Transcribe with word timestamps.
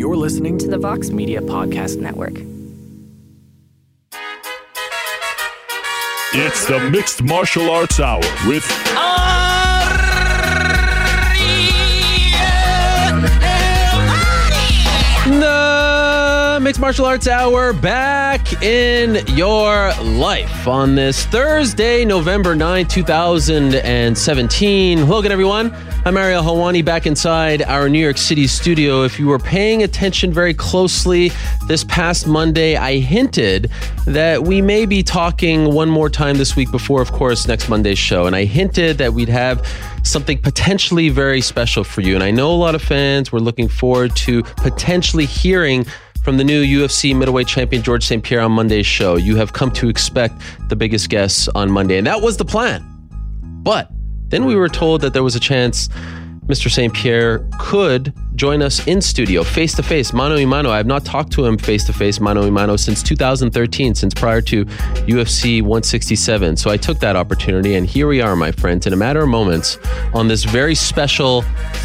You're 0.00 0.16
listening 0.16 0.56
to 0.60 0.66
the 0.66 0.78
Vox 0.78 1.10
Media 1.10 1.42
Podcast 1.42 2.00
Network. 2.00 2.32
It's 6.32 6.66
the 6.66 6.88
Mixed 6.90 7.22
Martial 7.22 7.68
Arts 7.68 8.00
Hour 8.00 8.22
with 8.48 8.66
The 8.66 9.29
Mixed 16.70 16.80
Martial 16.80 17.06
Arts 17.06 17.26
Hour 17.26 17.72
back 17.72 18.62
in 18.62 19.26
your 19.34 19.92
life 20.02 20.68
on 20.68 20.94
this 20.94 21.26
Thursday, 21.26 22.04
November 22.04 22.54
9, 22.54 22.86
2017. 22.86 24.98
Hello 24.98 25.18
again, 25.18 25.32
everyone. 25.32 25.74
I'm 26.04 26.16
Ariel 26.16 26.44
Helwani 26.44 26.84
back 26.84 27.06
inside 27.06 27.62
our 27.62 27.88
New 27.88 27.98
York 27.98 28.18
City 28.18 28.46
studio. 28.46 29.02
If 29.02 29.18
you 29.18 29.26
were 29.26 29.40
paying 29.40 29.82
attention 29.82 30.32
very 30.32 30.54
closely 30.54 31.32
this 31.66 31.82
past 31.82 32.28
Monday, 32.28 32.76
I 32.76 33.00
hinted 33.00 33.68
that 34.06 34.44
we 34.44 34.62
may 34.62 34.86
be 34.86 35.02
talking 35.02 35.74
one 35.74 35.90
more 35.90 36.08
time 36.08 36.38
this 36.38 36.54
week 36.54 36.70
before, 36.70 37.02
of 37.02 37.10
course, 37.10 37.48
next 37.48 37.68
Monday's 37.68 37.98
show. 37.98 38.26
And 38.26 38.36
I 38.36 38.44
hinted 38.44 38.98
that 38.98 39.12
we'd 39.12 39.28
have 39.28 39.66
something 40.04 40.38
potentially 40.38 41.08
very 41.08 41.40
special 41.40 41.82
for 41.82 42.00
you. 42.00 42.14
And 42.14 42.22
I 42.22 42.30
know 42.30 42.52
a 42.52 42.54
lot 42.54 42.76
of 42.76 42.82
fans 42.82 43.32
were 43.32 43.40
looking 43.40 43.66
forward 43.66 44.14
to 44.16 44.44
potentially 44.44 45.26
hearing 45.26 45.84
from 46.22 46.36
the 46.36 46.44
new 46.44 46.62
UFC 46.62 47.16
middleweight 47.16 47.46
champion 47.46 47.82
Georges 47.82 48.08
St-Pierre 48.08 48.40
on 48.40 48.52
Monday's 48.52 48.86
show. 48.86 49.16
You 49.16 49.36
have 49.36 49.52
come 49.52 49.70
to 49.72 49.88
expect 49.88 50.40
the 50.68 50.76
biggest 50.76 51.08
guests 51.08 51.48
on 51.54 51.70
Monday, 51.70 51.98
and 51.98 52.06
that 52.06 52.20
was 52.20 52.36
the 52.36 52.44
plan. 52.44 52.84
But 53.62 53.90
then 54.28 54.44
we 54.44 54.54
were 54.54 54.68
told 54.68 55.00
that 55.00 55.12
there 55.12 55.22
was 55.22 55.34
a 55.34 55.40
chance 55.40 55.88
Mr. 56.46 56.70
St. 56.70 56.92
Pierre 56.92 57.46
could 57.60 58.12
join 58.34 58.60
us 58.60 58.84
in 58.86 59.00
studio, 59.00 59.44
face 59.44 59.74
to 59.74 59.82
face, 59.82 60.12
mano 60.12 60.36
a 60.36 60.44
mano. 60.44 60.70
I 60.70 60.78
have 60.78 60.86
not 60.86 61.04
talked 61.04 61.32
to 61.34 61.46
him 61.46 61.56
face 61.56 61.84
to 61.84 61.92
face, 61.92 62.18
mano 62.18 62.42
a 62.42 62.50
mano, 62.50 62.76
since 62.76 63.02
2013, 63.02 63.94
since 63.94 64.12
prior 64.14 64.40
to 64.42 64.64
UFC 64.64 65.62
167. 65.62 66.56
So 66.56 66.70
I 66.70 66.76
took 66.76 66.98
that 67.00 67.14
opportunity, 67.14 67.76
and 67.76 67.86
here 67.86 68.08
we 68.08 68.20
are, 68.20 68.34
my 68.34 68.50
friends, 68.50 68.86
in 68.86 68.92
a 68.92 68.96
matter 68.96 69.20
of 69.22 69.28
moments 69.28 69.78
on 70.12 70.26
this 70.26 70.42
very 70.44 70.74
special 70.74 71.42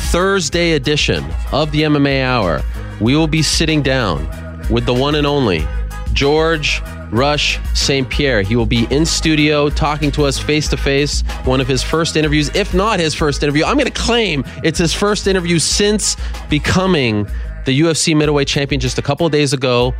Thursday 0.09 0.71
edition 0.71 1.23
of 1.51 1.71
the 1.71 1.83
MMA 1.83 2.23
Hour. 2.23 2.63
We 3.01 3.15
will 3.15 3.27
be 3.27 3.41
sitting 3.41 3.81
down 3.81 4.27
with 4.69 4.85
the 4.85 4.93
one 4.93 5.15
and 5.15 5.27
only 5.27 5.67
George 6.13 6.81
Rush 7.11 7.59
St. 7.73 8.09
Pierre. 8.09 8.41
He 8.41 8.55
will 8.55 8.65
be 8.65 8.85
in 8.89 9.05
studio 9.05 9.69
talking 9.69 10.11
to 10.11 10.25
us 10.25 10.39
face 10.39 10.67
to 10.69 10.77
face. 10.77 11.21
One 11.43 11.61
of 11.61 11.67
his 11.67 11.83
first 11.83 12.15
interviews, 12.15 12.49
if 12.55 12.73
not 12.73 12.99
his 12.99 13.13
first 13.13 13.43
interview. 13.43 13.65
I'm 13.65 13.75
going 13.75 13.91
to 13.91 14.01
claim 14.01 14.43
it's 14.63 14.79
his 14.79 14.93
first 14.93 15.27
interview 15.27 15.59
since 15.59 16.17
becoming 16.49 17.27
the 17.65 17.79
UFC 17.79 18.15
middleweight 18.15 18.47
champion 18.47 18.79
just 18.79 18.97
a 18.97 19.01
couple 19.01 19.25
of 19.25 19.31
days 19.31 19.53
ago. 19.53 19.93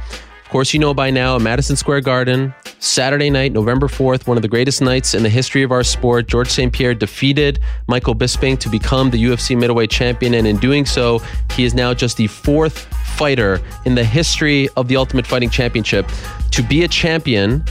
Of 0.46 0.52
course, 0.52 0.76
you 0.76 0.80
know 0.80 0.94
by 0.94 1.10
now, 1.10 1.40
Madison 1.40 1.76
Square 1.76 2.02
Garden, 2.02 2.54
Saturday 2.78 3.32
night, 3.32 3.52
November 3.52 3.88
4th, 3.88 4.28
one 4.28 4.38
of 4.38 4.44
the 4.44 4.48
greatest 4.48 4.80
nights 4.80 5.16
in 5.16 5.24
the 5.24 5.30
history 5.30 5.64
of 5.64 5.72
our 5.72 5.84
sport. 5.84 6.28
Georges 6.28 6.54
St-Pierre 6.54 6.94
defeated 6.94 7.60
Michael 7.88 8.14
Bisping 8.14 8.60
to 8.60 8.70
become 8.70 9.10
the 9.10 9.22
UFC 9.22 9.58
middleweight 9.58 9.90
champion. 9.90 10.36
And 10.36 10.46
in 10.46 10.58
doing 10.58 10.86
so, 10.86 11.20
he 11.56 11.66
is 11.66 11.74
now 11.74 11.96
just 11.96 12.18
the 12.18 12.28
fourth 12.28 12.86
fighter 13.18 13.60
in 13.86 13.96
the 13.96 14.04
history 14.04 14.70
of 14.78 14.88
the 14.88 14.98
Ultimate 14.98 15.26
Fighting 15.26 15.50
Championship 15.50 16.08
to 16.52 16.62
be 16.62 16.84
a 16.84 16.88
champion 16.88 17.64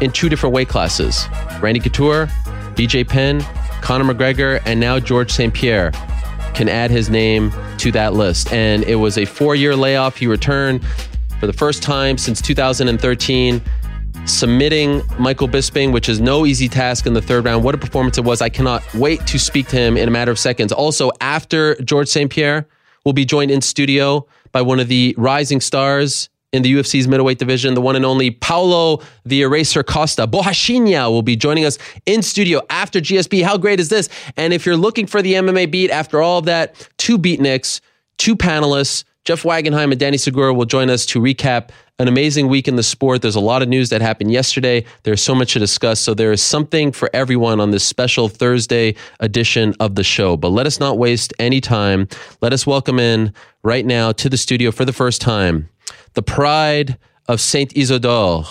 in 0.00 0.12
two 0.12 0.28
different 0.28 0.54
weight 0.54 0.68
classes 0.68 1.26
Randy 1.60 1.80
Couture, 1.80 2.26
BJ 2.76 3.06
Penn, 3.06 3.44
Conor 3.80 4.14
McGregor, 4.14 4.62
and 4.64 4.78
now 4.78 5.00
Georges 5.00 5.34
St-Pierre 5.34 5.90
can 6.54 6.68
add 6.68 6.92
his 6.92 7.10
name 7.10 7.52
to 7.78 7.90
that 7.90 8.14
list. 8.14 8.52
And 8.52 8.84
it 8.84 8.94
was 8.94 9.18
a 9.18 9.24
four 9.24 9.56
year 9.56 9.74
layoff. 9.74 10.16
He 10.18 10.28
returned 10.28 10.84
for 11.42 11.48
the 11.48 11.52
first 11.52 11.82
time 11.82 12.16
since 12.16 12.40
2013, 12.40 13.60
submitting 14.26 15.02
Michael 15.18 15.48
Bisping, 15.48 15.92
which 15.92 16.08
is 16.08 16.20
no 16.20 16.46
easy 16.46 16.68
task 16.68 17.04
in 17.04 17.14
the 17.14 17.20
third 17.20 17.44
round. 17.44 17.64
What 17.64 17.74
a 17.74 17.78
performance 17.78 18.16
it 18.16 18.22
was. 18.22 18.40
I 18.40 18.48
cannot 18.48 18.84
wait 18.94 19.26
to 19.26 19.40
speak 19.40 19.66
to 19.70 19.76
him 19.76 19.96
in 19.96 20.06
a 20.08 20.12
matter 20.12 20.30
of 20.30 20.38
seconds. 20.38 20.70
Also, 20.70 21.10
after 21.20 21.74
Georges 21.82 22.12
St-Pierre 22.12 22.68
will 23.04 23.12
be 23.12 23.24
joined 23.24 23.50
in 23.50 23.60
studio 23.60 24.24
by 24.52 24.62
one 24.62 24.78
of 24.78 24.86
the 24.86 25.16
rising 25.18 25.60
stars 25.60 26.28
in 26.52 26.62
the 26.62 26.74
UFC's 26.74 27.08
middleweight 27.08 27.40
division, 27.40 27.74
the 27.74 27.80
one 27.80 27.96
and 27.96 28.04
only 28.04 28.30
Paulo 28.30 29.02
the 29.24 29.42
Eraser 29.42 29.82
Costa. 29.82 30.28
Borrachinha 30.28 31.10
will 31.10 31.22
be 31.22 31.34
joining 31.34 31.64
us 31.64 31.76
in 32.06 32.22
studio 32.22 32.60
after 32.70 33.00
GSP. 33.00 33.42
How 33.42 33.58
great 33.58 33.80
is 33.80 33.88
this? 33.88 34.08
And 34.36 34.52
if 34.52 34.64
you're 34.64 34.76
looking 34.76 35.08
for 35.08 35.20
the 35.20 35.32
MMA 35.32 35.72
beat 35.72 35.90
after 35.90 36.22
all 36.22 36.38
of 36.38 36.44
that, 36.44 36.88
two 36.98 37.18
beatniks, 37.18 37.80
two 38.16 38.36
panelists, 38.36 39.02
Jeff 39.24 39.44
Wagenheim 39.44 39.92
and 39.92 40.00
Danny 40.00 40.16
Segura 40.16 40.52
will 40.52 40.64
join 40.64 40.90
us 40.90 41.06
to 41.06 41.20
recap 41.20 41.70
an 42.00 42.08
amazing 42.08 42.48
week 42.48 42.66
in 42.66 42.74
the 42.74 42.82
sport. 42.82 43.22
There's 43.22 43.36
a 43.36 43.40
lot 43.40 43.62
of 43.62 43.68
news 43.68 43.88
that 43.90 44.00
happened 44.00 44.32
yesterday. 44.32 44.84
There's 45.04 45.22
so 45.22 45.32
much 45.32 45.52
to 45.52 45.60
discuss. 45.60 46.00
So 46.00 46.12
there 46.12 46.32
is 46.32 46.42
something 46.42 46.90
for 46.90 47.08
everyone 47.12 47.60
on 47.60 47.70
this 47.70 47.84
special 47.84 48.28
Thursday 48.28 48.96
edition 49.20 49.76
of 49.78 49.94
the 49.94 50.02
show. 50.02 50.36
But 50.36 50.48
let 50.48 50.66
us 50.66 50.80
not 50.80 50.98
waste 50.98 51.32
any 51.38 51.60
time. 51.60 52.08
Let 52.40 52.52
us 52.52 52.66
welcome 52.66 52.98
in 52.98 53.32
right 53.62 53.86
now 53.86 54.10
to 54.10 54.28
the 54.28 54.36
studio 54.36 54.72
for 54.72 54.84
the 54.84 54.92
first 54.92 55.20
time 55.20 55.68
the 56.14 56.22
pride 56.22 56.98
of 57.28 57.40
Saint 57.40 57.76
Isidore, 57.76 58.44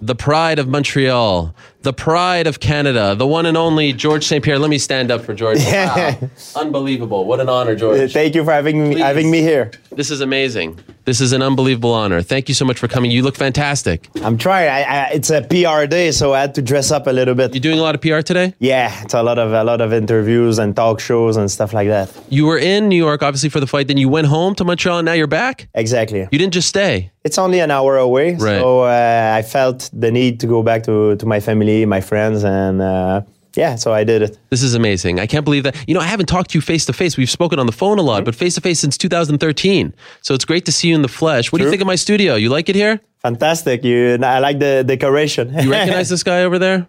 the 0.00 0.14
pride 0.14 0.58
of 0.58 0.68
Montreal, 0.68 1.54
the 1.82 1.92
pride 1.92 2.46
of 2.46 2.58
Canada, 2.60 3.14
the 3.14 3.26
one 3.26 3.46
and 3.46 3.56
only 3.56 3.92
Georges 3.92 4.26
St-Pierre. 4.28 4.58
Let 4.58 4.70
me 4.70 4.78
stand 4.78 5.10
up 5.10 5.22
for 5.24 5.32
George. 5.34 5.58
Wow. 5.64 6.18
Unbelievable. 6.56 7.24
What 7.24 7.40
an 7.40 7.48
honor, 7.48 7.76
George. 7.76 8.12
Thank 8.12 8.34
you 8.34 8.44
for 8.44 8.52
having 8.52 8.88
me, 8.88 8.94
Please. 8.96 9.02
having 9.02 9.30
me 9.30 9.40
here. 9.42 9.70
This 9.92 10.10
is 10.10 10.20
amazing. 10.20 10.78
This 11.04 11.20
is 11.20 11.32
an 11.32 11.40
unbelievable 11.42 11.94
honor. 11.94 12.20
Thank 12.20 12.48
you 12.48 12.54
so 12.54 12.64
much 12.66 12.78
for 12.78 12.86
coming. 12.88 13.10
You 13.10 13.22
look 13.22 13.36
fantastic. 13.36 14.08
I'm 14.22 14.36
trying. 14.36 14.68
I, 14.68 14.82
I, 14.82 15.10
it's 15.12 15.30
a 15.30 15.40
PR 15.42 15.86
day, 15.86 16.10
so 16.10 16.34
I 16.34 16.40
had 16.40 16.54
to 16.56 16.62
dress 16.62 16.90
up 16.90 17.06
a 17.06 17.10
little 17.10 17.34
bit. 17.34 17.54
You're 17.54 17.60
doing 17.62 17.78
a 17.78 17.82
lot 17.82 17.94
of 17.94 18.00
PR 18.02 18.20
today? 18.20 18.54
Yeah, 18.58 18.92
it's 19.02 19.14
a 19.14 19.22
lot 19.22 19.38
of 19.38 19.52
a 19.52 19.64
lot 19.64 19.80
of 19.80 19.92
interviews 19.92 20.58
and 20.58 20.76
talk 20.76 21.00
shows 21.00 21.36
and 21.36 21.50
stuff 21.50 21.72
like 21.72 21.88
that. 21.88 22.10
You 22.28 22.44
were 22.46 22.58
in 22.58 22.88
New 22.88 22.96
York, 22.96 23.22
obviously, 23.22 23.48
for 23.48 23.60
the 23.60 23.66
fight. 23.66 23.88
Then 23.88 23.96
you 23.96 24.08
went 24.08 24.26
home 24.26 24.54
to 24.56 24.64
Montreal, 24.64 24.98
and 24.98 25.06
now 25.06 25.14
you're 25.14 25.26
back? 25.26 25.68
Exactly. 25.74 26.28
You 26.30 26.38
didn't 26.38 26.52
just 26.52 26.68
stay. 26.68 27.10
It's 27.24 27.38
only 27.38 27.60
an 27.60 27.70
hour 27.70 27.96
away, 27.98 28.36
Right. 28.36 28.58
so 28.60 28.80
uh, 28.82 29.32
I 29.36 29.42
felt 29.42 29.90
the 29.92 30.10
need 30.10 30.40
to 30.40 30.46
go 30.46 30.62
back 30.62 30.84
to, 30.84 31.14
to 31.16 31.26
my 31.26 31.40
family, 31.40 31.67
my 31.86 32.00
friends, 32.00 32.44
and 32.44 32.80
uh, 32.82 33.22
yeah, 33.54 33.74
so 33.76 33.92
I 33.92 34.04
did 34.04 34.22
it. 34.22 34.38
This 34.50 34.62
is 34.62 34.74
amazing. 34.74 35.18
I 35.20 35.26
can't 35.26 35.44
believe 35.44 35.64
that. 35.64 35.74
You 35.88 35.94
know, 35.94 36.00
I 36.00 36.04
haven't 36.06 36.26
talked 36.26 36.50
to 36.50 36.58
you 36.58 36.62
face 36.62 36.84
to 36.86 36.92
face. 36.92 37.16
We've 37.16 37.30
spoken 37.30 37.58
on 37.58 37.66
the 37.66 37.72
phone 37.72 37.98
a 37.98 38.02
lot, 38.02 38.24
but 38.24 38.34
face 38.34 38.54
to 38.54 38.60
face 38.60 38.78
since 38.80 38.96
2013. 38.98 39.94
So 40.22 40.34
it's 40.34 40.44
great 40.44 40.64
to 40.66 40.72
see 40.72 40.88
you 40.88 40.94
in 40.94 41.02
the 41.02 41.08
flesh. 41.08 41.50
What 41.50 41.58
do 41.58 41.64
you 41.64 41.70
think 41.70 41.80
of 41.82 41.86
my 41.86 41.96
studio? 41.96 42.34
You 42.36 42.50
like 42.50 42.68
it 42.68 42.76
here? 42.76 43.00
Fantastic. 43.22 43.82
You, 43.84 44.18
I 44.22 44.38
like 44.38 44.58
the 44.60 44.84
decoration. 44.86 45.52
You 45.60 45.70
recognize 45.72 46.08
this 46.14 46.22
guy 46.22 46.42
over 46.44 46.58
there? 46.58 46.86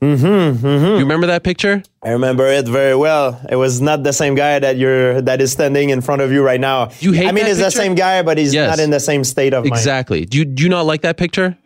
Mm-hmm, 0.00 0.66
You 0.66 0.98
remember 0.98 1.28
that 1.28 1.44
picture? 1.44 1.80
I 2.02 2.10
remember 2.10 2.46
it 2.48 2.66
very 2.66 2.96
well. 2.96 3.40
It 3.48 3.54
was 3.54 3.80
not 3.80 4.02
the 4.02 4.12
same 4.12 4.34
guy 4.34 4.58
that 4.58 4.76
you're 4.76 5.22
that 5.22 5.40
is 5.40 5.52
standing 5.52 5.90
in 5.90 6.00
front 6.00 6.22
of 6.22 6.32
you 6.32 6.42
right 6.42 6.58
now. 6.60 6.90
You 6.98 7.12
hate 7.12 7.28
I 7.28 7.32
mean, 7.32 7.44
that 7.44 7.52
it's 7.52 7.60
the 7.60 7.70
same 7.70 7.94
guy, 7.94 8.22
but 8.22 8.36
he's 8.36 8.52
Yes. 8.52 8.68
not 8.68 8.82
in 8.82 8.90
the 8.90 8.98
same 8.98 9.22
state 9.22 9.54
of 9.54 9.62
mind. 9.64 9.72
Exactly. 9.74 10.24
Do 10.26 10.38
you, 10.38 10.44
do 10.44 10.64
you 10.64 10.68
not 10.68 10.86
like 10.86 11.02
that 11.02 11.16
picture? 11.16 11.56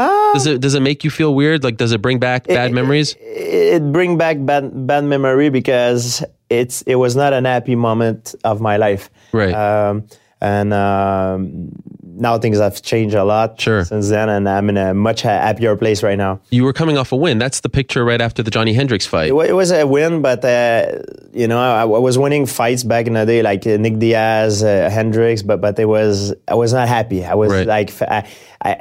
Ah. 0.00 0.30
does 0.34 0.46
it 0.46 0.60
does 0.60 0.74
it 0.74 0.80
make 0.82 1.04
you 1.04 1.10
feel 1.10 1.34
weird? 1.34 1.62
Like 1.62 1.76
does 1.76 1.92
it 1.92 2.00
bring 2.00 2.18
back 2.18 2.46
bad 2.46 2.72
memories? 2.72 3.16
it 3.20 3.92
bring 3.92 4.16
back 4.18 4.36
bad 4.40 4.86
bad 4.86 5.04
memory 5.04 5.50
because 5.50 6.24
it's 6.48 6.82
it 6.82 6.96
was 6.96 7.14
not 7.14 7.32
an 7.32 7.44
happy 7.44 7.76
moment 7.76 8.34
of 8.44 8.60
my 8.60 8.76
life. 8.78 9.10
Right. 9.32 9.52
Um, 9.54 10.06
and 10.42 10.72
um, 10.72 11.68
now 12.02 12.38
things 12.38 12.58
have 12.58 12.80
changed 12.80 13.14
a 13.14 13.24
lot 13.24 13.60
Sure. 13.60 13.84
since 13.84 14.08
then, 14.08 14.28
and 14.30 14.48
I'm 14.48 14.68
in 14.70 14.78
a 14.78 14.94
much 14.94 15.20
happier 15.20 15.76
place 15.76 16.02
right 16.02 16.16
now. 16.16 16.40
You 16.50 16.64
were 16.64 16.72
coming 16.72 16.96
off 16.96 17.12
a 17.12 17.16
win. 17.16 17.38
That's 17.38 17.60
the 17.60 17.68
picture 17.68 18.04
right 18.06 18.20
after 18.22 18.42
the 18.42 18.50
Johny 18.50 18.72
Hendricks 18.72 19.06
fight. 19.06 19.28
It, 19.30 19.34
it 19.50 19.52
was 19.52 19.70
a 19.70 19.84
win, 19.86 20.22
but 20.22 20.42
uh, 20.44 21.00
you 21.34 21.46
know 21.46 21.58
I, 21.60 21.82
I 21.82 21.84
was 21.84 22.16
winning 22.16 22.46
fights 22.46 22.84
back 22.84 23.06
in 23.06 23.12
the 23.14 23.26
day, 23.26 23.42
like 23.42 23.66
uh, 23.66 23.76
Nick 23.76 23.98
Diaz, 23.98 24.64
uh, 24.64 24.88
Hendricks, 24.90 25.42
but 25.42 25.60
but 25.60 25.78
it 25.78 25.84
was 25.86 26.32
I 26.48 26.54
was 26.54 26.72
not 26.72 26.88
happy. 26.88 27.22
I 27.24 27.34
was 27.34 27.52
Right. 27.52 27.66
like 27.66 27.92
I, 28.02 28.26
I, 28.64 28.80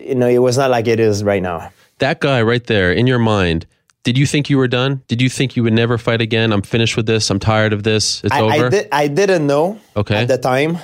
you 0.00 0.14
know, 0.14 0.28
it 0.28 0.38
was 0.38 0.56
not 0.58 0.70
like 0.70 0.86
it 0.88 1.00
is 1.00 1.22
right 1.24 1.42
now. 1.42 1.70
That 1.98 2.20
guy 2.20 2.42
right 2.42 2.64
there 2.66 2.92
in 2.92 3.06
your 3.06 3.18
mind. 3.18 3.66
Did 4.02 4.16
you 4.16 4.24
think 4.26 4.48
you 4.48 4.56
were 4.56 4.68
done? 4.68 5.02
Did 5.08 5.20
you 5.20 5.28
think 5.28 5.56
you 5.56 5.62
would 5.62 5.74
never 5.74 5.98
fight 5.98 6.22
again? 6.22 6.52
I'm 6.52 6.62
finished 6.62 6.96
with 6.96 7.04
this. 7.04 7.28
I'm 7.30 7.38
tired 7.38 7.74
of 7.74 7.82
this. 7.82 8.24
It's 8.24 8.32
I, 8.32 8.40
over. 8.40 8.66
I, 8.66 8.68
did, 8.70 8.88
I 8.92 9.08
didn't 9.08 9.46
know 9.46 9.78
Okay. 9.94 10.16
at 10.16 10.26
the 10.28 10.38
time, 10.38 10.78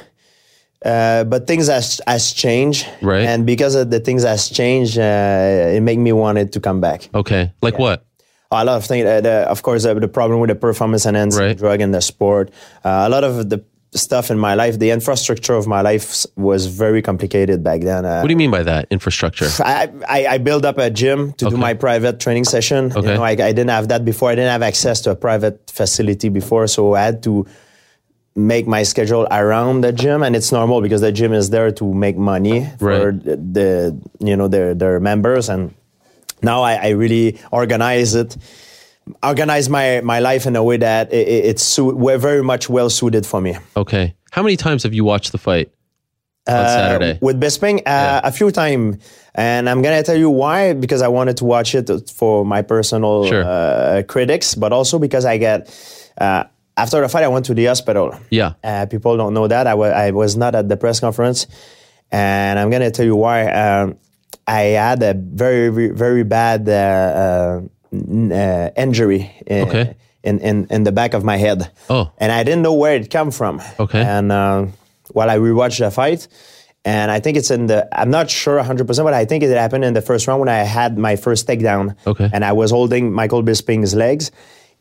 uh, 0.84 1.24
but 1.24 1.46
things 1.46 1.68
has 1.68 2.00
has 2.06 2.32
changed, 2.32 2.86
Right. 3.00 3.22
And 3.24 3.46
because 3.46 3.74
of 3.74 3.90
the 3.90 4.00
things 4.00 4.22
has 4.24 4.50
changed, 4.50 4.98
uh, 4.98 5.72
it 5.76 5.80
made 5.80 5.98
me 5.98 6.12
wanted 6.12 6.52
to 6.52 6.60
come 6.60 6.80
back. 6.82 7.08
Okay. 7.14 7.52
Like 7.62 7.78
what? 7.78 8.04
A 8.52 8.64
lot 8.64 8.76
of 8.76 8.84
things, 8.84 9.06
uh, 9.06 9.20
the, 9.22 9.48
of 9.48 9.62
course, 9.62 9.84
uh, 9.86 9.94
the 9.94 10.08
problem 10.08 10.38
with 10.40 10.48
the 10.48 10.54
performance 10.54 11.06
enhancing 11.06 11.42
Right. 11.42 11.56
drug 11.58 11.80
in 11.80 11.90
the 11.92 12.00
sport. 12.02 12.50
Uh, 12.84 13.04
a 13.06 13.08
lot 13.08 13.24
of 13.24 13.48
the 13.48 13.64
stuff 13.96 14.31
in 14.31 14.38
my 14.38 14.54
life, 14.54 14.78
the 14.78 14.90
infrastructure 14.90 15.54
of 15.54 15.66
my 15.66 15.81
life 15.81 16.26
was 16.37 16.66
very 16.66 17.02
complicated 17.02 17.62
back 17.64 17.81
then. 17.81 18.04
Uh, 18.04 18.20
What 18.20 18.28
do 18.28 18.32
you 18.32 18.37
mean 18.37 18.50
by 18.50 18.62
that? 18.62 18.87
Infrastructure. 18.90 19.48
I, 19.64 19.88
I, 20.08 20.26
I 20.34 20.38
built 20.38 20.64
up 20.64 20.78
a 20.78 20.90
gym 20.90 21.32
to 21.34 21.46
Okay. 21.46 21.54
do 21.54 21.60
my 21.60 21.75
private 21.75 22.20
training 22.20 22.44
session. 22.44 22.93
Okay. 22.93 23.00
You 23.08 23.14
know, 23.16 23.22
I, 23.22 23.31
I 23.31 23.52
didn't 23.52 23.70
have 23.70 23.88
that 23.88 24.04
before. 24.04 24.31
I 24.31 24.34
didn't 24.34 24.50
have 24.52 24.62
access 24.62 25.00
to 25.02 25.10
a 25.10 25.16
private 25.16 25.70
facility 25.70 26.28
before, 26.28 26.66
so 26.66 26.94
I 26.94 27.02
had 27.02 27.22
to 27.25 27.46
make 28.34 28.66
my 28.66 28.82
schedule 28.82 29.26
around 29.31 29.81
the 29.81 29.93
gym, 29.93 30.22
and 30.22 30.37
it's 30.37 30.52
normal 30.52 30.82
because 30.82 31.00
the 31.00 31.10
gym 31.12 31.32
is 31.32 31.49
there 31.50 31.72
to 31.72 31.94
make 31.94 32.16
money 32.19 32.69
for 32.78 33.10
Right. 33.12 33.25
the, 33.25 33.37
the 33.37 34.00
you 34.28 34.37
know 34.37 34.46
their 34.49 34.75
their 34.75 35.00
members, 35.00 35.49
and 35.49 35.72
now 36.42 36.60
I, 36.62 36.75
I 36.75 36.88
really 36.90 37.38
organize 37.50 38.14
it. 38.14 38.37
Organize 39.22 39.68
my, 39.68 40.00
my 40.02 40.18
life 40.18 40.46
in 40.46 40.56
a 40.56 40.64
way 40.64 40.78
that 40.78 41.12
it, 41.12 41.28
it- 41.28 41.44
it's 41.46 41.62
su- 41.62 41.94
we're 41.94 42.18
very 42.18 42.42
much 42.42 42.68
well 42.68 42.90
suited 42.90 43.24
for 43.24 43.40
me. 43.40 43.56
Okay. 43.76 44.14
How 44.32 44.42
many 44.42 44.56
times 44.56 44.82
have 44.82 44.92
you 44.94 45.04
watched 45.04 45.30
the 45.32 45.38
fight 45.38 45.70
on 46.48 46.54
Uh, 46.54 46.68
Saturday? 46.68 47.18
with 47.22 47.40
Bisping 47.40 47.82
uh, 47.86 48.20
a 48.24 48.32
few 48.32 48.50
times, 48.50 48.96
and 49.34 49.68
I'm 49.70 49.80
gonna 49.80 50.02
tell 50.02 50.16
you 50.18 50.28
why 50.28 50.72
because 50.74 51.02
I 51.02 51.08
wanted 51.08 51.36
to 51.38 51.44
watch 51.44 51.74
it 51.74 51.88
for 52.10 52.44
my 52.44 52.62
personal 52.62 53.26
Sure. 53.26 53.44
uh, 53.44 54.02
critics, 54.08 54.54
but 54.56 54.72
also 54.72 54.98
because 54.98 55.24
I 55.24 55.38
get 55.38 55.70
uh, 56.20 56.44
after 56.76 57.00
the 57.00 57.08
fight 57.08 57.22
I 57.24 57.28
went 57.28 57.46
to 57.46 57.54
the 57.54 57.66
hospital. 57.66 58.12
Yeah. 58.30 58.54
uh, 58.64 58.86
people 58.86 59.16
don't 59.16 59.34
know 59.34 59.46
that 59.46 59.66
I 59.68 59.74
wa- 59.74 59.86
I 60.06 60.10
was 60.10 60.36
not 60.36 60.54
at 60.56 60.68
the 60.68 60.76
press 60.76 60.98
conference, 61.00 61.46
and 62.10 62.58
I'm 62.58 62.70
gonna 62.70 62.90
tell 62.90 63.06
you 63.06 63.16
why. 63.16 63.46
Um, 63.46 63.98
I 64.48 64.62
had 64.78 65.02
a 65.02 65.14
very 65.14 65.70
very, 65.70 65.88
very 65.94 66.22
bad 66.24 66.68
uh, 67.92 67.96
uh, 67.96 68.34
uh, 68.34 68.70
injury. 68.76 69.32
In, 69.46 69.68
Okay. 69.68 69.96
In, 70.22 70.40
in, 70.40 70.66
in 70.70 70.82
the 70.82 70.90
back 70.90 71.14
of 71.14 71.22
my 71.22 71.36
head. 71.36 71.70
Oh. 71.88 72.10
And 72.18 72.32
I 72.32 72.42
didn't 72.42 72.62
know 72.62 72.74
where 72.74 72.96
it 72.96 73.10
came 73.10 73.30
from. 73.30 73.62
Okay. 73.78 74.02
And 74.02 74.32
uh, 74.32 74.66
while 75.12 75.30
I 75.30 75.38
rewatched 75.38 75.78
the 75.78 75.92
fight, 75.92 76.26
and 76.84 77.12
I 77.12 77.20
think 77.20 77.36
it's 77.36 77.52
in 77.52 77.66
the, 77.66 77.86
I'm 77.92 78.10
not 78.10 78.28
sure 78.28 78.60
100%, 78.60 78.86
but 79.04 79.14
I 79.14 79.24
think 79.24 79.44
it 79.44 79.56
happened 79.56 79.84
in 79.84 79.94
the 79.94 80.02
first 80.02 80.26
round 80.26 80.40
when 80.40 80.48
I 80.48 80.58
had 80.64 80.98
my 80.98 81.14
first 81.14 81.46
takedown. 81.46 81.94
Okay. 82.06 82.28
And 82.32 82.44
I 82.44 82.52
was 82.52 82.72
holding 82.72 83.12
Michael 83.12 83.44
Bisping's 83.44 83.94
legs. 83.94 84.32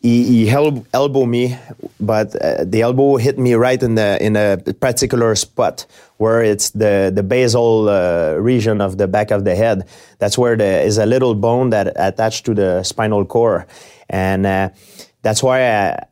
He, 0.01 0.23
he 0.23 0.45
held, 0.45 0.85
elbow 0.93 1.25
me, 1.25 1.57
but 1.99 2.35
uh, 2.35 2.63
the 2.63 2.81
elbow 2.81 3.17
hit 3.17 3.39
me 3.39 3.55
right 3.55 3.81
in 3.81 3.95
the 3.95 4.23
in 4.23 4.35
a 4.35 4.57
particular 4.79 5.33
spot 5.33 5.87
where 6.17 6.43
it's 6.43 6.69
the 6.71 7.11
the 7.13 7.23
basal 7.23 7.89
uh, 7.89 8.33
region 8.33 8.81
of 8.81 8.97
the 8.97 9.07
back 9.07 9.31
of 9.31 9.45
the 9.45 9.55
head. 9.55 9.87
That's 10.19 10.37
where 10.37 10.55
there 10.55 10.85
is 10.85 10.99
a 10.99 11.07
little 11.07 11.33
bone 11.33 11.71
that 11.71 11.93
attached 11.95 12.45
to 12.45 12.53
the 12.53 12.83
spinal 12.83 13.25
cord, 13.25 13.65
and 14.07 14.45
uh, 14.45 14.69
that's 15.23 15.41
why 15.41 15.65
I, 15.65 16.05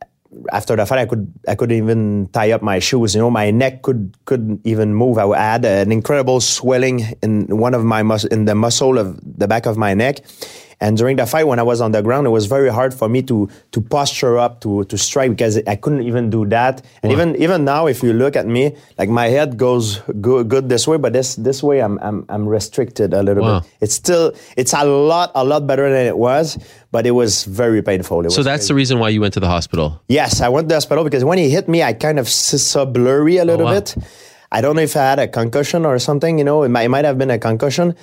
after 0.52 0.76
the 0.76 0.86
fight 0.86 1.00
I 1.00 1.06
could 1.06 1.32
I 1.48 1.56
couldn't 1.56 1.78
even 1.78 2.30
tie 2.34 2.52
up 2.52 2.62
my 2.62 2.80
shoes. 2.80 3.16
You 3.16 3.22
know, 3.22 3.30
my 3.30 3.52
neck 3.52 3.84
could 3.84 4.16
couldn't 4.26 4.62
even 4.66 4.96
move. 4.96 5.18
I 5.18 5.38
had 5.38 5.66
an 5.66 5.92
incredible 5.92 6.42
swelling 6.42 7.16
in 7.22 7.46
one 7.58 7.74
of 7.74 7.84
my 7.84 8.04
mus- 8.04 8.26
in 8.26 8.46
the 8.46 8.56
muscle 8.56 8.98
of 8.98 9.20
the 9.22 9.48
back 9.48 9.66
of 9.66 9.78
my 9.78 9.94
neck. 9.94 10.24
And 10.84 10.98
during 10.98 11.16
the 11.16 11.26
fight, 11.26 11.48
when 11.48 11.60
I 11.60 11.64
was 11.64 11.80
on 11.80 11.94
the 11.94 12.02
ground, 12.02 12.28
it 12.28 12.32
was 12.32 12.46
very 12.46 12.68
hard 12.68 12.94
for 12.94 13.08
me 13.08 13.24
to 13.32 13.48
to 13.72 13.80
posture 13.80 14.38
up 14.38 14.60
to 14.68 14.84
to 14.92 14.98
strike 14.98 15.32
because 15.32 15.56
I 15.66 15.78
couldn't 15.80 16.04
even 16.04 16.30
do 16.30 16.44
that. 16.52 16.84
And 17.02 17.10
even 17.16 17.38
even 17.40 17.64
now, 17.64 17.88
if 17.88 18.04
you 18.04 18.12
look 18.12 18.36
at 18.36 18.46
me, 18.46 18.76
like 19.00 19.08
my 19.08 19.28
head 19.32 19.56
goes 19.56 20.04
good, 20.20 20.50
good 20.50 20.68
this 20.68 20.84
way, 20.86 20.98
but 20.98 21.14
this 21.14 21.36
this 21.40 21.64
way 21.64 21.80
I'm 21.80 21.96
I'm 22.04 22.26
I'm 22.28 22.44
restricted 22.58 23.14
a 23.14 23.24
little 23.24 23.44
Wow. 23.44 23.62
bit. 23.62 23.72
It's 23.80 23.96
still 23.96 24.36
it's 24.60 24.74
a 24.74 24.84
lot 24.84 25.32
a 25.36 25.46
lot 25.46 25.64
better 25.66 25.88
than 25.88 26.06
it 26.06 26.18
was, 26.18 26.60
but 26.92 27.08
it 27.08 27.16
was 27.16 27.46
very 27.48 27.82
painful. 27.82 28.26
It 28.26 28.32
So 28.36 28.44
that's 28.44 28.68
the 28.68 28.76
reason 28.76 29.00
why 29.00 29.08
you 29.08 29.22
went 29.24 29.34
to 29.36 29.40
the 29.40 29.48
hospital. 29.48 30.04
Yes, 30.10 30.42
I 30.42 30.50
went 30.52 30.66
to 30.68 30.76
the 30.76 30.76
hospital 30.84 31.06
because 31.08 31.24
when 31.24 31.38
he 31.38 31.48
hit 31.50 31.70
me, 31.72 31.80
I 31.82 31.94
kind 31.94 32.20
of 32.20 32.28
saw 32.28 32.84
blurry 32.84 33.38
a 33.38 33.46
little 33.46 33.68
oh, 33.68 33.72
wow. 33.72 33.80
bit. 33.80 33.96
I 34.52 34.60
don't 34.60 34.76
know 34.76 34.84
if 34.84 34.96
I 35.00 35.16
had 35.16 35.20
a 35.20 35.28
concussion 35.32 35.86
or 35.86 35.98
something. 35.98 36.38
You 36.38 36.44
know, 36.44 36.62
it 36.64 36.70
might, 36.70 36.84
it 36.84 36.90
might 36.90 37.06
have 37.06 37.18
been 37.18 37.32
a 37.32 37.40
concussion. 37.40 37.96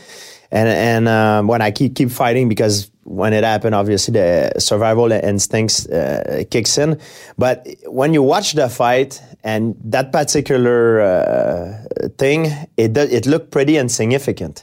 And 0.52 0.68
and 0.68 1.08
um, 1.08 1.46
when 1.46 1.62
I 1.62 1.70
keep 1.70 1.94
keep 1.94 2.10
fighting 2.10 2.48
because 2.48 2.90
when 3.04 3.32
it 3.32 3.44
happened, 3.44 3.74
obviously 3.74 4.12
the 4.12 4.52
survival 4.58 5.10
instincts 5.12 5.86
uh, 5.88 6.42
kicks 6.50 6.76
in. 6.78 6.98
But 7.38 7.66
when 7.86 8.14
you 8.14 8.22
watch 8.22 8.54
the 8.54 8.68
fight 8.68 9.22
and 9.44 9.76
that 9.84 10.10
particular 10.12 11.00
uh, 11.00 12.08
thing, 12.18 12.46
it 12.76 12.92
do, 12.94 13.00
it 13.02 13.26
looked 13.26 13.50
pretty 13.52 13.76
insignificant. 13.76 14.62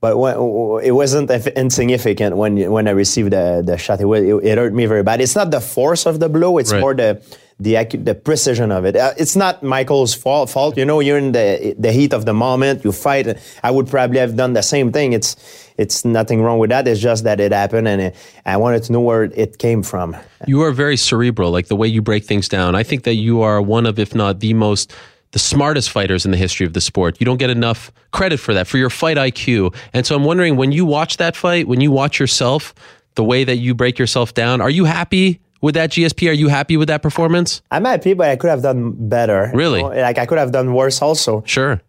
But 0.00 0.16
when, 0.16 0.36
it 0.84 0.92
wasn't 0.92 1.28
insignificant 1.30 2.36
when 2.36 2.70
when 2.70 2.86
I 2.88 2.92
received 2.92 3.32
the, 3.32 3.62
the 3.66 3.76
shot. 3.76 4.00
It, 4.00 4.06
it, 4.06 4.34
it 4.44 4.56
hurt 4.58 4.72
me 4.72 4.86
very 4.86 5.02
bad. 5.02 5.20
It's 5.20 5.34
not 5.34 5.50
the 5.50 5.60
force 5.60 6.06
of 6.06 6.20
the 6.20 6.28
blow; 6.28 6.56
it's 6.58 6.72
Right. 6.72 6.80
more 6.80 6.94
the 6.94 7.20
the 7.60 7.84
the 7.84 8.14
precision 8.14 8.70
of 8.70 8.84
it. 8.84 8.94
Uh, 8.94 9.12
it's 9.16 9.34
not 9.34 9.62
Michael's 9.62 10.14
fault. 10.14 10.48
Fault, 10.50 10.76
you 10.76 10.84
know. 10.84 11.00
You're 11.00 11.18
in 11.18 11.32
the 11.32 11.74
the 11.78 11.92
heat 11.92 12.12
of 12.12 12.24
the 12.24 12.32
moment. 12.32 12.84
You 12.84 12.92
fight. 12.92 13.38
I 13.62 13.70
would 13.70 13.88
probably 13.88 14.18
have 14.20 14.36
done 14.36 14.52
the 14.52 14.62
same 14.62 14.92
thing. 14.92 15.12
It's 15.12 15.36
it's 15.76 16.04
nothing 16.04 16.42
wrong 16.42 16.58
with 16.58 16.70
that. 16.70 16.86
It's 16.86 17.00
just 17.00 17.24
that 17.24 17.40
it 17.40 17.52
happened, 17.52 17.88
and 17.88 18.00
it, 18.00 18.16
I 18.46 18.56
wanted 18.56 18.84
to 18.84 18.92
know 18.92 19.00
where 19.00 19.24
it 19.24 19.58
came 19.58 19.82
from. 19.82 20.16
You 20.46 20.62
are 20.62 20.70
very 20.70 20.96
cerebral, 20.96 21.50
like 21.50 21.66
the 21.66 21.76
way 21.76 21.88
you 21.88 22.00
break 22.00 22.24
things 22.24 22.48
down. 22.48 22.74
I 22.76 22.84
think 22.84 23.02
that 23.04 23.14
you 23.14 23.42
are 23.42 23.60
one 23.60 23.86
of, 23.86 23.98
if 23.98 24.14
not 24.14 24.38
the 24.38 24.54
most, 24.54 24.92
the 25.32 25.38
smartest 25.40 25.90
fighters 25.90 26.24
in 26.24 26.30
the 26.30 26.36
history 26.36 26.64
of 26.64 26.74
the 26.74 26.80
sport. 26.80 27.16
You 27.20 27.24
don't 27.24 27.38
get 27.38 27.50
enough 27.50 27.90
credit 28.12 28.38
for 28.38 28.54
that, 28.54 28.68
for 28.68 28.78
your 28.78 28.90
fight 28.90 29.16
IQ. 29.16 29.74
And 29.92 30.06
so 30.06 30.14
I'm 30.14 30.24
wondering 30.24 30.56
when 30.56 30.70
you 30.70 30.84
watch 30.84 31.16
that 31.16 31.34
fight, 31.34 31.66
when 31.66 31.80
you 31.80 31.90
watch 31.90 32.20
yourself, 32.20 32.72
the 33.14 33.24
way 33.24 33.42
that 33.42 33.56
you 33.56 33.74
break 33.74 33.98
yourself 33.98 34.32
down, 34.34 34.60
are 34.60 34.70
you 34.70 34.84
happy 34.84 35.40
with 35.60 35.74
that 35.74 35.90
GSP? 35.90 36.28
Are 36.30 36.32
you 36.32 36.48
happy 36.48 36.76
with 36.76 36.88
that 36.88 37.02
performance? 37.02 37.62
I'm 37.70 37.84
happy, 37.84 38.14
but 38.14 38.28
I 38.28 38.36
could 38.36 38.50
have 38.50 38.62
done 38.62 38.92
better. 39.08 39.50
you 39.52 39.58
Really? 39.58 39.82
know? 39.82 39.88
Like 39.88 40.18
I 40.18 40.26
could 40.26 40.38
have 40.38 40.52
done 40.52 40.72
worse 40.74 41.02
also. 41.02 41.42
Sure. 41.46 41.80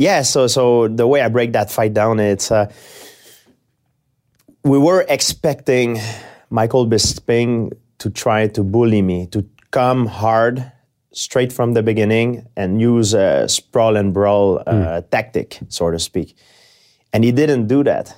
yeah 0.00 0.22
so 0.22 0.46
so 0.46 0.86
the 0.88 1.06
way 1.08 1.20
i 1.22 1.28
break 1.28 1.50
that 1.52 1.70
fight 1.72 1.92
down 1.92 2.20
it's 2.20 2.52
uh, 2.52 2.70
we 4.62 4.78
were 4.78 5.04
expecting 5.08 5.98
michael 6.50 6.86
bisping 6.86 7.72
to 7.98 8.08
try 8.10 8.46
to 8.46 8.62
bully 8.62 9.02
me 9.02 9.26
to 9.26 9.44
come 9.72 10.06
hard 10.06 10.70
straight 11.12 11.52
from 11.52 11.74
the 11.74 11.82
beginning 11.82 12.46
and 12.56 12.80
use 12.80 13.12
a 13.12 13.48
sprawl 13.48 13.96
and 13.96 14.14
brawl 14.14 14.62
uh, 14.66 15.00
tactic 15.10 15.58
so 15.68 15.90
to 15.90 15.98
speak 15.98 16.36
and 17.12 17.24
he 17.24 17.32
didn't 17.32 17.66
do 17.66 17.82
that 17.82 18.14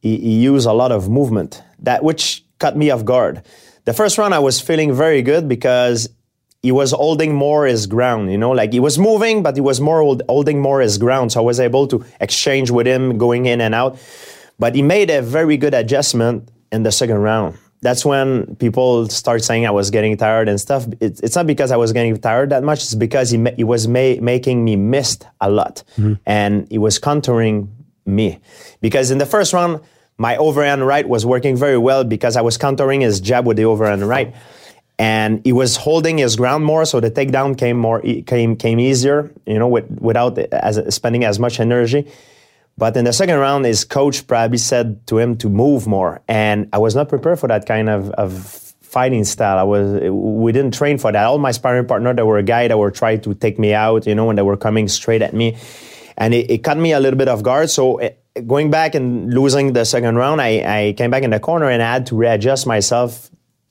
he, 0.00 0.16
he 0.16 0.40
used 0.40 0.66
a 0.66 0.72
lot 0.72 0.92
of 0.92 1.08
movement 1.08 1.62
that 1.78 2.04
which 2.04 2.44
cut 2.60 2.76
me 2.76 2.90
off 2.90 3.04
guard 3.04 3.42
the 3.86 3.92
first 3.92 4.18
round 4.18 4.32
i 4.32 4.38
was 4.38 4.60
feeling 4.60 4.94
very 4.94 5.22
good 5.22 5.48
because 5.48 6.08
he 6.62 6.72
was 6.72 6.92
holding 6.92 7.34
more 7.34 7.66
his 7.66 7.86
ground, 7.86 8.30
you 8.30 8.36
know, 8.36 8.50
like 8.50 8.72
he 8.72 8.80
was 8.80 8.98
moving, 8.98 9.42
but 9.42 9.54
he 9.54 9.60
was 9.62 9.80
more 9.80 10.02
hold, 10.02 10.22
holding 10.28 10.60
more 10.60 10.80
his 10.80 10.98
ground. 10.98 11.32
So 11.32 11.40
I 11.40 11.44
was 11.44 11.58
able 11.58 11.86
to 11.88 12.04
exchange 12.20 12.70
with 12.70 12.86
him 12.86 13.16
going 13.16 13.46
in 13.46 13.60
and 13.60 13.74
out. 13.74 13.98
But 14.58 14.74
he 14.74 14.82
made 14.82 15.08
a 15.08 15.22
very 15.22 15.56
good 15.56 15.72
adjustment 15.72 16.50
in 16.70 16.82
the 16.82 16.92
second 16.92 17.18
round. 17.18 17.56
That's 17.80 18.04
when 18.04 18.56
people 18.56 19.08
start 19.08 19.42
saying 19.42 19.66
I 19.66 19.70
was 19.70 19.90
getting 19.90 20.14
tired 20.18 20.50
and 20.50 20.60
stuff. 20.60 20.86
It, 21.00 21.18
it's 21.22 21.34
not 21.34 21.46
because 21.46 21.72
I 21.72 21.76
was 21.76 21.94
getting 21.94 22.18
tired 22.18 22.50
that 22.50 22.62
much. 22.62 22.80
It's 22.80 22.94
because 22.94 23.30
he, 23.30 23.38
ma- 23.38 23.56
he 23.56 23.64
was 23.64 23.88
ma- 23.88 24.20
making 24.20 24.62
me 24.62 24.76
missed 24.76 25.26
a 25.40 25.50
lot. 25.50 25.82
Mm-hmm. 25.96 26.14
And 26.26 26.68
he 26.70 26.76
was 26.76 26.98
countering 26.98 27.74
me. 28.04 28.38
Because 28.82 29.10
in 29.10 29.16
the 29.16 29.24
first 29.24 29.54
round, 29.54 29.80
my 30.20 30.36
overhand 30.36 30.86
right 30.86 31.08
was 31.08 31.24
working 31.24 31.56
very 31.56 31.78
well 31.78 32.04
because 32.04 32.36
I 32.36 32.42
was 32.42 32.56
countering 32.58 33.00
his 33.00 33.20
jab 33.20 33.46
with 33.46 33.56
the 33.56 33.64
overhand 33.64 34.02
right 34.06 34.34
and 35.00 35.40
he 35.44 35.52
was 35.52 35.76
holding 35.76 36.18
his 36.18 36.36
ground 36.36 36.62
more, 36.62 36.84
so 36.84 37.00
the 37.00 37.10
takedown 37.10 37.56
came 37.56 37.78
more 37.78 38.02
came 38.02 38.54
came 38.54 38.78
easier, 38.78 39.32
you 39.46 39.58
know, 39.58 39.66
with, 39.66 39.90
without 39.98 40.36
as, 40.38 40.94
spending 40.94 41.24
as 41.24 41.38
much 41.38 41.58
energy. 41.58 42.06
But 42.76 42.94
in 42.98 43.06
the 43.06 43.12
second 43.14 43.38
round, 43.38 43.64
his 43.64 43.82
coach 43.82 44.26
probably 44.26 44.58
said 44.58 45.06
to 45.06 45.16
him 45.16 45.38
to 45.38 45.48
move 45.48 45.86
more, 45.86 46.20
and 46.28 46.68
I 46.74 46.78
was 46.78 46.94
not 46.94 47.08
prepared 47.08 47.40
for 47.40 47.48
that 47.48 47.64
kind 47.64 47.88
of, 47.88 48.10
of 48.10 48.30
fighting 48.82 49.24
style. 49.24 49.56
I 49.56 49.62
was 49.62 49.86
we 50.12 50.52
didn't 50.52 50.74
train 50.74 50.98
for 50.98 51.10
that. 51.12 51.24
All 51.24 51.38
my 51.38 51.52
sparring 51.52 51.86
partner, 51.86 52.12
that 52.12 52.26
were 52.26 52.36
a 52.36 52.42
guy 52.42 52.68
that 52.68 52.76
were 52.76 52.90
trying 52.90 53.22
to 53.22 53.32
take 53.32 53.58
me 53.58 53.72
out, 53.72 54.06
you 54.06 54.14
know, 54.14 54.26
when 54.26 54.36
they 54.36 54.42
were 54.42 54.58
coming 54.58 54.86
straight 54.86 55.22
at 55.22 55.32
me, 55.32 55.56
and 56.18 56.34
it, 56.34 56.50
it 56.50 56.58
cut 56.58 56.76
me 56.76 56.92
a 56.92 57.00
little 57.00 57.16
bit 57.16 57.28
off 57.28 57.42
guard. 57.42 57.70
So. 57.70 57.96
eh, 58.04 58.10
Going 58.46 58.70
back 58.70 58.94
and 58.94 59.32
losing 59.32 59.72
the 59.72 59.84
second 59.84 60.16
round, 60.16 60.40
I, 60.40 60.88
I 60.88 60.92
came 60.96 61.10
back 61.10 61.22
in 61.22 61.30
the 61.30 61.40
corner 61.40 61.68
and 61.68 61.82
I 61.82 61.92
had 61.92 62.06
to 62.06 62.16
readjust 62.16 62.66
myself 62.66 63.30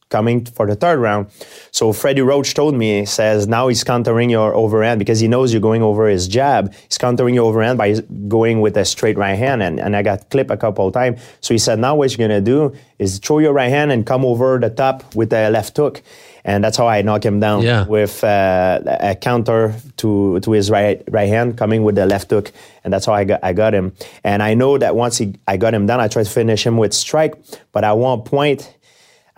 coming 0.09 0.43
for 0.43 0.65
the 0.65 0.75
third 0.75 0.97
round. 0.97 1.27
So 1.69 1.93
Freddie 1.93 2.21
Roach 2.23 2.55
told 2.55 2.73
me, 2.73 3.01
he 3.01 3.05
says, 3.05 3.47
now 3.47 3.67
he's 3.67 3.83
countering 3.83 4.31
your 4.31 4.55
overhand 4.55 4.97
because 4.97 5.19
he 5.19 5.27
knows 5.27 5.53
you're 5.53 5.61
going 5.61 5.83
over 5.83 6.07
his 6.07 6.27
jab. 6.27 6.73
He's 6.87 6.97
countering 6.97 7.35
your 7.35 7.45
overhand 7.45 7.77
by 7.77 7.93
going 8.27 8.59
with 8.59 8.75
a 8.75 8.85
straight 8.85 9.17
right 9.19 9.37
hand. 9.37 9.61
And, 9.61 9.79
and 9.79 9.95
I 9.95 10.01
got 10.01 10.31
clipped 10.31 10.49
a 10.49 10.57
couple 10.57 10.87
of 10.87 10.93
times. 10.95 11.21
So 11.41 11.53
he 11.53 11.59
said, 11.59 11.77
now 11.77 11.95
what 11.95 12.09
you're 12.17 12.27
going 12.27 12.43
to 12.43 12.51
do 12.51 12.75
is 12.97 13.19
throw 13.19 13.37
your 13.37 13.53
right 13.53 13.69
hand 13.69 13.91
and 13.91 14.03
come 14.03 14.25
over 14.25 14.57
the 14.57 14.71
top 14.71 15.13
with 15.13 15.29
the 15.29 15.51
left 15.51 15.77
hook. 15.77 16.01
And 16.43 16.63
that's 16.63 16.77
how 16.77 16.87
I 16.87 17.03
knock 17.03 17.23
him 17.23 17.39
down 17.39 17.61
Yeah. 17.61 17.85
with 17.85 18.23
uh, 18.23 18.79
a 18.85 19.13
counter 19.13 19.75
to 19.97 20.39
to 20.39 20.51
his 20.53 20.71
right 20.71 21.03
right 21.11 21.27
hand 21.29 21.57
coming 21.57 21.83
with 21.83 21.95
the 21.95 22.05
left 22.07 22.31
hook, 22.31 22.51
and 22.83 22.93
that's 22.93 23.05
how 23.05 23.13
I 23.13 23.23
got 23.23 23.39
I 23.43 23.53
got 23.53 23.73
him. 23.73 23.93
And 24.23 24.41
I 24.41 24.53
know 24.53 24.77
that 24.77 24.95
once 24.95 25.17
he 25.17 25.35
I 25.47 25.57
got 25.57 25.73
him 25.73 25.85
down, 25.85 25.99
I 25.99 26.07
tried 26.07 26.25
to 26.25 26.31
finish 26.31 26.65
him 26.65 26.77
with 26.77 26.93
strike, 26.93 27.35
but 27.71 27.83
at 27.83 27.93
one 27.93 28.21
point, 28.21 28.75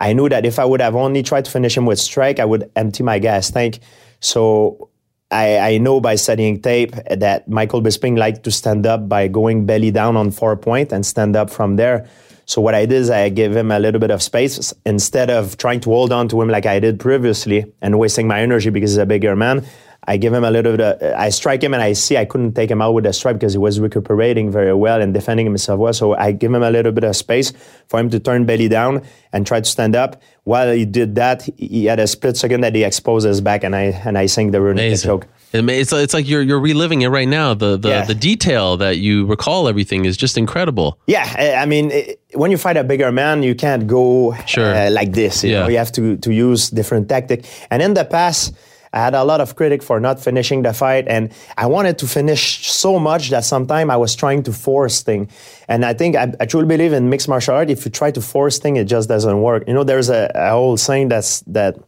I 0.00 0.12
knew 0.12 0.28
that 0.28 0.44
if 0.44 0.58
I 0.58 0.64
would 0.64 0.80
have 0.80 0.96
only 0.96 1.22
tried 1.22 1.44
to 1.44 1.50
finish 1.50 1.76
him 1.76 1.86
with 1.86 1.98
strike, 1.98 2.40
I 2.40 2.44
would 2.44 2.70
empty 2.76 3.02
my 3.02 3.18
gas 3.18 3.50
tank. 3.50 3.78
So 4.20 4.90
I, 5.30 5.58
I 5.58 5.78
know 5.78 6.00
by 6.00 6.16
studying 6.16 6.60
tape 6.60 6.94
that 7.10 7.48
Michael 7.48 7.82
Bisping 7.82 8.18
liked 8.18 8.44
to 8.44 8.50
stand 8.50 8.86
up 8.86 9.08
by 9.08 9.28
going 9.28 9.64
belly 9.64 9.90
down 9.90 10.16
on 10.16 10.30
four 10.30 10.56
point 10.56 10.92
and 10.92 11.06
stand 11.06 11.36
up 11.36 11.50
from 11.50 11.76
there. 11.76 12.08
So 12.44 12.60
what 12.60 12.74
I 12.74 12.86
did 12.86 13.02
is 13.02 13.10
I 13.10 13.28
gave 13.28 13.56
him 13.56 13.70
a 13.70 13.78
little 13.78 14.00
bit 14.00 14.10
of 14.10 14.22
space 14.22 14.74
instead 14.84 15.30
of 15.30 15.56
trying 15.56 15.80
to 15.80 15.90
hold 15.90 16.12
on 16.12 16.28
to 16.28 16.42
him 16.42 16.48
like 16.48 16.66
I 16.66 16.80
did 16.80 17.00
previously 17.00 17.64
and 17.80 17.98
wasting 17.98 18.26
my 18.26 18.40
energy 18.40 18.68
because 18.68 18.90
he's 18.90 18.98
a 18.98 19.06
bigger 19.06 19.34
man. 19.36 19.64
I 20.08 20.16
give 20.16 20.34
him 20.34 20.42
a 20.42 20.50
little 20.50 20.72
bit. 20.76 20.80
Of, 20.80 21.14
I 21.16 21.28
strike 21.28 21.62
him, 21.62 21.74
and 21.74 21.82
I 21.82 21.92
see 21.92 22.16
I 22.16 22.24
couldn't 22.24 22.54
take 22.54 22.70
him 22.70 22.82
out 22.82 22.92
with 22.92 23.06
a 23.06 23.12
strike 23.12 23.36
because 23.36 23.52
he 23.52 23.58
was 23.58 23.78
recuperating 23.78 24.50
very 24.50 24.74
well 24.74 25.00
and 25.00 25.14
defending 25.14 25.46
himself 25.46 25.78
well. 25.78 25.92
So 25.92 26.14
I 26.14 26.32
give 26.32 26.52
him 26.52 26.62
a 26.62 26.70
little 26.70 26.90
bit 26.92 27.04
of 27.04 27.14
space 27.14 27.52
for 27.88 28.00
him 28.00 28.10
to 28.10 28.18
turn 28.18 28.44
belly 28.44 28.68
down 28.68 29.02
and 29.32 29.46
try 29.46 29.60
to 29.60 29.68
stand 29.68 29.94
up. 29.94 30.20
While 30.44 30.72
he 30.72 30.84
did 30.84 31.14
that, 31.14 31.42
he 31.56 31.84
had 31.84 32.00
a 32.00 32.08
split 32.08 32.36
second 32.36 32.62
that 32.62 32.74
he 32.74 32.82
exposed 32.82 33.26
his 33.26 33.40
back, 33.40 33.62
and 33.62 33.76
I 33.76 33.84
and 34.04 34.18
I 34.18 34.26
sang 34.26 34.50
the 34.50 34.60
Amazing. 34.60 35.06
choke. 35.08 35.26
It 35.52 35.68
It's, 35.68 35.92
it's 35.92 36.14
like 36.14 36.26
you're 36.28 36.42
you're 36.42 36.58
reliving 36.58 37.02
it 37.02 37.08
right 37.08 37.28
now. 37.28 37.54
The 37.54 37.76
the, 37.76 37.88
Yeah. 37.90 38.04
the 38.04 38.14
detail 38.16 38.76
that 38.78 38.98
you 38.98 39.24
recall 39.26 39.68
everything 39.68 40.04
is 40.04 40.16
just 40.16 40.36
incredible. 40.36 40.98
Yeah, 41.06 41.58
I 41.62 41.66
mean, 41.66 41.92
i 41.92 42.16
when 42.34 42.50
you 42.50 42.56
fight 42.58 42.76
a 42.78 42.82
bigger 42.82 43.12
man, 43.12 43.42
you 43.44 43.54
can't 43.54 43.86
go 43.86 44.34
Sure. 44.46 44.74
uh, 44.74 44.90
like 44.90 45.12
this. 45.12 45.44
You, 45.44 45.50
Yeah. 45.52 45.60
know? 45.60 45.68
you 45.68 45.78
have 45.78 45.92
to 45.92 46.16
to 46.16 46.32
use 46.32 46.70
different 46.70 47.08
tactic. 47.08 47.44
And 47.70 47.82
in 47.82 47.94
the 47.94 48.04
past, 48.04 48.52
I 48.92 49.00
had 49.00 49.14
a 49.14 49.24
lot 49.24 49.40
of 49.40 49.56
critic 49.56 49.82
for 49.82 50.00
not 50.00 50.20
finishing 50.20 50.62
the 50.62 50.72
fight, 50.72 51.06
and 51.08 51.32
I 51.56 51.66
wanted 51.66 51.98
to 51.98 52.06
finish 52.06 52.70
so 52.70 52.98
much 52.98 53.30
that 53.30 53.44
sometimes 53.44 53.90
I 53.90 53.96
was 53.96 54.14
trying 54.14 54.42
to 54.44 54.52
force 54.52 55.02
thing. 55.02 55.30
And 55.68 55.84
I 55.84 55.94
think 55.94 56.14
I, 56.14 56.32
I 56.40 56.46
truly 56.46 56.66
believe 56.66 56.92
in 56.92 57.08
mixed 57.08 57.28
martial 57.28 57.54
art. 57.54 57.70
If 57.70 57.84
you 57.84 57.90
try 57.90 58.10
to 58.10 58.20
force 58.20 58.58
thing, 58.58 58.76
it 58.76 58.84
just 58.84 59.08
doesn't 59.08 59.40
work. 59.40 59.64
You 59.66 59.74
know, 59.74 59.84
there's 59.84 60.10
a, 60.10 60.30
a 60.34 60.50
whole 60.50 60.76
saying 60.76 61.08
that's 61.08 61.40
that 61.42 61.78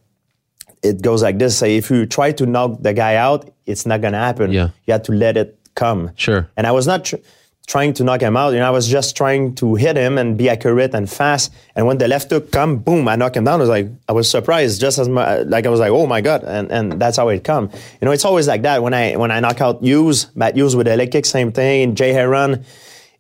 it 0.83 1.03
goes 1.03 1.23
like 1.23 1.39
this: 1.39 1.59
say 1.59 1.77
if 1.77 1.91
you 1.91 2.07
try 2.07 2.33
to 2.33 2.47
knock 2.47 2.81
the 2.81 2.95
guy 2.95 3.17
out, 3.17 3.51
it's 3.67 3.85
not 3.85 4.01
gonna 4.01 4.19
happen. 4.19 4.51
Yeah. 4.51 4.71
you 4.87 4.93
have 4.93 5.03
to 5.05 5.13
let 5.13 5.37
it 5.37 5.59
come. 5.75 6.11
Sure. 6.17 6.49
And 6.57 6.67
I 6.67 6.73
was 6.73 6.87
not 6.87 7.05
tr- 7.05 7.17
trying 7.67 7.93
to 7.95 8.05
knock 8.05 8.21
him 8.21 8.37
out. 8.37 8.53
You 8.53 8.59
know, 8.59 8.67
I 8.67 8.71
was 8.71 8.87
just 8.89 9.17
trying 9.17 9.55
to 9.57 9.75
hit 9.75 9.97
him 9.97 10.19
and 10.19 10.37
be 10.37 10.49
accurate 10.49 10.95
and 10.95 11.09
fast. 11.11 11.53
And 11.75 11.87
when 11.87 11.99
the 11.99 12.09
left 12.09 12.31
hook 12.31 12.53
come, 12.53 12.79
boom, 12.79 13.09
I 13.09 13.17
knock 13.17 13.37
him 13.37 13.45
down. 13.45 13.61
I 13.61 13.63
was 13.63 13.69
like, 13.69 13.89
I 14.09 14.13
was 14.13 14.31
surprised, 14.31 14.81
just 14.81 14.99
as 14.99 15.09
much. 15.09 15.47
Like 15.47 15.67
I 15.67 15.71
was 15.71 15.81
like, 15.81 15.91
oh 15.91 16.07
my 16.07 16.21
god, 16.21 16.45
and 16.45 16.71
and 16.71 17.01
that's 17.01 17.17
how 17.17 17.29
it 17.29 17.45
come. 17.45 17.71
You 18.01 18.07
know, 18.07 18.13
it's 18.13 18.25
always 18.25 18.47
like 18.47 18.63
that. 18.63 18.83
When 18.83 18.95
I 18.95 19.17
when 19.17 19.31
I 19.31 19.41
knock 19.41 19.61
out 19.61 19.83
Hughes, 19.83 20.31
Matt 20.35 20.57
Hughes 20.57 20.77
with 20.77 20.87
a 20.89 20.97
leg 20.97 21.11
kick, 21.11 21.27
same 21.27 21.53
thing. 21.53 21.95
Jay 21.95 22.13
Hieron. 22.13 22.65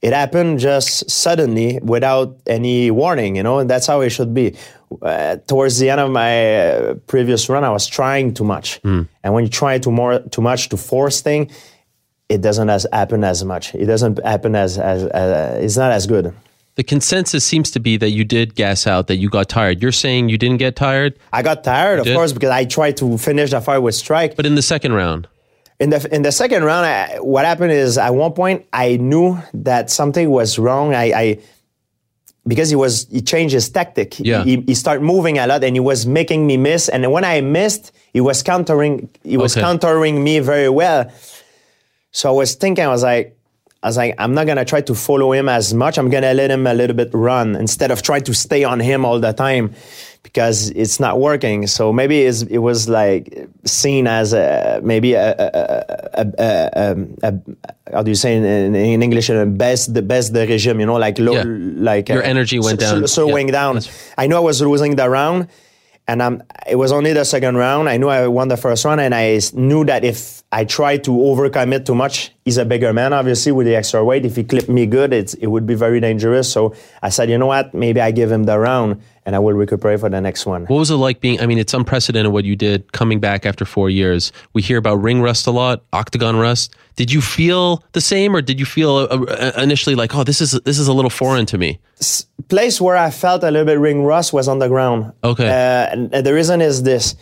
It 0.03 0.13
happened 0.13 0.59
just 0.59 1.11
suddenly 1.11 1.79
without 1.83 2.37
any 2.47 2.91
warning, 2.91 3.37
you 3.37 3.43
know, 3.43 3.59
and 3.61 3.71
that's 3.71 3.87
how 3.87 4.03
it 4.03 4.11
should 4.11 4.35
be. 4.35 4.55
Uh, 5.01 5.37
towards 5.47 5.79
the 5.79 5.89
end 5.89 5.99
of 5.99 6.11
my 6.11 6.57
uh, 6.57 6.95
previous 7.07 7.49
run, 7.49 7.65
I 7.65 7.71
was 7.71 7.87
trying 7.87 8.35
too 8.35 8.45
much, 8.45 8.81
and 8.85 9.33
when 9.33 9.45
you 9.45 9.49
try 9.51 9.79
too 9.79 9.91
more 9.91 10.19
too 10.19 10.43
much 10.43 10.69
to 10.69 10.77
force 10.77 11.23
thing, 11.23 11.51
it 12.35 12.41
doesn't 12.43 12.71
as 12.71 12.87
happen 12.93 13.25
as 13.25 13.45
much. 13.45 13.75
It 13.75 13.87
doesn't 13.87 14.23
happen 14.25 14.55
as 14.55 14.79
as, 14.79 15.05
as 15.05 15.65
it's 15.65 15.77
not 15.77 15.93
as 15.93 16.07
good. 16.07 16.33
The 16.77 16.83
consensus 16.83 17.45
seems 17.47 17.71
to 17.71 17.81
be 17.81 17.97
that 17.99 18.11
you 18.11 18.25
did 18.25 18.57
gas 18.57 18.87
out, 18.87 19.07
that 19.07 19.17
you 19.23 19.29
got 19.31 19.49
tired. 19.49 19.81
You're 19.81 19.93
saying 20.05 20.29
you 20.29 20.39
didn't 20.39 20.59
get 20.59 20.75
tired, 20.75 21.13
I 21.33 21.41
got 21.43 21.63
tired, 21.63 22.01
of 22.01 22.05
did? 22.07 22.17
course, 22.17 22.33
because 22.33 22.51
I 22.51 22.65
tried 22.65 22.97
to 22.97 23.17
finish 23.17 23.51
the 23.53 23.61
fight 23.61 23.79
with 23.79 23.95
strike. 23.95 24.35
but 24.35 24.45
in 24.45 24.57
the 24.57 24.63
second 24.75 24.93
round, 24.93 25.29
In 25.79 25.91
the 25.91 25.99
in 26.17 26.23
the 26.23 26.33
second 26.33 26.63
round, 26.71 26.85
I, 26.87 27.19
what 27.21 27.45
happened 27.45 27.73
is 27.73 27.97
at 27.99 28.13
one 28.25 28.33
point 28.33 28.59
I 28.73 28.97
knew 29.11 29.39
that 29.69 29.91
something 29.91 30.27
was 30.31 30.59
wrong. 30.59 30.95
I, 30.95 31.07
I 31.23 31.27
because 32.47 32.69
he 32.71 32.77
was 32.77 33.07
he 33.11 33.21
changed 33.23 33.55
his 33.55 33.69
tactic. 33.71 34.19
Yeah. 34.19 34.45
He, 34.45 34.61
he 34.67 34.75
started 34.75 35.03
moving 35.03 35.39
a 35.39 35.47
lot 35.47 35.65
and 35.65 35.75
he 35.77 35.81
was 35.81 36.07
making 36.07 36.47
me 36.47 36.57
miss. 36.57 36.89
And 36.89 37.01
when 37.11 37.25
I 37.25 37.41
missed, 37.41 37.93
he 38.13 38.21
was 38.21 38.43
countering 38.43 39.09
he 39.23 39.37
was 39.37 39.53
Okay. 39.57 39.63
countering 39.67 40.23
me 40.23 40.41
very 40.41 40.69
well. 40.69 41.11
So 42.15 42.29
I 42.29 42.33
was 42.33 42.55
thinking, 42.55 42.85
I 42.85 42.89
was 42.89 43.03
like, 43.03 43.37
I 43.83 43.89
was 43.89 43.97
like, 43.99 44.15
I'm 44.19 44.33
not 44.33 44.47
gonna 44.47 44.65
try 44.65 44.81
to 44.83 44.95
follow 44.95 45.33
him 45.33 45.47
as 45.49 45.75
much. 45.75 45.99
I'm 45.99 46.09
gonna 46.09 46.33
let 46.33 46.51
him 46.51 46.67
a 46.67 46.73
little 46.73 46.97
bit 46.97 47.11
run 47.13 47.55
instead 47.57 47.91
of 47.91 48.01
trying 48.03 48.23
to 48.23 48.33
stay 48.33 48.63
on 48.65 48.79
him 48.81 49.05
all 49.05 49.19
the 49.21 49.33
time 49.35 49.75
because 50.23 50.71
it's 50.71 50.99
not 51.01 51.21
working. 51.21 51.67
So 51.67 51.93
maybe 51.93 52.23
it's, 52.23 52.43
it 52.45 52.59
was 52.59 52.89
like 52.89 53.47
seen 53.67 54.07
as 54.07 54.33
a 54.33 54.81
maybe 54.83 55.13
a, 55.15 55.35
a, 55.39 55.49
a, 56.15 56.25
a, 56.39 56.93
um, 56.93 57.17
how 57.93 58.03
do 58.03 58.11
you 58.11 58.15
say 58.15 58.37
in, 58.39 58.75
in 58.75 59.03
English 59.03 59.29
a 59.29 59.45
best 59.45 59.93
the 59.93 60.01
best 60.01 60.33
the 60.33 60.47
regime, 60.47 60.81
you 60.81 60.87
know, 60.87 60.95
like 60.97 61.19
low, 61.19 61.33
Yeah. 61.35 61.45
like 61.91 62.09
Your 62.09 62.23
energy 62.23 62.59
went 62.61 62.81
s- 62.81 62.91
down. 62.93 63.07
slowing 63.09 63.49
Yeah, 63.49 63.53
down. 63.61 63.75
that's- 63.75 64.13
I 64.17 64.29
knew 64.29 64.37
I 64.37 64.41
was 64.41 64.63
losing 64.63 64.97
the 64.97 65.11
round, 65.11 65.49
and 66.09 66.23
I'm. 66.23 66.43
it 66.67 66.77
was 66.77 66.93
only 66.93 67.13
the 67.13 67.25
second 67.25 67.57
round. 67.57 67.89
I 67.91 67.97
knew 67.99 68.09
I 68.09 68.29
won 68.29 68.49
the 68.49 68.57
first 68.57 68.85
round, 68.87 69.01
and 69.03 69.15
I 69.15 69.41
knew 69.53 69.85
that 69.87 70.05
if 70.05 70.43
I 70.55 70.65
tried 70.65 71.03
to 71.05 71.11
overcommit 71.11 71.85
too 71.85 71.97
much, 71.97 72.31
he's 72.45 72.59
a 72.59 72.65
bigger 72.65 72.93
man, 72.93 73.13
obviously, 73.13 73.51
with 73.51 73.67
the 73.67 73.75
extra 73.75 74.05
weight. 74.05 74.25
If 74.25 74.37
he 74.37 74.45
clipped 74.45 74.69
me 74.69 74.87
good, 74.87 75.13
it's, 75.13 75.35
it 75.35 75.49
would 75.49 75.67
be 75.67 75.75
very 75.75 75.99
dangerous. 75.99 76.51
So 76.51 76.77
I 77.03 77.09
said, 77.09 77.29
you 77.29 77.37
know 77.37 77.47
what? 77.47 77.75
Maybe 77.75 78.01
I 78.01 78.13
give 78.13 78.31
him 78.31 78.45
the 78.45 78.57
round, 78.57 79.03
and 79.27 79.35
I 79.35 79.41
will 79.41 79.55
recuperate 79.55 79.99
for 79.99 80.09
the 80.09 80.21
next 80.21 80.47
one. 80.47 80.67
what 80.67 80.79
was 80.79 80.93
it 80.93 80.95
like 80.95 81.21
being? 81.21 81.41
I 81.41 81.47
mean, 81.47 81.59
it's 81.59 81.75
unprecedented 81.75 82.33
what 82.33 82.45
you 82.45 82.55
did 82.55 82.93
coming 82.93 83.19
back 83.19 83.45
after 83.45 83.65
four 83.65 83.91
years. 83.91 84.31
We 84.53 84.63
hear 84.63 84.79
about 84.79 85.03
ring 85.03 85.21
rust 85.23 85.49
a 85.49 85.51
lot, 85.51 85.83
octagon 85.93 86.37
rust. 86.37 86.73
Did 86.95 87.11
you 87.11 87.21
feel 87.21 87.83
the 87.91 88.01
same, 88.01 88.37
or 88.37 88.41
did 88.41 88.61
you 88.61 88.67
feel 88.67 89.09
uh, 89.11 89.25
uh, 89.25 89.53
initially 89.59 89.97
like, 89.97 90.15
oh, 90.15 90.23
this 90.23 90.41
is 90.41 90.53
this 90.65 90.79
is 90.79 90.87
a 90.87 90.93
little 90.93 91.11
foreign 91.11 91.47
to 91.47 91.59
me? 91.59 91.81
place 92.49 92.81
where 92.81 92.97
I 92.97 93.11
felt 93.11 93.43
a 93.43 93.51
little 93.51 93.65
bit 93.65 93.79
ring 93.79 94.05
rust 94.05 94.33
was 94.33 94.47
on 94.47 94.59
the 94.59 94.69
ground. 94.69 95.13
Okay. 95.25 95.49
Uh, 95.49 96.11
and 96.13 96.13
the 96.13 96.35
reason 96.35 96.61
is 96.61 96.85
this. 96.85 97.17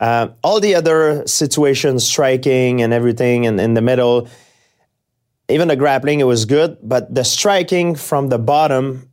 Uh, 0.00 0.28
all 0.42 0.60
the 0.60 0.74
other 0.74 1.26
situations, 1.26 2.04
striking 2.06 2.82
and 2.82 2.92
everything 2.92 3.44
in, 3.44 3.58
in 3.60 3.74
the 3.74 3.80
middle, 3.82 4.28
even 5.48 5.68
the 5.68 5.76
grappling, 5.76 6.20
it 6.20 6.24
was 6.26 6.44
good. 6.44 6.76
But 6.82 7.14
the 7.14 7.24
striking 7.24 7.94
from 7.94 8.28
the 8.28 8.38
bottom 8.38 9.08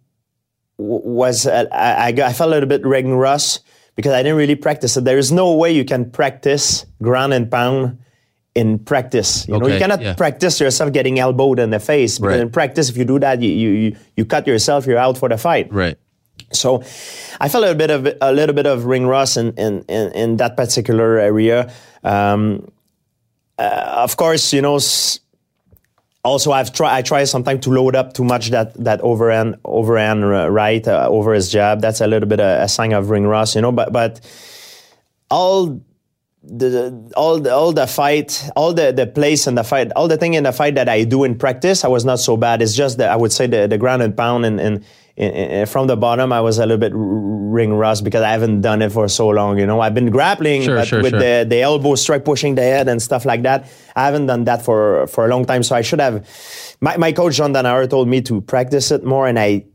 w- 0.78 1.02
was, 1.04 1.46
uh, 1.46 1.66
I, 1.72 2.08
I, 2.08 2.12
got, 2.12 2.30
I 2.30 2.34
felt 2.34 2.48
a 2.50 2.52
little 2.52 2.70
bit 2.70 2.86
ring 2.86 3.14
rust 3.16 3.64
because 3.96 4.14
I 4.14 4.24
didn't 4.24 4.38
really 4.38 4.56
practice 4.56 4.98
it. 4.98 5.04
There 5.04 5.18
is 5.18 5.32
no 5.32 5.54
way 5.56 5.72
you 5.72 5.86
can 5.86 6.10
practice 6.10 6.86
ground 7.02 7.34
and 7.34 7.50
pound 7.52 8.00
in 8.56 8.80
practice. 8.80 9.48
You 9.48 9.54
know, 9.60 9.66
Okay, 9.66 9.74
you 9.76 9.80
cannot 9.80 10.02
yeah. 10.02 10.14
practice 10.16 10.60
yourself 10.60 10.92
getting 10.92 11.20
elbowed 11.20 11.60
in 11.60 11.70
the 11.70 11.80
face. 11.80 12.18
Because 12.18 12.36
Right. 12.36 12.42
in 12.42 12.50
practice, 12.50 12.90
if 12.90 12.98
you 12.98 13.06
do 13.06 13.20
that, 13.20 13.42
you, 13.42 13.50
you, 13.52 13.70
you, 13.70 13.96
you 14.18 14.26
cut 14.26 14.48
yourself, 14.48 14.86
you're 14.88 14.98
out 14.98 15.18
for 15.18 15.30
the 15.30 15.38
fight. 15.38 15.72
Right. 15.72 15.98
So 16.54 16.84
I 17.40 17.50
felt 17.50 17.64
a 17.64 17.68
little 17.68 17.76
bit 17.76 17.92
of 17.92 18.08
a 18.22 18.32
little 18.32 18.56
bit 18.56 18.66
of 18.66 18.86
ring 18.86 19.08
rust 19.08 19.38
in 19.38 19.54
in, 19.54 19.84
in, 19.88 20.12
in 20.12 20.38
that 20.38 20.58
particular 20.58 21.18
area. 21.18 21.72
Um, 22.04 22.72
uh, 23.58 24.04
of 24.04 24.18
course, 24.18 24.54
you 24.54 24.62
know. 24.62 24.80
Also, 26.24 26.52
I've 26.52 26.72
tried. 26.72 26.96
I 26.96 27.02
try 27.02 27.24
sometimes 27.24 27.64
to 27.66 27.72
load 27.72 27.96
up 27.96 28.14
too 28.14 28.24
much 28.24 28.52
that 28.52 28.76
that 28.84 29.02
overhand 29.02 29.56
overhand 29.66 30.24
uh, 30.24 30.52
right 30.52 30.88
uh, 30.88 31.08
over 31.10 31.34
his 31.34 31.52
jab. 31.52 31.82
That's 31.82 32.00
a 32.00 32.06
little 32.06 32.30
bit 32.30 32.40
a, 32.40 32.62
a 32.62 32.70
sign 32.70 32.94
of 32.94 33.10
ring 33.10 33.26
rust, 33.26 33.56
you 33.56 33.62
know. 33.62 33.72
But 33.72 33.92
but 33.92 34.22
all 35.32 35.82
the 36.44 37.12
all 37.18 37.40
the 37.40 37.52
all 37.52 37.74
the 37.74 37.88
fight, 37.88 38.50
all 38.56 38.72
the 38.72 38.92
the 38.92 39.08
place 39.08 39.48
in 39.48 39.56
the 39.56 39.64
fight, 39.64 39.92
all 39.96 40.08
the 40.08 40.18
thing 40.18 40.36
in 40.36 40.44
the 40.44 40.52
fight 40.52 40.76
that 40.76 40.88
I 40.88 41.06
do 41.06 41.24
in 41.24 41.40
practice, 41.40 41.84
I 41.84 41.88
was 41.88 42.06
not 42.06 42.20
so 42.20 42.38
bad. 42.38 42.62
It's 42.62 42.76
just 42.76 43.00
that 43.00 43.10
I 43.10 43.16
would 43.16 43.32
say 43.32 43.48
the 43.48 43.66
the 43.68 43.80
ground 43.80 44.04
and 44.04 44.16
pound 44.16 44.46
and 44.46 44.60
and. 44.62 44.86
And- 45.18 45.34
and 45.36 45.70
from 45.70 45.88
the 45.88 45.98
bottom, 45.98 46.32
I 46.32 46.42
was 46.42 46.58
a 46.58 46.62
little 46.66 46.78
bit 46.78 46.94
ring 46.96 47.74
rust 47.74 48.04
because 48.04 48.22
I 48.22 48.32
haven't 48.32 48.62
done 48.62 48.82
it 48.82 48.92
for 48.92 49.08
so 49.08 49.28
long. 49.28 49.58
You 49.60 49.66
know, 49.66 49.80
I've 49.82 49.94
been 49.94 50.10
grappling, 50.10 50.64
Sure, 50.64 50.78
but 50.78 50.88
sure, 50.88 51.02
with 51.02 51.12
sure. 51.12 51.20
the 51.20 51.46
the 51.50 51.62
elbow 51.62 51.96
strike, 51.96 52.24
pushing 52.24 52.56
the 52.56 52.62
head 52.62 52.88
and 52.88 53.02
stuff 53.02 53.26
like 53.26 53.44
that. 53.44 53.68
I 53.96 54.06
haven't 54.06 54.28
done 54.28 54.46
that 54.46 54.62
for 54.64 55.08
for 55.08 55.26
a 55.26 55.28
long 55.28 55.46
time, 55.46 55.64
so 55.64 55.76
I 55.76 55.82
should 55.82 56.00
have. 56.00 56.26
My 56.80 56.98
my 56.98 57.12
coach 57.12 57.36
John 57.36 57.54
Danaher 57.54 57.90
told 57.90 58.08
me 58.08 58.22
to 58.22 58.42
practice 58.42 58.92
it 58.92 59.04
more, 59.04 59.28
and 59.28 59.38
I 59.38 59.66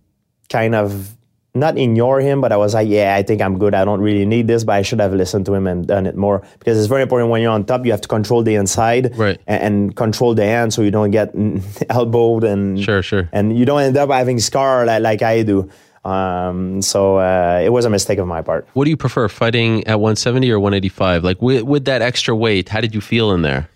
kind 0.48 0.74
of 0.74 1.15
not 1.56 1.76
ignore 1.78 2.20
him, 2.20 2.40
but 2.40 2.52
I 2.52 2.56
was 2.56 2.75
like, 2.75 2.88
yeah, 2.88 3.14
I 3.14 3.22
think 3.22 3.40
I'm 3.42 3.58
good. 3.58 3.75
I 3.75 3.84
don't 3.84 4.00
really 4.00 4.25
need 4.26 4.46
this, 4.46 4.62
but 4.64 4.75
I 4.76 4.82
should 4.82 5.00
have 5.00 5.12
listened 5.14 5.46
to 5.46 5.54
him 5.54 5.66
and 5.66 5.86
done 5.86 6.06
it 6.06 6.16
more 6.16 6.42
because 6.58 6.78
it's 6.78 6.86
very 6.86 7.02
important 7.02 7.30
when 7.30 7.42
you're 7.42 7.50
on 7.52 7.64
top. 7.64 7.84
You 7.84 7.90
have 7.92 8.00
to 8.02 8.08
control 8.08 8.42
the 8.42 8.54
inside 8.54 9.16
Right. 9.16 9.40
and, 9.46 9.62
and 9.62 9.96
control 9.96 10.34
the 10.34 10.44
hand 10.44 10.72
so 10.75 10.82
you 10.82 10.90
don't 10.90 11.10
get 11.10 11.34
elbowed 11.90 12.44
and 12.44 12.80
Sure, 12.80 13.02
sure. 13.02 13.28
and 13.32 13.56
you 13.58 13.64
don't 13.64 13.80
end 13.80 13.96
up 13.96 14.10
having 14.10 14.38
scar 14.38 14.86
like, 14.86 15.02
like 15.02 15.22
I 15.22 15.42
do. 15.42 15.68
Um, 16.04 16.82
so 16.82 17.18
uh, 17.18 17.60
it 17.64 17.70
was 17.70 17.84
a 17.84 17.90
mistake 17.90 18.18
of 18.18 18.28
my 18.28 18.40
part. 18.40 18.68
What 18.75 18.84
do 18.84 18.90
you 18.90 18.96
prefer, 18.96 19.26
fighting 19.28 19.84
at 19.88 19.98
170 19.98 20.48
or 20.52 20.60
185? 20.60 21.25
Like 21.25 21.42
with, 21.42 21.62
with 21.64 21.84
that 21.86 22.00
extra 22.00 22.34
weight, 22.36 22.68
how 22.68 22.80
did 22.80 22.94
you 22.94 23.00
feel 23.00 23.32
in 23.32 23.42
there? 23.42 23.68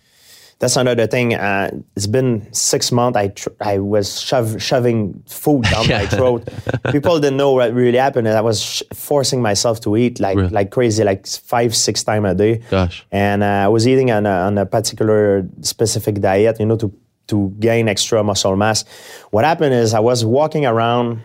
That's 0.60 0.76
another 0.76 1.06
thing. 1.06 1.34
Uh, 1.34 1.70
it's 1.96 2.06
been 2.06 2.46
six 2.52 2.92
months. 2.92 3.16
I 3.16 3.28
tr- 3.28 3.48
I 3.62 3.78
was 3.78 4.20
shove- 4.20 4.60
shoving 4.62 5.22
food 5.26 5.64
down 5.64 5.88
my 5.88 6.06
throat. 6.16 6.46
People 6.92 7.18
didn't 7.18 7.38
know 7.38 7.52
what 7.52 7.72
really 7.72 7.96
happened. 7.96 8.28
And 8.28 8.36
I 8.36 8.42
was 8.42 8.60
sh- 8.60 8.82
forcing 8.94 9.40
myself 9.40 9.80
to 9.80 9.96
eat 9.96 10.20
like 10.20 10.36
Really? 10.36 10.50
like 10.50 10.70
crazy, 10.70 11.02
like 11.02 11.26
five 11.26 11.74
six 11.74 12.04
times 12.04 12.26
a 12.28 12.34
day. 12.34 12.60
Gosh. 12.70 13.06
And 13.10 13.42
uh, 13.42 13.46
I 13.64 13.68
was 13.68 13.88
eating 13.88 14.10
on 14.10 14.26
a, 14.26 14.30
on 14.48 14.58
a 14.58 14.66
particular 14.66 15.48
specific 15.62 16.20
diet, 16.20 16.60
you 16.60 16.66
know, 16.66 16.76
to 16.76 16.92
to 17.28 17.54
gain 17.58 17.88
extra 17.88 18.22
muscle 18.22 18.54
mass. 18.56 18.84
What 19.30 19.44
happened 19.44 19.72
is 19.72 19.94
I 19.94 20.00
was 20.00 20.24
walking 20.26 20.66
around 20.66 21.22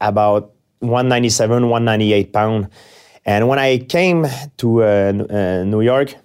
about 0.00 0.52
197, 0.80 1.68
198 1.68 2.32
pound. 2.32 2.68
And 3.24 3.46
when 3.46 3.58
I 3.60 3.78
came 3.78 4.26
to 4.56 4.82
uh, 4.82 4.86
uh, 4.86 5.64
New 5.64 5.82
York 5.82 6.16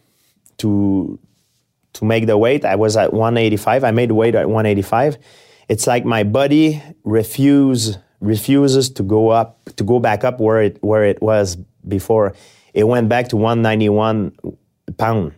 to 0.58 1.20
to 1.96 2.06
make 2.06 2.28
the 2.28 2.38
weight, 2.38 2.66
I 2.66 2.76
was 2.76 2.96
at 2.98 3.14
185. 3.14 3.84
I 3.84 3.92
made 3.92 4.12
weight 4.12 4.36
at 4.36 4.48
185. 4.48 5.18
It's 5.68 5.88
like 5.88 6.06
my 6.06 6.24
body 6.24 6.82
refused 7.04 7.98
refuses 8.22 8.90
to 8.90 9.04
go 9.04 9.30
up 9.30 9.60
to 9.76 9.84
go 9.84 10.00
back 10.00 10.24
up 10.24 10.40
where 10.40 10.62
it 10.62 10.82
where 10.82 11.04
it 11.04 11.22
was 11.22 11.58
before. 11.88 12.34
It 12.74 12.86
went 12.86 13.10
back 13.10 13.30
to 13.30 13.38
191 13.38 14.32
pound. 14.98 15.34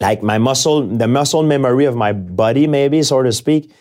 Like 0.00 0.22
my 0.22 0.38
muscle, 0.38 0.86
the 0.86 1.08
muscle 1.08 1.42
memory 1.42 1.86
of 1.86 1.96
my 1.96 2.12
body, 2.12 2.66
maybe 2.66 3.02
so 3.02 3.22
to 3.22 3.32
speak, 3.32 3.72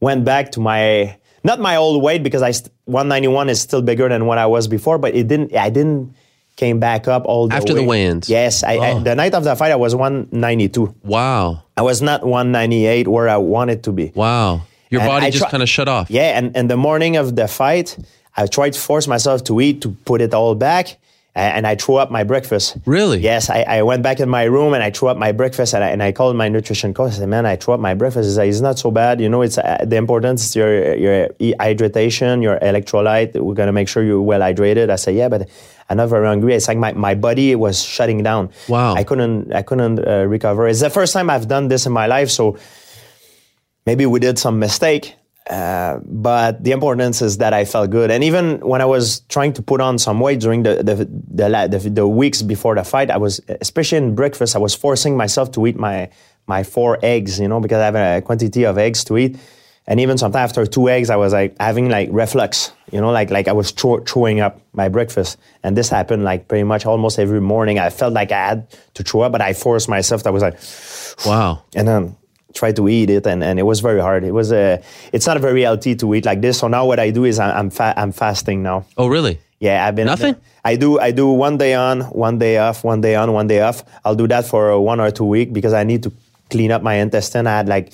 went 0.00 0.24
back 0.24 0.52
to 0.52 0.60
my 0.60 1.18
not 1.42 1.60
my 1.60 1.76
old 1.76 2.02
weight 2.02 2.22
because 2.22 2.42
I 2.42 2.50
st- 2.50 2.72
191 2.84 3.48
is 3.48 3.60
still 3.60 3.82
bigger 3.82 4.08
than 4.08 4.26
what 4.26 4.38
I 4.38 4.46
was 4.46 4.68
before, 4.68 4.98
but 4.98 5.14
it 5.14 5.28
didn't. 5.28 5.54
I 5.54 5.70
didn't 5.70 6.14
came 6.56 6.80
back 6.80 7.06
up 7.06 7.24
all 7.26 7.48
the 7.48 7.54
After 7.54 7.74
the 7.74 7.82
way. 7.82 7.86
weigh-ins? 8.04 8.28
Yes, 8.28 8.64
I, 8.64 8.72
I, 8.76 8.90
Oh. 8.92 9.00
the 9.00 9.14
night 9.14 9.34
of 9.34 9.44
the 9.44 9.54
fight 9.56 9.72
I 9.72 9.76
was 9.76 9.94
192. 9.94 10.94
Wow. 11.04 11.62
I 11.76 11.82
was 11.82 12.00
not 12.02 12.24
198 12.26 13.08
where 13.08 13.28
I 13.28 13.36
wanted 13.36 13.82
to 13.84 13.92
be. 13.92 14.12
Wow. 14.14 14.62
Your 14.90 15.02
And 15.02 15.08
body 15.08 15.26
I 15.26 15.30
just 15.30 15.42
try- 15.42 15.50
kind 15.50 15.62
of 15.62 15.68
shut 15.68 15.88
off. 15.88 16.10
Yeah, 16.10 16.38
and, 16.38 16.56
and 16.56 16.70
the 16.70 16.76
morning 16.76 17.16
of 17.16 17.36
the 17.36 17.46
fight, 17.48 17.96
I 18.36 18.46
tried 18.46 18.72
to 18.72 18.80
force 18.80 19.06
myself 19.06 19.44
to 19.44 19.60
eat 19.60 19.82
to 19.82 19.90
put 20.04 20.20
it 20.20 20.32
all 20.32 20.54
back, 20.54 20.96
and 21.34 21.66
I 21.66 21.74
threw 21.74 21.96
up 21.96 22.10
my 22.10 22.24
breakfast. 22.24 22.78
Really? 22.86 23.18
Yes, 23.20 23.50
I, 23.50 23.60
I 23.68 23.82
went 23.82 24.02
back 24.02 24.20
in 24.20 24.28
my 24.30 24.44
room 24.44 24.72
and 24.72 24.82
I 24.82 24.90
threw 24.90 25.08
up 25.08 25.18
my 25.18 25.32
breakfast, 25.32 25.74
and 25.74 25.84
I, 25.84 25.88
and 25.88 26.02
I 26.02 26.12
called 26.12 26.34
my 26.36 26.48
nutrition 26.48 26.94
coach. 26.94 27.12
I 27.12 27.16
said, 27.16 27.28
"Man, 27.28 27.44
I 27.44 27.56
threw 27.56 27.74
up 27.74 27.80
my 27.80 27.92
breakfast. 27.92 28.38
It's 28.38 28.60
not 28.60 28.78
so 28.78 28.90
bad. 28.90 29.20
You 29.20 29.28
know, 29.28 29.42
it's 29.42 29.58
uh, 29.58 29.84
the 29.84 29.96
importance 29.96 30.46
is 30.46 30.56
your 30.56 30.94
your 30.94 31.28
hydration, 31.60 32.42
your 32.42 32.58
electrolyte. 32.60 33.34
We're 33.34 33.52
gonna 33.54 33.72
make 33.72 33.88
sure 33.88 34.02
you're 34.02 34.22
well 34.22 34.40
hydrated." 34.40 34.88
I 34.90 34.96
said, 34.96 35.14
"Yeah, 35.14 35.28
but." 35.28 35.48
I'm 35.88 35.96
not 35.98 36.08
very 36.08 36.26
hungry. 36.26 36.54
It's 36.54 36.68
like 36.68 36.78
my, 36.78 36.92
my 36.92 37.14
body 37.14 37.54
was 37.54 37.82
shutting 37.82 38.22
down. 38.22 38.50
Wow. 38.68 38.94
I 38.94 39.04
couldn't 39.04 39.52
I 39.52 39.62
couldn't 39.62 40.06
uh, 40.06 40.26
recover. 40.26 40.66
It's 40.66 40.80
the 40.80 40.90
first 40.90 41.12
time 41.12 41.30
I've 41.30 41.48
done 41.48 41.68
this 41.68 41.86
in 41.86 41.92
my 41.92 42.06
life, 42.06 42.30
so 42.30 42.58
maybe 43.86 44.06
we 44.06 44.20
did 44.20 44.38
some 44.38 44.58
mistake. 44.58 45.14
Uh, 45.48 46.00
but 46.04 46.64
the 46.64 46.72
importance 46.72 47.22
is 47.22 47.38
that 47.38 47.52
I 47.54 47.64
felt 47.64 47.90
good, 47.90 48.10
and 48.10 48.24
even 48.24 48.58
when 48.66 48.80
I 48.80 48.84
was 48.84 49.20
trying 49.28 49.52
to 49.52 49.62
put 49.62 49.80
on 49.80 49.96
some 49.96 50.18
weight 50.18 50.40
during 50.40 50.64
the 50.64 50.82
the 50.82 50.96
the, 50.96 51.68
the, 51.70 51.90
the 51.90 52.08
weeks 52.08 52.42
before 52.42 52.74
the 52.74 52.82
fight, 52.82 53.12
I 53.12 53.16
was 53.16 53.40
especially 53.60 53.98
in 53.98 54.16
breakfast. 54.16 54.56
I 54.56 54.58
was 54.58 54.74
forcing 54.74 55.16
myself 55.16 55.52
to 55.52 55.64
eat 55.68 55.76
my 55.76 56.10
my 56.48 56.64
four 56.64 56.98
eggs, 57.00 57.38
you 57.38 57.46
know, 57.46 57.60
because 57.60 57.78
I 57.78 57.84
have 57.84 57.94
a 57.94 58.22
quantity 58.22 58.64
of 58.64 58.76
eggs 58.76 59.04
to 59.04 59.16
eat, 59.18 59.36
and 59.88 60.00
even 60.00 60.18
sometimes 60.18 60.50
after 60.50 60.66
two 60.66 60.88
eggs, 60.88 61.10
I 61.10 61.16
was 61.16 61.32
like 61.32 61.54
having 61.60 61.88
like 61.88 62.08
reflux, 62.12 62.72
you 62.92 63.00
know, 63.00 63.10
like 63.10 63.30
like 63.30 63.48
I 63.48 63.52
was 63.52 63.70
throw, 63.70 63.98
throwing 64.00 64.40
up 64.40 64.60
my 64.72 64.88
breakfast, 64.88 65.38
and 65.62 65.76
this 65.76 65.88
happened 65.88 66.24
like 66.24 66.48
pretty 66.48 66.64
much 66.64 66.86
almost 66.86 67.18
every 67.18 67.40
morning. 67.40 67.78
I 67.78 67.90
felt 67.90 68.12
like 68.12 68.32
I 68.32 68.48
had 68.48 68.66
to 68.94 69.02
throw 69.02 69.22
up, 69.22 69.32
but 69.32 69.40
I 69.40 69.52
forced 69.52 69.88
myself. 69.88 70.26
I 70.26 70.30
was 70.30 70.42
like 70.42 70.58
Wow. 71.26 71.62
and 71.74 71.86
then 71.88 72.16
try 72.54 72.72
to 72.72 72.88
eat 72.88 73.10
it 73.10 73.26
and, 73.26 73.44
and 73.44 73.58
it 73.58 73.64
was 73.64 73.80
very 73.80 74.00
hard 74.00 74.24
it 74.24 74.32
was 74.32 74.50
a 74.50 74.82
it's 75.12 75.26
not 75.26 75.38
very 75.42 75.60
healthy 75.60 75.94
to 75.94 76.14
eat 76.14 76.24
like 76.24 76.40
this 76.40 76.58
so 76.60 76.68
now 76.68 76.86
what 76.86 76.98
i 76.98 77.10
do 77.10 77.26
is 77.26 77.38
I- 77.38 77.52
i'm 77.58 77.68
fa- 77.68 77.92
i'm 77.98 78.12
fasting 78.12 78.62
now 78.62 78.86
Oh, 78.96 79.08
really? 79.08 79.38
yeah 79.60 79.86
i've 79.86 79.94
been 79.94 80.06
Nothing? 80.06 80.36
i 80.64 80.74
do 80.74 80.98
i 80.98 81.10
do 81.10 81.28
one 81.28 81.58
day 81.58 81.74
on 81.74 82.00
one 82.00 82.38
day 82.38 82.56
off 82.56 82.82
one 82.82 83.02
day 83.02 83.14
on 83.14 83.34
one 83.34 83.46
day 83.46 83.60
off 83.60 83.84
i'll 84.06 84.14
do 84.14 84.26
that 84.28 84.46
for 84.46 84.80
one 84.80 85.00
or 85.00 85.10
two 85.10 85.26
week 85.26 85.52
because 85.52 85.74
i 85.74 85.84
need 85.84 86.02
to 86.04 86.12
clean 86.48 86.70
up 86.72 86.82
my 86.82 86.94
intestine 86.94 87.46
i 87.46 87.58
had 87.58 87.68
like 87.68 87.92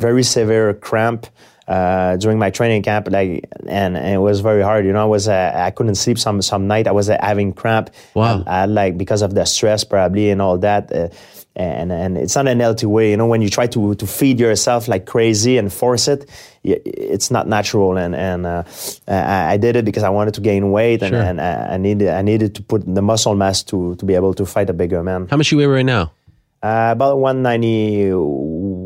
very 0.00 0.22
severe 0.22 0.74
cramp 0.74 1.26
uh, 1.68 2.16
during 2.16 2.38
my 2.38 2.50
training 2.50 2.82
camp, 2.82 3.08
like, 3.10 3.44
and, 3.68 3.96
and 3.96 4.14
it 4.14 4.18
was 4.18 4.40
very 4.40 4.62
hard. 4.62 4.84
You 4.84 4.92
know, 4.92 5.02
I 5.02 5.10
was 5.16 5.28
uh, 5.28 5.52
I 5.68 5.70
couldn't 5.70 5.94
sleep 5.96 6.18
some 6.18 6.42
some 6.42 6.66
night. 6.66 6.86
I 6.88 6.92
was 6.92 7.08
uh, 7.08 7.16
having 7.20 7.52
cramp. 7.52 7.90
Wow. 8.14 8.42
I, 8.46 8.62
I 8.62 8.64
like 8.66 8.98
because 8.98 9.22
of 9.22 9.34
the 9.34 9.44
stress 9.44 9.84
probably 9.84 10.30
and 10.30 10.40
all 10.42 10.58
that. 10.58 10.90
Uh, 10.92 11.08
and 11.56 11.92
and 11.92 12.16
it's 12.16 12.34
not 12.36 12.46
an 12.48 12.60
healthy 12.60 12.86
way. 12.86 13.10
You 13.10 13.16
know, 13.16 13.26
when 13.26 13.42
you 13.42 13.50
try 13.50 13.66
to 13.68 13.94
to 13.94 14.06
feed 14.06 14.40
yourself 14.40 14.88
like 14.88 15.04
crazy 15.04 15.58
and 15.58 15.70
force 15.72 16.08
it, 16.08 16.28
it's 16.64 17.30
not 17.30 17.46
natural. 17.46 17.96
And 17.98 18.14
and 18.14 18.46
uh, 18.46 18.62
I, 19.06 19.54
I 19.54 19.56
did 19.58 19.76
it 19.76 19.84
because 19.84 20.02
I 20.04 20.10
wanted 20.10 20.34
to 20.34 20.40
gain 20.40 20.70
weight, 20.72 21.02
and, 21.02 21.10
Sure. 21.12 21.22
and 21.22 21.40
I, 21.40 21.74
I 21.74 21.76
needed 21.76 22.08
I 22.08 22.22
needed 22.22 22.54
to 22.56 22.62
put 22.62 22.82
the 22.94 23.02
muscle 23.02 23.34
mass 23.34 23.62
to 23.70 23.94
to 23.96 24.04
be 24.06 24.14
able 24.16 24.32
to 24.34 24.44
fight 24.46 24.70
a 24.70 24.72
bigger 24.72 25.02
man. 25.02 25.26
How 25.30 25.36
much 25.36 25.52
you 25.52 25.58
weigh 25.58 25.66
right 25.66 25.86
now? 25.86 26.10
Uh, 26.62 26.90
about 26.92 27.16
190, 27.18 28.12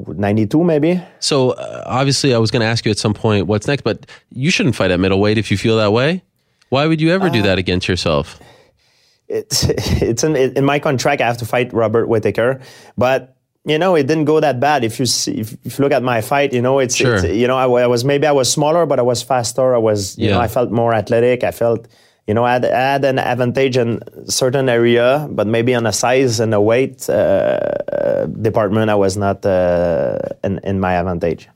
92 0.09 0.63
maybe. 0.65 1.01
So 1.21 1.51
uh, 1.51 1.83
obviously, 1.87 2.35
I 2.35 2.39
was 2.39 2.51
going 2.51 2.61
to 2.61 2.67
ask 2.67 2.85
you 2.85 2.91
at 2.91 2.99
some 2.99 3.15
point 3.15 3.47
what's 3.47 3.67
next, 3.67 3.83
but 3.83 4.07
you 4.33 4.51
shouldn't 4.51 4.75
fight 4.77 4.91
at 4.91 5.01
middleweight 5.01 5.39
if 5.39 5.51
you 5.51 5.57
feel 5.57 5.77
that 5.79 5.93
way. 5.93 6.23
Why 6.71 6.87
would 6.87 7.01
you 7.01 7.11
ever 7.11 7.27
Uh, 7.27 7.31
do 7.31 7.43
that 7.43 7.59
against 7.59 7.89
yourself? 7.89 8.39
it's 9.29 9.65
it's 10.03 10.23
in 10.25 10.37
in 10.37 10.65
my 10.65 10.79
contract. 10.79 11.21
I 11.23 11.27
have 11.27 11.39
to 11.39 11.47
fight 11.47 11.73
Robert 11.73 12.07
Whitaker, 12.09 12.61
but 12.99 13.37
you 13.65 13.79
know 13.79 13.95
it 13.95 14.07
didn't 14.07 14.27
go 14.27 14.39
that 14.41 14.61
bad. 14.61 14.85
If 14.85 15.01
you 15.01 15.07
see, 15.07 15.41
if, 15.41 15.57
if 15.65 15.79
you 15.79 15.83
look 15.85 15.93
at 15.93 16.03
my 16.03 16.21
fight, 16.21 16.53
you 16.53 16.61
know 16.61 16.79
it's, 16.79 16.95
Sure. 16.97 17.15
it's 17.15 17.25
you 17.25 17.47
know 17.49 17.57
I, 17.57 17.65
I 17.85 17.87
was 17.87 18.05
maybe 18.05 18.27
I 18.27 18.33
was 18.33 18.51
smaller, 18.53 18.85
but 18.87 18.99
I 18.99 19.03
was 19.03 19.23
faster. 19.23 19.75
I 19.75 19.79
was 19.79 20.19
you 20.19 20.29
know 20.31 20.41
I 20.41 20.49
felt 20.49 20.71
more 20.71 20.93
athletic. 20.93 21.43
I 21.45 21.53
felt 21.53 21.89
you 22.27 22.35
know 22.35 22.45
I 22.45 22.53
had, 22.55 23.05
an 23.05 23.19
advantage 23.19 23.77
in 23.77 24.01
certain 24.29 24.69
area, 24.69 25.29
but 25.31 25.47
maybe 25.47 25.75
on 25.75 25.87
a 25.87 25.93
size 25.93 26.41
and 26.41 26.55
a 26.55 26.61
weight 26.61 27.09
uh, 27.09 27.13
uh, 27.13 28.27
department, 28.27 28.91
I 28.91 28.95
was 28.95 29.17
not 29.17 29.45
uh, 29.45 30.19
in 30.43 30.59
in 30.65 30.81
my 30.81 30.95
advantage. 30.95 31.49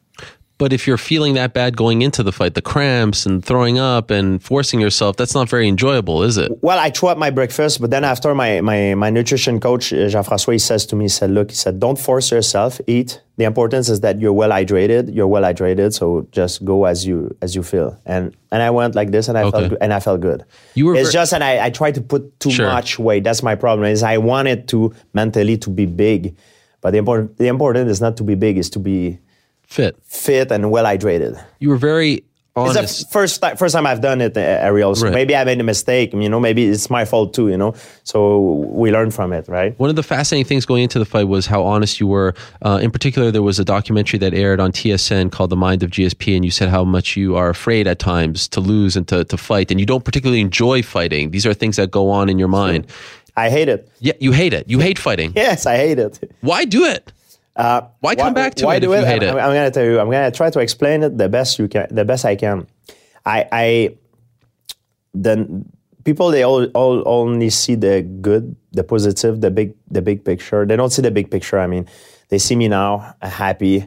But 0.59 0.73
if 0.73 0.89
you're 0.89 0.99
feeling 0.99 1.35
that 1.35 1.55
bad 1.55 1.77
going 1.77 2.03
into 2.03 2.25
the 2.25 2.33
fight, 2.33 2.55
the 2.55 2.63
cramps 2.63 3.25
and 3.27 3.45
throwing 3.45 3.79
up 3.79 4.11
and 4.11 4.43
forcing 4.43 4.81
yourself, 4.81 5.17
that's 5.17 5.33
not 5.33 5.49
very 5.49 5.69
enjoyable, 5.69 6.25
is 6.25 6.37
it? 6.37 6.51
Well, 6.63 6.81
I 6.81 6.91
threw 6.91 7.11
up 7.11 7.17
my 7.17 7.31
breakfast, 7.31 7.81
but 7.81 7.91
then 7.91 8.03
after 8.03 8.35
my, 8.35 8.61
my, 8.61 8.95
my 8.95 9.09
nutrition 9.09 9.61
coach, 9.61 9.93
uh, 9.93 10.09
Jean-François, 10.09 10.53
he 10.55 10.59
says 10.59 10.85
to 10.87 10.97
me, 10.97 11.05
he 11.05 11.09
said, 11.09 11.31
look, 11.31 11.51
he 11.51 11.57
said, 11.57 11.79
don't 11.79 11.97
force 11.99 12.33
yourself, 12.33 12.81
eat. 12.89 13.21
The 13.37 13.45
importance 13.45 13.89
is 13.89 14.01
that 14.01 14.21
you're 14.21 14.33
well 14.33 14.51
hydrated. 14.51 15.15
You're 15.15 15.29
well 15.29 15.45
hydrated, 15.45 15.95
so 15.95 16.27
just 16.33 16.65
go 16.65 16.87
as 16.87 17.07
you 17.07 17.37
as 17.41 17.55
you 17.55 17.63
feel. 17.63 17.97
And 18.05 18.35
and 18.51 18.61
I 18.65 18.71
went 18.71 18.97
like 18.97 19.13
this, 19.13 19.29
and 19.29 19.39
I 19.39 19.43
Okay. 19.45 19.51
felt 19.53 19.69
good, 19.71 19.79
and 19.81 19.95
I 19.95 20.01
felt 20.01 20.21
good. 20.21 20.45
You 20.75 20.87
were 20.87 20.97
it's 20.97 21.11
ver- 21.11 21.13
just, 21.13 21.33
and 21.33 21.45
I, 21.45 21.67
I 21.67 21.71
tried 21.71 21.95
to 21.95 22.01
put 22.01 22.41
too 22.41 22.51
Sure. 22.51 22.67
much 22.67 22.99
weight. 22.99 23.23
That's 23.23 23.45
my 23.45 23.55
problem. 23.55 23.87
Is 23.87 24.03
I 24.03 24.19
wanted 24.19 24.67
to 24.71 24.93
mentally 25.15 25.57
to 25.59 25.71
be 25.71 25.87
big, 25.87 26.35
but 26.81 26.91
the 26.91 26.99
important 26.99 27.37
the 27.39 27.47
important 27.47 27.89
is 27.89 28.01
not 28.01 28.17
to 28.17 28.25
be 28.25 28.35
big, 28.35 28.59
is 28.59 28.69
to 28.71 28.81
be 28.81 29.21
Fit. 29.69 29.97
fit 30.07 30.51
and 30.51 30.71
well 30.71 30.85
hydrated. 30.87 31.39
You 31.61 31.69
were 31.69 31.77
very 31.77 32.15
It's 32.15 32.25
honest. 32.77 33.07
the 33.07 33.13
first 33.13 33.41
ti- 33.43 33.55
first 33.57 33.75
time 33.75 33.87
I've 33.87 34.01
done 34.01 34.21
it, 34.23 34.35
uh, 34.37 34.41
Ariel. 34.41 34.95
So 34.97 35.05
Right. 35.05 35.15
maybe 35.15 35.37
I 35.37 35.45
made 35.45 35.61
a 35.61 35.63
mistake. 35.63 36.13
You 36.15 36.29
know, 36.29 36.41
maybe 36.41 36.65
it's 36.65 36.89
my 36.91 37.05
fault 37.05 37.35
too. 37.35 37.49
You 37.51 37.57
know, 37.59 37.75
so 38.03 38.41
we 38.83 38.91
learn 38.91 39.11
from 39.13 39.33
it, 39.33 39.45
right? 39.47 39.79
One 39.79 39.91
of 39.91 39.97
the 39.97 40.03
fascinating 40.03 40.49
things 40.49 40.65
going 40.67 40.83
into 40.83 40.99
the 40.99 41.05
fight 41.05 41.29
was 41.29 41.47
how 41.47 41.63
honest 41.63 42.01
you 42.01 42.07
were. 42.09 42.35
Uh, 42.63 42.81
in 42.83 42.91
particular, 42.91 43.31
there 43.31 43.43
was 43.45 43.59
a 43.61 43.65
documentary 43.65 44.19
that 44.21 44.33
aired 44.35 44.59
on 44.59 44.73
TSN 44.73 45.31
called 45.31 45.51
The 45.51 45.57
Mind 45.57 45.83
of 45.85 45.91
GSP, 45.91 46.35
and 46.35 46.45
you 46.45 46.51
said 46.51 46.69
how 46.71 46.83
much 46.83 47.15
you 47.17 47.37
are 47.37 47.51
afraid 47.51 47.87
at 47.87 47.99
times 48.01 48.49
to 48.49 48.61
lose 48.61 48.97
and 48.97 49.07
to, 49.09 49.23
to 49.25 49.37
fight, 49.37 49.71
and 49.71 49.79
you 49.79 49.87
don't 49.87 50.03
particularly 50.05 50.41
enjoy 50.41 50.83
fighting. 50.83 51.31
These 51.31 51.47
are 51.47 51.55
things 51.55 51.77
that 51.77 51.91
go 51.91 52.09
on 52.11 52.29
in 52.31 52.39
your 52.39 52.49
mind. 52.49 52.87
I 53.37 53.51
hate 53.51 53.69
it. 53.69 53.89
Yeah, 54.01 54.15
you 54.19 54.33
hate 54.33 54.53
it. 54.55 54.65
You 54.69 54.81
hate 54.81 54.99
fighting. 54.99 55.33
Yes, 55.37 55.67
I 55.67 55.77
hate 55.77 55.99
it. 56.01 56.19
Why 56.41 56.65
do 56.65 56.85
it? 56.85 57.13
Uh, 57.59 57.89
Why 57.99 58.15
come 58.15 58.35
back 58.35 58.55
to 58.55 58.67
why 58.67 58.77
it 58.77 58.81
do 58.81 58.93
it? 58.93 59.05
hate 59.05 59.23
I'm? 59.25 59.37
I'm 59.37 59.53
gonna 59.53 59.73
tell 59.73 59.85
you. 59.85 59.99
I'm 59.99 60.11
gonna 60.11 60.31
try 60.31 60.49
to 60.49 60.61
explain 60.61 61.03
it 61.03 61.19
the 61.19 61.29
best 61.29 61.59
you 61.59 61.67
can, 61.67 61.89
the 61.91 62.05
best 62.05 62.25
I 62.25 62.37
can. 62.37 62.69
I, 63.27 63.49
I 63.51 63.97
then 65.13 65.69
people 66.05 66.31
they 66.31 66.45
all, 66.45 66.67
all 66.67 67.03
only 67.07 67.51
see 67.51 67.75
the 67.75 68.03
good, 68.03 68.55
the 68.73 68.85
positive, 68.85 69.41
the 69.41 69.51
big, 69.51 69.75
the 69.91 70.01
big 70.01 70.25
picture. 70.25 70.65
They 70.65 70.77
don't 70.77 70.91
see 70.91 71.03
the 71.03 71.11
big 71.11 71.31
picture. 71.31 71.59
I 71.59 71.67
mean, 71.67 71.89
they 72.29 72.39
see 72.39 72.55
me 72.55 72.69
now 72.69 73.15
happy. 73.21 73.87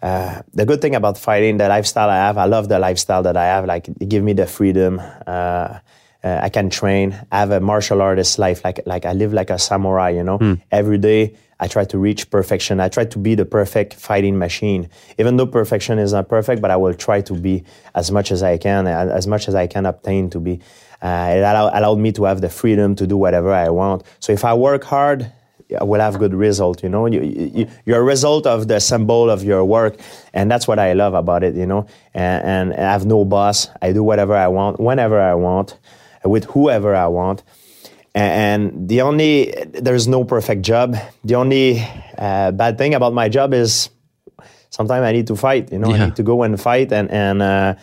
Uh, 0.00 0.42
the 0.54 0.64
good 0.64 0.80
thing 0.80 0.94
about 0.94 1.18
fighting, 1.18 1.56
the 1.56 1.68
lifestyle 1.68 2.08
I 2.08 2.16
have, 2.16 2.38
I 2.38 2.44
love 2.44 2.68
the 2.68 2.78
lifestyle 2.78 3.24
that 3.24 3.36
I 3.36 3.46
have. 3.46 3.64
Like, 3.66 3.88
it 3.88 4.08
give 4.08 4.22
me 4.22 4.32
the 4.32 4.46
freedom. 4.46 5.00
Uh, 5.26 5.80
uh, 6.22 6.40
I 6.42 6.48
can 6.48 6.70
train. 6.70 7.18
I 7.32 7.40
have 7.40 7.50
a 7.50 7.60
martial 7.60 8.00
artist 8.00 8.38
life. 8.38 8.62
Like, 8.64 8.80
like 8.86 9.04
I 9.04 9.12
live 9.12 9.32
like 9.32 9.50
a 9.50 9.58
samurai. 9.58 10.10
You 10.10 10.22
know, 10.22 10.56
every 10.70 10.98
day 10.98 11.34
I 11.60 11.66
try 11.68 11.84
to 11.84 11.98
reach 11.98 12.30
perfection. 12.30 12.80
I 12.80 12.88
try 12.88 13.04
to 13.04 13.18
be 13.18 13.34
the 13.34 13.44
perfect 13.44 13.94
fighting 13.94 14.38
machine. 14.38 14.88
Even 15.18 15.36
though 15.36 15.46
perfection 15.46 15.98
is 15.98 16.12
not 16.12 16.28
perfect, 16.28 16.62
but 16.62 16.70
I 16.70 16.76
will 16.76 16.94
try 16.94 17.20
to 17.22 17.34
be 17.34 17.64
as 17.94 18.10
much 18.10 18.30
as 18.30 18.42
I 18.42 18.58
can, 18.58 18.86
as 18.86 19.26
much 19.26 19.48
as 19.48 19.54
I 19.54 19.66
can 19.66 19.86
obtain 19.86 20.30
to 20.30 20.40
be. 20.40 20.60
Uh, 21.02 21.34
it 21.36 21.40
allow, 21.40 21.70
allowed 21.72 21.98
me 21.98 22.12
to 22.12 22.24
have 22.24 22.40
the 22.40 22.48
freedom 22.48 22.94
to 22.96 23.06
do 23.06 23.16
whatever 23.16 23.52
I 23.52 23.68
want. 23.70 24.02
So 24.20 24.32
if 24.32 24.44
I 24.44 24.54
work 24.54 24.84
hard, 24.84 25.32
I 25.78 25.84
will 25.84 26.00
have 26.00 26.18
good 26.18 26.34
result. 26.34 26.82
You 26.82 26.88
know, 26.88 27.06
you, 27.06 27.20
you, 27.22 27.68
you're 27.84 28.00
a 28.00 28.04
result 28.04 28.46
of 28.46 28.68
the 28.68 28.80
symbol 28.80 29.28
of 29.28 29.44
your 29.44 29.64
work, 29.64 29.98
and 30.32 30.50
that's 30.50 30.66
what 30.66 30.78
I 30.78 30.94
love 30.94 31.14
about 31.14 31.44
it. 31.44 31.54
You 31.54 31.66
know, 31.66 31.86
and, 32.14 32.72
and 32.72 32.74
I 32.74 32.92
have 32.92 33.04
no 33.04 33.24
boss. 33.24 33.68
I 33.82 33.92
do 33.92 34.02
whatever 34.02 34.34
I 34.34 34.48
want, 34.48 34.80
whenever 34.80 35.20
I 35.20 35.34
want, 35.34 35.78
with 36.24 36.44
whoever 36.46 36.94
I 36.94 37.08
want. 37.08 37.42
And 38.14 38.88
the 38.88 39.02
only 39.02 39.52
there's 39.72 40.08
no 40.08 40.24
perfect 40.24 40.62
job. 40.62 40.96
The 41.24 41.34
only 41.36 41.84
uh, 42.16 42.50
bad 42.52 42.76
thing 42.78 42.94
about 42.94 43.12
my 43.12 43.28
job 43.28 43.54
is 43.54 43.90
sometimes 44.70 45.02
I 45.02 45.12
need 45.12 45.26
to 45.28 45.36
fight. 45.36 45.70
You 45.70 45.78
know, 45.78 45.92
I 45.92 45.98
need 46.06 46.16
to 46.16 46.22
go 46.22 46.42
and 46.42 46.60
fight, 46.60 46.92
and 46.92 47.10
and 47.10 47.42
uh, 47.42 47.74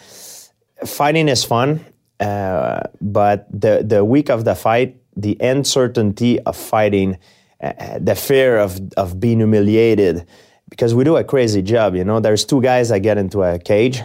fighting 0.85 1.29
is 1.29 1.43
fun. 1.43 1.79
Uh, 2.19 2.81
but 2.99 3.47
the 3.51 3.83
the 3.87 4.03
week 4.03 4.29
of 4.29 4.43
the 4.43 4.55
fight, 4.55 4.97
the 5.15 5.37
uncertainty 5.39 6.39
of 6.41 6.57
fighting, 6.57 7.17
uh, 7.61 7.99
the 7.99 8.15
fear 8.15 8.57
of 8.57 8.79
of 8.97 9.19
being 9.19 9.39
humiliated, 9.39 10.25
because 10.69 10.93
we 10.93 11.03
do 11.03 11.15
a 11.17 11.23
crazy 11.23 11.61
job. 11.61 11.95
You 11.95 12.03
know, 12.03 12.19
there's 12.19 12.43
two 12.45 12.61
guys 12.61 12.89
that 12.89 12.99
get 12.99 13.17
into 13.17 13.43
a 13.43 13.59
cage, 13.59 14.01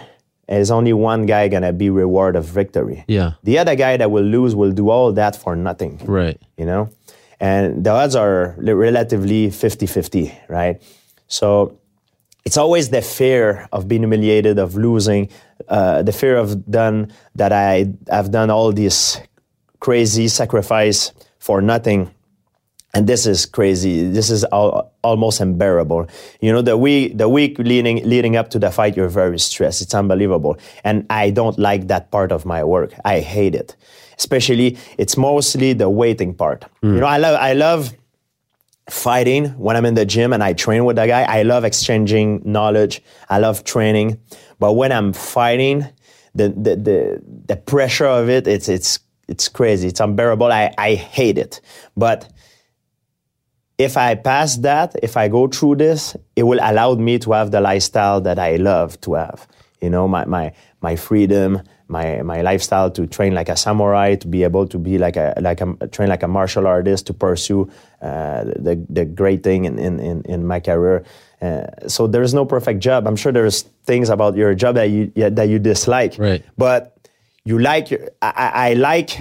is 0.58 0.70
only 0.70 0.92
one 0.92 1.26
guy 1.26 1.48
gonna 1.48 1.72
be 1.72 1.90
reward 1.90 2.36
of 2.36 2.44
victory. 2.44 3.04
Yeah. 3.06 3.32
The 3.44 3.58
other 3.58 3.76
guy 3.76 3.96
that 3.96 4.10
will 4.10 4.24
lose 4.24 4.54
will 4.54 4.72
do 4.72 4.90
all 4.90 5.12
that 5.12 5.36
for 5.36 5.54
nothing. 5.54 6.00
Right. 6.04 6.40
You 6.56 6.66
know? 6.66 6.90
And 7.38 7.84
the 7.84 7.90
odds 7.90 8.16
are 8.16 8.54
relatively 8.58 9.48
50-50, 9.48 10.34
right? 10.48 10.82
So 11.26 11.78
it's 12.44 12.56
always 12.56 12.90
the 12.90 13.02
fear 13.02 13.68
of 13.72 13.88
being 13.88 14.02
humiliated, 14.02 14.58
of 14.58 14.74
losing, 14.74 15.30
uh, 15.68 16.02
the 16.02 16.12
fear 16.12 16.36
of 16.36 16.70
done 16.70 17.12
that 17.34 17.52
I 17.52 17.92
have 18.10 18.30
done 18.30 18.50
all 18.50 18.72
this 18.72 19.20
crazy 19.78 20.28
sacrifice 20.28 21.12
for 21.38 21.62
nothing. 21.62 22.10
And 22.92 23.06
this 23.06 23.24
is 23.24 23.46
crazy. 23.46 24.08
This 24.08 24.30
is 24.30 24.44
al- 24.52 24.92
almost 25.02 25.40
unbearable. 25.40 26.08
You 26.40 26.52
know, 26.52 26.60
the 26.60 26.76
week 26.76 27.16
the 27.16 27.28
week 27.28 27.58
leading 27.58 28.08
leading 28.08 28.36
up 28.36 28.50
to 28.50 28.58
the 28.58 28.70
fight, 28.70 28.96
you're 28.96 29.08
very 29.08 29.38
stressed. 29.38 29.80
It's 29.80 29.94
unbelievable, 29.94 30.58
and 30.82 31.06
I 31.08 31.30
don't 31.30 31.58
like 31.58 31.86
that 31.86 32.10
part 32.10 32.32
of 32.32 32.44
my 32.44 32.64
work. 32.64 32.92
I 33.04 33.20
hate 33.20 33.54
it. 33.54 33.76
Especially, 34.18 34.76
it's 34.98 35.16
mostly 35.16 35.72
the 35.72 35.88
waiting 35.88 36.34
part. 36.34 36.64
You 36.82 36.90
hmm. 36.90 36.98
know, 36.98 37.06
I 37.06 37.18
love 37.18 37.38
I 37.40 37.52
love 37.52 37.94
fighting 38.90 39.46
when 39.50 39.76
I'm 39.76 39.86
in 39.86 39.94
the 39.94 40.04
gym 40.04 40.32
and 40.32 40.42
I 40.42 40.52
train 40.52 40.84
with 40.84 40.96
the 40.96 41.06
guy. 41.06 41.22
I 41.22 41.42
love 41.42 41.64
exchanging 41.64 42.42
knowledge. 42.44 43.02
I 43.28 43.38
love 43.38 43.62
training. 43.64 44.20
But 44.58 44.72
when 44.72 44.90
I'm 44.90 45.12
fighting, 45.12 45.86
the 46.34 46.48
the 46.48 46.76
the, 46.76 47.22
the 47.46 47.56
pressure 47.56 48.06
of 48.06 48.28
it, 48.28 48.46
it's 48.46 48.68
it's 48.68 48.98
it's 49.28 49.48
crazy. 49.48 49.88
It's 49.88 50.00
unbearable. 50.00 50.50
I, 50.50 50.74
I 50.76 50.94
hate 50.94 51.38
it. 51.38 51.60
But 51.96 52.30
if 53.80 53.96
I 53.96 54.14
pass 54.14 54.58
that, 54.58 54.94
if 55.02 55.16
I 55.16 55.28
go 55.28 55.48
through 55.48 55.76
this, 55.76 56.14
it 56.36 56.42
will 56.42 56.60
allow 56.60 56.94
me 56.96 57.18
to 57.20 57.32
have 57.32 57.50
the 57.50 57.62
lifestyle 57.62 58.20
that 58.20 58.38
I 58.38 58.56
love 58.56 59.00
to 59.00 59.14
have. 59.14 59.48
You 59.80 59.88
know, 59.88 60.06
my 60.06 60.26
my 60.26 60.52
my 60.82 60.96
freedom, 60.96 61.62
my 61.88 62.20
my 62.20 62.42
lifestyle 62.42 62.90
to 62.90 63.06
train 63.06 63.34
like 63.34 63.48
a 63.48 63.56
samurai, 63.56 64.16
to 64.16 64.28
be 64.28 64.44
able 64.44 64.68
to 64.68 64.78
be 64.78 64.98
like 64.98 65.16
a 65.16 65.32
like 65.40 65.62
a 65.62 65.88
train 65.88 66.10
like 66.10 66.22
a 66.22 66.28
martial 66.28 66.66
artist, 66.66 67.06
to 67.06 67.14
pursue 67.14 67.70
uh, 68.02 68.44
the 68.44 68.84
the 68.90 69.06
great 69.06 69.42
thing 69.42 69.64
in 69.64 69.78
in 69.78 69.98
in, 69.98 70.22
in 70.24 70.46
my 70.46 70.60
career. 70.60 71.02
Uh, 71.40 71.64
so 71.88 72.06
there's 72.06 72.34
no 72.34 72.44
perfect 72.44 72.80
job. 72.80 73.06
I'm 73.06 73.16
sure 73.16 73.32
there's 73.32 73.62
things 73.84 74.10
about 74.10 74.36
your 74.36 74.54
job 74.54 74.74
that 74.74 74.90
you 74.90 75.10
that 75.16 75.48
you 75.48 75.58
dislike. 75.58 76.16
Right. 76.18 76.44
But 76.58 76.98
you 77.44 77.58
like 77.58 77.90
I 78.20 78.70
I 78.70 78.74
like 78.74 79.16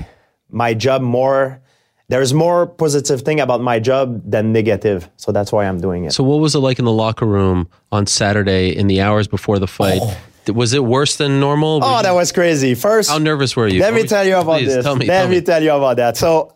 my 0.49 0.73
job 0.73 1.01
more. 1.01 1.61
There's 2.09 2.33
more 2.33 2.65
positive 2.67 3.21
thing 3.21 3.39
about 3.39 3.61
my 3.61 3.79
job 3.79 4.21
than 4.29 4.51
negative. 4.51 5.07
So 5.17 5.31
that's 5.31 5.51
why 5.51 5.65
I'm 5.65 5.79
doing 5.79 6.05
it. 6.05 6.11
So, 6.13 6.23
what 6.23 6.39
was 6.39 6.55
it 6.55 6.59
like 6.59 6.79
in 6.79 6.85
the 6.85 6.91
locker 6.91 7.25
room 7.25 7.67
on 7.91 8.07
Saturday 8.07 8.75
in 8.75 8.87
the 8.87 9.01
hours 9.01 9.27
before 9.27 9.59
the 9.59 9.67
fight? 9.67 9.99
Oh. 10.01 10.17
Was 10.53 10.73
it 10.73 10.83
worse 10.83 11.17
than 11.17 11.39
normal? 11.39 11.79
Were 11.79 11.85
Oh, 11.85 11.97
you- 11.97 12.03
that 12.03 12.13
was 12.15 12.31
crazy. 12.31 12.73
First, 12.73 13.11
how 13.11 13.19
nervous 13.19 13.55
were 13.55 13.67
you? 13.67 13.79
let 13.81 13.93
me 13.93 14.03
tell 14.03 14.25
you 14.25 14.35
about 14.37 14.59
please, 14.59 14.73
this. 14.73 14.83
Tell 14.83 14.95
me. 14.95 15.05
let 15.05 15.19
tell 15.21 15.29
me, 15.29 15.35
me. 15.35 15.41
tell 15.41 15.61
you 15.61 15.71
about 15.71 15.97
that. 15.97 16.17
So, 16.17 16.53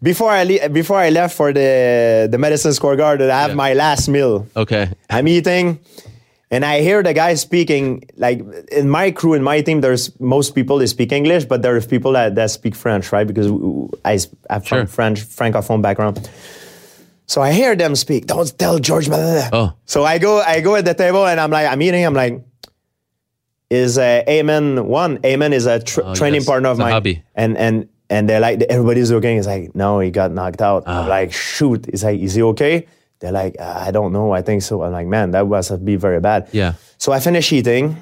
before 0.00 0.30
I 0.30 0.44
le- 0.44 0.68
before 0.68 0.98
I 0.98 1.10
left 1.10 1.34
for 1.36 1.52
the 1.52 2.28
the 2.30 2.38
Madison 2.38 2.72
Square 2.72 2.96
Garden, 2.96 3.28
I 3.30 3.40
have 3.40 3.50
Yeah. 3.50 3.56
my 3.66 3.72
last 3.74 4.06
meal. 4.08 4.46
Okay. 4.56 4.88
I'm 5.10 5.26
eating, 5.26 5.80
and 6.54 6.64
I 6.64 6.80
hear 6.88 7.02
the 7.02 7.12
guy 7.22 7.34
speaking. 7.34 7.84
Like 8.16 8.38
in 8.80 8.86
my 8.98 9.10
crew, 9.18 9.34
in 9.38 9.42
my 9.42 9.58
team, 9.66 9.80
there's 9.80 10.04
most 10.20 10.54
people 10.54 10.74
they 10.78 10.86
speak 10.96 11.10
English, 11.20 11.44
but 11.52 11.58
there 11.62 11.74
are 11.76 11.80
people 11.94 12.12
that, 12.18 12.34
that 12.38 12.50
speak 12.58 12.74
French, 12.74 13.12
right? 13.14 13.26
Because 13.30 13.48
I 14.04 14.12
I'm 14.54 14.62
Sure. 14.62 14.86
French 14.86 15.18
francophone 15.38 15.82
background. 15.82 16.16
So 17.26 17.40
I 17.48 17.50
hear 17.52 17.74
them 17.76 17.94
speak. 17.96 18.26
Don't 18.26 18.50
tell 18.58 18.78
George. 18.78 19.06
Blah, 19.08 19.16
blah, 19.18 19.48
blah. 19.50 19.58
Oh. 19.60 19.68
So 19.86 20.04
I 20.04 20.18
go, 20.18 20.32
I 20.54 20.60
go 20.60 20.76
at 20.76 20.84
the 20.84 20.94
table, 20.94 21.24
and 21.26 21.40
I'm 21.40 21.50
like, 21.50 21.66
I'm 21.72 21.80
eating. 21.82 22.04
I'm 22.04 22.14
like, 22.14 22.34
is 23.70 23.96
uh, 23.98 24.22
Aiemann 24.28 24.84
one? 24.84 25.18
Aiemann 25.18 25.52
is 25.52 25.66
a 25.66 25.78
tr- 25.82 26.02
Oh, 26.04 26.14
training 26.14 26.40
yes. 26.42 26.46
partner 26.46 26.68
of 26.68 26.76
The 26.76 26.84
mine, 26.84 27.22
and 27.34 27.56
and 27.56 27.88
and 28.10 28.28
they're 28.28 28.40
like, 28.40 28.60
everybody's 28.68 29.10
looking. 29.10 29.38
It's 29.38 29.46
like, 29.46 29.74
no, 29.74 30.00
he 30.00 30.10
got 30.10 30.30
knocked 30.30 30.60
out. 30.60 30.84
Ah. 30.86 31.02
I'm 31.02 31.08
like, 31.08 31.32
shoot. 31.32 31.88
It's 31.88 32.02
like, 32.04 32.20
is 32.20 32.34
he 32.34 32.42
okay? 32.52 32.86
They're 33.24 33.32
like, 33.32 33.56
uh, 33.58 33.84
I 33.88 33.90
don't 33.90 34.12
know. 34.12 34.32
I 34.32 34.42
think 34.42 34.60
so. 34.62 34.82
I'm 34.82 34.92
like, 34.92 35.06
man, 35.06 35.30
that 35.32 35.46
must 35.48 35.82
be 35.82 35.96
very 35.96 36.20
bad. 36.20 36.48
Yeah. 36.52 36.74
So 36.98 37.10
I 37.10 37.20
finish 37.20 37.50
eating, 37.52 37.96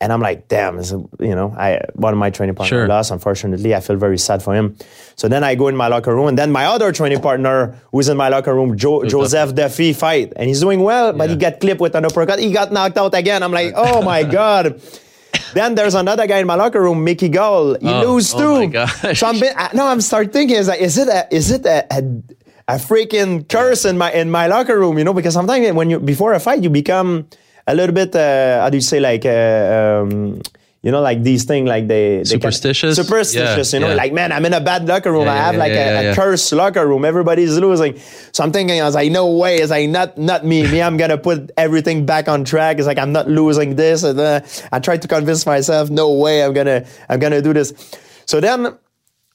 and 0.00 0.12
I'm 0.12 0.20
like, 0.20 0.46
damn, 0.46 0.78
it's, 0.78 0.92
you 0.92 1.34
know, 1.34 1.54
I 1.56 1.80
one 1.94 2.12
of 2.12 2.18
my 2.20 2.28
training 2.30 2.54
partners 2.54 2.68
Sure. 2.68 2.86
lost. 2.86 3.10
Unfortunately, 3.10 3.74
I 3.74 3.80
feel 3.80 3.96
very 3.96 4.18
sad 4.18 4.42
for 4.42 4.54
him. 4.54 4.76
So 5.16 5.26
then 5.26 5.42
I 5.42 5.54
go 5.56 5.68
in 5.68 5.74
my 5.76 5.88
locker 5.88 6.14
room, 6.14 6.28
and 6.28 6.36
then 6.38 6.52
my 6.52 6.66
other 6.66 6.92
training 6.92 7.20
partner, 7.22 7.80
who's 7.92 8.08
in 8.08 8.16
my 8.18 8.28
locker 8.28 8.54
room, 8.54 8.76
jo- 8.76 9.04
Joseph 9.04 9.54
Duffy, 9.54 9.94
fight, 9.94 10.34
and 10.36 10.46
he's 10.48 10.60
doing 10.60 10.80
well, 10.80 11.12
but 11.14 11.30
he 11.30 11.36
got 11.36 11.60
clipped 11.60 11.80
with 11.80 11.94
an 11.96 12.04
uppercut. 12.04 12.38
He 12.38 12.52
got 12.52 12.70
knocked 12.72 12.98
out 12.98 13.14
again. 13.14 13.42
I'm 13.42 13.52
like, 13.52 13.72
oh 13.74 14.02
my 14.02 14.22
god. 14.38 14.80
Then 15.54 15.74
there's 15.74 15.94
another 15.94 16.26
guy 16.26 16.38
in 16.38 16.46
my 16.46 16.54
locker 16.56 16.80
room, 16.80 17.04
Mickey 17.04 17.28
Gall. 17.30 17.74
He 17.80 17.88
Oh, 17.88 18.12
lose 18.14 18.34
oh 18.34 18.58
my 18.60 18.66
gosh. 18.66 19.18
So 19.20 19.26
I'm 19.26 19.40
been, 19.40 19.52
I, 19.56 19.70
no, 19.72 19.86
I'm 19.86 20.00
start 20.02 20.30
thinking 20.32 20.56
is 20.56 20.68
like, 20.68 20.80
is 20.80 20.98
it 20.98 21.08
a 21.08 21.26
is 21.34 21.50
it 21.50 21.64
a, 21.64 21.86
a, 21.90 22.02
a 22.68 22.74
freaking 22.74 23.48
curse 23.48 23.84
in 23.84 23.96
my 23.98 24.12
in 24.12 24.30
my 24.30 24.46
locker 24.46 24.78
room? 24.78 24.98
You 24.98 25.04
know, 25.04 25.14
because 25.14 25.34
sometimes 25.34 25.72
when 25.72 25.90
you 25.90 25.98
before 25.98 26.34
a 26.34 26.40
fight, 26.40 26.62
you 26.62 26.70
become 26.70 27.26
a 27.66 27.74
little 27.74 27.94
bit 27.94 28.14
uh, 28.14 28.60
how 28.62 28.70
do 28.70 28.76
you 28.76 28.82
say 28.82 29.00
like 29.00 29.24
uh, 29.26 30.00
um, 30.04 30.40
you 30.82 30.92
know 30.92 31.00
like 31.00 31.22
these 31.22 31.44
things 31.44 31.68
like 31.68 31.88
they, 31.88 32.18
they 32.18 32.22
can- 32.22 32.26
Superstitious? 32.26 32.96
superstitious. 32.96 33.72
Yeah, 33.72 33.78
you 33.78 33.84
know, 33.84 33.90
yeah. 33.90 33.96
like 34.02 34.12
man, 34.12 34.30
I'm 34.32 34.44
in 34.46 34.52
a 34.54 34.60
bad 34.60 34.86
locker 34.86 35.10
room. 35.12 35.24
Yeah, 35.26 35.32
I 35.34 35.36
have 35.36 35.56
like 35.56 35.72
a, 35.72 36.10
a 36.10 36.14
cursed 36.14 36.52
locker 36.52 36.86
room. 36.86 37.04
Everybody's 37.04 37.58
losing. 37.58 37.98
So 38.32 38.44
I'm 38.44 38.52
thinking, 38.52 38.80
I 38.80 38.84
was 38.84 38.94
like, 38.94 39.10
no 39.10 39.26
way. 39.36 39.56
It's 39.58 39.70
like 39.70 39.88
not 39.90 40.16
not 40.16 40.44
me. 40.46 40.62
Me, 40.70 40.80
I'm 40.80 40.96
gonna 40.96 41.18
put 41.18 41.50
everything 41.56 42.06
back 42.06 42.28
on 42.28 42.44
track. 42.44 42.78
It's 42.78 42.86
like 42.86 42.98
I'm 42.98 43.12
not 43.12 43.28
losing 43.28 43.76
this. 43.76 44.02
And 44.04 44.18
uh, 44.20 44.40
I 44.72 44.78
tried 44.78 45.02
to 45.02 45.08
convince 45.08 45.44
myself, 45.46 45.90
no 45.90 46.12
way. 46.12 46.44
I'm 46.44 46.52
gonna 46.54 46.86
I'm 47.08 47.18
gonna 47.18 47.42
do 47.42 47.52
this. 47.52 47.72
So 48.26 48.40
then 48.40 48.76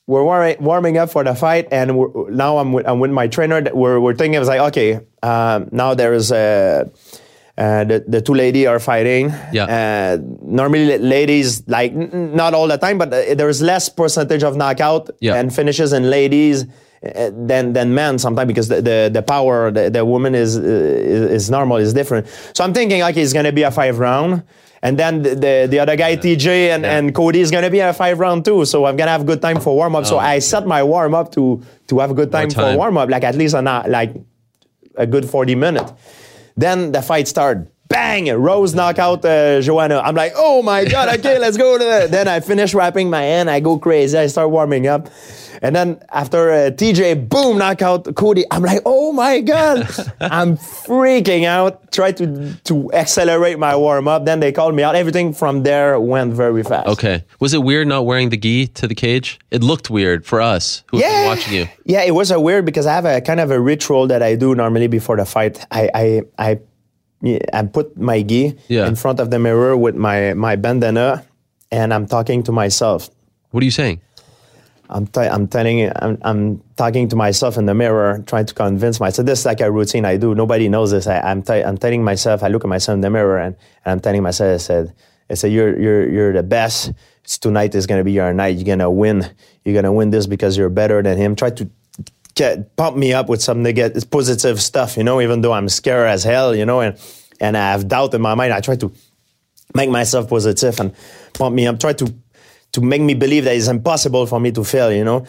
we're 0.08 0.24
war- 0.24 0.56
warming 0.60 0.98
up 0.98 1.10
for 1.10 1.24
the 1.24 1.34
fight, 1.36 1.68
and 1.72 1.92
now 2.30 2.58
I'm 2.58 2.74
with, 2.74 2.88
I'm 2.88 3.00
with 3.00 3.12
my 3.12 3.28
trainer. 3.28 3.62
We're 3.74 4.00
we're 4.00 4.16
thinking, 4.16 4.40
it's 4.40 4.50
like 4.50 4.60
okay, 4.72 5.00
um, 5.22 5.70
now 5.72 5.94
there 5.94 6.14
is 6.14 6.32
a. 6.32 6.90
Uh, 7.56 7.84
the, 7.84 8.04
the 8.08 8.20
two 8.20 8.34
lady 8.34 8.66
are 8.66 8.80
fighting. 8.80 9.32
Yeah. 9.52 9.66
Uh, 9.66 10.18
normally, 10.42 10.98
ladies 10.98 11.62
like 11.68 11.92
n- 11.92 12.10
n- 12.12 12.36
not 12.36 12.56
all 12.56 12.68
the 12.68 12.78
time, 12.80 12.98
but 12.98 13.14
uh, 13.14 13.36
there's 13.36 13.62
less 13.62 13.90
percentage 13.90 14.42
of 14.42 14.58
knockout 14.58 15.12
Yeah. 15.20 15.36
and 15.36 15.54
finishes 15.54 15.94
in 15.94 16.10
ladies 16.10 16.64
uh, 17.06 17.30
than 17.32 17.74
than 17.74 17.94
men 17.94 18.18
sometimes 18.18 18.48
because 18.48 18.70
the 18.70 18.82
the, 18.82 19.12
the 19.14 19.22
power 19.22 19.70
the, 19.70 19.92
the 19.92 20.04
woman 20.04 20.34
is, 20.34 20.58
uh, 20.58 20.62
is 20.64 21.44
is 21.44 21.52
normal 21.52 21.78
is 21.78 21.94
different. 21.94 22.26
So 22.56 22.64
I'm 22.64 22.74
thinking 22.74 23.04
okay, 23.04 23.22
it's 23.22 23.34
gonna 23.34 23.52
be 23.52 23.62
a 23.62 23.70
five 23.72 24.00
round. 24.00 24.42
And 24.84 25.00
then 25.00 25.22
the, 25.22 25.30
the, 25.30 25.68
the 25.70 25.80
other 25.80 25.96
guy, 25.96 26.18
TJ 26.18 26.76
and, 26.76 26.86
and 26.86 27.16
Cody, 27.16 27.40
is 27.40 27.52
going 27.52 27.64
to 27.64 27.72
be 27.72 27.80
in 27.80 27.88
a 27.88 27.94
five 27.94 28.20
round 28.20 28.44
too. 28.44 28.66
So 28.66 28.84
I'm 28.84 28.98
going 28.98 29.08
to 29.08 29.14
have 29.14 29.26
good 29.26 29.42
time 29.42 29.62
for 29.62 29.74
warm 29.74 29.96
up. 29.96 30.06
so 30.06 30.18
oh, 30.18 30.20
I 30.20 30.40
set 30.40 30.68
my 30.68 30.84
warm 30.84 31.16
up 31.16 31.32
to, 31.36 31.64
to 31.88 32.00
have 32.00 32.12
a 32.12 32.14
good 32.14 32.34
time, 32.34 32.50
time. 32.50 32.74
for 32.74 32.78
warm 32.78 32.98
up, 32.98 33.10
like 33.10 33.24
at 33.24 33.36
least 33.36 33.56
an, 33.56 33.66
uh, 33.66 33.86
like 33.88 34.14
a 34.96 35.08
good 35.08 35.26
40 35.26 35.56
minutes. 35.56 35.94
Then 36.58 36.92
the 36.92 37.02
fight 37.02 37.30
started. 37.30 37.72
Bang! 37.94 38.28
Rose 38.42 38.74
knock 38.74 38.98
out 38.98 39.24
uh, 39.24 39.62
Joanna. 39.62 40.00
I'm 40.00 40.16
like, 40.16 40.34
oh 40.36 40.64
my 40.64 40.84
God, 40.84 41.10
okay, 41.20 41.38
let's 41.38 41.58
go 41.58 41.78
to 41.78 41.84
the. 41.84 42.08
Then 42.10 42.28
I 42.28 42.40
finish 42.40 42.74
wrapping 42.74 43.10
my 43.10 43.22
hand. 43.22 43.52
I 43.52 43.60
go 43.60 43.78
crazy. 43.78 44.18
I 44.18 44.26
start 44.28 44.50
warming 44.50 44.88
up. 44.88 45.10
And 45.62 45.74
then 45.74 46.04
after 46.10 46.52
uh, 46.52 46.72
TJ, 46.72 47.30
boom, 47.30 47.58
knock 47.58 47.82
out 47.82 48.14
Cody. 48.16 48.44
I'm 48.52 48.64
like, 48.64 48.82
oh 48.86 49.14
my 49.14 49.40
God. 49.40 49.88
I'm 50.20 50.58
freaking 50.58 51.46
out. 51.46 51.92
Try 51.92 52.12
to, 52.14 52.54
to 52.66 52.92
accelerate 52.92 53.58
my 53.60 53.76
warm 53.76 54.10
up. 54.10 54.26
Then 54.26 54.42
they 54.42 54.52
called 54.52 54.76
me 54.76 54.84
out. 54.84 54.96
Everything 54.96 55.32
from 55.32 55.64
there 55.64 55.98
went 56.00 56.34
very 56.34 56.64
fast. 56.64 56.88
Okay. 56.88 57.24
Was 57.40 57.54
it 57.54 57.64
weird 57.64 57.88
not 57.88 58.06
wearing 58.06 58.30
the 58.30 58.38
gi 58.38 58.68
to 58.68 58.88
the 58.88 58.96
cage? 58.96 59.40
It 59.52 59.64
looked 59.64 59.90
weird 59.90 60.26
for 60.26 60.42
us 60.42 60.84
who 60.88 61.00
yeah. 61.00 61.28
watching 61.28 61.54
you. 61.54 61.70
Yeah, 61.86 62.02
it 62.04 62.12
was 62.12 62.30
a 62.30 62.40
weird 62.40 62.66
because 62.66 62.86
I 62.86 62.94
have 62.94 63.06
a 63.06 63.22
kind 63.22 63.40
of 63.40 63.50
a 63.52 63.60
ritual 63.60 64.08
that 64.08 64.22
I 64.22 64.36
do 64.36 64.56
normally 64.56 64.88
before 64.88 65.16
the 65.16 65.26
fight. 65.26 65.66
I 65.72 65.90
I 65.94 66.22
I, 66.38 66.60
I 67.54 67.64
put 67.64 67.98
my 67.98 68.22
gi 68.22 68.56
Yeah. 68.68 68.88
in 68.88 68.96
front 68.96 69.20
of 69.20 69.30
the 69.32 69.40
mirror 69.40 69.76
with 69.78 69.96
my 69.96 70.34
my 70.34 70.56
bandana, 70.56 71.24
and 71.72 71.94
I'm 71.94 72.06
talking 72.08 72.44
to 72.44 72.52
myself. 72.52 73.10
What 73.52 73.62
are 73.64 73.66
you 73.66 73.72
saying? 73.72 74.02
I'm 74.90 75.08
t- 75.08 75.22
I'm 75.22 75.48
telling 75.48 75.90
I'm 75.96 76.18
I'm 76.22 76.62
talking 76.76 77.08
to 77.10 77.16
myself 77.16 77.58
in 77.58 77.66
the 77.66 77.74
mirror, 77.74 78.22
trying 78.28 78.46
to 78.46 78.54
convince 78.54 79.00
myself. 79.00 79.26
This 79.26 79.40
is 79.40 79.46
like 79.46 79.62
a 79.62 79.72
routine 79.72 80.06
I 80.06 80.18
do. 80.18 80.36
Nobody 80.36 80.68
knows 80.70 80.92
this. 80.92 81.08
I, 81.08 81.20
I'm 81.22 81.42
t- 81.42 81.64
I'm 81.64 81.78
telling 81.78 82.04
myself. 82.04 82.44
I 82.44 82.48
look 82.50 82.64
at 82.66 82.70
myself 82.70 82.96
in 82.96 83.02
the 83.02 83.10
mirror 83.10 83.38
and, 83.40 83.56
and 83.86 83.92
I'm 83.94 84.00
telling 84.02 84.22
myself. 84.22 84.54
I 84.56 84.58
said, 84.58 84.94
I 85.30 85.36
said, 85.36 85.52
you're 85.52 85.80
you're 85.80 86.10
you're 86.10 86.34
the 86.34 86.44
best. 86.44 86.92
It's 87.24 87.38
tonight 87.38 87.74
is 87.74 87.88
gonna 87.88 88.04
be 88.04 88.12
your 88.12 88.34
night. 88.34 88.58
You're 88.58 88.66
gonna 88.76 88.92
win. 88.92 89.26
You're 89.64 89.74
gonna 89.74 89.94
win 89.94 90.10
this 90.12 90.28
because 90.28 90.58
you're 90.58 90.70
better 90.70 91.02
than 91.02 91.18
him. 91.18 91.36
Try 91.36 91.52
to 91.52 91.70
get 92.36 92.76
pump 92.76 92.98
me 92.98 93.14
up 93.14 93.30
with 93.30 93.42
some 93.42 93.64
negative 93.64 94.10
positive 94.10 94.62
stuff. 94.62 94.98
You 94.98 95.04
know, 95.04 95.22
even 95.22 95.42
though 95.42 95.54
I'm 95.54 95.70
scared 95.70 96.10
as 96.10 96.24
hell. 96.24 96.56
You 96.56 96.66
know, 96.66 96.82
and 96.82 96.98
and 97.40 97.58
I 97.58 97.72
have 97.72 97.88
doubt 97.88 98.14
in 98.14 98.22
my 98.22 98.36
mind. 98.36 98.54
I 98.54 98.62
try 98.62 98.76
to 98.78 98.92
make 99.76 99.90
myself 99.90 100.30
positive 100.30 100.80
and 100.80 100.94
pump 101.34 101.56
me 101.56 101.68
up. 101.68 101.80
Try 101.80 101.94
to 101.94 102.14
to 102.74 102.82
make 102.82 103.02
me 103.02 103.14
believe 103.14 103.46
that 103.46 103.56
it's 103.56 103.68
impossible 103.68 104.26
for 104.26 104.40
me 104.40 104.52
to 104.52 104.64
fail, 104.64 104.92
you 104.92 105.04
know. 105.04 105.26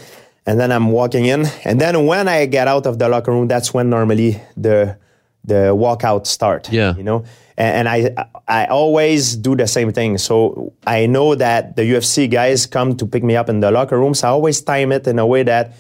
And 0.47 0.61
then 0.61 0.73
I'm 0.73 0.91
walking 0.91 1.25
in, 1.25 1.47
and 1.65 1.81
then 1.81 2.05
when 2.05 2.29
I 2.29 2.45
get 2.47 2.69
out 2.69 2.87
of 2.87 2.99
the 2.99 3.09
locker 3.09 3.33
room, 3.33 3.49
that's 3.49 3.73
when 3.73 3.89
normally 3.89 4.41
the 4.57 4.99
the 5.45 5.75
walkout 5.75 6.27
start. 6.27 6.71
Yeah. 6.73 6.97
you 6.97 7.03
know. 7.03 7.25
And, 7.57 7.89
and 7.89 7.89
I 7.89 8.27
I 8.49 8.67
always 8.67 9.37
do 9.37 9.57
the 9.57 9.67
same 9.67 9.93
thing. 9.93 10.19
So 10.19 10.73
I 10.87 11.07
know 11.07 11.35
that 11.35 11.77
the 11.77 11.83
UFC 11.83 12.31
guys 12.31 12.67
come 12.67 12.97
to 12.97 13.07
pick 13.07 13.23
me 13.23 13.37
up 13.37 13.49
in 13.49 13.61
the 13.61 13.71
locker 13.71 13.99
room, 13.99 14.15
so 14.15 14.29
I 14.29 14.31
always 14.33 14.61
time 14.61 14.93
it 14.93 15.07
in 15.07 15.19
a 15.19 15.27
way 15.27 15.45
that 15.45 15.73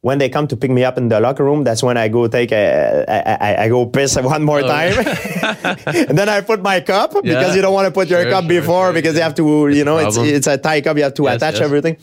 when 0.00 0.18
they 0.18 0.28
come 0.28 0.46
to 0.46 0.56
pick 0.56 0.70
me 0.70 0.84
up 0.84 0.96
in 0.96 1.08
the 1.08 1.18
locker 1.18 1.42
room, 1.44 1.64
that's 1.64 1.82
when 1.82 1.96
I 1.96 2.06
go 2.08 2.28
take 2.28 2.52
a, 2.52 3.04
I, 3.08 3.52
I, 3.54 3.64
I 3.64 3.68
go 3.68 3.84
piss 3.86 4.16
one 4.20 4.44
more 4.44 4.60
time, 4.62 4.96
and 5.86 6.16
then 6.18 6.28
I 6.28 6.40
put 6.40 6.62
my 6.62 6.80
cup 6.80 7.12
Yeah. 7.14 7.20
because 7.22 7.56
you 7.56 7.62
don't 7.62 7.74
want 7.74 7.86
to 7.86 7.90
put 7.92 8.08
your 8.08 8.22
Sure, 8.22 8.30
cup 8.30 8.44
sure, 8.44 8.48
before 8.60 8.86
sure, 8.86 8.92
because 8.92 9.14
yeah. 9.14 9.20
you 9.20 9.24
have 9.24 9.34
to, 9.34 9.68
you 9.68 9.84
know, 9.84 9.98
it's 9.98 10.16
it's 10.16 10.46
a 10.46 10.56
tie 10.56 10.80
cup, 10.80 10.96
you 10.96 11.02
have 11.02 11.14
to 11.14 11.24
Yes, 11.24 11.36
attach 11.36 11.54
yes. 11.54 11.62
everything. 11.62 11.96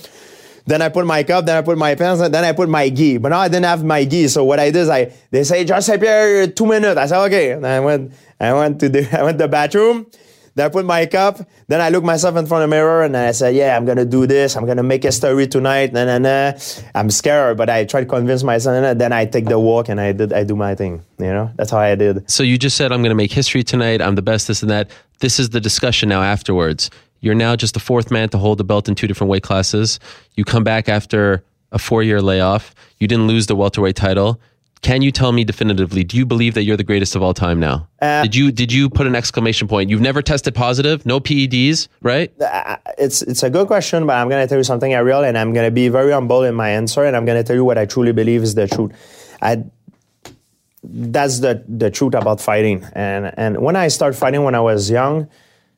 Then 0.67 0.81
I 0.81 0.89
put 0.89 1.05
my 1.05 1.21
cup, 1.23 1.45
then 1.45 1.57
I 1.57 1.61
put 1.61 1.77
my 1.77 1.93
pants, 1.95 2.21
and 2.21 2.33
then 2.33 2.43
I 2.43 2.51
put 2.51 2.67
my 2.67 2.89
gi. 2.89 3.17
But 3.19 3.29
now 3.29 3.39
I 3.39 3.47
didn't 3.47 3.65
have 3.65 3.83
my 3.83 4.03
gi, 4.03 4.27
so 4.29 4.43
what 4.43 4.59
I 4.59 4.71
did 4.71 4.79
is 4.81 4.89
I 4.89 5.11
they 5.31 5.43
say 5.43 5.63
Georges 5.63 5.85
St-Pierre 5.85 6.47
two 6.47 6.65
minutes. 6.65 6.97
I 6.97 7.05
said 7.05 7.19
okay. 7.27 7.51
And 7.51 7.65
I 7.67 7.79
went 7.79 8.11
I 8.39 8.51
went 8.51 8.79
to 8.81 8.89
the 8.89 9.07
I 9.19 9.23
went 9.23 9.37
to 9.37 9.43
the 9.45 9.47
bathroom. 9.47 10.07
Then 10.55 10.65
I 10.65 10.69
put 10.69 10.85
my 10.85 11.05
cup. 11.05 11.39
Then 11.67 11.81
I 11.81 11.89
look 11.89 12.03
myself 12.03 12.37
in 12.37 12.45
front 12.45 12.63
of 12.63 12.69
the 12.69 12.75
mirror 12.75 13.03
and 13.03 13.15
I 13.15 13.31
said, 13.31 13.55
"Yeah, 13.55 13.75
I'm 13.75 13.85
gonna 13.85 14.05
do 14.05 14.25
this. 14.25 14.55
I'm 14.55 14.65
gonna 14.65 14.83
make 14.83 15.03
a 15.03 15.11
story 15.11 15.47
tonight." 15.47 15.91
Nah, 15.93 16.05
nah, 16.05 16.17
nah. 16.17 16.53
I'm 16.95 17.09
scared, 17.09 17.57
but 17.57 17.69
I 17.69 17.83
try 17.83 17.99
to 18.01 18.05
convince 18.05 18.41
myself. 18.43 18.83
And 18.83 18.99
then 18.99 19.11
I 19.11 19.25
take 19.25 19.45
the 19.45 19.59
walk 19.59 19.89
and 19.89 19.99
I 19.99 20.13
did 20.13 20.31
I 20.31 20.43
do 20.43 20.55
my 20.55 20.73
thing. 20.73 21.03
You 21.19 21.25
know, 21.27 21.51
that's 21.55 21.71
how 21.71 21.79
I 21.79 21.95
did. 21.95 22.29
So 22.29 22.41
you 22.41 22.57
just 22.57 22.77
said 22.77 22.91
I'm 22.91 23.01
going 23.01 23.09
to 23.09 23.15
make 23.15 23.31
history 23.31 23.63
tonight. 23.63 24.01
I'm 24.01 24.15
the 24.15 24.21
best, 24.21 24.47
this 24.47 24.61
and 24.61 24.71
that. 24.71 24.89
This 25.19 25.39
is 25.39 25.49
the 25.49 25.59
discussion 25.59 26.09
now 26.09 26.23
afterwards. 26.23 26.89
You're 27.19 27.35
now 27.35 27.55
just 27.55 27.73
the 27.73 27.79
fourth 27.79 28.11
man 28.11 28.29
to 28.29 28.37
hold 28.37 28.57
the 28.57 28.63
belt 28.63 28.87
in 28.87 28.95
two 28.95 29.07
different 29.07 29.31
weight 29.31 29.43
classes. 29.43 29.99
You 30.35 30.45
come 30.45 30.63
back 30.63 30.87
after 30.87 31.43
a 31.71 31.79
four 31.79 32.03
year 32.03 32.21
layoff. 32.21 32.73
You 32.99 33.07
didn't 33.07 33.27
lose 33.27 33.47
the 33.47 33.55
welterweight 33.55 33.95
title. 33.95 34.39
Can 34.85 35.01
you 35.01 35.11
tell 35.11 35.31
me 35.31 35.43
definitively? 35.43 36.03
Do 36.03 36.15
you 36.15 36.27
believe 36.27 36.53
that 36.53 36.61
you're 36.63 36.77
the 36.77 36.83
greatest 36.83 37.15
of 37.15 37.23
all 37.23 37.33
time 37.33 37.59
now? 37.59 37.87
Uh, 38.03 38.21
did 38.21 38.35
you 38.35 38.51
did 38.51 38.71
you 38.71 38.87
put 38.87 39.07
an 39.07 39.15
exclamation 39.15 39.67
point? 39.67 39.89
You've 39.89 39.99
never 39.99 40.21
tested 40.21 40.53
positive, 40.53 41.07
no 41.07 41.19
PEDs, 41.19 41.87
right? 42.03 42.31
it's 42.99 43.23
it's 43.23 43.41
a 43.41 43.49
good 43.49 43.65
question, 43.65 44.05
but 44.05 44.13
I'm 44.13 44.29
gonna 44.29 44.45
tell 44.45 44.59
you 44.59 44.63
something, 44.63 44.93
Ariel, 44.93 45.23
and 45.23 45.39
I'm 45.39 45.53
gonna 45.53 45.71
be 45.71 45.87
very 45.89 46.11
humble 46.11 46.43
in 46.43 46.53
my 46.53 46.69
answer, 46.69 47.03
and 47.03 47.15
I'm 47.15 47.25
gonna 47.25 47.43
tell 47.43 47.55
you 47.55 47.65
what 47.65 47.79
I 47.79 47.87
truly 47.87 48.11
believe 48.11 48.43
is 48.43 48.53
the 48.53 48.67
truth. 48.67 48.91
I, 49.41 49.63
that's 50.83 51.39
the 51.39 51.63
the 51.67 51.89
truth 51.89 52.13
about 52.13 52.39
fighting, 52.39 52.85
and 52.93 53.33
and 53.37 53.57
when 53.57 53.75
I 53.75 53.87
started 53.87 54.19
fighting 54.19 54.43
when 54.43 54.53
I 54.53 54.61
was 54.61 54.91
young, 54.91 55.27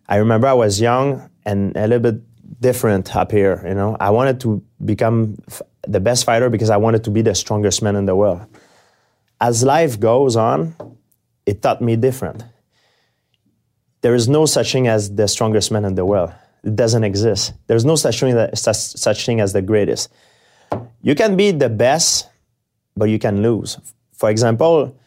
I 0.10 0.18
remember 0.18 0.48
I 0.48 0.54
was 0.66 0.82
young 0.82 1.30
and 1.46 1.78
a 1.78 1.88
little 1.88 2.12
bit 2.12 2.22
different 2.60 3.16
up 3.16 3.32
here. 3.32 3.64
You 3.66 3.74
know, 3.74 3.96
I 4.02 4.10
wanted 4.10 4.42
to 4.42 4.62
become 4.84 5.38
f- 5.48 5.62
the 5.88 6.02
best 6.02 6.26
fighter 6.26 6.50
because 6.50 6.70
I 6.70 6.76
wanted 6.76 7.06
to 7.06 7.10
be 7.10 7.22
the 7.22 7.36
strongest 7.36 7.82
man 7.82 7.96
in 7.96 8.06
the 8.06 8.14
world. 8.18 8.46
As 9.40 9.64
life 9.64 10.00
goes 10.00 10.36
on, 10.36 10.76
it 11.46 11.62
taught 11.62 11.82
me 11.82 11.96
different 11.96 12.44
there 14.02 14.16
is 14.16 14.28
no 14.28 14.46
such 14.46 14.72
thing 14.72 14.88
as 14.88 15.16
the 15.16 15.28
strongest 15.28 15.72
man 15.72 15.86
in 15.86 15.96
the 15.96 16.06
world. 16.06 16.32
It 16.64 16.76
doesn't 16.76 17.04
exist. 17.04 17.54
There's 17.68 17.86
no 17.86 17.96
such 17.96 18.20
thing, 18.20 18.36
that, 18.36 18.58
such, 18.58 19.26
thing 19.26 19.40
as 19.40 19.54
the 19.54 19.62
greatest. 19.62 20.10
You 21.02 21.16
can 21.16 21.36
be 21.36 21.52
the 21.52 21.70
best, 21.70 22.30
but 22.96 23.10
you 23.10 23.20
can 23.20 23.42
lose. 23.42 23.78
For 24.14 24.30
example, 24.30 24.98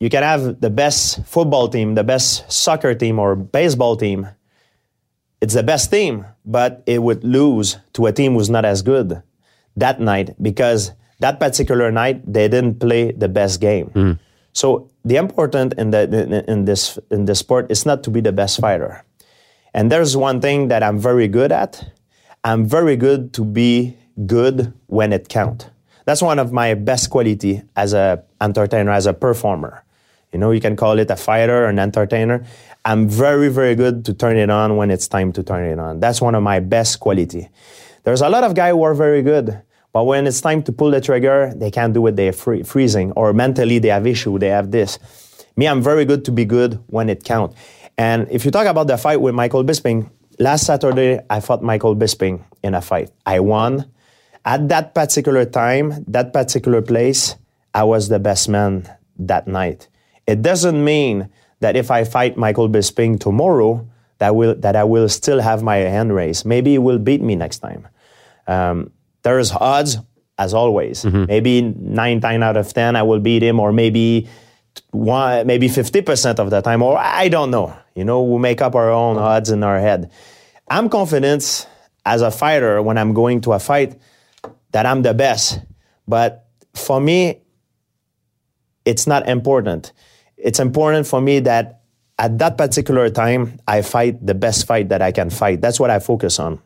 you 0.00 0.10
can 0.10 0.22
have 0.22 0.60
the 0.60 0.70
best 0.70 1.24
football 1.24 1.68
team, 1.68 1.94
the 1.94 2.04
best 2.04 2.50
soccer 2.50 2.94
team, 2.94 3.18
or 3.18 3.34
baseball 3.36 3.96
team. 3.96 4.28
It's 5.40 5.54
the 5.54 5.62
best 5.62 5.90
team, 5.90 6.26
but 6.44 6.82
it 6.86 7.02
would 7.02 7.24
lose 7.24 7.78
to 7.94 8.06
a 8.06 8.12
team 8.12 8.34
who's 8.34 8.50
not 8.50 8.64
as 8.64 8.82
good 8.82 9.22
that 9.76 10.00
night 10.00 10.34
because 10.40 10.92
that 11.20 11.40
particular 11.40 11.90
night 11.90 12.20
they 12.30 12.48
didn't 12.48 12.80
play 12.80 13.12
the 13.12 13.28
best 13.28 13.60
game. 13.60 13.86
Hmm. 13.86 14.12
So 14.52 14.90
the 15.04 15.16
important 15.16 15.74
in 15.74 15.90
the 15.90 16.02
in, 16.04 16.32
in 16.32 16.64
this 16.64 16.98
in 17.10 17.26
this 17.26 17.40
sport 17.40 17.70
is 17.70 17.84
not 17.84 18.02
to 18.04 18.10
be 18.10 18.20
the 18.20 18.32
best 18.32 18.60
fighter. 18.60 19.04
And 19.74 19.92
there's 19.92 20.16
one 20.16 20.40
thing 20.40 20.68
that 20.68 20.82
I'm 20.82 20.98
very 20.98 21.28
good 21.28 21.52
at. 21.52 21.84
I'm 22.42 22.64
very 22.64 22.96
good 22.96 23.34
to 23.34 23.44
be 23.44 23.96
good 24.24 24.72
when 24.86 25.12
it 25.12 25.28
count. 25.28 25.68
That's 26.06 26.22
one 26.22 26.38
of 26.38 26.52
my 26.52 26.74
best 26.74 27.10
quality 27.10 27.62
as 27.74 27.92
a 27.92 28.22
entertainer, 28.40 28.92
as 28.92 29.06
a 29.06 29.12
performer. 29.12 29.84
You 30.32 30.38
know, 30.38 30.52
you 30.52 30.60
can 30.60 30.76
call 30.76 30.98
it 30.98 31.10
a 31.10 31.16
fighter 31.16 31.64
or 31.64 31.68
an 31.68 31.78
entertainer. 31.78 32.46
I'm 32.84 33.08
very, 33.08 33.48
very 33.48 33.74
good 33.74 34.04
to 34.04 34.14
turn 34.14 34.36
it 34.36 34.48
on 34.48 34.76
when 34.76 34.90
it's 34.90 35.08
time 35.08 35.32
to 35.32 35.42
turn 35.42 35.64
it 35.64 35.78
on. 35.78 35.98
That's 35.98 36.20
one 36.20 36.34
of 36.34 36.42
my 36.42 36.60
best 36.60 37.00
quality. 37.00 37.48
There's 38.04 38.20
a 38.20 38.28
lot 38.28 38.44
of 38.44 38.54
guys 38.54 38.72
who 38.72 38.84
are 38.84 38.94
very 38.94 39.22
good, 39.22 39.60
but 39.96 40.04
when 40.04 40.26
it's 40.26 40.42
time 40.42 40.62
to 40.64 40.72
pull 40.72 40.90
the 40.90 41.00
trigger, 41.00 41.54
they 41.56 41.70
can't 41.70 41.94
do 41.94 42.06
it. 42.06 42.16
They're 42.16 42.34
free, 42.34 42.62
freezing, 42.64 43.12
or 43.12 43.32
mentally 43.32 43.78
they 43.78 43.88
have 43.88 44.06
issue. 44.06 44.38
They 44.38 44.48
have 44.48 44.70
this. 44.70 44.98
Me, 45.56 45.66
I'm 45.66 45.80
very 45.80 46.04
good 46.04 46.22
to 46.26 46.32
be 46.32 46.44
good 46.44 46.78
when 46.88 47.08
it 47.08 47.24
count. 47.24 47.54
And 47.96 48.28
if 48.30 48.44
you 48.44 48.50
talk 48.50 48.66
about 48.66 48.88
the 48.88 48.98
fight 48.98 49.22
with 49.22 49.34
Michael 49.34 49.64
Bisping, 49.64 50.10
last 50.38 50.66
Saturday 50.66 51.20
I 51.30 51.40
fought 51.40 51.62
Michael 51.62 51.96
Bisping 51.96 52.44
in 52.62 52.74
a 52.74 52.82
fight. 52.82 53.10
I 53.24 53.40
won. 53.40 53.90
At 54.44 54.68
that 54.68 54.94
particular 54.94 55.46
time, 55.46 56.04
that 56.08 56.30
particular 56.30 56.82
place, 56.82 57.34
I 57.72 57.84
was 57.84 58.10
the 58.10 58.18
best 58.18 58.50
man 58.50 58.86
that 59.18 59.48
night. 59.48 59.88
It 60.26 60.42
doesn't 60.42 60.84
mean 60.84 61.30
that 61.60 61.74
if 61.74 61.90
I 61.90 62.04
fight 62.04 62.36
Michael 62.36 62.68
Bisping 62.68 63.18
tomorrow, 63.18 63.88
that 64.18 64.36
will 64.36 64.56
that 64.56 64.76
I 64.76 64.84
will 64.84 65.08
still 65.08 65.40
have 65.40 65.62
my 65.62 65.76
hand 65.76 66.14
raised. 66.14 66.44
Maybe 66.44 66.72
he 66.72 66.78
will 66.78 66.98
beat 66.98 67.22
me 67.22 67.34
next 67.34 67.60
time. 67.60 67.88
Um, 68.46 68.92
there's 69.26 69.50
odds 69.50 69.98
as 70.38 70.54
always. 70.54 71.02
Mm-hmm. 71.02 71.24
Maybe 71.26 71.62
nine 71.62 72.20
times 72.20 72.42
out 72.42 72.56
of 72.56 72.72
ten 72.72 72.94
I 72.94 73.02
will 73.02 73.18
beat 73.18 73.42
him, 73.42 73.58
or 73.58 73.72
maybe 73.72 74.28
one, 74.92 75.46
maybe 75.46 75.66
fifty 75.66 76.00
percent 76.00 76.38
of 76.38 76.50
the 76.50 76.62
time, 76.62 76.80
or 76.80 76.96
I 76.96 77.28
don't 77.28 77.50
know. 77.50 77.74
You 77.96 78.04
know, 78.04 78.22
we 78.22 78.38
make 78.38 78.62
up 78.62 78.74
our 78.76 78.90
own 78.90 79.16
mm-hmm. 79.16 79.24
odds 79.24 79.50
in 79.50 79.64
our 79.64 79.80
head. 79.80 80.12
I'm 80.70 80.88
confident 80.88 81.66
as 82.04 82.22
a 82.22 82.30
fighter 82.30 82.80
when 82.82 82.98
I'm 82.98 83.12
going 83.14 83.40
to 83.42 83.52
a 83.52 83.58
fight 83.58 83.98
that 84.70 84.86
I'm 84.86 85.02
the 85.02 85.14
best. 85.14 85.58
But 86.06 86.46
for 86.74 87.00
me, 87.00 87.42
it's 88.84 89.06
not 89.06 89.28
important. 89.28 89.92
It's 90.36 90.60
important 90.60 91.06
for 91.08 91.20
me 91.20 91.40
that 91.40 91.82
at 92.18 92.38
that 92.38 92.56
particular 92.56 93.10
time, 93.10 93.58
I 93.66 93.82
fight 93.82 94.24
the 94.24 94.34
best 94.34 94.66
fight 94.66 94.90
that 94.90 95.02
I 95.02 95.10
can 95.10 95.30
fight. 95.30 95.60
That's 95.60 95.80
what 95.80 95.90
I 95.90 95.98
focus 95.98 96.38
on. 96.38 96.60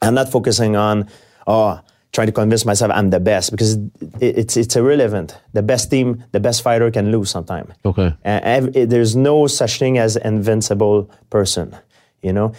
I'm 0.00 0.14
not 0.14 0.30
focusing 0.30 0.74
on, 0.74 1.08
oh, 1.46 1.80
trying 2.12 2.26
to 2.26 2.32
convince 2.32 2.64
myself 2.64 2.92
I'm 2.94 3.10
the 3.10 3.20
best 3.20 3.50
because 3.50 3.74
it, 4.20 4.38
it's 4.38 4.56
it's 4.56 4.76
irrelevant. 4.76 5.38
The 5.52 5.62
best 5.62 5.90
team, 5.90 6.24
the 6.32 6.40
best 6.40 6.62
fighter 6.62 6.90
can 6.90 7.10
lose 7.10 7.30
sometime. 7.30 7.72
Okay. 7.84 8.14
Ev- 8.24 8.72
there's 8.88 9.16
no 9.16 9.46
such 9.46 9.78
thing 9.78 9.98
as 9.98 10.16
invincible 10.16 11.10
person. 11.30 11.76
You 12.22 12.32
know, 12.32 12.52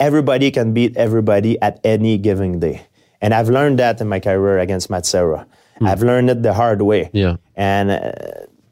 everybody 0.00 0.50
can 0.50 0.74
beat 0.74 0.96
everybody 0.96 1.60
at 1.62 1.80
any 1.84 2.18
given 2.18 2.60
day, 2.60 2.82
and 3.20 3.32
I've 3.32 3.48
learned 3.48 3.78
that 3.78 4.00
in 4.00 4.08
my 4.08 4.20
career 4.20 4.58
against 4.58 4.90
Matt 4.90 5.06
Serra. 5.06 5.46
I've 5.80 6.02
learned 6.02 6.28
it 6.28 6.42
the 6.42 6.52
hard 6.52 6.82
way. 6.82 7.08
Yeah. 7.12 7.36
and 7.54 7.92
uh, 7.92 8.12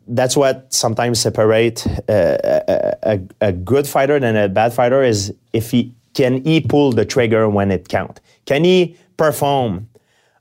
that's 0.09 0.37
what 0.37 0.73
sometimes 0.73 1.21
separate 1.21 1.87
uh, 2.09 2.38
a, 2.42 2.97
a, 3.03 3.21
a 3.40 3.53
good 3.53 3.87
fighter 3.87 4.19
than 4.21 4.37
a 4.37 4.49
bad 4.49 4.73
fighter 4.73 5.03
is 5.03 5.33
if 5.53 5.71
he 5.71 5.95
can 6.14 6.42
he 6.45 6.61
pull 6.61 6.92
the 6.92 7.05
trigger 7.05 7.49
when 7.49 7.71
it 7.71 7.88
count. 7.88 8.21
Can 8.45 8.64
he 8.64 8.97
perform 9.16 9.88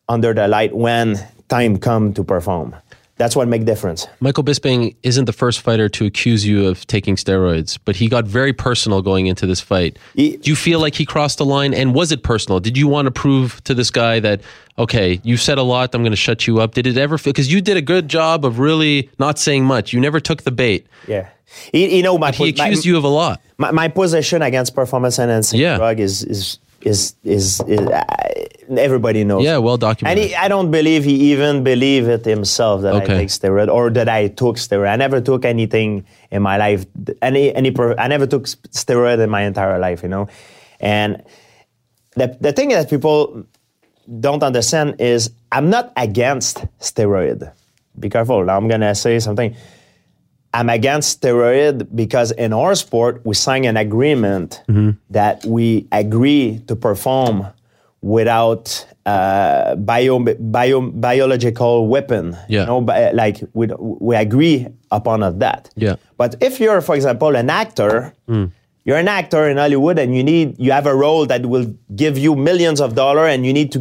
under 0.10 0.34
the 0.34 0.48
light 0.48 0.76
when 0.76 1.18
time 1.50 1.78
come 1.78 2.14
to 2.14 2.24
perform? 2.24 2.76
That's 3.18 3.34
what 3.34 3.48
make 3.48 3.64
difference. 3.64 4.08
Michael 4.20 4.44
Bisping 4.44 4.94
isn't 5.04 5.24
the 5.24 5.32
first 5.32 5.62
fighter 5.62 5.88
to 5.88 6.06
accuse 6.06 6.46
you 6.46 6.68
of 6.68 6.86
taking 6.88 7.16
steroids, 7.16 7.80
but 7.86 7.96
he 7.96 8.10
got 8.10 8.26
very 8.26 8.52
personal 8.52 9.02
going 9.02 9.28
into 9.28 9.46
this 9.48 9.62
fight. 9.62 9.98
He- 10.16 10.36
Do 10.36 10.50
you 10.50 10.56
feel 10.58 10.82
like 10.82 10.96
he 10.96 11.06
crossed 11.06 11.38
the 11.38 11.46
line? 11.46 11.74
And 11.74 11.96
was 11.96 12.12
it 12.12 12.24
personal? 12.24 12.60
Did 12.60 12.78
you 12.78 12.90
want 12.90 13.06
to 13.06 13.12
prove 13.12 13.64
to 13.64 13.74
this 13.74 13.90
guy 13.90 14.20
that, 14.20 14.42
okay, 14.78 15.22
you've 15.24 15.40
said 15.42 15.58
a 15.58 15.64
lot, 15.64 15.96
I'm 15.96 16.02
going 16.02 16.12
to 16.12 16.18
shut 16.18 16.46
you 16.46 16.60
up? 16.60 16.74
Did 16.74 16.88
it 16.88 16.98
ever 16.98 17.18
feel, 17.18 17.32
because 17.32 17.50
you 17.50 17.62
did 17.62 17.78
a 17.78 17.82
good 17.82 18.10
job 18.10 18.44
of 18.44 18.60
really 18.60 19.10
not 19.18 19.40
saying 19.40 19.64
much. 19.64 19.94
You 19.94 20.02
never 20.02 20.20
took 20.20 20.44
the 20.44 20.52
bait. 20.52 20.86
Yeah, 21.08 21.30
he, 21.72 21.96
you 21.96 22.04
know 22.04 22.18
my 22.18 22.34
He 22.34 22.52
pos- 22.52 22.58
my- 22.60 22.66
accused 22.68 22.84
you 22.86 22.98
of 22.98 23.06
a 23.06 23.08
lot. 23.08 23.40
my, 23.58 23.72
my 23.72 23.88
position 23.88 24.42
against 24.42 24.76
performance 24.76 25.20
enhancing 25.20 25.62
Yeah. 25.62 25.78
drug 25.78 26.02
is 26.02 26.22
is 26.24 26.60
is 26.86 27.16
is, 27.24 27.60
is 27.68 27.80
uh, 27.80 28.04
everybody 28.78 29.24
knows. 29.24 29.44
Yeah, 29.44 29.58
well 29.58 29.74
And 29.74 29.82
documented. 29.82 30.24
he, 30.24 30.36
I 30.36 30.48
don't 30.48 30.70
believe 30.72 31.04
he 31.04 31.32
even 31.32 31.64
believe 31.64 32.08
it 32.08 32.24
himself 32.24 32.84
that 32.84 32.94
Okay. 32.94 33.16
I 33.16 33.18
take 33.18 33.30
steroid 33.30 33.68
or 33.74 33.90
that 33.90 34.08
I 34.08 34.28
took 34.28 34.58
steroid. 34.58 34.90
I 34.90 34.96
never 34.96 35.20
took 35.20 35.46
anything 35.46 36.06
in 36.32 36.42
my 36.44 36.58
life. 36.58 36.86
Any 37.22 37.54
any 37.56 37.74
I 37.98 38.08
never 38.08 38.28
took 38.28 38.44
steroid 38.46 39.20
in 39.20 39.30
my 39.30 39.42
entire 39.42 39.80
life. 39.80 40.04
You 40.04 40.10
know, 40.10 40.28
and 40.80 41.24
the 42.16 42.38
the 42.40 42.54
thing 42.54 42.70
that 42.70 42.90
people 42.90 43.44
don't 44.20 44.44
understand 44.44 45.02
is 45.02 45.32
I'm 45.52 45.70
not 45.70 45.92
against 45.98 46.64
steroid. 46.80 47.52
Be 48.00 48.10
careful. 48.10 48.46
Now 48.46 48.58
I'm 48.58 48.68
gonna 48.68 48.94
say 48.94 49.20
something. 49.20 49.56
I'm 50.56 50.70
against 50.70 51.22
steroid 51.22 51.88
because 51.94 52.32
in 52.32 52.54
our 52.54 52.76
sport 52.76 53.22
we 53.26 53.36
sign 53.36 53.66
an 53.66 53.76
agreement 53.76 54.62
that 55.10 55.46
we 55.46 55.86
agree 55.92 56.62
to 56.68 56.76
perform 56.78 57.48
without 58.02 58.86
uh, 59.06 59.76
bio, 59.76 60.20
bio, 60.40 60.82
biological 60.82 61.88
weapon. 61.88 62.38
Yeah. 62.48 62.62
You 62.62 62.66
know, 62.68 62.82
bi- 62.82 63.12
like 63.12 63.38
we, 63.54 63.68
we 63.78 64.16
agree 64.16 64.68
upon 64.92 65.20
that. 65.40 65.70
Yeah. 65.76 65.96
But 66.18 66.36
if 66.42 66.60
you're, 66.62 66.82
for 66.82 66.96
example, 66.96 67.36
an 67.36 67.50
actor 67.50 68.14
you're 68.88 68.98
an 68.98 69.08
actor 69.08 69.50
in 69.50 69.58
Hollywood 69.58 69.98
and 69.98 70.16
you 70.16 70.24
need 70.24 70.60
you 70.60 70.72
have 70.72 70.86
a 70.86 70.96
role 70.96 71.26
that 71.26 71.48
will 71.48 71.74
give 71.96 72.20
you 72.20 72.36
millions 72.36 72.80
of 72.80 72.94
dollars 72.94 73.34
and 73.34 73.44
you 73.46 73.52
need 73.52 73.72
to 73.72 73.80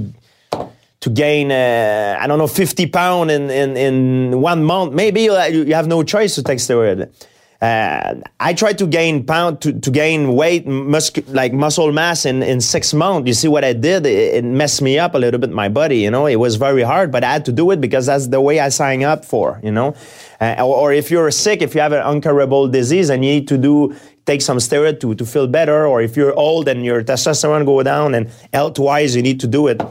to 1.05 1.11
gain 1.11 1.53
uh, 1.53 2.17
I 2.19 2.27
don't 2.27 2.39
know 2.39 2.47
50 2.47 2.87
pound 2.87 3.31
in, 3.31 3.51
in, 3.51 3.77
in 3.77 4.41
one 4.41 4.65
month. 4.65 4.95
Maybe 4.95 5.25
you, 5.25 5.35
have 5.35 5.87
no 5.87 6.03
choice 6.03 6.35
to 6.37 6.43
take 6.43 6.59
steroid. 6.59 7.13
Uh, 7.61 8.15
I 8.41 8.55
tried 8.55 8.79
to 8.79 8.87
gain 8.87 9.25
pound 9.27 9.61
to, 9.63 9.79
to 9.81 9.91
gain 9.91 10.35
weight, 10.35 10.67
mus- 10.67 11.13
like 11.29 11.53
muscle 11.53 11.93
mass 11.93 12.25
in, 12.25 12.43
in 12.43 12.63
six 12.63 12.95
months. 12.95 13.29
You 13.29 13.35
see 13.35 13.49
what 13.49 13.65
I 13.65 13.75
did? 13.75 14.07
It, 14.07 14.37
it, 14.37 14.45
messed 14.45 14.81
me 14.81 14.99
up 14.99 15.15
a 15.15 15.19
little 15.19 15.39
bit, 15.39 15.51
my 15.51 15.69
body. 15.69 15.99
You 15.99 16.11
know, 16.11 16.25
it 16.25 16.37
was 16.37 16.57
very 16.57 16.83
hard, 16.83 17.13
but 17.13 17.23
I 17.23 17.33
had 17.35 17.45
to 17.47 17.53
do 17.53 17.71
it 17.71 17.83
because 17.83 18.07
that's 18.07 18.29
the 18.29 18.41
way 18.41 18.59
I 18.59 18.71
signed 18.71 19.03
up 19.03 19.27
for. 19.27 19.61
You 19.63 19.73
know, 19.73 19.95
uh, 20.41 20.57
or, 20.61 20.77
or, 20.77 20.93
if 20.93 21.11
you're 21.11 21.31
sick, 21.31 21.61
if 21.61 21.75
you 21.75 21.83
have 21.83 21.93
an 21.93 22.07
incurable 22.15 22.67
disease 22.67 23.11
and 23.11 23.23
you 23.23 23.33
need 23.33 23.49
to 23.49 23.59
do 23.59 23.95
take 24.25 24.41
some 24.41 24.57
steroid 24.57 25.01
to, 25.01 25.15
to 25.15 25.27
feel 25.27 25.47
better, 25.47 25.87
or 25.87 26.01
if 26.01 26.17
you're 26.17 26.35
old 26.35 26.67
and 26.67 26.83
your 26.83 27.05
testosterone 27.05 27.67
go 27.67 27.83
down 27.83 28.15
and 28.15 28.31
health 28.55 28.79
wise 28.79 29.15
you 29.15 29.23
need 29.23 29.39
to 29.41 29.47
do 29.47 29.69
it. 29.69 29.83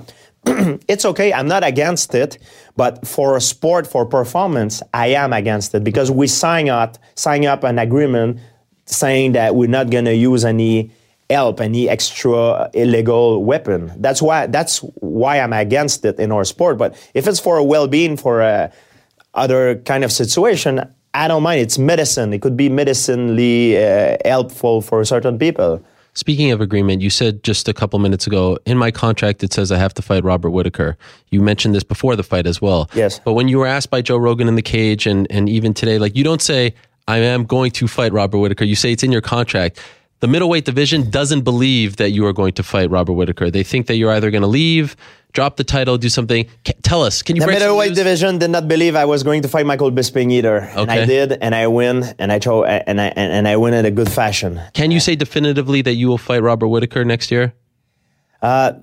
it's 0.87 1.05
okay. 1.05 1.31
I'm 1.31 1.47
not 1.47 1.63
against 1.63 2.13
it, 2.15 2.37
but 2.75 3.07
for 3.07 3.37
a 3.37 3.41
sport, 3.41 3.87
for 3.87 4.05
performance, 4.05 4.81
I 4.93 5.07
am 5.07 5.31
against 5.33 5.73
it 5.73 5.83
because 5.83 6.11
we 6.11 6.27
sign 6.27 6.69
up, 6.69 6.97
sign 7.15 7.45
up 7.45 7.63
an 7.63 7.79
agreement 7.79 8.39
saying 8.85 9.33
that 9.33 9.55
we're 9.55 9.69
not 9.69 9.89
going 9.89 10.05
to 10.05 10.15
use 10.15 10.43
any 10.43 10.91
help, 11.29 11.61
any 11.61 11.87
extra 11.87 12.69
illegal 12.73 13.43
weapon. 13.43 13.91
That's 13.97 14.21
why. 14.21 14.47
That's 14.47 14.79
why 14.99 15.39
I'm 15.39 15.53
against 15.53 16.05
it 16.05 16.19
in 16.19 16.31
our 16.31 16.43
sport. 16.43 16.77
But 16.77 16.95
if 17.13 17.27
it's 17.27 17.39
for 17.39 17.57
a 17.57 17.63
well-being, 17.63 18.17
for 18.17 18.41
a 18.41 18.71
other 19.33 19.77
kind 19.77 20.03
of 20.03 20.11
situation, 20.11 20.81
I 21.13 21.27
don't 21.27 21.43
mind. 21.43 21.61
It's 21.61 21.77
medicine. 21.77 22.33
It 22.33 22.41
could 22.41 22.57
be 22.57 22.69
medicinally 22.69 23.77
uh, 23.77 24.17
helpful 24.25 24.81
for 24.81 25.03
certain 25.05 25.39
people. 25.39 25.83
Speaking 26.15 26.51
of 26.51 26.61
agreement, 26.61 27.01
you 27.01 27.09
said 27.09 27.43
just 27.43 27.67
a 27.67 27.73
couple 27.73 27.97
minutes 27.97 28.27
ago, 28.27 28.57
in 28.65 28.77
my 28.77 28.91
contract, 28.91 29.43
it 29.43 29.51
says 29.51 29.71
I 29.71 29.77
have 29.77 29.93
to 29.95 30.01
fight 30.01 30.23
Robert 30.23 30.51
Whitaker. 30.51 30.95
You 31.31 31.41
mentioned 31.41 31.73
this 31.73 31.83
before 31.83 32.15
the 32.15 32.23
fight 32.23 32.45
as 32.45 32.61
well. 32.61 32.89
Yes. 32.93 33.19
But 33.19 33.33
when 33.33 33.47
you 33.47 33.57
were 33.57 33.65
asked 33.65 33.89
by 33.89 34.01
Joe 34.01 34.17
Rogan 34.17 34.47
in 34.47 34.55
the 34.55 34.61
cage 34.61 35.07
and, 35.07 35.25
and 35.31 35.49
even 35.49 35.73
today, 35.73 35.97
like 35.97 36.15
you 36.15 36.23
don't 36.23 36.41
say, 36.41 36.75
I 37.07 37.17
am 37.17 37.45
going 37.45 37.71
to 37.71 37.87
fight 37.87 38.13
Robert 38.13 38.37
Whitaker. 38.37 38.63
You 38.63 38.75
say 38.75 38.91
it's 38.91 39.03
in 39.03 39.11
your 39.11 39.21
contract. 39.21 39.79
The 40.23 40.29
middleweight 40.29 40.63
division 40.63 41.09
doesn't 41.09 41.41
believe 41.41 41.97
that 41.97 42.11
you 42.11 42.25
are 42.25 42.31
going 42.31 42.53
to 42.53 42.63
fight 42.63 42.89
Robert 42.89 43.11
Whitaker. 43.11 43.51
They 43.51 43.61
think 43.61 43.87
that 43.87 43.97
you're 43.97 44.13
either 44.13 44.31
going 44.31 44.41
to 44.41 44.47
leave 44.47 44.95
drop 45.33 45.57
the 45.57 45.65
title, 45.65 45.97
do 45.97 46.07
something. 46.07 46.47
tell 46.81 47.03
us, 47.03 47.21
can 47.21 47.35
you? 47.35 47.41
The 47.41 47.47
middleweight 47.47 47.93
division 47.93 48.37
did 48.37 48.49
not 48.49 48.69
believe 48.69 48.95
I 48.95 49.03
was 49.03 49.21
going 49.21 49.41
to 49.41 49.49
fight 49.49 49.65
Michael 49.65 49.91
Bisping 49.91 50.31
either, 50.31 50.61
okay. 50.61 50.79
and 50.79 50.91
I 50.91 51.05
did, 51.05 51.33
and 51.33 51.53
I 51.53 51.67
win, 51.67 52.05
and 52.19 52.31
I 52.31 52.39
cho- 52.39 52.63
and 52.63 53.01
I 53.01 53.07
and 53.07 53.45
I 53.49 53.57
win 53.57 53.73
in 53.73 53.83
a 53.83 53.91
good 53.91 54.09
fashion. 54.09 54.61
Can 54.73 54.91
you 54.91 55.01
say 55.01 55.17
definitively 55.17 55.81
that 55.81 55.95
you 55.95 56.07
will 56.07 56.17
fight 56.17 56.41
Robert 56.41 56.69
Whitaker 56.69 57.03
next 57.03 57.29
year? 57.29 57.53
Uh, 58.41 58.73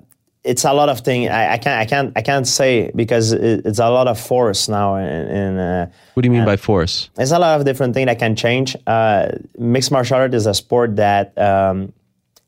it's 0.43 0.65
a 0.65 0.73
lot 0.73 0.89
of 0.89 1.01
things. 1.01 1.31
I, 1.31 1.53
I, 1.53 1.59
can't. 1.59 1.81
I 1.81 1.85
can't. 1.85 2.13
I 2.17 2.23
can't 2.23 2.47
say 2.47 2.91
because 2.95 3.33
it, 3.33 3.67
it's 3.67 3.79
a 3.79 3.91
lot 3.91 4.09
of 4.09 4.19
force 4.19 4.69
now. 4.69 4.97
In, 4.97 5.07
in 5.07 5.59
uh, 5.59 5.91
what 6.15 6.23
do 6.23 6.27
you 6.27 6.33
mean 6.33 6.45
by 6.45 6.57
force? 6.57 7.11
It's 7.19 7.31
a 7.31 7.39
lot 7.39 7.59
of 7.59 7.67
different 7.67 7.95
things 7.95 8.07
that 8.07 8.19
can 8.19 8.37
change. 8.37 8.77
Uh, 8.87 9.33
mixed 9.59 9.91
martial 9.91 10.17
art 10.17 10.35
is 10.35 10.47
a 10.47 10.55
sport 10.55 10.97
that 10.97 11.37
um, 11.39 11.93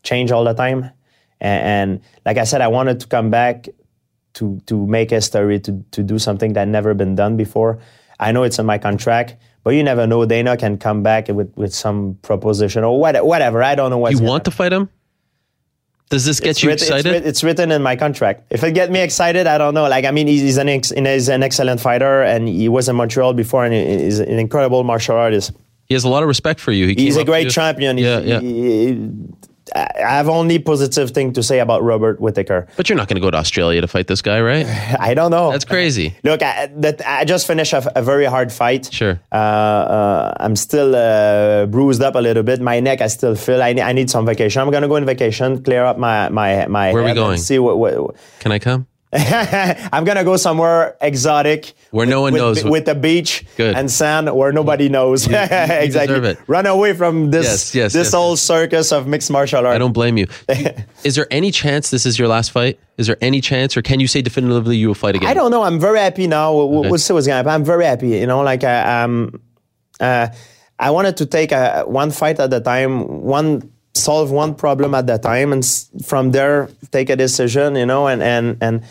change 0.03 0.33
all 0.33 0.45
the 0.45 0.55
time, 0.55 0.85
and, 1.41 1.65
and 1.93 2.01
like 2.25 2.39
I 2.39 2.45
said, 2.45 2.63
I 2.63 2.69
wanted 2.69 3.01
to 3.01 3.07
come 3.07 3.31
back 3.31 3.69
to 4.35 4.61
to 4.67 4.87
make 4.87 5.13
a 5.13 5.21
story 5.21 5.61
to 5.61 5.85
to 5.91 6.03
do 6.03 6.19
something 6.19 6.55
that 6.55 6.69
never 6.69 6.95
been 6.95 7.15
done 7.15 7.37
before. 7.37 7.79
I 8.19 8.33
know 8.33 8.45
it's 8.45 8.59
in 8.59 8.65
my 8.65 8.79
contract, 8.79 9.37
but 9.65 9.75
you 9.75 9.83
never 9.83 10.07
know. 10.07 10.25
Dana 10.25 10.57
can 10.57 10.79
come 10.79 11.03
back 11.03 11.29
with 11.29 11.53
with 11.57 11.75
some 11.75 12.19
proposition 12.23 12.85
or 12.85 12.99
what, 12.99 13.23
whatever. 13.27 13.63
I 13.63 13.75
don't 13.75 13.91
know 13.91 13.99
what 13.99 14.13
you 14.13 14.23
want 14.23 14.47
to 14.47 14.51
fight 14.51 14.73
him. 14.73 14.89
Does 16.09 16.25
this 16.27 16.41
get 16.41 16.51
it's 16.51 16.63
you 16.63 16.69
written, 16.69 16.87
excited? 16.87 17.15
It's, 17.15 17.27
it's, 17.27 17.45
written 17.45 17.73
in 17.73 17.83
my 17.83 17.97
contract. 17.97 18.45
If 18.51 18.63
it 18.63 18.73
get 18.73 18.91
me 18.91 19.01
excited, 19.01 19.47
I 19.47 19.57
don't 19.57 19.73
know. 19.73 19.89
Like 19.89 20.05
I 20.05 20.11
mean, 20.11 20.27
he's 20.27 20.59
an 20.59 20.69
ex, 20.69 20.91
he's 20.91 21.29
an 21.29 21.43
excellent 21.43 21.81
fighter, 21.81 22.23
and 22.23 22.49
he 22.49 22.69
was 22.69 22.89
in 22.89 22.97
Montreal 22.97 23.33
before, 23.33 23.65
and 23.65 23.73
he's 23.73 24.19
an 24.19 24.39
incredible 24.39 24.85
martial 24.85 25.17
artist. 25.17 25.53
He 25.87 25.95
has 25.95 26.05
a 26.05 26.09
lot 26.09 26.23
of 26.23 26.29
respect 26.29 26.61
for 26.61 26.73
you. 26.73 26.89
He 26.89 26.95
he's 26.95 27.17
a 27.17 27.25
great 27.25 27.51
champion. 27.51 27.99
Yeah, 27.99 28.21
yeah. 28.21 28.41
He, 28.41 29.09
I 29.75 30.17
have 30.17 30.29
only 30.29 30.59
positive 30.59 31.11
thing 31.11 31.33
to 31.35 31.43
say 31.43 31.59
about 31.59 31.83
Robert 31.83 32.21
Whitaker. 32.21 32.67
But 32.77 32.89
you're 32.89 32.97
not 32.97 33.09
going 33.09 33.17
to 33.17 33.21
go 33.21 33.31
to 33.31 33.37
Australia 33.37 33.81
to 33.81 33.89
fight 33.89 34.07
this 34.07 34.23
guy, 34.23 34.41
right? 34.41 34.67
I 35.01 35.15
don't 35.15 35.31
know. 35.31 35.51
That's 35.51 35.65
crazy. 35.65 36.15
Look, 36.25 36.43
I, 36.43 36.67
that, 36.77 37.01
I 37.07 37.25
just 37.25 37.47
finished 37.47 37.73
a, 37.73 37.99
a, 37.99 38.03
very 38.03 38.27
hard 38.27 38.53
fight. 38.53 38.93
Sure. 38.93 39.21
Uh, 39.31 39.35
uh, 39.35 40.35
I'm 40.41 40.57
still 40.57 40.95
uh, 40.95 41.67
bruised 41.67 42.03
up 42.03 42.15
a 42.15 42.21
little 42.21 42.43
bit. 42.43 42.61
My 42.61 42.81
neck, 42.81 43.01
I 43.01 43.07
still 43.07 43.35
feel. 43.35 43.63
I 43.63 43.73
need, 43.73 43.83
I 43.83 43.93
need 43.93 44.11
some 44.11 44.27
vacation. 44.27 44.61
I'm 44.61 44.71
going 44.71 44.83
to 44.83 44.89
go 44.89 44.97
on 44.97 45.07
vacation, 45.07 45.63
clear 45.63 45.85
up 45.85 45.99
my 45.99 46.29
my 46.29 46.67
my. 46.67 46.93
Where 46.93 47.03
are 47.03 47.07
we 47.07 47.15
going? 47.15 47.39
See 47.39 47.59
what, 47.59 47.79
what. 47.79 48.17
Can 48.41 48.53
I 48.53 48.59
come? 48.59 48.87
I'm 49.93 50.05
gonna 50.05 50.25
go 50.25 50.39
somewhere 50.39 50.97
exotic 51.03 51.75
where 51.91 52.07
no 52.07 52.23
one 52.23 52.33
with, 52.33 52.41
knows 52.41 52.65
with 52.65 52.87
the 52.87 52.95
beach 52.95 53.45
Good. 53.59 53.77
and 53.77 53.91
sand 53.91 54.35
where 54.35 54.53
nobody 54.53 54.89
knows. 54.89 55.27
You, 55.27 55.33
you 55.37 55.39
exactly. 55.39 56.37
Run 56.47 56.65
away 56.65 56.95
from 56.95 57.31
this 57.31 57.45
yes, 57.45 57.75
yes, 57.75 57.93
this 57.93 58.07
yes, 58.07 58.15
whole 58.15 58.37
circus 58.37 58.91
of 58.91 59.07
mixed 59.07 59.31
martial 59.31 59.67
arts. 59.67 59.75
I 59.75 59.79
don't 59.79 59.93
blame 59.93 60.17
you. 60.19 60.27
is 61.05 61.15
there 61.15 61.27
any 61.31 61.51
chance 61.51 61.91
this 61.91 62.07
is 62.07 62.19
your 62.19 62.27
last 62.27 62.53
fight? 62.53 62.81
Is 62.97 63.07
there 63.07 63.19
any 63.21 63.43
chance, 63.43 63.77
or 63.77 63.83
can 63.83 64.01
you 64.01 64.07
say 64.07 64.23
definitively 64.23 64.77
you 64.77 64.89
will 64.89 64.95
fight 64.95 65.15
again? 65.15 65.29
I 65.29 65.35
don't 65.35 65.51
know. 65.51 65.63
I'm 65.63 65.79
very 65.79 65.99
happy 65.99 66.27
now. 66.27 66.55
Okay. 66.55 66.89
We'll 66.89 66.99
see 66.99 67.13
what's 67.13 67.27
gonna 67.27 67.37
happen. 67.37 67.53
I'm 67.53 67.65
very 67.65 67.85
happy. 67.85 68.11
You 68.11 68.27
know, 68.27 68.41
like 68.43 68.65
I, 68.65 69.03
um, 69.03 69.41
uh, 70.01 70.29
I 70.79 70.91
wanted 70.91 71.17
to 71.19 71.27
take 71.27 71.53
a, 71.53 71.83
one 71.87 72.11
fight 72.11 72.41
at 72.41 72.53
a 72.53 72.61
time, 72.61 73.23
one 73.23 73.72
solve 73.95 74.31
one 74.31 74.55
problem 74.55 74.95
at 74.95 75.09
a 75.11 75.19
time, 75.19 75.53
and 75.53 75.65
from 76.05 76.31
there 76.33 76.69
take 76.91 77.11
a 77.11 77.17
decision. 77.17 77.77
You 77.77 77.87
know, 77.87 78.09
and 78.09 78.23
and 78.23 78.57
and 78.61 78.85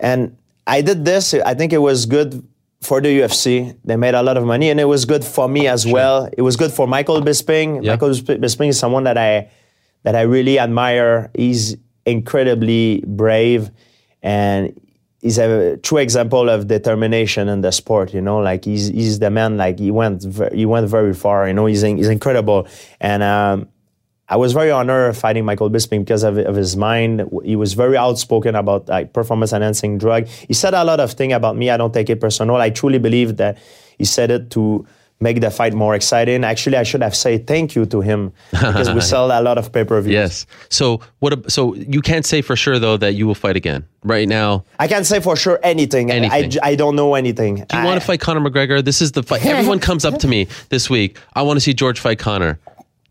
and 0.00 0.36
I 0.66 0.82
did 0.82 1.04
this. 1.04 1.34
I 1.34 1.54
think 1.54 1.72
it 1.72 1.78
was 1.78 2.06
good 2.06 2.46
for 2.82 3.00
the 3.00 3.20
UFC. 3.20 3.76
They 3.84 3.96
made 3.96 4.14
a 4.14 4.22
lot 4.22 4.36
of 4.36 4.44
money, 4.44 4.70
and 4.70 4.80
it 4.80 4.84
was 4.84 5.04
good 5.04 5.24
for 5.24 5.48
me 5.48 5.66
as 5.68 5.82
sure. 5.82 5.92
well. 5.92 6.30
It 6.36 6.42
was 6.42 6.56
good 6.56 6.72
for 6.72 6.86
Michael 6.86 7.20
Bisping. 7.22 7.84
Yep. 7.84 7.92
Michael 7.92 8.10
Bisping 8.10 8.68
is 8.68 8.78
someone 8.78 9.04
that 9.04 9.16
I 9.16 9.50
that 10.02 10.14
I 10.16 10.22
really 10.22 10.58
admire. 10.58 11.30
He's 11.34 11.76
incredibly 12.04 13.02
brave, 13.06 13.70
and 14.22 14.78
he's 15.20 15.38
a 15.38 15.76
true 15.78 15.98
example 15.98 16.50
of 16.50 16.66
determination 16.66 17.48
in 17.48 17.60
the 17.60 17.70
sport. 17.70 18.12
You 18.12 18.20
know, 18.20 18.38
like 18.38 18.64
he's 18.64 18.88
he's 18.88 19.20
the 19.20 19.30
man. 19.30 19.56
Like 19.56 19.78
he 19.78 19.90
went 19.90 20.24
he 20.52 20.66
went 20.66 20.88
very 20.88 21.14
far. 21.14 21.46
You 21.46 21.54
know, 21.54 21.66
he's 21.66 21.82
he's 21.82 22.08
incredible, 22.08 22.66
and. 23.00 23.22
Um, 23.22 23.68
I 24.28 24.36
was 24.36 24.52
very 24.52 24.70
honored 24.70 25.16
fighting 25.16 25.44
Michael 25.44 25.68
Bisping 25.68 26.00
because 26.00 26.22
of, 26.22 26.38
of, 26.38 26.56
his 26.56 26.76
mind. 26.76 27.28
He 27.44 27.56
was 27.56 27.74
very 27.74 27.96
outspoken 27.96 28.54
about 28.54 28.88
like 28.88 29.12
performance 29.12 29.52
enhancing 29.52 29.98
drug. 29.98 30.26
He 30.26 30.54
said 30.54 30.74
a 30.74 30.84
lot 30.84 31.00
of 31.00 31.12
things 31.12 31.34
about 31.34 31.56
me. 31.56 31.70
I 31.70 31.76
don't 31.76 31.92
take 31.92 32.08
it 32.08 32.20
personal. 32.20 32.56
I 32.56 32.70
truly 32.70 32.98
believe 32.98 33.36
that 33.36 33.58
he 33.98 34.04
said 34.04 34.30
it 34.30 34.50
to 34.50 34.86
make 35.22 35.40
the 35.40 35.50
fight 35.50 35.72
more 35.72 35.94
exciting. 35.94 36.44
Actually, 36.44 36.76
I 36.76 36.82
should 36.82 37.02
have 37.02 37.14
said 37.14 37.46
thank 37.46 37.74
you 37.74 37.86
to 37.86 38.00
him 38.00 38.32
because 38.50 38.90
we 38.92 39.00
sell 39.12 39.26
a 39.26 39.40
lot 39.40 39.56
of 39.56 39.72
pay 39.72 39.84
per 39.84 40.00
views. 40.00 40.12
Yes. 40.12 40.46
So 40.68 41.00
what? 41.20 41.50
So 41.50 41.74
you 41.74 42.02
can't 42.02 42.26
say 42.26 42.42
for 42.42 42.56
sure 42.56 42.78
though 42.78 42.96
that 42.96 43.14
you 43.14 43.26
will 43.26 43.34
fight 43.34 43.56
again 43.56 43.86
right 44.02 44.28
now. 44.28 44.64
I 44.78 44.88
can't 44.88 45.06
say 45.06 45.20
for 45.20 45.36
sure 45.36 45.60
anything. 45.62 46.10
anything. 46.10 46.60
I, 46.62 46.70
I 46.70 46.74
don't 46.74 46.96
know 46.96 47.14
anything. 47.14 47.56
Do 47.56 47.60
you 47.60 47.82
I, 47.82 47.84
want 47.84 48.00
to 48.00 48.06
fight 48.06 48.20
Conor 48.20 48.40
McGregor? 48.40 48.84
This 48.84 49.00
is 49.00 49.12
the 49.12 49.22
fight. 49.22 49.44
Everyone 49.46 49.78
comes 49.78 50.04
up 50.04 50.18
to 50.20 50.28
me 50.28 50.48
this 50.68 50.90
week. 50.90 51.18
I 51.34 51.42
want 51.42 51.56
to 51.56 51.60
see 51.60 51.72
Georges 51.72 52.02
fight 52.02 52.18
Conor. 52.18 52.58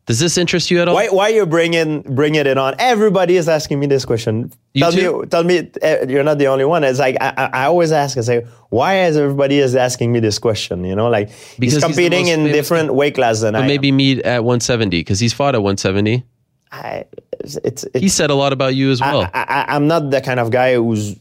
Does 0.07 0.19
this 0.19 0.37
interest 0.37 0.71
you 0.71 0.81
at 0.81 0.87
all? 0.87 0.95
Why, 0.95 1.07
why 1.09 1.25
are 1.25 1.35
you 1.35 1.45
bringing 1.45 2.01
bringing 2.01 2.45
it 2.45 2.57
on? 2.57 2.75
Everybody 2.79 3.37
is 3.37 3.47
asking 3.47 3.79
me 3.79 3.85
this 3.85 4.03
question. 4.03 4.51
You 4.73 4.81
tell 4.81 4.91
too? 4.91 5.21
me, 5.21 5.27
tell 5.27 5.43
me, 5.43 5.71
uh, 5.81 6.05
you're 6.07 6.23
not 6.23 6.37
the 6.39 6.47
only 6.47 6.65
one. 6.65 6.83
It's 6.83 6.99
like 6.99 7.17
I, 7.21 7.49
I 7.53 7.65
always 7.65 7.91
ask. 7.91 8.17
I 8.17 8.21
say, 8.21 8.45
why 8.69 9.03
is 9.03 9.15
everybody 9.15 9.59
is 9.59 9.75
asking 9.75 10.11
me 10.11 10.19
this 10.19 10.39
question? 10.39 10.83
You 10.83 10.95
know, 10.95 11.09
like 11.09 11.29
because 11.59 11.75
he's 11.75 11.83
competing 11.83 12.25
he's 12.25 12.35
in 12.35 12.45
different 12.45 12.89
guy. 12.89 12.93
weight 12.95 13.15
classes 13.15 13.41
than 13.41 13.53
but 13.53 13.63
I. 13.63 13.67
Maybe 13.67 13.89
am. 13.89 13.97
meet 13.97 14.19
at 14.19 14.43
170 14.43 14.99
because 14.99 15.19
he's 15.19 15.33
fought 15.33 15.53
at 15.53 15.61
170. 15.61 16.25
I, 16.71 17.05
it's, 17.39 17.57
it's, 17.63 17.85
he 17.93 18.09
said 18.09 18.29
a 18.29 18.35
lot 18.35 18.53
about 18.53 18.75
you 18.75 18.91
as 18.91 19.01
well. 19.01 19.29
I, 19.33 19.65
I, 19.67 19.75
I'm 19.75 19.87
not 19.87 20.09
the 20.09 20.21
kind 20.21 20.39
of 20.39 20.51
guy 20.51 20.75
who's 20.75 21.15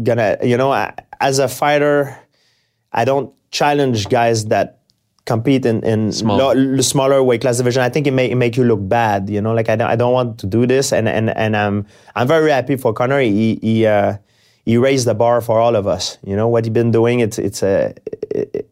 gonna, 0.00 0.38
you 0.42 0.56
know, 0.56 0.72
as 1.20 1.38
a 1.38 1.48
fighter, 1.48 2.18
I 2.92 3.04
don't 3.04 3.34
challenge 3.50 4.08
guys 4.08 4.46
that 4.46 4.81
compete 5.24 5.64
in, 5.66 5.82
in 5.84 6.12
Small. 6.12 6.54
lo, 6.54 6.80
smaller 6.80 7.22
weight 7.22 7.40
class 7.40 7.58
division. 7.58 7.82
I 7.82 7.88
think 7.88 8.06
it 8.06 8.12
may 8.12 8.30
it 8.30 8.36
make 8.36 8.56
you 8.56 8.64
look 8.64 8.80
bad. 8.88 9.30
You 9.30 9.40
know, 9.40 9.54
like 9.54 9.68
I 9.68 9.76
don't, 9.76 9.90
I 9.90 9.96
don't 9.96 10.12
want 10.12 10.38
to 10.40 10.46
do 10.46 10.66
this, 10.66 10.92
and 10.92 11.08
and 11.08 11.30
and 11.30 11.56
I'm 11.56 11.86
I'm 12.14 12.26
very 12.26 12.50
happy 12.50 12.76
for 12.76 12.92
Conor. 12.92 13.20
He 13.20 13.58
he 13.62 13.86
uh, 13.86 14.16
he 14.64 14.76
raised 14.76 15.06
the 15.06 15.14
bar 15.14 15.40
for 15.40 15.58
all 15.58 15.76
of 15.76 15.86
us. 15.86 16.18
You 16.24 16.36
know 16.36 16.48
what 16.48 16.64
he's 16.64 16.72
been 16.72 16.90
doing. 16.90 17.20
It's 17.20 17.38
it's 17.38 17.62
a 17.62 17.94
it, 18.30 18.68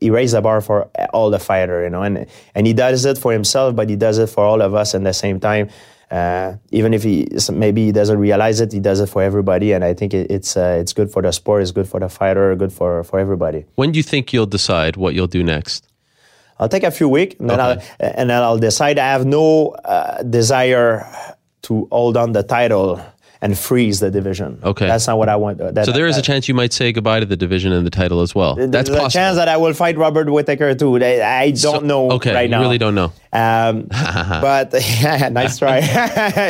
he 0.00 0.08
raised 0.08 0.34
the 0.34 0.40
bar 0.40 0.60
for 0.62 0.88
all 1.12 1.30
the 1.30 1.38
fighter. 1.38 1.82
You 1.84 1.90
know, 1.90 2.02
and 2.02 2.26
and 2.54 2.66
he 2.66 2.72
does 2.72 3.04
it 3.04 3.18
for 3.18 3.32
himself, 3.32 3.76
but 3.76 3.88
he 3.88 3.96
does 3.96 4.18
it 4.18 4.28
for 4.28 4.44
all 4.44 4.62
of 4.62 4.74
us 4.74 4.94
at 4.94 5.04
the 5.04 5.12
same 5.12 5.40
time. 5.40 5.68
Uh, 6.10 6.56
even 6.72 6.92
if 6.92 7.04
he 7.04 7.28
maybe 7.52 7.84
he 7.84 7.92
doesn't 7.92 8.18
realize 8.18 8.60
it, 8.60 8.72
he 8.72 8.80
does 8.80 8.98
it 8.98 9.08
for 9.08 9.22
everybody, 9.22 9.70
and 9.70 9.84
I 9.84 9.94
think 9.94 10.12
it, 10.12 10.28
it's 10.28 10.56
uh, 10.56 10.76
it's 10.80 10.92
good 10.92 11.08
for 11.12 11.22
the 11.22 11.30
sport, 11.30 11.62
it's 11.62 11.70
good 11.70 11.88
for 11.88 12.00
the 12.00 12.08
fighter, 12.08 12.56
good 12.56 12.72
for 12.72 13.04
for 13.04 13.20
everybody. 13.20 13.64
When 13.76 13.92
do 13.92 13.98
you 13.98 14.02
think 14.02 14.32
you'll 14.32 14.46
decide 14.46 14.96
what 14.96 15.14
you'll 15.14 15.28
do 15.28 15.44
next? 15.44 15.89
I'll 16.60 16.68
take 16.68 16.84
a 16.84 16.90
few 16.92 17.08
weeks, 17.08 17.34
and 17.40 17.48
then 17.50 17.58
Okay. 17.60 17.82
I'll 18.00 18.12
and 18.18 18.30
then 18.30 18.42
I'll 18.42 18.58
decide. 18.58 18.98
I 18.98 19.08
have 19.16 19.24
no 19.26 19.70
uh, 19.84 20.22
desire 20.22 21.06
to 21.62 21.88
hold 21.90 22.16
on 22.16 22.32
the 22.32 22.42
title 22.42 23.00
and 23.42 23.56
freeze 23.56 24.00
the 24.00 24.10
division. 24.10 24.58
Okay. 24.62 24.86
that's 24.86 25.06
not 25.06 25.16
what 25.16 25.30
I 25.30 25.36
want. 25.36 25.58
uh, 25.62 25.70
That, 25.70 25.86
So 25.86 25.92
there 25.92 26.06
is 26.06 26.18
a 26.18 26.22
chance 26.22 26.46
you 26.46 26.52
might 26.52 26.74
say 26.74 26.92
goodbye 26.92 27.20
to 27.20 27.24
the 27.26 27.38
division 27.38 27.72
and 27.72 27.86
the 27.86 27.90
title 27.90 28.20
as 28.20 28.34
well. 28.34 28.54
That's 28.54 28.70
There's 28.70 28.88
possible. 28.90 29.06
a 29.06 29.10
chance 29.10 29.36
that 29.36 29.48
I 29.48 29.56
will 29.56 29.72
fight 29.72 29.96
Robert 29.96 30.28
Whitaker 30.28 30.74
too. 30.74 30.98
I, 31.02 31.22
I 31.44 31.50
don't 31.52 31.86
know 31.86 32.10
okay, 32.20 32.34
right 32.34 32.50
now. 32.50 32.60
really 32.60 32.76
don't 32.76 32.94
know. 32.94 33.12
Um, 33.32 33.86
but 33.90 34.72
nice 35.32 35.56
try. 35.58 35.78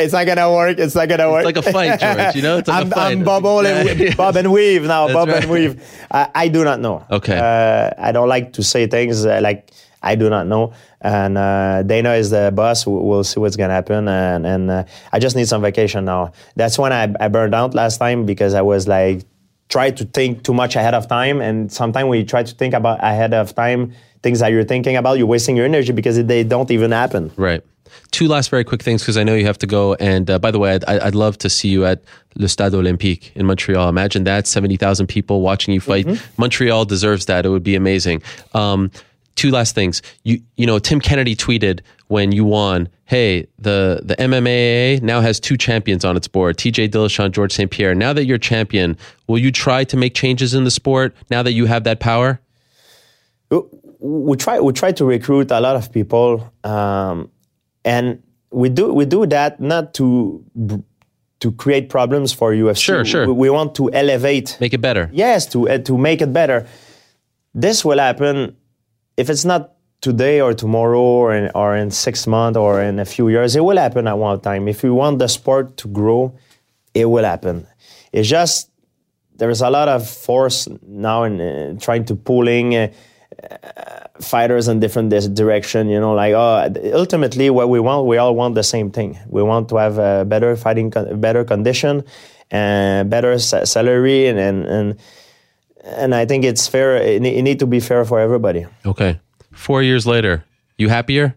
it's 0.03 0.11
not 0.11 0.25
gonna 0.27 0.51
work. 0.51 0.79
It's 0.79 0.93
not 0.95 1.07
gonna 1.07 1.31
work. 1.31 1.45
It's 1.47 1.55
like 1.55 1.65
a 1.65 1.71
fight, 1.71 1.97
Georges, 2.01 2.35
you 2.35 2.41
know? 2.41 2.57
It's 2.57 2.67
like 2.67 2.77
a 2.77 2.85
I'm, 2.85 2.89
fight. 2.91 3.11
I'm 3.11 3.65
and 3.65 3.99
Yeah. 3.99 4.15
bob 4.15 4.35
and 4.35 4.51
weave 4.51 4.83
now. 4.83 5.07
That's 5.07 5.13
bob 5.15 5.27
right. 5.29 5.43
and 5.43 5.51
weave. 5.51 5.81
I, 6.11 6.29
I 6.35 6.47
do 6.49 6.65
not 6.65 6.81
know. 6.81 7.05
Okay. 7.09 7.37
Uh, 7.37 7.91
I 7.97 8.11
don't 8.11 8.27
like 8.27 8.51
to 8.53 8.63
say 8.63 8.87
things 8.87 9.25
uh, 9.25 9.39
like 9.41 9.70
I 10.03 10.15
do 10.15 10.29
not 10.29 10.47
know. 10.47 10.73
And 11.01 11.37
uh, 11.37 11.83
Dana 11.83 12.13
is 12.13 12.29
the 12.31 12.51
boss. 12.53 12.85
We- 12.87 12.93
We'll 13.01 13.23
see 13.23 13.39
what's 13.39 13.55
gonna 13.55 13.73
happen. 13.73 14.07
And 14.07 14.45
and 14.45 14.71
uh, 14.71 14.83
I 15.13 15.19
just 15.19 15.35
need 15.35 15.47
some 15.47 15.61
vacation 15.61 16.05
now. 16.05 16.31
That's 16.55 16.77
when 16.79 16.91
I, 16.93 17.13
I 17.19 17.27
burned 17.27 17.53
out 17.55 17.73
last 17.73 17.97
time 17.97 18.25
because 18.25 18.53
I 18.53 18.61
was 18.61 18.87
like 18.87 19.23
try 19.69 19.89
to 19.89 20.03
think 20.05 20.43
too 20.43 20.53
much 20.53 20.75
ahead 20.75 20.93
of 20.93 21.07
time. 21.07 21.39
And 21.39 21.71
sometimes 21.71 22.07
when 22.09 22.19
you 22.19 22.25
try 22.25 22.43
to 22.43 22.53
think 22.55 22.73
about 22.73 22.99
ahead 23.01 23.33
of 23.33 23.55
time 23.55 23.93
things 24.21 24.39
that 24.39 24.51
you're 24.51 24.63
thinking 24.65 24.97
about, 24.97 25.17
you're 25.17 25.25
wasting 25.27 25.55
your 25.55 25.65
energy 25.65 25.91
because 25.93 26.23
they 26.25 26.43
don't 26.43 26.69
even 26.71 26.91
happen. 26.91 27.31
Right. 27.37 27.63
Two 28.11 28.27
last 28.27 28.49
very 28.49 28.63
quick 28.63 28.83
things 28.83 29.01
because 29.01 29.17
I 29.17 29.23
know 29.23 29.33
you 29.33 29.45
have 29.45 29.57
to 29.59 29.67
go. 29.67 29.95
And 29.95 30.29
uh, 30.29 30.39
by 30.39 30.51
the 30.51 30.59
way, 30.59 30.73
I'd, 30.75 30.83
I'd 30.85 31.15
love 31.15 31.37
to 31.39 31.49
see 31.49 31.69
you 31.69 31.85
at 31.85 32.03
Le 32.35 32.47
Stade 32.47 32.73
Olympique 32.73 33.31
in 33.35 33.45
Montreal. 33.45 33.89
Imagine 33.89 34.23
that 34.25 34.45
70,000 34.47 35.07
people 35.07 35.41
watching 35.41 35.73
you 35.73 35.79
fight. 35.81 36.05
Montreal 36.37 36.85
deserves 36.85 37.25
that. 37.25 37.45
It 37.45 37.49
would 37.49 37.63
be 37.63 37.75
amazing. 37.75 38.21
Um, 38.53 38.91
two 39.35 39.51
last 39.51 39.75
things. 39.75 40.01
You, 40.23 40.41
you 40.55 40.65
know, 40.65 40.79
Tim 40.79 40.99
Kennedy 40.99 41.35
tweeted 41.35 41.81
when 42.07 42.31
you 42.31 42.43
won, 42.45 42.89
hey, 43.05 43.47
the, 43.57 44.01
the 44.03 44.15
MMA 44.15 45.01
now 45.01 45.21
has 45.21 45.39
two 45.39 45.57
champions 45.57 46.03
on 46.05 46.17
its 46.17 46.27
board 46.27 46.57
TJ 46.57 46.89
Dillashaw, 46.89 47.31
Georges 47.31 47.55
St-Pierre. 47.55 47.95
Now 47.95 48.13
that 48.13 48.25
you're 48.25 48.37
champion, 48.37 48.97
will 49.27 49.39
you 49.39 49.51
try 49.51 49.83
to 49.85 49.97
make 49.97 50.13
changes 50.13 50.53
in 50.53 50.63
the 50.63 50.71
sport 50.71 51.15
now 51.29 51.43
that 51.43 51.53
you 51.53 51.65
have 51.65 51.83
that 51.85 51.99
power? 51.99 52.39
we 54.01 54.35
try 54.35 54.59
we 54.59 54.73
try 54.73 54.91
to 54.91 55.05
recruit 55.05 55.51
a 55.51 55.59
lot 55.59 55.75
of 55.75 55.91
people, 55.91 56.51
um, 56.63 57.29
and 57.85 58.21
we 58.49 58.67
do 58.67 58.91
we 58.93 59.05
do 59.05 59.25
that 59.27 59.59
not 59.59 59.93
to 59.93 60.43
to 61.39 61.51
create 61.51 61.89
problems 61.89 62.33
for 62.33 62.51
UFC. 62.51 62.83
Sure, 62.83 63.05
sure. 63.05 63.27
We, 63.27 63.33
we 63.33 63.49
want 63.49 63.75
to 63.75 63.91
elevate. 63.93 64.57
Make 64.59 64.73
it 64.73 64.81
better. 64.81 65.09
Yes, 65.13 65.45
to 65.47 65.69
uh, 65.69 65.77
to 65.79 65.97
make 65.97 66.21
it 66.21 66.33
better. 66.33 66.67
This 67.53 67.85
will 67.85 67.99
happen 67.99 68.55
if 69.17 69.29
it's 69.29 69.45
not 69.45 69.73
today 70.01 70.41
or 70.41 70.53
tomorrow 70.53 70.99
or 70.99 71.33
in, 71.33 71.51
or 71.53 71.75
in 71.75 71.91
six 71.91 72.25
months 72.25 72.57
or 72.57 72.81
in 72.81 72.99
a 72.99 73.05
few 73.05 73.29
years. 73.29 73.55
It 73.55 73.63
will 73.63 73.77
happen 73.77 74.07
at 74.07 74.17
one 74.17 74.41
time. 74.41 74.67
If 74.67 74.83
we 74.83 74.89
want 74.89 75.19
the 75.19 75.27
sport 75.27 75.77
to 75.77 75.87
grow, 75.87 76.35
it 76.93 77.05
will 77.05 77.23
happen. 77.23 77.67
It's 78.11 78.27
just 78.27 78.69
there's 79.35 79.61
a 79.61 79.69
lot 79.69 79.87
of 79.87 80.07
force 80.09 80.67
now 80.85 81.23
in 81.23 81.39
uh, 81.39 81.79
trying 81.79 82.05
to 82.05 82.15
pulling 82.15 82.75
uh, 82.75 82.91
uh, 83.49 84.07
fighters 84.19 84.67
in 84.67 84.79
different 84.79 85.09
direction. 85.35 85.87
You 85.87 85.99
know, 85.99 86.13
like 86.13 86.33
oh, 86.33 86.73
ultimately 86.93 87.49
what 87.49 87.69
we 87.69 87.79
want, 87.79 88.07
we 88.07 88.17
all 88.17 88.35
want 88.35 88.55
the 88.55 88.63
same 88.63 88.91
thing. 88.91 89.17
We 89.27 89.41
want 89.41 89.69
to 89.69 89.77
have 89.77 89.97
a 89.97 90.25
better 90.25 90.55
fighting, 90.55 90.91
con- 90.91 91.19
better 91.21 91.43
condition, 91.43 92.03
and 92.49 93.09
better 93.09 93.39
sa- 93.39 93.63
salary, 93.63 94.27
and 94.27 94.37
and 94.39 94.65
and, 94.65 94.99
and 95.83 96.13
I 96.15 96.25
think 96.25 96.43
it's 96.45 96.67
fair. 96.67 96.97
It, 96.97 97.25
it 97.25 97.41
need 97.41 97.59
to 97.59 97.67
be 97.67 97.79
fair 97.79 98.05
for 98.05 98.19
everybody. 98.19 98.65
Okay. 98.85 99.19
Four 99.51 99.81
years 99.83 100.05
later, 100.07 100.43
you 100.77 100.89
happier 100.89 101.35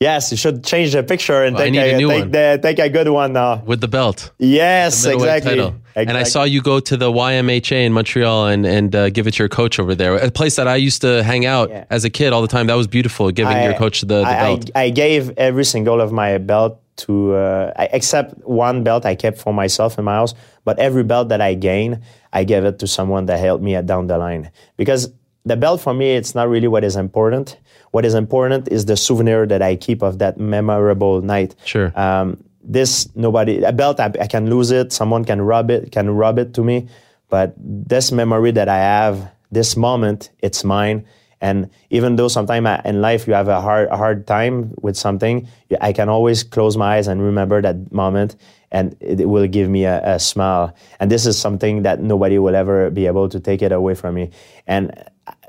Yes, 0.00 0.30
you 0.32 0.36
should 0.36 0.64
change 0.64 0.92
the 0.92 1.02
picture 1.02 1.44
and 1.44 1.54
Well, 1.54 1.64
take, 1.64 1.74
a 1.76 1.94
a, 1.94 1.96
new 1.96 2.08
take, 2.08 2.20
one. 2.22 2.30
the, 2.32 2.58
take 2.60 2.78
a 2.80 2.88
good 2.90 3.08
one 3.08 3.32
now. 3.32 3.62
with 3.64 3.80
the 3.80 3.88
belt? 3.88 4.32
Yes, 4.38 5.06
middleweight 5.06 5.36
exactly. 5.36 5.56
title. 5.56 5.74
And 5.94 6.10
I 6.10 6.24
saw 6.24 6.42
you 6.42 6.60
go 6.60 6.80
to 6.80 6.96
the 6.96 7.10
YMHA 7.10 7.86
in 7.86 7.92
Montreal 7.92 8.48
and 8.48 8.66
and 8.66 8.94
uh, 8.94 9.08
give 9.10 9.26
it 9.28 9.34
to 9.34 9.38
your 9.44 9.48
coach 9.48 9.78
over 9.78 9.94
there, 9.94 10.16
a 10.16 10.30
place 10.30 10.56
that 10.56 10.66
I 10.66 10.76
used 10.76 11.00
to 11.02 11.22
hang 11.22 11.46
out 11.46 11.70
Yeah. 11.70 11.84
as 11.90 12.04
a 12.04 12.10
kid 12.10 12.32
all 12.32 12.42
the 12.42 12.48
time. 12.48 12.66
That 12.66 12.74
was 12.74 12.88
beautiful, 12.88 13.30
giving 13.30 13.56
your 13.62 13.74
coach 13.74 14.00
the, 14.00 14.06
the 14.06 14.26
I, 14.26 14.34
belt. 14.42 14.70
I, 14.74 14.82
I 14.82 14.90
gave 14.90 15.30
every 15.38 15.64
single 15.64 16.00
of 16.00 16.10
my 16.12 16.38
belt 16.38 16.80
to, 16.96 17.34
uh, 17.34 17.72
except 17.92 18.34
one 18.44 18.82
belt 18.82 19.06
I 19.06 19.14
kept 19.14 19.38
for 19.38 19.54
myself 19.54 19.96
in 19.98 20.04
my 20.04 20.14
house. 20.14 20.34
But 20.64 20.78
every 20.80 21.04
belt 21.04 21.28
that 21.28 21.40
I 21.40 21.54
gained, 21.54 22.00
I 22.34 22.44
gave 22.44 22.64
it 22.64 22.78
to 22.80 22.86
someone 22.86 23.26
that 23.26 23.38
helped 23.38 23.64
me 23.64 23.80
down 23.82 24.08
the 24.08 24.18
line. 24.18 24.50
Because 24.76 25.10
the 25.44 25.56
belt 25.56 25.80
for 25.80 25.94
me, 25.94 26.16
it's 26.16 26.34
not 26.34 26.48
really 26.48 26.68
what 26.68 26.84
is 26.84 26.96
important. 26.96 27.58
What 27.92 28.04
is 28.04 28.14
important 28.14 28.68
is 28.68 28.86
the 28.86 28.96
souvenir 28.96 29.46
that 29.46 29.62
I 29.62 29.76
keep 29.76 30.02
of 30.02 30.18
that 30.18 30.38
memorable 30.38 31.22
night. 31.22 31.54
Sure. 31.64 31.92
Um, 31.98 32.42
this 32.66 33.08
nobody 33.14 33.62
a 33.62 33.72
belt 33.72 34.00
I, 34.00 34.10
I 34.20 34.26
can 34.26 34.50
lose 34.50 34.70
it. 34.70 34.92
Someone 34.92 35.24
can 35.24 35.40
rub 35.40 35.70
it, 35.70 35.92
can 35.92 36.10
rub 36.10 36.38
it 36.38 36.54
to 36.54 36.64
me. 36.64 36.88
But 37.28 37.54
this 37.58 38.10
memory 38.10 38.52
that 38.52 38.68
I 38.68 38.78
have, 38.78 39.30
this 39.52 39.76
moment, 39.76 40.30
it's 40.40 40.64
mine. 40.64 41.04
And 41.40 41.68
even 41.90 42.16
though 42.16 42.28
sometimes 42.28 42.80
in 42.86 43.02
life 43.02 43.26
you 43.26 43.34
have 43.34 43.48
a 43.48 43.60
hard, 43.60 43.88
a 43.88 43.96
hard 43.96 44.26
time 44.26 44.72
with 44.80 44.96
something, 44.96 45.46
I 45.80 45.92
can 45.92 46.08
always 46.08 46.42
close 46.42 46.76
my 46.76 46.96
eyes 46.96 47.06
and 47.06 47.20
remember 47.20 47.60
that 47.60 47.92
moment, 47.92 48.36
and 48.74 48.96
it 49.00 49.28
will 49.28 49.46
give 49.46 49.68
me 49.70 49.84
a, 49.84 50.14
a 50.16 50.18
smile. 50.18 50.74
And 51.00 51.10
this 51.10 51.24
is 51.26 51.38
something 51.38 51.82
that 51.84 52.00
nobody 52.00 52.38
will 52.38 52.56
ever 52.56 52.90
be 52.90 53.06
able 53.06 53.28
to 53.30 53.38
take 53.40 53.62
it 53.62 53.72
away 53.72 53.94
from 53.94 54.14
me. 54.14 54.30
And 54.66 54.90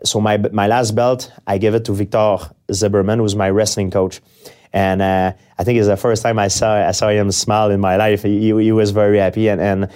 so 0.03 0.21
my 0.21 0.37
my 0.53 0.67
last 0.67 0.91
belt, 0.95 1.31
I 1.47 1.57
gave 1.57 1.73
it 1.75 1.83
to 1.85 1.93
Victor 1.93 2.37
Zilberman, 2.71 3.17
who's 3.17 3.35
my 3.35 3.49
wrestling 3.49 3.91
coach. 3.91 4.21
And 4.73 5.01
uh, 5.01 5.31
I 5.57 5.63
think 5.63 5.79
it's 5.79 5.87
the 5.87 5.97
first 5.97 6.21
time 6.21 6.37
I 6.37 6.49
saw 6.49 6.87
I 6.89 6.91
saw 6.91 7.09
him 7.09 7.31
smile 7.31 7.71
in 7.71 7.79
my 7.79 7.95
life. 7.95 8.23
He, 8.23 8.51
he 8.51 8.71
was 8.73 8.91
very 8.91 9.17
happy, 9.19 9.47
and, 9.47 9.61
and 9.61 9.87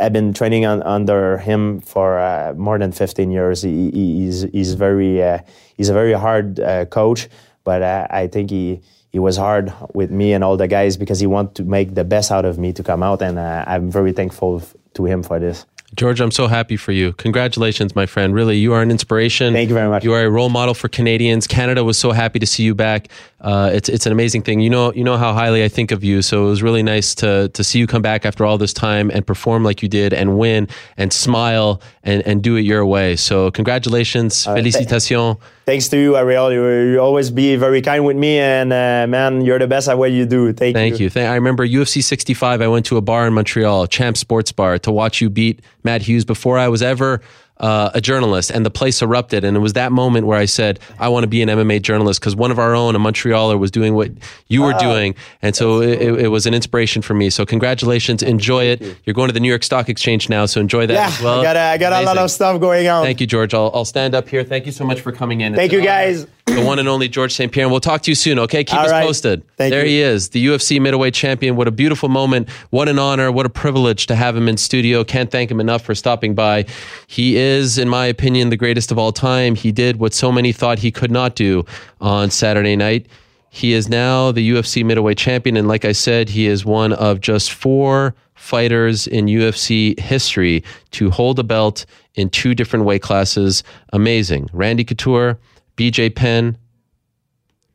I've 0.00 0.12
been 0.12 0.32
training 0.34 0.66
on, 0.66 0.82
under 0.82 1.38
him 1.38 1.80
for 1.80 2.18
uh, 2.18 2.54
more 2.56 2.78
than 2.78 2.90
15 2.92 3.30
years. 3.30 3.62
He, 3.62 3.90
he- 3.90 4.16
he's 4.24 4.42
he's 4.52 4.74
very 4.74 5.22
uh, 5.22 5.38
he's 5.76 5.88
a 5.90 5.94
very 5.94 6.12
hard 6.12 6.58
uh, 6.58 6.86
coach, 6.86 7.28
but 7.64 7.82
uh, 7.82 8.06
I 8.10 8.26
think 8.26 8.50
he 8.50 8.80
he 9.10 9.18
was 9.18 9.36
hard 9.36 9.72
with 9.94 10.10
me 10.10 10.32
and 10.32 10.42
all 10.44 10.56
the 10.56 10.68
guys 10.68 10.96
because 10.96 11.20
he 11.20 11.26
wanted 11.26 11.54
to 11.56 11.62
make 11.64 11.94
the 11.94 12.04
best 12.04 12.30
out 12.30 12.44
of 12.44 12.58
me 12.58 12.72
to 12.72 12.82
come 12.82 13.02
out, 13.02 13.22
and 13.22 13.38
uh, 13.38 13.64
I'm 13.66 13.90
very 13.90 14.12
thankful 14.12 14.60
f- 14.60 14.74
to 14.94 15.04
him 15.04 15.22
for 15.22 15.38
this. 15.38 15.66
Georges, 15.96 16.20
I'm 16.20 16.30
so 16.30 16.46
happy 16.46 16.76
for 16.76 16.92
you. 16.92 17.12
Congratulations, 17.14 17.96
my 17.96 18.06
friend. 18.06 18.32
Really, 18.32 18.56
you 18.56 18.72
are 18.74 18.80
an 18.82 18.92
inspiration. 18.92 19.52
Thank 19.52 19.68
you 19.68 19.74
very 19.74 19.88
much. 19.88 20.04
You 20.04 20.12
are 20.12 20.22
a 20.22 20.30
role 20.30 20.48
model 20.48 20.72
for 20.74 20.88
Canadians. 20.88 21.48
Canada 21.48 21.82
was 21.82 21.98
so 21.98 22.12
happy 22.12 22.38
to 22.38 22.46
see 22.46 22.62
you 22.62 22.76
back. 22.76 23.08
Uh, 23.40 23.70
it's 23.72 23.88
it's 23.88 24.06
an 24.06 24.12
amazing 24.12 24.42
thing. 24.42 24.60
You 24.60 24.70
know 24.70 24.92
you 24.92 25.04
know 25.04 25.16
how 25.16 25.32
highly 25.32 25.64
I 25.64 25.68
think 25.68 25.90
of 25.90 26.04
you. 26.04 26.22
So 26.22 26.46
it 26.46 26.50
was 26.50 26.62
really 26.62 26.82
nice 26.82 27.14
to 27.16 27.48
to 27.48 27.64
see 27.64 27.78
you 27.78 27.86
come 27.86 28.02
back 28.02 28.26
after 28.26 28.44
all 28.44 28.58
this 28.58 28.72
time 28.72 29.10
and 29.10 29.26
perform 29.26 29.64
like 29.64 29.82
you 29.82 29.88
did 29.88 30.12
and 30.12 30.38
win 30.38 30.68
and 30.96 31.12
smile 31.12 31.80
and 32.02 32.22
and 32.26 32.42
do 32.42 32.56
it 32.56 32.62
your 32.62 32.84
way. 32.84 33.16
So 33.16 33.50
congratulations, 33.50 34.44
félicitations. 34.46 35.38
Thanks 35.66 35.88
to 35.90 35.96
you, 35.96 36.16
Ariel. 36.16 36.52
You, 36.52 36.92
you 36.92 37.00
always 37.00 37.30
be 37.30 37.54
very 37.54 37.80
kind 37.80 38.04
with 38.04 38.16
me, 38.16 38.38
and 38.38 38.72
uh, 38.72 39.06
man, 39.08 39.40
you're 39.42 39.58
the 39.60 39.68
best 39.68 39.88
at 39.88 39.96
what 39.96 40.10
you 40.10 40.26
do. 40.26 40.52
Thank, 40.52 40.74
Thank 40.74 40.98
you. 40.98 41.08
Thank, 41.08 41.30
I 41.30 41.36
remember 41.36 41.64
UFC 41.64 42.02
65. 42.02 42.60
I 42.60 42.66
went 42.66 42.86
to 42.86 42.96
a 42.96 43.00
bar 43.00 43.24
in 43.26 43.34
Montreal, 43.34 43.86
Champ 43.86 44.16
Sports 44.16 44.50
Bar, 44.50 44.80
to 44.80 44.90
watch 44.90 45.20
you 45.20 45.30
beat 45.30 45.60
Matt 45.84 46.02
Hughes 46.02 46.24
before 46.24 46.58
I 46.58 46.66
was 46.66 46.82
ever 46.82 47.20
uh, 47.60 47.90
a 47.94 48.00
journalist, 48.00 48.50
and 48.50 48.66
the 48.66 48.70
place 48.70 49.02
erupted. 49.02 49.44
And 49.44 49.56
it 49.56 49.60
was 49.60 49.74
that 49.74 49.92
moment 49.92 50.26
where 50.26 50.38
I 50.38 50.46
said, 50.46 50.80
I 50.98 51.08
want 51.08 51.22
to 51.24 51.28
be 51.28 51.42
an 51.42 51.48
MMA 51.48 51.82
journalist 51.82 52.20
because 52.20 52.34
one 52.34 52.50
of 52.50 52.58
our 52.58 52.74
own, 52.74 52.96
a 52.96 52.98
Montrealer, 52.98 53.58
was 53.58 53.70
doing 53.70 53.94
what 53.94 54.10
you 54.48 54.62
were 54.62 54.72
doing. 54.74 55.14
And 55.42 55.54
so 55.54 55.80
it, 55.80 56.00
it 56.24 56.28
was 56.28 56.46
an 56.46 56.54
inspiration 56.54 57.02
for 57.02 57.14
me. 57.14 57.30
So 57.30 57.46
congratulations. 57.46 58.22
Enjoy 58.22 58.64
it. 58.64 58.82
You're 59.04 59.14
going 59.14 59.28
to 59.28 59.34
the 59.34 59.40
New 59.40 59.48
York 59.48 59.62
Stock 59.62 59.88
Exchange 59.88 60.28
now, 60.28 60.46
so 60.46 60.60
enjoy 60.60 60.86
that 60.86 60.94
Yeah, 60.94 61.06
as 61.08 61.22
well. 61.22 61.40
I 61.40 61.42
got 61.42 61.56
a, 61.56 61.60
I 61.60 61.78
got 61.78 62.02
a 62.02 62.06
lot 62.06 62.18
of 62.18 62.30
stuff 62.30 62.60
going 62.60 62.88
on. 62.88 63.04
Thank 63.04 63.20
you, 63.20 63.26
Georges. 63.26 63.54
I'll, 63.54 63.70
I'll 63.74 63.84
stand 63.84 64.14
up 64.14 64.28
here. 64.28 64.42
Thank 64.42 64.66
you 64.66 64.72
so 64.72 64.84
much 64.84 65.00
for 65.00 65.12
coming 65.12 65.40
in. 65.42 65.54
Thank 65.54 65.72
It's 65.72 65.80
you, 65.80 65.86
guys. 65.86 66.22
honor. 66.22 66.30
The 66.54 66.64
one 66.64 66.78
and 66.80 66.88
only 66.88 67.08
Georges 67.08 67.36
St-Pierre. 67.36 67.66
And 67.66 67.70
we'll 67.70 67.80
talk 67.80 68.02
to 68.02 68.10
you 68.10 68.14
soon, 68.14 68.38
okay? 68.40 68.64
Keep 68.64 68.78
All 68.78 68.84
us 68.84 68.90
right. 68.90 69.06
posted. 69.06 69.42
Thank 69.56 69.70
there 69.70 69.84
you. 69.84 69.90
he 69.90 70.00
is, 70.00 70.30
the 70.30 70.44
UFC 70.44 70.80
middleweight 70.80 71.14
champion. 71.14 71.54
What 71.54 71.68
a 71.68 71.70
beautiful 71.70 72.08
moment. 72.08 72.50
What 72.70 72.88
an 72.88 72.98
honor. 72.98 73.30
What 73.30 73.46
a 73.46 73.50
privilege 73.50 74.06
to 74.08 74.16
have 74.16 74.36
him 74.36 74.48
in 74.48 74.56
studio. 74.56 75.04
Can't 75.04 75.30
thank 75.30 75.50
him 75.50 75.60
enough 75.60 75.82
for 75.82 75.94
stopping 75.94 76.34
by. 76.34 76.66
He 77.06 77.36
is, 77.36 77.78
in 77.78 77.88
my 77.88 78.06
opinion, 78.06 78.50
the 78.50 78.56
greatest 78.56 78.90
of 78.90 78.98
all 78.98 79.12
time. 79.12 79.54
He 79.54 79.70
did 79.70 80.00
what 80.00 80.12
so 80.12 80.32
many 80.32 80.52
thought 80.52 80.80
he 80.80 80.90
could 80.90 81.10
not 81.10 81.36
do 81.36 81.64
on 82.00 82.30
Saturday 82.30 82.74
night. 82.74 83.06
He 83.50 83.72
is 83.72 83.88
now 83.88 84.32
the 84.32 84.48
UFC 84.50 84.84
middleweight 84.84 85.18
champion. 85.18 85.56
And 85.56 85.68
like 85.68 85.84
I 85.84 85.92
said, 85.92 86.28
he 86.28 86.46
is 86.46 86.64
one 86.64 86.92
of 86.94 87.20
just 87.20 87.52
four 87.52 88.14
fighters 88.34 89.06
in 89.06 89.26
UFC 89.26 89.98
history 90.00 90.64
to 90.92 91.10
hold 91.10 91.38
a 91.38 91.44
belt 91.44 91.84
in 92.14 92.28
two 92.30 92.54
different 92.54 92.84
weight 92.84 93.02
classes. 93.02 93.62
Amazing. 93.92 94.48
Randy 94.52 94.82
Couture, 94.84 95.38
BJ 95.80 96.14
Penn, 96.14 96.58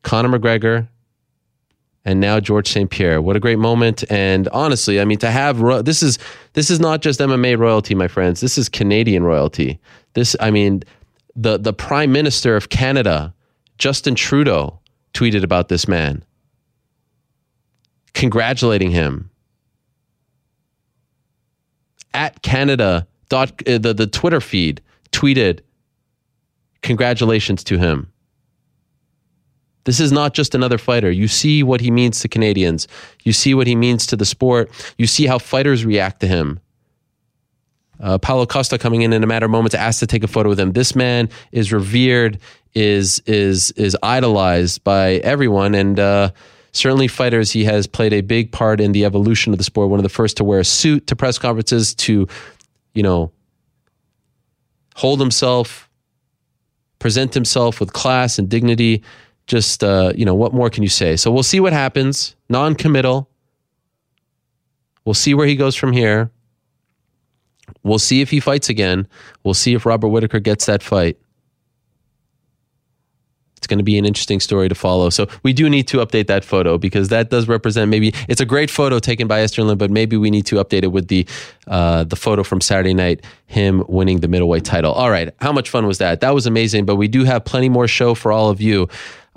Conor 0.04 0.38
McGregor, 0.38 0.88
and 2.08 2.20
now 2.20 2.40
Georges 2.40 2.72
St-Pierre. 2.72 3.20
What 3.20 3.36
a 3.36 3.40
great 3.40 3.58
moment! 3.58 4.04
And 4.12 4.48
honestly, 4.50 5.02
I 5.02 5.06
mean, 5.06 5.18
to 5.18 5.32
have 5.32 5.60
ro- 5.60 5.82
this 5.82 6.04
is 6.04 6.20
this 6.54 6.70
is 6.70 6.80
not 6.80 7.02
just 7.02 7.20
MMA 7.20 7.58
royalty, 7.58 7.96
my 7.96 8.08
friends. 8.08 8.42
This 8.42 8.60
is 8.60 8.70
Canadian 8.70 9.24
royalty. 9.24 9.80
This, 10.14 10.36
I 10.40 10.52
mean, 10.52 10.84
the 11.36 11.58
the 11.58 11.74
Prime 11.74 12.12
Minister 12.12 12.56
of 12.56 12.70
Canada 12.70 13.34
Justin 13.80 14.14
Trudeau 14.14 14.80
tweeted 15.16 15.42
about 15.42 15.70
this 15.70 15.88
man, 15.88 16.24
congratulating 18.14 18.92
him. 18.92 19.32
At 22.14 22.44
Canada, 22.44 23.08
dot, 23.30 23.68
uh, 23.68 23.80
the, 23.80 23.96
the 23.96 24.06
Twitter 24.06 24.40
feed 24.40 24.80
tweeted, 25.12 25.62
congratulations 26.86 27.64
to 27.66 27.78
him. 27.78 28.12
This 29.84 30.00
is 30.00 30.12
not 30.12 30.34
just 30.34 30.56
another 30.56 30.78
fighter. 30.78 31.12
You 31.12 31.28
see 31.28 31.62
what 31.62 31.82
he 31.82 31.92
means 31.92 32.20
to 32.22 32.28
Canadians. 32.28 32.88
You 33.24 33.34
see 33.34 33.54
what 33.54 33.68
he 33.68 33.76
means 33.76 34.08
to 34.08 34.16
the 34.16 34.26
sport. 34.26 34.72
You 34.98 35.06
see 35.06 35.28
how 35.28 35.38
fighters 35.38 35.86
react 35.86 36.22
to 36.22 36.28
him. 36.28 36.60
Uh, 38.00 38.18
Paulo 38.18 38.46
Costa 38.46 38.78
coming 38.78 39.04
in 39.04 39.14
in 39.14 39.24
a 39.24 39.28
matter 39.28 39.46
of 39.46 39.52
moments, 39.52 39.76
asked 39.76 40.00
to 40.00 40.08
take 40.08 40.24
a 40.24 40.28
photo 40.28 40.50
with 40.50 40.60
him. 40.60 40.74
This 40.74 40.96
man 40.96 41.30
is 41.52 41.72
revered, 41.72 42.40
is 42.74 43.22
is 43.26 43.72
is 43.72 43.96
idolized 44.04 44.84
by 44.84 45.14
everyone, 45.24 45.76
and 45.76 46.00
uh, 46.00 46.32
certainly 46.74 47.08
fighters. 47.08 47.52
He 47.52 47.64
has 47.66 47.88
played 47.88 48.12
a 48.12 48.22
big 48.22 48.52
part 48.52 48.82
in 48.82 48.92
the 48.92 49.06
evolution 49.06 49.54
of 49.54 49.60
the 49.60 49.64
sport. 49.64 49.90
One 49.90 50.00
of 50.00 50.04
the 50.04 50.10
first 50.10 50.38
to 50.38 50.44
wear 50.44 50.60
a 50.60 50.66
suit 50.66 51.08
to 51.08 51.16
press 51.16 51.38
conferences, 51.38 51.96
to 51.96 52.28
you 52.94 53.04
know 53.04 53.32
hold 54.96 55.20
himself, 55.22 55.90
present 57.06 57.36
himself 57.36 57.80
with 57.80 57.94
class 57.94 58.40
and 58.40 58.50
dignity. 58.50 59.04
Just 59.46 59.84
uh, 59.84 60.12
you 60.16 60.26
know, 60.26 60.34
what 60.34 60.56
more 60.56 60.72
can 60.72 60.82
you 60.82 60.90
say? 60.90 61.16
So 61.16 61.32
we'll 61.32 61.44
see 61.44 61.60
what 61.60 61.72
happens. 61.72 62.36
Non-committal. 62.50 63.30
We'll 65.06 65.14
see 65.14 65.36
where 65.36 65.46
he 65.46 65.56
goes 65.56 65.76
from 65.76 65.94
here. 65.94 66.32
We'll 67.84 68.00
see 68.00 68.22
if 68.22 68.32
he 68.32 68.40
fights 68.40 68.70
again. 68.70 69.08
We'll 69.44 69.54
see 69.54 69.76
if 69.76 69.86
Robert 69.86 70.08
Whitaker 70.08 70.40
gets 70.40 70.66
that 70.66 70.82
fight. 70.82 71.20
It's 73.58 73.68
going 73.68 73.80
to 73.80 73.84
be 73.84 73.98
an 73.98 74.06
interesting 74.06 74.40
story 74.40 74.70
to 74.70 74.76
follow. 74.76 75.10
So 75.10 75.28
we 75.44 75.54
do 75.54 75.70
need 75.70 75.88
to 75.88 75.98
update 75.98 76.28
that 76.28 76.46
photo 76.46 76.78
because 76.78 77.10
that 77.10 77.30
does 77.30 77.48
represent 77.48 77.90
maybe 77.90 78.14
it's 78.28 78.42
a 78.42 78.46
great 78.46 78.70
photo 78.70 79.00
taken 79.00 79.28
by 79.28 79.42
Esther 79.42 79.64
Lin, 79.64 79.78
but 79.78 79.90
maybe 79.90 80.18
we 80.18 80.30
need 80.30 80.46
to 80.48 80.58
update 80.58 80.84
it 80.84 80.92
with 80.92 81.08
the 81.08 81.26
uh, 81.68 82.04
the 82.04 82.16
photo 82.16 82.44
from 82.44 82.62
Saturday 82.62 82.94
night, 82.94 83.24
him 83.48 83.84
winning 83.88 84.20
the 84.20 84.28
middleweight 84.28 84.66
title. 84.66 84.94
All 84.94 85.10
right, 85.10 85.34
how 85.40 85.52
much 85.52 85.70
fun 85.70 85.88
was 85.88 85.98
that? 85.98 86.20
That 86.20 86.34
was 86.36 86.46
amazing. 86.46 86.86
But 86.86 86.98
we 86.98 87.08
do 87.08 87.24
have 87.24 87.44
plenty 87.44 87.70
more 87.70 87.88
show 87.88 88.14
for 88.14 88.32
all 88.32 88.50
of 88.50 88.62
you. 88.62 88.88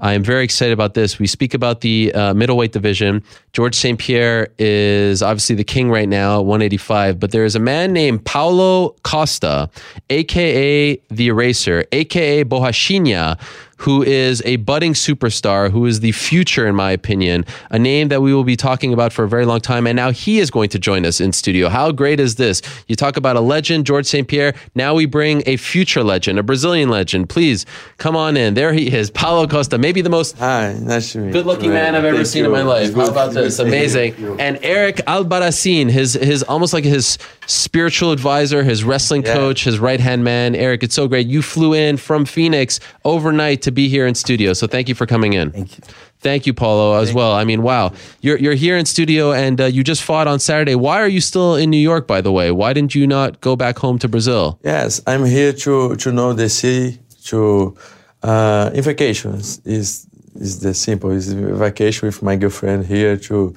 I 0.00 0.12
am 0.12 0.22
very 0.22 0.44
excited 0.44 0.72
about 0.72 0.94
this. 0.94 1.18
We 1.18 1.26
speak 1.26 1.54
about 1.54 1.80
the 1.80 2.12
uh, 2.14 2.32
middleweight 2.32 2.70
division. 2.70 3.22
Georges 3.52 3.80
St-Pierre 3.80 4.48
is 4.58 5.22
obviously 5.22 5.56
the 5.56 5.64
king 5.64 5.90
right 5.90 6.08
now 6.08 6.38
at 6.38 6.44
185, 6.44 7.18
but 7.18 7.32
there 7.32 7.44
is 7.44 7.56
a 7.56 7.60
man 7.60 7.92
named 7.92 8.24
Paulo 8.24 8.94
Costa, 9.02 9.68
aka 10.08 10.94
the 11.08 11.26
Eraser, 11.26 11.84
aka 11.90 12.44
Borrachinha, 12.44 13.40
who 13.78 14.02
is 14.02 14.42
a 14.44 14.56
budding 14.56 14.92
superstar, 14.92 15.70
who 15.70 15.86
is 15.86 16.00
the 16.00 16.12
future, 16.12 16.66
in 16.66 16.74
my 16.74 16.90
opinion, 16.92 17.44
a 17.70 17.78
name 17.78 18.08
that 18.08 18.20
we 18.22 18.34
will 18.34 18.44
be 18.44 18.56
talking 18.56 18.92
about 18.92 19.12
for 19.12 19.24
a 19.24 19.28
very 19.28 19.46
long 19.46 19.60
time. 19.60 19.86
And 19.86 19.96
now 19.96 20.10
he 20.10 20.38
is 20.40 20.50
going 20.50 20.68
to 20.70 20.78
join 20.78 21.06
us 21.06 21.20
in 21.20 21.32
studio. 21.32 21.68
How 21.68 21.92
great 21.92 22.20
is 22.20 22.34
this? 22.36 22.60
You 22.88 22.96
talk 22.96 23.16
about 23.16 23.36
a 23.36 23.40
legend, 23.40 23.86
Georges 23.86 24.10
St-Pierre. 24.10 24.54
Now 24.74 24.94
we 24.94 25.06
bring 25.06 25.42
a 25.46 25.56
future 25.56 26.02
legend, 26.02 26.38
a 26.38 26.42
Brazilian 26.42 26.88
legend. 26.88 27.28
Please 27.28 27.66
come 27.98 28.16
on 28.16 28.36
in. 28.36 28.54
There 28.54 28.72
he 28.72 28.92
is, 28.94 29.10
Paulo 29.10 29.46
Costa, 29.46 29.78
maybe 29.78 30.00
the 30.00 30.10
most 30.10 30.36
Hi, 30.38 30.72
nice 30.80 31.14
good 31.14 31.46
looking 31.46 31.70
man 31.70 31.94
I've 31.94 32.04
ever 32.04 32.16
Thank 32.18 32.26
seen 32.28 32.44
you. 32.44 32.46
in 32.46 32.52
my 32.52 32.62
life. 32.62 32.92
How 32.94 33.08
about 33.08 33.32
this? 33.32 33.58
Amazing. 33.58 34.14
And 34.40 34.58
Eric 34.62 34.96
Albarracin, 35.06 35.90
his 35.90 36.14
his 36.14 36.42
almost 36.42 36.72
like 36.72 36.84
his 36.84 37.18
spiritual 37.46 38.12
advisor, 38.12 38.62
his 38.62 38.84
wrestling 38.84 39.22
Yeah. 39.24 39.34
coach, 39.34 39.64
his 39.64 39.78
right 39.78 40.00
hand 40.00 40.24
man. 40.24 40.54
Eric, 40.54 40.82
it's 40.82 40.94
so 40.94 41.08
great. 41.08 41.26
You 41.26 41.42
flew 41.42 41.74
in 41.74 41.96
from 41.96 42.24
Phoenix 42.24 42.80
overnight 43.04 43.62
to 43.68 43.72
be 43.72 43.88
here 43.88 44.06
in 44.06 44.14
studio. 44.14 44.52
So 44.54 44.66
thank 44.66 44.88
you 44.88 44.94
for 44.94 45.06
coming 45.06 45.34
in. 45.34 45.50
Thank 45.52 45.78
you. 45.78 45.84
Thank 46.20 46.46
you, 46.46 46.54
Paulo, 46.54 47.00
as 47.00 47.14
well. 47.14 47.32
I 47.32 47.44
mean, 47.44 47.62
wow, 47.62 47.92
you're 48.22 48.38
you're 48.38 48.58
here 48.66 48.76
in 48.76 48.86
studio, 48.86 49.32
and 49.32 49.60
uh, 49.60 49.66
you 49.66 49.84
just 49.84 50.02
fought 50.02 50.26
on 50.26 50.40
Saturday. 50.40 50.74
Why 50.74 51.00
are 51.00 51.06
you 51.16 51.20
still 51.20 51.54
in 51.54 51.70
New 51.70 51.84
York, 51.90 52.08
by 52.08 52.20
the 52.20 52.32
way? 52.32 52.50
Why 52.50 52.72
didn't 52.72 52.94
you 52.94 53.06
not 53.06 53.40
go 53.40 53.54
back 53.54 53.78
home 53.78 53.98
to 54.00 54.08
Brazil? 54.08 54.58
Yes, 54.64 55.00
I'm 55.06 55.24
here 55.24 55.52
to 55.64 55.94
to 55.96 56.10
know 56.10 56.32
the 56.32 56.48
city. 56.48 56.98
To 57.30 57.76
uh, 58.22 58.70
in 58.74 58.82
vacations 58.82 59.60
is 59.64 60.06
is 60.34 60.58
the 60.60 60.74
simple. 60.74 61.10
Is 61.12 61.32
vacation 61.32 62.08
with 62.08 62.20
my 62.22 62.36
girlfriend 62.36 62.86
here 62.86 63.16
to 63.28 63.54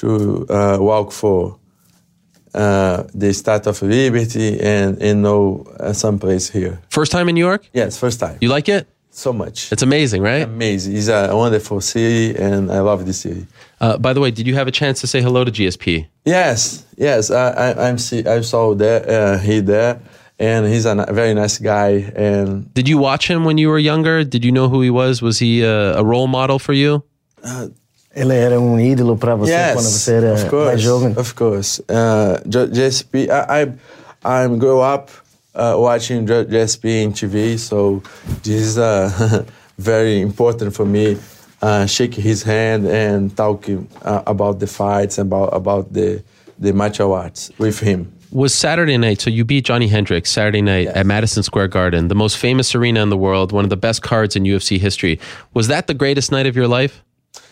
to 0.00 0.46
uh, 0.48 0.78
walk 0.80 1.12
for 1.12 1.58
uh, 2.54 3.04
the 3.12 3.32
Statue 3.32 3.70
of 3.70 3.82
Liberty 3.82 4.58
and 4.60 5.02
and 5.02 5.22
know 5.22 5.66
uh, 5.80 5.92
some 5.92 6.18
place 6.18 6.48
here. 6.48 6.80
First 6.88 7.12
time 7.12 7.28
in 7.28 7.34
New 7.34 7.44
York? 7.44 7.68
Yes, 7.74 7.98
first 7.98 8.20
time. 8.20 8.38
You 8.40 8.48
like 8.48 8.68
it? 8.68 8.86
So 9.10 9.32
much. 9.32 9.70
It's 9.72 9.82
amazing, 9.82 10.22
right? 10.22 10.42
amazing. 10.42 10.96
It's 10.96 11.08
a 11.08 11.30
wonderful 11.34 11.80
city, 11.80 12.36
and 12.38 12.70
I 12.70 12.80
love 12.80 13.04
this 13.06 13.20
city. 13.20 13.46
Uh, 13.80 13.96
by 13.98 14.12
the 14.12 14.20
way, 14.20 14.30
did 14.30 14.46
you 14.46 14.54
have 14.54 14.68
a 14.68 14.70
chance 14.72 15.00
to 15.00 15.06
say 15.06 15.20
hello 15.20 15.44
to 15.44 15.50
GSP? 15.50 16.06
Yes, 16.24 16.84
yes. 16.96 17.30
I, 17.30 17.50
I, 17.50 17.88
I'm 17.88 17.98
see. 17.98 18.24
I 18.26 18.40
saw 18.42 18.74
there 18.74 19.02
uh, 19.08 19.38
he 19.38 19.60
there, 19.60 20.00
and 20.38 20.66
he's 20.66 20.86
a 20.86 20.94
very 21.12 21.34
nice 21.34 21.58
guy. 21.58 22.12
And 22.14 22.72
Did 22.74 22.88
you 22.88 22.98
watch 22.98 23.28
him 23.28 23.44
when 23.44 23.58
you 23.58 23.68
were 23.68 23.78
younger? 23.78 24.22
Did 24.24 24.44
you 24.44 24.52
know 24.52 24.68
who 24.68 24.80
he 24.82 24.90
was? 24.90 25.22
Was 25.22 25.38
he 25.38 25.62
a, 25.62 25.96
a 25.98 26.04
role 26.04 26.26
model 26.28 26.58
for 26.58 26.72
you? 26.72 27.02
Ele 28.14 28.34
era 28.34 28.60
um 28.60 28.78
ídolo 28.78 29.16
para 29.16 29.36
você 29.36 29.52
yes, 29.52 29.74
quando 29.74 29.86
você 29.88 30.12
era 30.14 30.32
of 30.32 30.40
mais 30.42 30.50
course, 30.50 30.78
jovem. 30.82 31.14
of 31.16 31.34
course. 31.34 31.80
Uh, 31.88 32.40
J- 32.48 32.66
JSP. 32.68 33.28
I, 33.30 33.62
I 33.62 33.72
I'm 34.22 34.58
grow 34.58 34.80
up 34.82 35.10
uh, 35.54 35.76
watching 35.78 36.26
JSP 36.26 37.02
in 37.02 37.12
TV, 37.12 37.58
so 37.58 38.02
this 38.42 38.62
is 38.62 38.78
uh, 38.78 39.44
very 39.78 40.20
important 40.20 40.74
for 40.74 40.84
me. 40.84 41.18
Uh, 41.62 41.84
shake 41.84 42.14
his 42.14 42.42
hand 42.42 42.86
and 42.86 43.36
talking 43.36 43.86
uh, 44.02 44.22
about 44.26 44.60
the 44.60 44.66
fights, 44.66 45.18
about 45.18 45.48
about 45.52 45.92
the 45.92 46.22
the 46.58 46.72
martial 46.72 47.12
arts 47.12 47.50
with 47.58 47.80
him. 47.80 48.12
Was 48.32 48.54
Saturday 48.54 48.96
night, 48.96 49.20
so 49.20 49.28
you 49.28 49.44
beat 49.44 49.64
Johny 49.64 49.88
Hendricks 49.88 50.30
Saturday 50.30 50.62
night 50.62 50.86
at 50.86 51.04
Madison 51.04 51.42
Square 51.42 51.68
Garden, 51.68 52.08
the 52.08 52.14
most 52.14 52.38
famous 52.38 52.74
arena 52.74 53.02
in 53.02 53.08
the 53.08 53.16
world, 53.16 53.50
one 53.50 53.64
of 53.64 53.70
the 53.70 53.76
best 53.76 54.02
cards 54.02 54.36
in 54.36 54.44
UFC 54.44 54.78
history. 54.78 55.18
Was 55.52 55.66
that 55.66 55.86
the 55.86 55.94
greatest 55.94 56.30
night 56.30 56.46
of 56.46 56.54
your 56.54 56.68
life? 56.68 57.02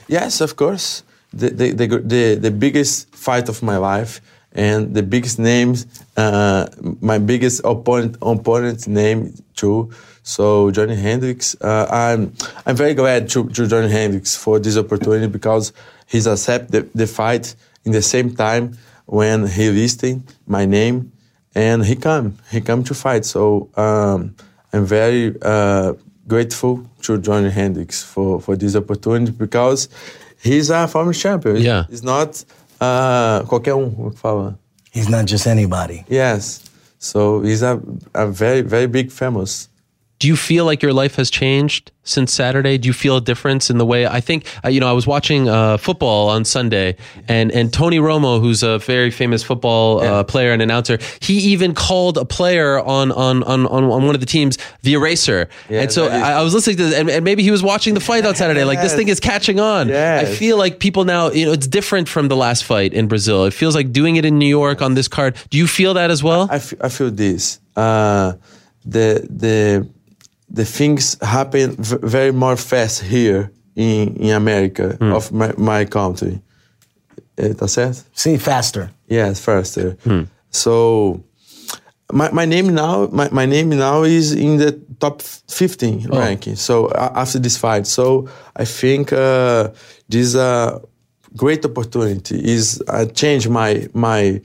Yes, 0.07 0.41
of 0.41 0.57
course. 0.57 1.03
The 1.33 1.51
the 1.51 1.73
the, 1.73 1.87
the, 1.99 2.35
the 2.37 2.51
biggest 2.51 3.15
fight 3.15 3.49
of 3.49 3.63
my 3.63 3.77
life 3.77 4.21
and 4.53 4.95
the 4.95 5.03
biggest 5.03 5.39
names, 5.39 5.87
uh, 6.17 6.69
my 7.01 7.19
biggest 7.19 7.61
opponent 7.65 8.17
opponent 8.23 8.89
name 8.89 9.35
too. 9.55 9.91
So 10.23 10.71
Johny 10.71 10.97
Hendricks, 10.97 11.57
uh, 11.61 11.87
I'm 11.91 12.33
I'm 12.67 12.77
very 12.77 12.95
glad 12.95 13.29
to, 13.31 13.49
to 13.49 13.67
Johny 13.67 13.89
Hendricks 13.89 14.37
for 14.37 14.59
this 14.59 14.77
opportunity 14.77 15.27
because 15.27 15.73
he's 16.07 16.27
accepted 16.27 16.73
the, 16.73 16.99
the 16.99 17.07
fight 17.07 17.55
in 17.85 17.93
the 17.93 18.03
same 18.03 18.35
time 18.35 18.77
when 19.07 19.47
he 19.47 19.71
listing 19.71 20.25
my 20.47 20.67
name 20.67 21.13
and 21.55 21.85
he 21.85 21.97
come 21.97 22.39
he 22.51 22.61
come 22.61 22.85
to 22.85 22.95
fight. 22.95 23.25
So 23.25 23.71
um, 23.77 24.35
I'm 24.73 24.85
very 24.85 25.35
uh, 25.41 25.95
grateful 26.27 26.87
to 27.03 27.19
Johny 27.19 27.51
Hendricks 27.51 28.03
for, 28.03 28.41
for 28.41 28.55
this 28.57 28.77
opportunity 28.77 29.33
because 29.33 29.89
he's 30.43 30.71
a 30.71 30.87
former 30.87 31.13
champion. 31.13 31.57
Yeah. 31.57 31.85
He's 31.89 32.03
not 32.03 32.45
uh, 32.81 33.45
qualquer 33.47 33.75
um, 33.75 34.11
que 34.11 34.19
fala. 34.19 34.59
He's 34.93 35.09
not 35.09 35.27
just 35.27 35.47
anybody. 35.47 36.05
Yes. 36.09 36.65
So 36.99 37.41
he's 37.43 37.63
a, 37.63 37.81
a 38.15 38.27
very, 38.27 38.63
very 38.63 38.87
big 38.87 39.13
famous. 39.13 39.69
Do 40.19 40.27
you 40.27 40.37
feel 40.37 40.65
like 40.65 40.83
your 40.83 40.93
life 40.93 41.15
has 41.17 41.31
changed 41.31 41.93
since 42.03 42.33
Saturday? 42.33 42.77
Do 42.79 42.89
you 42.89 42.93
feel 42.93 43.19
a 43.19 43.21
difference 43.21 43.71
in 43.71 43.79
the 43.79 43.87
way 43.87 44.05
I 44.05 44.21
think? 44.21 44.47
Uh, 44.65 44.69
you 44.69 44.81
know, 44.81 44.89
I 44.89 44.93
was 44.93 45.07
watching 45.07 45.49
uh, 45.49 45.77
football 45.77 46.29
on 46.29 46.45
Sunday, 46.45 46.97
and 47.29 47.53
and 47.53 47.73
Tony 47.73 47.99
Romo, 48.01 48.41
who's 48.41 48.65
a 48.65 48.79
very 48.81 49.11
famous 49.13 49.45
football 49.45 50.01
uh, 50.01 50.25
player 50.25 50.53
and 50.53 50.61
announcer, 50.61 50.99
he 51.21 51.35
even 51.53 51.73
called 51.73 52.19
a 52.19 52.25
player 52.25 52.81
on 52.81 53.13
on 53.13 53.45
on 53.45 53.67
on, 53.67 53.85
on 53.85 54.07
one 54.07 54.15
of 54.17 54.21
the 54.21 54.27
teams 54.27 54.59
the 54.83 54.95
eraser. 54.95 55.49
Yeah, 55.69 55.83
and 55.83 55.93
so 55.93 56.07
is- 56.07 56.13
I, 56.13 56.41
I 56.41 56.43
was 56.43 56.53
listening 56.53 56.79
to 56.79 56.83
this, 56.85 56.95
and, 56.99 57.09
and 57.09 57.25
maybe 57.25 57.45
he 57.45 57.53
was 57.53 57.63
watching 57.63 57.95
the 57.95 58.01
fight 58.01 58.27
on 58.27 58.35
Saturday. 58.43 58.65
Like 58.65 58.81
this 58.81 58.95
thing 58.97 59.07
is 59.09 59.21
catching 59.21 59.61
on. 59.61 59.89
I 59.89 60.25
feel 60.25 60.57
like 60.59 60.81
people 60.81 61.05
now, 61.05 61.31
you 61.31 61.47
know, 61.47 61.53
it's 61.53 61.69
different 61.69 62.09
from 62.09 62.27
the 62.27 62.37
last 62.37 62.65
fight 62.65 62.93
in 62.93 63.07
Brazil. 63.07 63.45
It 63.45 63.55
feels 63.55 63.77
like 63.77 63.93
doing 63.93 64.17
it 64.17 64.25
in 64.25 64.37
New 64.39 64.49
York 64.49 64.83
on 64.83 64.95
this 64.95 65.07
card. 65.07 65.37
Do 65.51 65.59
you 65.59 65.69
feel 65.69 65.95
that 65.95 66.11
as 66.11 66.25
well? 66.25 66.49
I, 66.51 66.57
f- 66.57 66.75
I 66.81 66.89
feel 66.89 67.11
this. 67.13 67.61
Uh, 67.77 68.33
the 68.85 69.27
the 69.31 69.89
the 70.51 70.65
things 70.65 71.17
happen 71.23 71.77
v- 71.79 71.99
very 72.03 72.33
more 72.33 72.57
fast 72.57 73.03
here 73.03 73.51
in, 73.77 74.17
in 74.17 74.31
America 74.31 74.97
of 75.01 75.31
my, 75.33 75.53
my 75.57 75.85
country. 75.85 76.41
Eh, 77.37 77.53
tá 77.55 77.69
certo? 77.69 78.03
See, 78.15 78.37
faster. 78.39 78.91
Yes, 79.09 79.41
faster. 79.41 79.97
So 80.51 81.23
my, 82.13 82.31
my 82.33 82.47
name 82.47 82.75
now 82.75 83.07
my, 83.13 83.29
my 83.31 83.47
name 83.47 83.69
now 83.71 84.03
is 84.05 84.33
in 84.33 84.57
the 84.57 84.73
top 84.99 85.23
15 85.23 86.09
ranking. 86.11 86.57
So 86.57 86.87
uh, 86.87 87.13
after 87.15 87.39
this 87.39 87.57
fight, 87.57 87.87
so 87.87 88.29
I 88.57 88.65
think 88.65 89.13
uh, 89.13 89.69
this 90.09 90.27
is 90.29 90.35
a 90.35 90.81
great 91.37 91.65
opportunity. 91.65 92.41
Is 92.43 92.83
I 92.89 93.05
change 93.05 93.49
my 93.49 93.87
my 93.95 94.41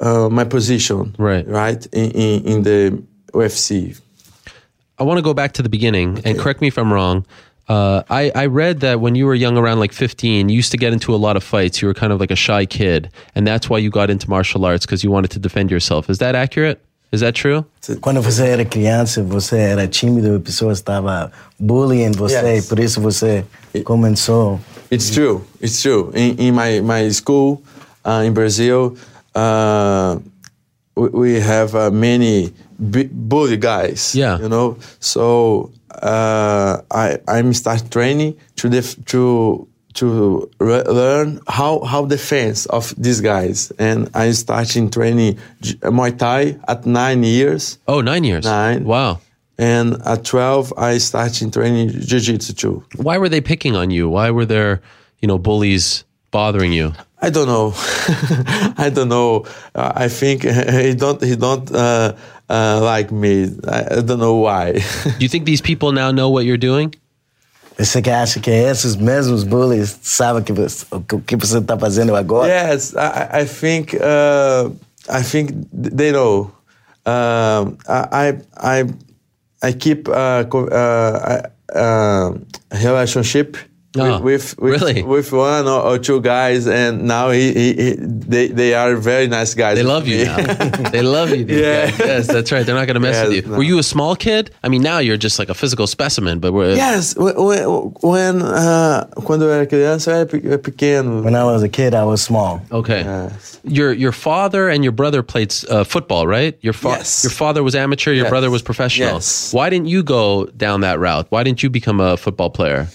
uh, 0.00 0.28
my 0.30 0.44
position 0.44 1.14
Right. 1.18 1.46
right 1.48 1.84
in, 1.92 2.10
in, 2.12 2.44
in 2.46 2.62
the 2.62 3.02
UFC. 3.34 4.00
I 5.00 5.04
want 5.04 5.16
to 5.16 5.22
go 5.22 5.32
back 5.32 5.52
to 5.52 5.62
the 5.62 5.70
beginning 5.70 6.20
and 6.26 6.38
correct 6.38 6.60
me 6.60 6.68
if 6.68 6.76
I'm 6.78 6.92
wrong. 6.92 7.24
Uh, 7.68 8.02
I, 8.10 8.30
I 8.34 8.46
read 8.46 8.80
that 8.80 9.00
when 9.00 9.14
you 9.14 9.24
were 9.26 9.34
young, 9.34 9.56
around 9.56 9.78
like 9.78 9.92
15, 9.92 10.48
you 10.48 10.56
used 10.56 10.72
to 10.72 10.76
get 10.76 10.92
into 10.92 11.14
a 11.14 11.16
lot 11.16 11.36
of 11.36 11.44
fights. 11.44 11.80
You 11.80 11.88
were 11.88 11.94
kind 11.94 12.12
of 12.12 12.20
like 12.20 12.30
a 12.30 12.36
shy 12.36 12.66
kid, 12.66 13.08
and 13.34 13.46
that's 13.46 13.70
why 13.70 13.78
you 13.78 13.90
got 13.90 14.10
into 14.10 14.28
martial 14.28 14.64
arts 14.64 14.84
because 14.84 15.02
you 15.02 15.10
wanted 15.10 15.30
to 15.30 15.38
defend 15.38 15.70
yourself. 15.70 16.10
Is 16.10 16.18
that 16.18 16.34
accurate? 16.34 16.80
Is 17.12 17.20
that 17.20 17.34
true? 17.34 17.64
Quando 18.00 18.20
você 18.20 18.46
era 18.48 18.64
criança, 18.64 19.22
você 19.22 19.56
era 19.56 19.88
tímido, 19.88 20.36
a 20.36 20.40
pessoa 20.40 20.72
estava 20.72 21.32
bullying 21.58 22.12
você, 22.12 22.56
Yes. 22.56 22.68
por 22.68 22.78
isso 22.78 23.00
você 23.00 23.44
começou. 23.84 24.60
It's 24.90 25.10
true. 25.10 25.40
It's 25.60 25.80
true. 25.80 26.12
In, 26.14 26.36
in 26.38 26.52
my, 26.54 26.80
my 26.80 27.08
school 27.10 27.62
uh, 28.04 28.22
in 28.24 28.32
Brazil, 28.32 28.96
uh, 29.34 30.18
we, 30.96 31.08
we 31.08 31.40
have 31.40 31.74
uh, 31.74 31.90
many 31.90 32.52
b- 32.90 33.08
bully 33.12 33.56
guys. 33.56 34.14
Yeah. 34.14 34.38
You 34.38 34.48
know, 34.48 34.76
so 35.00 35.70
uh, 36.02 36.80
I 36.90 37.18
I'm 37.28 37.52
start 37.52 37.90
training 37.90 38.36
to 38.56 38.68
def- 38.68 39.04
to 39.06 39.66
to 39.94 40.50
re- 40.58 40.84
learn 40.84 41.40
how 41.48 41.80
how 41.84 42.06
defense 42.06 42.66
of 42.66 42.94
these 42.96 43.20
guys, 43.20 43.72
and 43.78 44.08
I 44.14 44.30
started 44.32 44.92
training 44.92 45.38
Muay 45.82 46.16
Thai 46.16 46.56
at 46.68 46.86
nine 46.86 47.22
years. 47.24 47.78
Oh, 47.88 48.00
nine 48.00 48.24
years. 48.24 48.44
Nine. 48.44 48.84
Wow. 48.84 49.20
And 49.58 50.00
at 50.06 50.24
12, 50.24 50.72
I 50.78 50.96
started 50.96 51.52
training 51.52 51.90
Jiu-Jitsu 51.90 52.54
too. 52.54 52.82
Why 52.96 53.18
were 53.18 53.28
they 53.28 53.42
picking 53.42 53.76
on 53.76 53.90
you? 53.90 54.08
Why 54.08 54.30
were 54.30 54.46
there, 54.46 54.80
you 55.20 55.28
know, 55.28 55.36
bullies 55.36 56.04
bothering 56.30 56.72
you? 56.72 56.94
I 57.20 57.28
don't 57.28 57.46
know. 57.46 57.74
I 58.78 58.90
don't 58.94 59.10
know. 59.10 59.44
Uh, 59.74 59.92
I 59.94 60.08
think 60.08 60.44
he 60.84 60.94
don't 60.94 61.22
he 61.22 61.36
don't 61.36 61.70
uh, 61.70 62.14
uh, 62.50 62.80
like 62.82 63.12
me. 63.14 63.44
I, 63.68 63.98
I 63.98 64.00
don't 64.02 64.18
know 64.18 64.34
why. 64.34 64.72
Do 64.72 65.20
you 65.24 65.28
think 65.28 65.44
these 65.46 65.60
people 65.62 65.92
now 65.92 66.10
know 66.10 66.28
what 66.30 66.44
you're 66.44 66.58
doing? 66.58 66.92
Você 67.78 68.02
que 68.02 68.10
acha 68.10 68.40
que 68.40 68.50
esses 68.50 68.94
mesmos 68.96 69.42
bullies 69.42 69.96
sabem 70.02 70.42
que 70.42 70.52
você, 70.52 70.84
o 70.90 71.00
que- 71.00 71.36
você 71.36 71.58
está 71.58 71.78
fazendo 71.78 72.14
agora? 72.14 72.46
yes, 72.48 72.92
I, 72.94 73.42
I 73.42 73.44
think 73.46 73.94
uh, 73.94 74.68
I 75.08 75.22
think 75.22 75.52
they 75.72 76.12
know. 76.12 76.50
Um, 77.06 77.78
I 77.88 78.34
I 78.54 78.84
I 79.62 79.72
keep 79.72 80.08
uh, 80.10 80.44
co- 80.44 80.68
uh, 80.68 81.48
uh, 81.74 82.34
relationship. 82.72 83.56
Oh, 83.98 84.20
with, 84.20 84.56
with, 84.56 84.80
really? 84.80 85.02
with 85.02 85.32
one 85.32 85.66
or, 85.66 85.80
or 85.82 85.98
two 85.98 86.20
guys, 86.20 86.68
and 86.68 87.08
now 87.08 87.30
he, 87.30 87.52
he, 87.52 87.72
he 87.74 87.96
they 87.98 88.46
they 88.46 88.72
are 88.72 88.94
very 88.94 89.26
nice 89.26 89.52
guys. 89.52 89.74
They 89.74 89.82
with 89.82 89.90
love 89.90 90.06
you 90.06 90.26
now. 90.26 90.36
they 90.92 91.02
love 91.02 91.30
you. 91.30 91.44
These 91.44 91.58
Yeah. 91.60 91.90
guys. 91.90 91.98
Yes, 91.98 92.26
that's 92.28 92.52
right. 92.52 92.64
They're 92.64 92.76
not 92.76 92.86
going 92.86 92.94
to 92.94 93.00
mess 93.00 93.16
Yes, 93.16 93.26
with 93.28 93.44
you. 93.46 93.50
no. 93.50 93.56
Were 93.56 93.64
you 93.64 93.80
a 93.80 93.82
small 93.82 94.14
kid? 94.14 94.52
I 94.62 94.68
mean, 94.68 94.82
now 94.82 94.98
you're 95.00 95.16
just 95.16 95.40
like 95.40 95.48
a 95.48 95.54
physical 95.54 95.88
specimen, 95.88 96.38
but 96.38 96.52
we're, 96.52 96.76
Yes, 96.76 97.16
when, 97.16 97.34
when 97.34 98.42
uh, 98.42 99.06
quando 99.26 99.48
era 99.48 99.66
criança 99.66 100.12
era 100.12 100.26
pequeno. 100.58 101.22
When 101.24 101.34
I 101.34 101.42
was 101.42 101.64
a 101.64 101.68
kid, 101.68 101.92
I 101.92 102.04
was 102.04 102.22
small. 102.22 102.62
Okay. 102.70 103.02
Yes. 103.02 103.58
Your 103.64 103.92
your 103.92 104.12
father 104.12 104.68
and 104.68 104.84
your 104.84 104.92
brother 104.92 105.24
played 105.24 105.52
uh, 105.68 105.82
football, 105.82 106.28
right? 106.28 106.56
Your 106.62 106.74
fa- 106.74 106.90
Yes. 106.98 107.24
your 107.24 107.32
father 107.32 107.64
was 107.64 107.74
amateur, 107.74 108.12
your 108.12 108.26
Yes. 108.26 108.30
brother 108.30 108.50
was 108.52 108.62
professional. 108.62 109.14
Yes. 109.14 109.52
Why 109.52 109.68
didn't 109.68 109.88
you 109.88 110.04
go 110.04 110.46
down 110.56 110.82
that 110.82 111.00
route? 111.00 111.26
Why 111.30 111.42
didn't 111.42 111.64
you 111.64 111.70
become 111.70 111.98
a 111.98 112.16
football 112.16 112.50
player? 112.50 112.86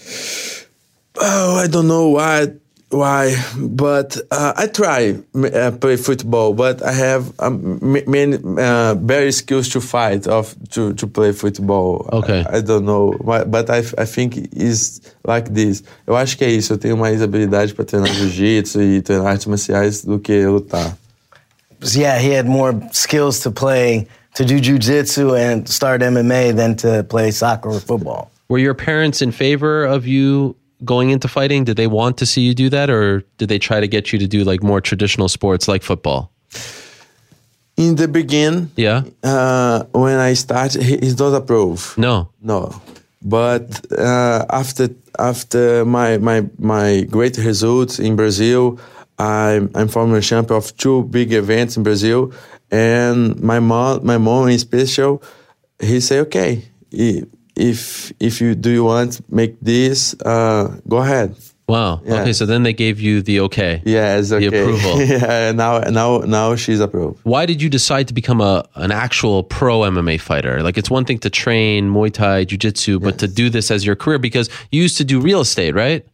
Oh, 1.18 1.56
I 1.56 1.66
don't 1.66 1.88
know 1.88 2.08
why, 2.08 2.48
why, 2.90 3.34
but 3.58 4.16
uh, 4.30 4.52
I 4.56 4.66
try 4.66 5.16
uh, 5.34 5.70
play 5.72 5.96
football, 5.96 6.52
but 6.52 6.82
I 6.82 6.92
have 6.92 7.32
um, 7.40 7.78
many 8.06 8.36
uh, 8.36 8.94
very 8.94 9.32
skills 9.32 9.68
to 9.70 9.80
fight 9.80 10.26
of 10.26 10.54
to, 10.70 10.92
to 10.94 11.06
play 11.06 11.32
football. 11.32 12.08
Okay. 12.12 12.44
I, 12.48 12.58
I 12.58 12.60
don't 12.60 12.84
know, 12.84 13.12
why, 13.12 13.44
but 13.44 13.70
I, 13.70 13.78
I 13.98 14.04
think 14.04 14.36
is 14.52 15.00
like 15.24 15.52
this. 15.52 15.82
Eu 16.06 16.16
acho 16.16 16.36
que 16.36 16.44
é 16.44 16.50
isso. 16.50 16.74
Eu 16.74 16.78
tenho 16.78 16.96
mais 16.96 17.22
habilidade 17.22 17.74
para 17.74 17.84
treinar 17.84 18.12
jiu-jitsu 18.12 18.82
e 18.82 19.02
treinar 19.02 19.26
artes 19.28 19.46
marciais 19.46 20.04
do 20.04 20.18
que 20.18 20.46
lutar. 20.46 20.96
Yeah, 21.82 22.18
he 22.18 22.30
had 22.30 22.46
more 22.46 22.74
skills 22.92 23.40
to 23.40 23.50
play, 23.50 24.06
to 24.34 24.44
do 24.44 24.60
jujitsu 24.60 25.34
and 25.36 25.68
start 25.68 26.02
MMA 26.02 26.54
than 26.56 26.74
to 26.76 27.04
play 27.04 27.30
soccer 27.30 27.70
or 27.70 27.80
football. 27.80 28.30
Were 28.48 28.58
your 28.58 28.74
parents 28.74 29.22
in 29.22 29.32
favor 29.32 29.84
of 29.84 30.06
you 30.06 30.56
going 30.84 31.10
into 31.10 31.28
fighting? 31.28 31.64
Did 31.64 31.76
they 31.76 31.86
want 31.86 32.16
to 32.18 32.26
see 32.26 32.42
you 32.42 32.54
do 32.54 32.68
that, 32.70 32.90
or 32.90 33.22
did 33.38 33.48
they 33.48 33.58
try 33.58 33.80
to 33.80 33.88
get 33.88 34.12
you 34.12 34.18
to 34.18 34.26
do 34.26 34.44
like 34.44 34.62
more 34.62 34.80
traditional 34.80 35.28
sports 35.28 35.68
like 35.68 35.82
football? 35.82 36.30
In 37.76 37.96
the 37.96 38.08
beginning, 38.08 38.70
Yeah. 38.76 39.02
uh, 39.22 39.84
when 39.92 40.18
I 40.18 40.32
started, 40.34 40.82
he, 40.82 40.96
he 40.96 41.12
don't 41.12 41.34
approve. 41.34 41.94
No. 41.98 42.30
No, 42.40 42.72
but 43.22 43.84
uh, 43.92 44.46
after 44.48 44.88
after 45.18 45.84
my 45.84 46.16
my 46.18 46.44
my 46.58 47.02
great 47.10 47.36
results 47.36 47.98
in 47.98 48.16
Brazil, 48.16 48.78
I'm 49.18 49.70
I'm 49.74 49.88
former 49.88 50.20
champion 50.22 50.56
of 50.56 50.74
two 50.78 51.04
big 51.04 51.32
events 51.34 51.76
in 51.76 51.82
Brazil, 51.82 52.32
and 52.70 53.38
my 53.42 53.60
mom 53.60 54.06
my 54.06 54.16
mom 54.16 54.48
in 54.48 54.58
special, 54.58 55.22
he 55.80 56.00
say 56.00 56.20
okay, 56.20 56.62
if 57.56 58.12
if 58.20 58.40
you 58.40 58.54
do 58.54 58.70
you 58.70 58.84
want 58.84 59.20
make 59.30 59.56
this, 59.60 60.14
uh, 60.24 60.76
go 60.88 60.98
ahead. 60.98 61.34
Wow. 61.68 62.00
Yeah. 62.04 62.20
Okay. 62.22 62.32
So 62.32 62.46
then 62.46 62.62
they 62.62 62.72
gave 62.72 63.00
you 63.00 63.22
the 63.22 63.40
okay. 63.40 63.82
Yes, 63.84 64.30
okay. 64.30 64.46
approval. 64.46 65.00
yeah, 65.02 65.50
now 65.50 65.80
now 65.80 66.18
now 66.18 66.54
she's 66.54 66.78
approved. 66.78 67.18
Why 67.24 67.44
did 67.44 67.60
you 67.60 67.68
decide 67.68 68.06
to 68.08 68.14
become 68.14 68.40
a 68.40 68.64
an 68.76 68.92
actual 68.92 69.42
pro 69.42 69.80
MMA 69.80 70.20
fighter? 70.20 70.62
Like 70.62 70.78
it's 70.78 70.90
one 70.90 71.04
thing 71.04 71.18
to 71.20 71.30
train 71.30 71.90
Muay 71.90 72.12
Thai, 72.12 72.44
Jiu 72.44 72.56
Jitsu, 72.58 73.00
but 73.00 73.18
to 73.18 73.26
do 73.26 73.50
this 73.50 73.70
as 73.72 73.84
your 73.84 73.96
career 73.96 74.18
because 74.20 74.48
you 74.70 74.80
used 74.80 74.96
to 74.98 75.04
do 75.04 75.18
real 75.20 75.40
estate, 75.40 75.74
right? 75.74 76.06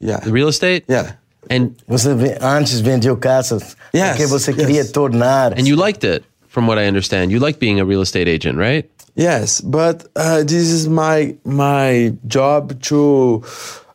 Yeah, 0.00 0.20
The 0.20 0.32
real 0.32 0.48
estate. 0.48 0.84
yeah. 0.88 1.12
And 1.48 1.74
Você 1.88 2.10
antes 2.42 2.80
vendeu 2.80 3.16
casas 3.16 3.76
Yes, 3.94 4.16
porque 4.16 4.26
você 4.26 4.50
yes. 4.52 4.56
queria 4.66 4.84
tornar. 4.84 5.52
and 5.56 5.66
you 5.66 5.76
liked 5.76 6.04
it, 6.04 6.24
from 6.48 6.66
what 6.66 6.78
I 6.78 6.86
understand. 6.86 7.30
You 7.32 7.38
like 7.40 7.58
being 7.58 7.80
a 7.80 7.84
real 7.86 8.02
estate 8.02 8.28
agent, 8.28 8.58
right? 8.58 8.84
Yes, 9.14 9.60
but 9.60 10.06
uh, 10.16 10.38
this 10.42 10.70
is 10.70 10.88
my 10.88 11.36
my 11.44 12.14
job 12.26 12.80
to 12.82 13.42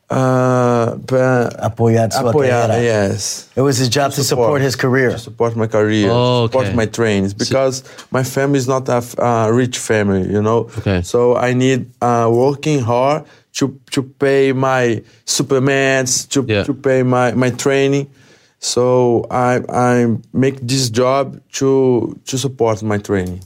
uh, 0.09 0.97
pa- 1.07 1.49
Apoiar 1.69 2.11
sua 2.13 2.31
apoiar. 2.31 2.67
carreira. 2.67 2.81
Yes, 2.83 3.49
It 3.55 3.61
was 3.61 3.77
his 3.77 3.89
job 3.89 4.11
to 4.13 4.23
support 4.23 4.61
his 4.61 4.75
career. 4.75 5.11
to 5.11 5.17
support 5.19 5.55
my 5.55 5.67
career, 5.67 6.09
Oh, 6.11 6.45
support 6.47 6.67
okay. 6.67 6.75
my 6.75 6.85
trains 6.85 7.33
because 7.33 7.83
my 8.11 8.23
family 8.23 8.57
is 8.59 8.67
not 8.67 8.87
a 8.89 8.97
f- 8.97 9.15
uh, 9.17 9.49
rich 9.51 9.77
family, 9.79 10.29
you 10.31 10.41
know. 10.41 10.69
Okay. 10.79 11.01
So 11.01 11.35
I 11.35 11.53
need 11.53 11.89
uh, 12.01 12.29
working 12.31 12.79
hard 12.81 13.23
to 13.53 13.79
to 13.91 14.03
pay 14.03 14.53
my 14.53 15.01
supplements, 15.25 16.25
to 16.25 16.45
Yeah. 16.47 16.63
to 16.65 16.73
pay 16.73 17.03
my 17.03 17.33
my 17.33 17.49
training. 17.51 18.07
So 18.59 19.25
I 19.31 19.61
I 19.69 20.17
make 20.33 20.59
this 20.61 20.89
job 20.89 21.39
to 21.53 22.13
to 22.25 22.37
support 22.37 22.83
my 22.83 22.97
training. 22.99 23.41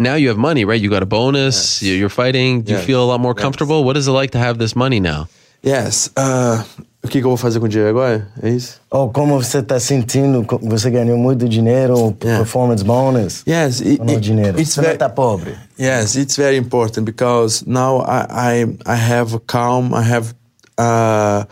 Now 0.00 0.14
you 0.16 0.28
have 0.30 0.38
money, 0.38 0.64
right? 0.64 0.80
You 0.82 0.88
got 0.90 1.02
a 1.02 1.06
bonus. 1.06 1.82
you- 1.82 1.94
You're 1.94 2.08
fighting. 2.08 2.62
Do 2.62 2.72
you 2.72 2.78
feel 2.78 3.02
a 3.02 3.06
lot 3.06 3.20
more 3.20 3.34
Yes. 3.36 3.42
comfortable? 3.44 3.84
What 3.84 3.96
is 3.98 4.06
it 4.08 4.12
like 4.12 4.30
to 4.32 4.38
have 4.38 4.58
this 4.58 4.74
money 4.74 4.98
now? 4.98 5.28
Yes. 5.62 6.08
Uh, 6.16 6.62
o 7.04 7.08
que, 7.08 7.20
que 7.20 7.26
eu 7.26 7.28
vou 7.28 7.36
fazer 7.36 7.60
com 7.60 7.66
o 7.66 7.68
dinheiro 7.68 7.90
agora? 7.90 8.26
É 8.42 8.48
isso? 8.48 8.80
Ou 8.90 9.10
como 9.10 9.36
você 9.42 9.58
está 9.58 9.78
sentindo? 9.78 10.42
Você 10.62 10.90
ganhou 10.90 11.18
muito 11.18 11.46
dinheiro, 11.46 12.16
Yeah. 12.24 12.38
performance 12.42 12.82
bonus. 12.82 13.42
Yes. 13.46 13.80
It, 13.82 14.00
Ou 14.00 14.08
it- 14.08 14.20
dinheiro? 14.20 14.58
it's 14.58 14.72
Você 14.72 14.80
very, 14.80 14.94
está 14.94 15.10
pobre. 15.10 15.54
yes, 15.78 16.14
it's 16.16 16.34
very 16.36 16.56
important 16.56 17.04
because 17.04 17.62
now 17.66 18.00
I 18.06 18.62
I, 18.64 18.76
I 18.86 18.96
have 18.96 19.38
calm. 19.46 19.92
I 19.94 20.02
have 20.02 20.32
uh, 20.78 21.44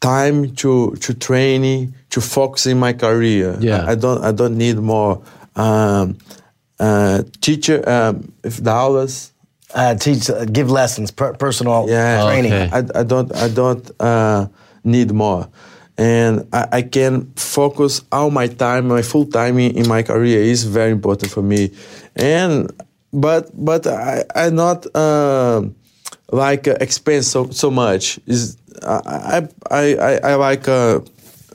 time 0.00 0.48
to 0.56 0.94
to 1.00 1.14
train, 1.14 1.94
to 2.10 2.20
focus 2.20 2.66
in 2.66 2.78
my 2.78 2.92
career. 2.92 3.56
Yeah. 3.60 3.86
I, 3.88 3.92
I 3.92 3.94
don't 3.96 4.22
I 4.22 4.30
don't 4.32 4.56
need 4.58 4.76
more 4.78 5.20
um, 5.56 6.16
uh, 6.78 7.22
teacher 7.40 7.82
um, 7.88 8.32
if 8.44 8.56
the 8.62 8.70
aulas. 8.70 9.32
Uh, 9.74 9.94
teach, 9.96 10.30
uh, 10.30 10.44
give 10.44 10.70
lessons, 10.70 11.10
per- 11.10 11.34
personal 11.34 11.86
Yeah, 11.88 12.24
training. 12.24 12.52
Okay. 12.52 12.70
I, 12.72 13.00
I 13.00 13.02
don't 13.02 13.34
I 13.34 13.48
don't 13.48 13.90
uh, 14.00 14.46
need 14.84 15.10
more, 15.10 15.48
and 15.98 16.46
I, 16.52 16.68
I 16.72 16.82
can 16.82 17.32
focus 17.34 18.00
all 18.12 18.30
my 18.30 18.46
time, 18.46 18.86
my 18.86 19.02
full 19.02 19.26
time 19.26 19.58
in, 19.58 19.76
in 19.76 19.88
my 19.88 20.02
career 20.04 20.40
is 20.40 20.62
very 20.64 20.92
important 20.92 21.32
for 21.32 21.42
me, 21.42 21.72
and 22.14 22.70
but 23.12 23.50
but 23.52 23.86
I 23.88 24.22
I 24.34 24.50
not 24.50 24.86
uh, 24.94 25.62
like 26.30 26.68
uh, 26.68 26.76
expense 26.80 27.26
so 27.26 27.50
so 27.50 27.68
much 27.70 28.20
is 28.26 28.56
I 28.86 29.48
I 29.70 29.96
I, 29.96 30.20
I 30.30 30.34
like. 30.36 30.68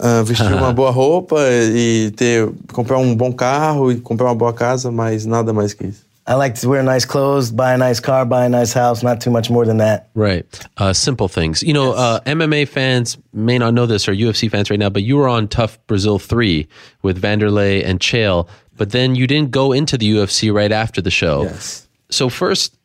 Uh, 0.02 0.22
uh, 0.22 0.24
vestir 0.24 0.52
uma 0.54 0.74
boa 0.74 0.90
roupa 0.90 1.38
e 1.74 2.12
ter 2.16 2.50
comprar 2.74 2.98
um 2.98 3.16
bom 3.16 3.32
carro 3.32 3.92
e 3.92 3.98
comprar 3.98 4.28
uma 4.28 4.36
boa 4.36 4.54
casa, 4.54 4.92
mas 4.92 5.26
nada 5.26 5.54
mais 5.54 5.74
que 5.74 5.88
isso. 5.88 6.12
I 6.28 6.36
like 6.36 6.56
to 6.62 6.70
wear 6.70 6.84
nice 6.84 7.04
clothes, 7.04 7.52
buy 7.52 7.74
a 7.74 7.78
nice 7.78 8.00
car, 8.00 8.26
buy 8.26 8.46
a 8.46 8.50
nice 8.50 8.74
house, 8.74 9.04
not 9.04 9.22
too 9.22 9.32
much 9.32 9.50
more 9.50 9.66
than 9.66 9.78
that. 9.78 10.10
Right. 10.14 10.46
Uh, 10.78 10.94
simple 10.94 11.28
things. 11.28 11.64
You 11.64 11.74
know, 11.74 11.94
uh, 11.94 12.20
MMA 12.22 12.68
fans 12.68 13.18
may 13.34 13.58
not 13.58 13.74
know 13.74 13.88
this 13.88 14.08
or 14.08 14.14
UFC 14.14 14.50
fans 14.50 14.70
right 14.70 14.80
now, 14.80 14.90
but 14.90 15.02
you 15.02 15.18
were 15.18 15.28
on 15.28 15.48
TUF 15.48 15.80
Brazil 15.88 16.20
3 16.20 16.68
with 17.02 17.22
Wanderlei 17.22 17.84
and 17.84 18.00
Chael, 18.00 18.48
but 18.78 18.92
then 18.92 19.16
you 19.16 19.26
didn't 19.26 19.52
go 19.52 19.72
into 19.72 19.98
the 19.98 20.10
UFC 20.12 20.54
right 20.54 20.72
after 20.72 21.02
the 21.02 21.12
show. 21.12 21.44
Yes. 21.44 21.88
So, 22.10 22.30
first, 22.30 22.78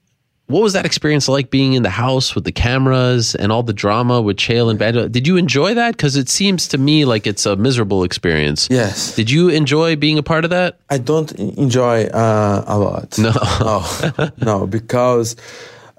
what 0.47 0.63
was 0.63 0.75
that 0.75 0.87
experience 0.87 1.29
like 1.29 1.51
being 1.51 1.73
in 1.73 1.83
the 1.83 1.91
house 1.91 2.35
with 2.35 2.45
the 2.45 2.53
cameras 2.53 3.35
and 3.35 3.51
all 3.51 3.65
the 3.65 3.73
drama 3.73 4.21
with 4.23 4.37
Chael 4.37 4.71
and 4.71 4.79
Banjo? 4.79 5.09
Did 5.09 5.27
you 5.27 5.37
enjoy 5.37 5.75
that? 5.75 5.97
Because 5.97 6.17
it 6.17 6.29
seems 6.29 6.69
to 6.69 6.79
me 6.79 7.05
like 7.05 7.27
it's 7.27 7.47
a 7.47 7.57
miserable 7.57 8.05
experience. 8.05 8.69
Yes. 8.71 9.17
Did 9.17 9.31
you 9.31 9.49
enjoy 9.49 9.97
being 9.97 10.19
a 10.19 10.23
part 10.23 10.45
of 10.45 10.51
that? 10.51 10.79
I 10.89 10.99
don't 10.99 11.33
enjoy 11.33 12.05
uh, 12.05 12.65
a 12.67 12.79
lot. 12.79 13.19
No. 13.19 13.33
no, 13.61 14.31
no, 14.41 14.67
because 14.69 15.35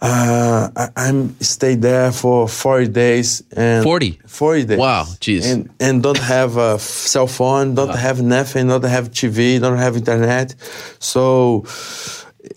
uh, 0.01 0.69
I, 0.75 0.89
I'm 0.95 1.37
stayed 1.41 1.81
there 1.81 2.13
for 2.13 2.47
40 2.47 2.87
days 2.87 3.43
and 3.51 3.83
40? 3.83 4.19
40 4.27 4.65
days. 4.65 4.77
Wow, 4.77 5.03
jeez. 5.19 5.51
And 5.51 5.69
and 5.79 6.03
don't 6.03 6.19
have 6.19 6.55
a 6.55 6.79
cell 6.79 7.27
phone, 7.27 7.75
don't 7.75 7.95
have 7.95 8.21
nothing, 8.21 8.67
don't 8.67 8.85
have 8.85 9.09
TV, 9.11 9.59
don't 9.59 9.77
have 9.77 9.97
internet. 9.97 10.55
So 10.99 11.65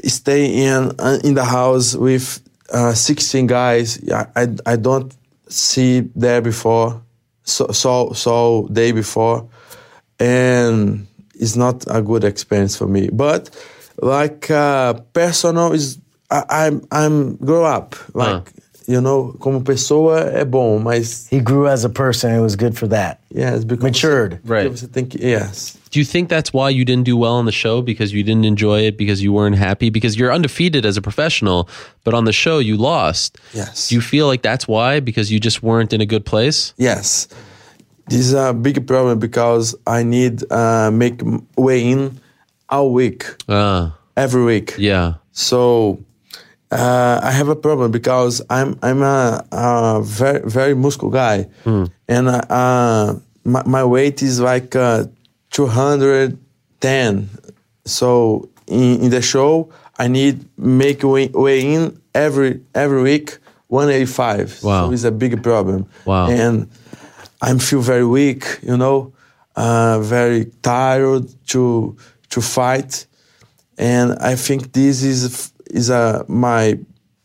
stay 0.04 0.66
in 0.66 0.92
uh, 0.98 1.18
in 1.24 1.34
the 1.34 1.44
house 1.44 1.94
with 1.94 2.40
uh, 2.72 2.94
16 2.94 3.46
guys. 3.46 4.00
I, 4.10 4.26
I 4.36 4.48
I 4.66 4.76
don't 4.76 5.14
see 5.48 6.00
there 6.14 6.40
before. 6.40 7.02
So 7.44 7.68
so 7.68 8.12
so 8.12 8.68
day 8.72 8.92
before 8.92 9.48
and 10.20 11.06
it's 11.34 11.56
not 11.56 11.84
a 11.88 12.02
good 12.02 12.22
experience 12.22 12.76
for 12.76 12.86
me. 12.86 13.08
But 13.12 13.50
like 14.00 14.50
uh, 14.50 14.94
personal 15.12 15.72
is 15.72 15.98
I, 16.30 16.44
I'm 16.48 16.86
I'm 16.92 17.36
grow 17.36 17.64
up 17.64 17.96
like 18.14 18.52
you 18.90 19.00
know 19.00 19.34
como 19.38 19.60
pessoa 19.60 20.20
é 20.34 20.44
bom, 20.44 20.78
mas 20.80 21.28
He 21.30 21.40
grew 21.40 21.66
as 21.68 21.84
a 21.84 21.88
person. 21.88 22.30
It 22.36 22.40
was 22.40 22.56
good 22.56 22.74
for 22.76 22.88
that. 22.88 23.18
yes 23.34 23.64
because 23.64 23.82
Matured. 23.84 24.40
Você, 24.42 24.48
Right. 24.52 24.70
Você 24.70 24.86
tem 24.88 25.04
que 25.06 25.18
yes. 25.22 25.76
Do 25.90 25.98
you 25.98 26.04
think 26.04 26.28
that's 26.28 26.52
why 26.52 26.70
you 26.70 26.84
didn't 26.84 27.04
do 27.04 27.16
well 27.16 27.34
on 27.34 27.46
the 27.46 27.52
show 27.52 27.82
because 27.82 28.12
you 28.14 28.22
didn't 28.22 28.44
enjoy 28.44 28.86
it 28.86 28.96
because 28.96 29.22
you 29.22 29.32
weren't 29.32 29.56
happy 29.58 29.90
because 29.90 30.16
you're 30.16 30.32
undefeated 30.32 30.84
as 30.86 30.96
a 30.96 31.00
professional, 31.02 31.68
but 32.04 32.14
on 32.14 32.24
the 32.26 32.32
show 32.32 32.60
you 32.60 32.76
lost? 32.76 33.38
Yes. 33.52 33.88
Do 33.88 33.96
you 33.96 34.00
feel 34.00 34.26
like 34.28 34.42
that's 34.42 34.68
why 34.68 35.00
because 35.00 35.32
you 35.32 35.40
just 35.40 35.62
weren't 35.64 35.92
in 35.92 36.00
a 36.00 36.06
good 36.06 36.24
place? 36.24 36.74
Yes, 36.78 37.26
this 38.08 38.20
is 38.20 38.34
a 38.34 38.52
big 38.52 38.86
problem 38.86 39.18
because 39.18 39.74
I 39.86 40.04
need 40.04 40.44
uh, 40.52 40.90
make 40.92 41.22
m- 41.22 41.44
weigh 41.56 41.90
in 41.90 42.20
all 42.68 42.92
week, 42.92 43.24
Uh, 43.48 43.90
every 44.16 44.44
week. 44.44 44.74
yeah. 44.78 45.14
So 45.32 45.98
uh, 46.70 47.20
I 47.22 47.30
have 47.32 47.48
a 47.48 47.56
problem 47.56 47.90
because 47.90 48.42
I'm 48.48 48.78
I'm 48.82 49.02
a, 49.02 49.44
a 49.50 50.00
very 50.02 50.40
very 50.48 50.74
muscle 50.74 51.10
guy, 51.10 51.48
and 52.08 52.28
uh, 52.28 52.40
uh, 52.48 53.14
my, 53.44 53.62
my 53.66 53.84
weight 53.84 54.22
is 54.22 54.40
like 54.40 54.76
uh, 54.76 55.04
210. 55.50 57.28
So 57.84 58.48
in, 58.66 59.02
in 59.02 59.10
the 59.10 59.22
show, 59.22 59.70
I 59.98 60.08
need 60.08 60.44
make 60.56 61.02
weigh, 61.02 61.28
weigh 61.28 61.74
in 61.74 62.00
every 62.14 62.60
every 62.74 63.02
week 63.02 63.38
185. 63.68 64.62
Wow. 64.62 64.86
So 64.86 64.92
it's 64.92 65.04
a 65.04 65.10
big 65.10 65.42
problem. 65.42 65.86
Wow. 66.04 66.28
And 66.28 66.68
I 67.42 67.56
feel 67.58 67.80
very 67.80 68.04
weak, 68.04 68.60
you 68.62 68.76
know, 68.76 69.12
uh, 69.56 70.00
very 70.00 70.46
tired 70.62 71.26
to 71.48 71.96
to 72.30 72.40
fight, 72.40 73.06
and 73.76 74.12
I 74.20 74.36
think 74.36 74.72
this 74.72 75.02
is 75.02 75.52
is 75.70 75.90
a 75.90 76.24
my 76.28 76.78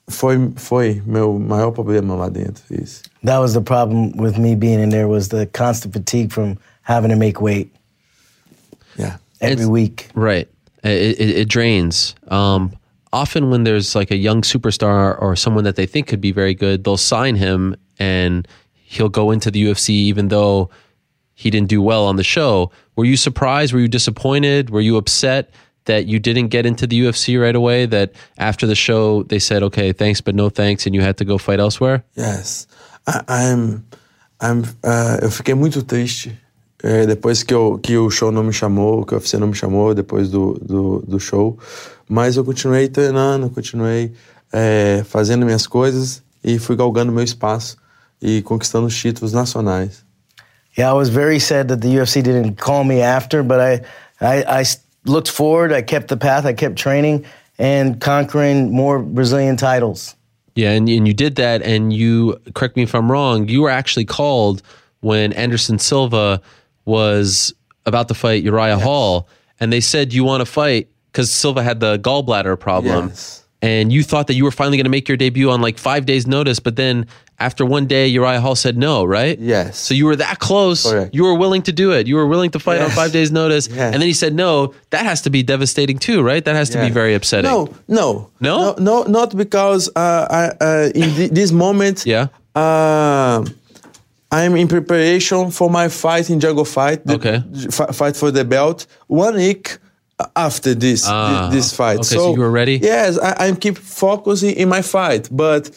foi 0.10 0.38
foi 0.56 1.02
meu 1.06 1.40
maior 1.40 1.72
problema 1.72 2.16
lá 2.16 2.30
dentro 2.30 2.64
isso. 2.72 3.02
That 3.24 3.40
was 3.40 3.54
the 3.54 3.62
problem 3.62 4.12
with 4.18 4.38
me 4.38 4.56
being 4.56 4.80
in 4.80 4.90
there 4.90 5.08
was 5.08 5.30
the 5.30 5.48
constant 5.48 5.94
fatigue 5.94 6.32
from 6.32 6.58
having 6.84 7.10
to 7.10 7.16
make 7.18 7.42
weight 7.42 7.72
Yeah. 8.98 9.18
every 9.42 9.54
It's- 9.64 9.68
week. 9.68 10.08
Right. 10.16 10.48
It, 10.84 11.20
it, 11.20 11.30
it 11.42 11.50
drains. 11.50 12.14
Um, 12.28 12.72
often, 13.12 13.50
when 13.50 13.64
there's 13.64 13.96
like 13.96 14.12
a 14.12 14.16
young 14.16 14.42
superstar 14.44 15.20
or 15.20 15.36
someone 15.36 15.64
that 15.64 15.76
they 15.76 15.88
think 15.88 16.06
could 16.08 16.22
be 16.22 16.32
very 16.32 16.54
good, 16.54 16.84
they'll 16.84 16.96
sign 16.98 17.36
him 17.36 17.76
and 17.98 18.48
he'll 18.74 19.10
go 19.10 19.32
into 19.32 19.50
the 19.50 19.64
UFC 19.66 19.90
even 19.90 20.28
though 20.28 20.70
he 21.34 21.50
didn't 21.50 21.70
do 21.70 21.82
well 21.82 22.06
on 22.06 22.18
the 22.18 22.24
show. 22.24 22.70
Were 22.96 23.04
you 23.06 23.18
surprised? 23.18 23.74
Were 23.74 23.80
you 23.80 23.88
disappointed? 23.88 24.70
Were 24.70 24.80
you 24.82 24.96
upset 24.98 25.50
that 25.86 26.06
you 26.08 26.20
didn't 26.20 26.50
get 26.50 26.66
into 26.66 26.86
the 26.88 27.00
UFC 27.02 27.40
right 27.42 27.56
away? 27.56 27.86
That 27.88 28.12
after 28.38 28.68
the 28.68 28.76
show 28.76 29.24
they 29.24 29.40
said, 29.40 29.64
"Okay, 29.64 29.94
thanks, 29.94 30.22
but 30.22 30.36
no 30.36 30.50
thanks," 30.50 30.86
and 30.86 30.94
you 30.96 31.02
had 31.02 31.16
to 31.18 31.26
go 31.26 31.38
fight 31.38 31.60
elsewhere? 31.60 32.04
Yes. 32.16 32.68
I, 33.08 33.22
I'm 33.28 33.84
I'm 34.42 34.64
uh, 34.84 35.20
eu 35.22 35.30
fiquei 35.32 35.54
muito 35.56 35.82
triste 35.84 36.38
eh, 36.84 37.06
depois 37.06 37.42
que, 37.44 37.54
eu, 37.54 37.80
que 37.82 37.98
o 37.98 38.10
show 38.10 38.32
não 38.32 38.44
me 38.44 38.52
chamou, 38.54 39.06
que 39.06 39.14
o 39.14 39.18
UFC 39.18 39.38
não 39.38 39.48
me 39.48 39.56
chamou 39.56 39.94
depois 39.96 40.30
do, 40.30 40.54
do, 40.62 41.04
do 41.08 41.20
show. 41.20 41.58
Mas 42.08 42.36
eu 42.38 42.44
continuei 42.46 42.88
treinando, 42.88 43.50
continuei 43.50 44.12
eh, 44.54 45.04
fazendo 45.06 45.46
minhas 45.46 45.66
coisas 45.66 46.22
e 46.44 46.60
fui 46.60 46.76
galgando 46.76 47.12
meu 47.12 47.24
espaço 47.24 47.78
e 48.22 48.42
conquistando 48.44 48.86
os 48.88 48.96
títulos 48.96 49.34
nacionais. 49.34 50.04
Yeah, 50.78 50.94
I 50.94 50.98
was 50.98 51.10
very 51.10 51.40
sad 51.40 51.70
that 51.70 51.82
the 51.82 51.96
UFC 52.00 52.22
didn't 52.22 52.56
call 52.58 52.84
me 52.84 53.02
after, 53.02 53.42
but 53.44 53.60
I, 53.60 53.82
I, 54.22 54.44
I 54.44 54.62
s- 54.62 54.80
looked 55.06 55.30
forward. 55.30 55.72
I 55.72 55.82
kept 55.82 56.08
the 56.10 56.18
path. 56.18 56.46
I 56.46 56.54
kept 56.54 56.76
training 56.78 57.26
and 57.58 58.00
conquering 58.02 58.72
more 58.72 59.00
Brazilian 59.00 59.56
titles. 59.58 60.16
Yeah, 60.56 60.72
and, 60.72 60.88
and 60.90 61.08
you 61.08 61.14
did 61.14 61.36
that, 61.36 61.62
and 61.64 61.92
you 61.92 62.40
correct 62.54 62.76
me 62.78 62.84
if 62.84 62.96
I'm 62.96 63.12
wrong. 63.12 63.48
You 63.50 63.62
were 63.62 63.70
actually 63.70 64.06
called 64.06 64.62
when 65.02 65.34
Anderson 65.34 65.80
Silva 65.80 66.42
was 66.86 67.54
about 67.86 68.08
to 68.08 68.14
fight 68.14 68.44
Uriah 68.44 68.78
Hall, 68.80 69.28
and 69.60 69.72
they 69.72 69.82
said 69.82 70.14
you 70.14 70.24
want 70.24 70.42
to 70.42 70.46
fight 70.46 70.88
because 71.12 71.32
Silva 71.32 71.62
had 71.62 71.80
the 71.80 71.98
gallbladder 72.00 72.60
problem, 72.60 73.10
Yes. 73.10 73.44
and 73.62 73.92
you 73.92 74.02
thought 74.04 74.28
that 74.28 74.34
you 74.36 74.44
were 74.44 74.52
finally 74.52 74.78
going 74.78 74.86
to 74.86 74.90
make 74.90 75.08
your 75.08 75.18
debut 75.18 75.50
on 75.52 75.62
like 75.62 75.78
five 75.78 76.06
days' 76.06 76.26
notice, 76.28 76.60
but 76.60 76.76
then 76.78 77.06
after 77.40 77.66
one 77.66 77.86
day, 77.86 78.08
Uriah 78.08 78.40
Hall 78.40 78.56
said 78.56 78.78
no, 78.78 79.04
right? 79.04 79.38
Yes. 79.40 79.78
So 79.78 79.94
you 79.94 80.06
were 80.06 80.16
that 80.16 80.40
close. 80.40 80.90
Correct. 80.90 81.14
You 81.14 81.24
were 81.24 81.36
willing 81.36 81.62
to 81.64 81.72
do 81.74 81.92
it. 81.92 82.08
You 82.08 82.16
were 82.16 82.26
willing 82.28 82.50
to 82.52 82.60
fight 82.60 82.82
on 82.82 82.90
five 82.92 83.12
days' 83.12 83.32
notice, 83.32 83.68
Yes. 83.68 83.94
and 83.94 84.02
then 84.02 84.08
he 84.08 84.14
said 84.14 84.34
no. 84.34 84.74
That 84.92 85.06
has 85.06 85.22
to 85.24 85.30
be 85.30 85.44
devastating 85.44 85.98
too, 86.00 86.22
right? 86.22 86.44
That 86.46 86.56
has 86.56 86.70
to 86.72 86.80
be 86.82 86.90
very 86.90 87.14
upsetting. 87.14 87.52
No, 87.52 87.70
no, 87.88 88.30
No? 88.40 88.56
no, 88.74 88.76
no 88.80 89.04
not 89.04 89.36
because 89.36 89.90
uh, 89.96 90.28
I, 90.30 90.64
uh, 90.66 90.90
in 90.96 91.10
thi- 91.12 91.28
this 91.28 91.52
moment, 91.52 92.06
Yeah. 92.06 92.28
uh, 92.56 93.44
I'm 94.32 94.56
in 94.56 94.68
preparation 94.68 95.52
for 95.52 95.70
my 95.70 95.88
fight 95.90 96.30
in 96.30 96.40
Jungle 96.40 96.66
Fight. 96.66 97.06
the- 97.06 97.16
Okay. 97.16 97.44
fi- 97.70 97.92
fight 97.92 98.16
for 98.18 98.32
the 98.32 98.44
belt 98.44 98.88
one 99.08 99.36
week 99.36 99.78
after 100.36 100.74
this 100.74 101.06
thi- 101.06 101.50
this 101.52 101.74
fight. 101.74 101.98
okay, 102.00 102.16
so 102.16 102.34
you 102.34 102.40
were 102.40 102.50
ready? 102.52 102.80
Yes, 102.82 103.18
I, 103.20 103.48
I 103.48 103.52
keep 103.54 103.78
focusing 103.78 104.56
in 104.56 104.70
my 104.70 104.82
fight, 104.82 105.28
but. 105.32 105.70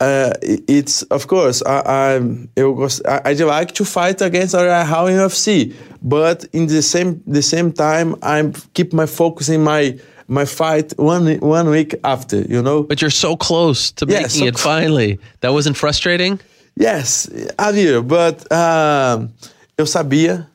Uh, 0.00 0.32
it's 0.42 1.02
of 1.10 1.26
course 1.26 1.62
I, 1.66 2.14
I'm 2.16 2.48
eu 2.56 2.74
gost, 2.74 3.02
I, 3.06 3.20
I'd 3.26 3.40
like 3.40 3.72
to 3.74 3.84
fight 3.84 4.22
against 4.22 4.54
Uriah 4.54 4.84
Hall 4.84 5.08
in 5.08 5.16
UFC, 5.16 5.74
but 6.02 6.46
in 6.54 6.66
the 6.68 6.80
same 6.80 7.20
the 7.26 7.42
same 7.42 7.70
time 7.70 8.14
I'm 8.22 8.52
keep 8.72 8.94
my 8.94 9.04
focus 9.04 9.50
in 9.50 9.62
my 9.62 9.98
my 10.26 10.46
fight 10.46 10.94
one 10.98 11.38
one 11.40 11.68
week 11.68 11.94
after. 12.02 12.40
You 12.48 12.62
know. 12.62 12.82
But 12.84 13.02
you're 13.02 13.10
so 13.10 13.36
close 13.36 13.90
to 13.92 14.06
Yeah, 14.08 14.22
making 14.22 14.30
so 14.30 14.46
it 14.46 14.56
cl- 14.56 14.74
finally. 14.74 15.18
That 15.40 15.52
wasn't 15.52 15.76
frustrating? 15.76 16.40
Yes, 16.76 17.28
havia, 17.58 18.00
but 18.00 18.50
uh, 18.50 19.26
eu 19.76 19.84
sabia. 19.86 20.46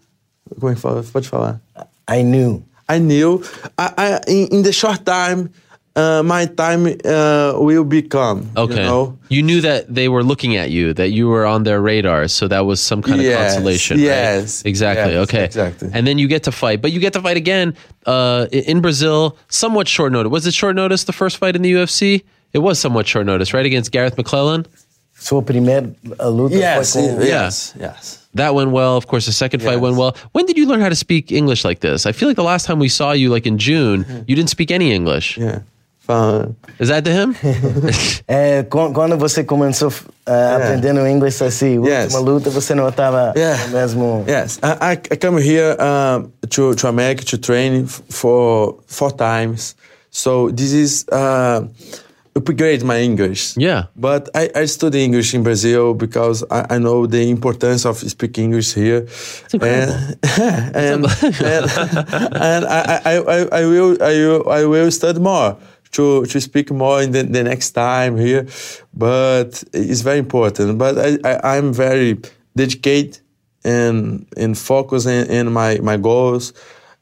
Como 0.60 0.72
é 0.72 0.76
que 0.76 0.82
fala? 0.82 1.04
Pode 1.04 1.28
falar. 1.28 1.62
I 2.08 2.24
knew. 2.24 2.64
I 2.88 3.00
knew. 3.00 3.44
I, 3.78 3.94
I 3.98 4.20
in, 4.28 4.48
in 4.48 4.64
the 4.64 4.72
short 4.72 5.06
time, 5.06 5.50
uh, 5.96 6.22
my 6.24 6.46
time 6.46 6.88
uh, 7.06 7.54
will 7.58 7.84
become. 7.86 8.50
Okay. 8.58 8.76
You 8.76 8.82
know? 8.82 9.18
You 9.30 9.42
knew 9.44 9.62
that 9.62 9.94
they 9.94 10.10
were 10.10 10.24
looking 10.24 10.56
at 10.58 10.70
you, 10.70 10.94
that 10.94 11.10
you 11.12 11.28
were 11.28 11.46
on 11.46 11.64
their 11.64 11.82
radar, 11.82 12.28
so 12.28 12.48
that 12.48 12.66
was 12.66 12.82
some 12.82 13.02
kind 13.02 13.20
of 13.20 13.26
Yes, 13.26 13.54
consolation. 13.54 13.98
right? 13.98 14.04
yes, 14.06 14.64
Exactly. 14.66 15.14
yes, 15.14 15.24
okay. 15.30 15.46
exactly. 15.46 15.90
And 15.94 16.06
then 16.06 16.18
you 16.18 16.28
get 16.28 16.44
to 16.44 16.52
fight, 16.52 16.82
but 16.82 16.92
you 16.92 17.00
get 17.00 17.14
to 17.14 17.22
fight 17.22 17.38
again 17.38 17.76
uh, 18.06 18.48
in 18.52 18.82
Brazil, 18.82 19.38
somewhat 19.48 19.88
short 19.88 20.12
notice. 20.12 20.32
Was 20.32 20.46
it 20.46 20.54
short 20.54 20.76
notice 20.76 21.06
the 21.06 21.14
first 21.14 21.38
fight 21.38 21.56
in 21.56 21.62
the 21.62 21.72
UFC? 21.74 22.24
It 22.54 22.60
was 22.60 22.78
somewhat 22.80 23.08
short 23.08 23.26
notice, 23.26 23.54
right? 23.54 23.66
Against 23.66 23.92
Garreth 23.92 24.16
McLellan? 24.18 24.66
Sua 25.18 25.42
primeira 25.42 25.82
luta 26.20 26.54
Yes, 26.56 26.92
foi 26.94 27.08
com... 27.08 27.22
yes, 27.22 27.74
yes. 27.80 28.20
That 28.36 28.54
went 28.54 28.72
well. 28.72 28.98
Of 28.98 29.08
course, 29.08 29.26
the 29.26 29.32
second 29.32 29.62
fight 29.62 29.80
Yes. 29.80 29.82
went 29.82 29.96
well. 29.96 30.16
When 30.34 30.46
did 30.46 30.58
you 30.58 30.66
learn 30.68 30.82
how 30.82 30.90
to 30.90 30.96
speak 30.96 31.32
English 31.32 31.64
like 31.64 31.80
this? 31.80 32.06
I 32.06 32.12
feel 32.12 32.28
like 32.28 32.36
the 32.36 32.44
last 32.44 32.66
time 32.66 32.80
we 32.80 32.90
saw 32.90 33.14
you, 33.14 33.30
like 33.32 33.46
in 33.48 33.58
June, 33.58 34.06
you 34.28 34.36
didn't 34.36 34.50
speak 34.50 34.72
any 34.72 34.92
English. 34.92 35.38
Yeah. 35.38 35.60
Fala- 36.06 36.50
Is 36.80 36.90
that 36.90 37.04
to 37.06 37.12
him? 37.12 37.36
É, 38.28 38.64
quan- 38.64 38.94
quando 38.94 39.18
você 39.18 39.44
começou 39.44 39.90
uh, 39.90 40.56
aprendendo 40.56 41.08
inglês 41.08 41.42
assim, 41.42 41.80
Yes. 41.86 42.14
última 42.14 42.20
luta, 42.20 42.50
você 42.50 42.74
não 42.76 42.88
estava 42.90 43.34
Yeah. 43.36 43.68
mesmo... 43.70 44.24
Yes, 44.28 44.58
I, 44.64 44.94
I 44.94 45.14
I 45.14 45.18
come 45.18 45.42
here 45.42 45.76
um, 45.80 46.30
to 46.50 46.76
to 46.76 46.88
America 46.88 47.24
to 47.26 47.38
train 47.38 47.86
for 48.10 48.78
four 48.88 49.12
times. 49.12 49.76
So 50.12 50.50
this 50.52 50.72
is 50.74 51.06
uh, 51.12 51.66
upgrade 52.36 52.84
my 52.84 53.02
English. 53.04 53.56
Yeah. 53.58 53.88
But 53.96 54.30
I, 54.36 54.50
I 54.56 54.66
study 54.68 55.04
English 55.04 55.34
in 55.34 55.44
Brazil 55.44 55.94
because 55.94 56.44
I, 56.50 56.76
I 56.76 56.78
know 56.80 57.06
the 57.08 57.30
importance 57.30 57.86
of 57.86 57.98
speaking 58.00 58.46
English 58.46 58.74
here. 58.74 59.06
incredible. 59.54 59.94
And, 60.74 61.06
and, 61.44 61.66
and, 62.34 62.66
I, 62.66 63.02
I, 63.06 63.18
I, 63.18 63.62
I 63.62 63.66
will 63.66 63.98
I 64.02 64.14
will 64.26 64.50
I 64.50 64.66
will 64.66 64.92
study 64.92 65.20
more 65.20 65.56
to 65.92 66.26
to 66.26 66.42
speak 66.42 66.72
more 66.72 67.02
in 67.02 67.12
the, 67.12 67.24
the 67.24 67.44
next 67.44 67.72
time 67.72 68.18
here, 68.18 68.46
but 68.94 69.64
it's 69.74 70.02
very 70.02 70.20
important. 70.20 70.78
But 70.78 70.98
I, 70.98 71.18
I 71.24 71.58
I'm 71.58 71.74
very 71.74 72.18
dedicated 72.56 73.20
and 73.64 74.26
and 74.38 74.58
focus 74.58 75.06
in, 75.06 75.30
in 75.30 75.52
my 75.54 75.80
my 75.82 75.98
goals. 75.98 76.54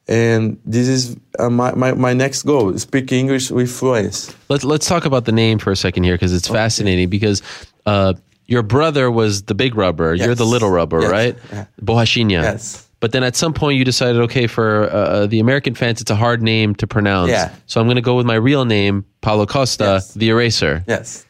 And 0.06 0.58
this 0.66 0.90
is 0.90 1.16
uh, 1.40 1.50
my, 1.50 1.74
my, 1.76 1.94
my 1.94 2.12
next 2.14 2.44
goal: 2.44 2.78
speak 2.78 3.12
English 3.14 3.52
with 3.52 3.72
fluency. 3.72 4.34
Let's 4.50 4.66
let's 4.66 4.86
talk 4.86 5.06
about 5.06 5.24
the 5.24 5.32
name 5.32 5.60
for 5.60 5.72
a 5.72 5.78
second 5.78 6.04
here 6.04 6.16
because 6.16 6.34
it's 6.34 6.48
fascinating. 6.48 7.10
Because 7.10 7.42
uh, 7.86 8.14
your 8.46 8.64
brother 8.64 9.10
was 9.10 9.44
the 9.44 9.56
big 9.56 9.76
rubber, 9.76 10.14
you're 10.14 10.36
the 10.36 10.46
little 10.46 10.70
rubber, 10.70 11.02
Yes. 11.02 11.12
right? 11.12 11.38
Yeah. 11.54 11.66
Borrachinha. 11.82 12.44
Yes. 12.44 12.83
But 13.04 13.12
then 13.12 13.22
at 13.26 13.36
some 13.36 13.54
point 13.54 13.78
you 13.78 13.84
decided, 13.84 14.22
okay, 14.22 14.48
for 14.48 14.90
uh, 14.90 15.28
the 15.28 15.42
American 15.42 15.76
fans, 15.76 16.00
it's 16.00 16.10
a 16.10 16.16
hard 16.16 16.42
name 16.42 16.74
to 16.76 16.88
pronounce. 16.88 17.32
Yeah. 17.32 17.54
So 17.66 17.82
I'm 17.82 17.88
going 17.88 17.98
to 17.98 18.02
go 18.02 18.16
with 18.16 18.26
my 18.26 18.36
real 18.36 18.64
name, 18.64 19.04
Paulo 19.20 19.46
Costa, 19.46 19.84
Yes. 19.84 20.14
the 20.14 20.30
Eraser. 20.30 20.86
Yes. 20.88 21.26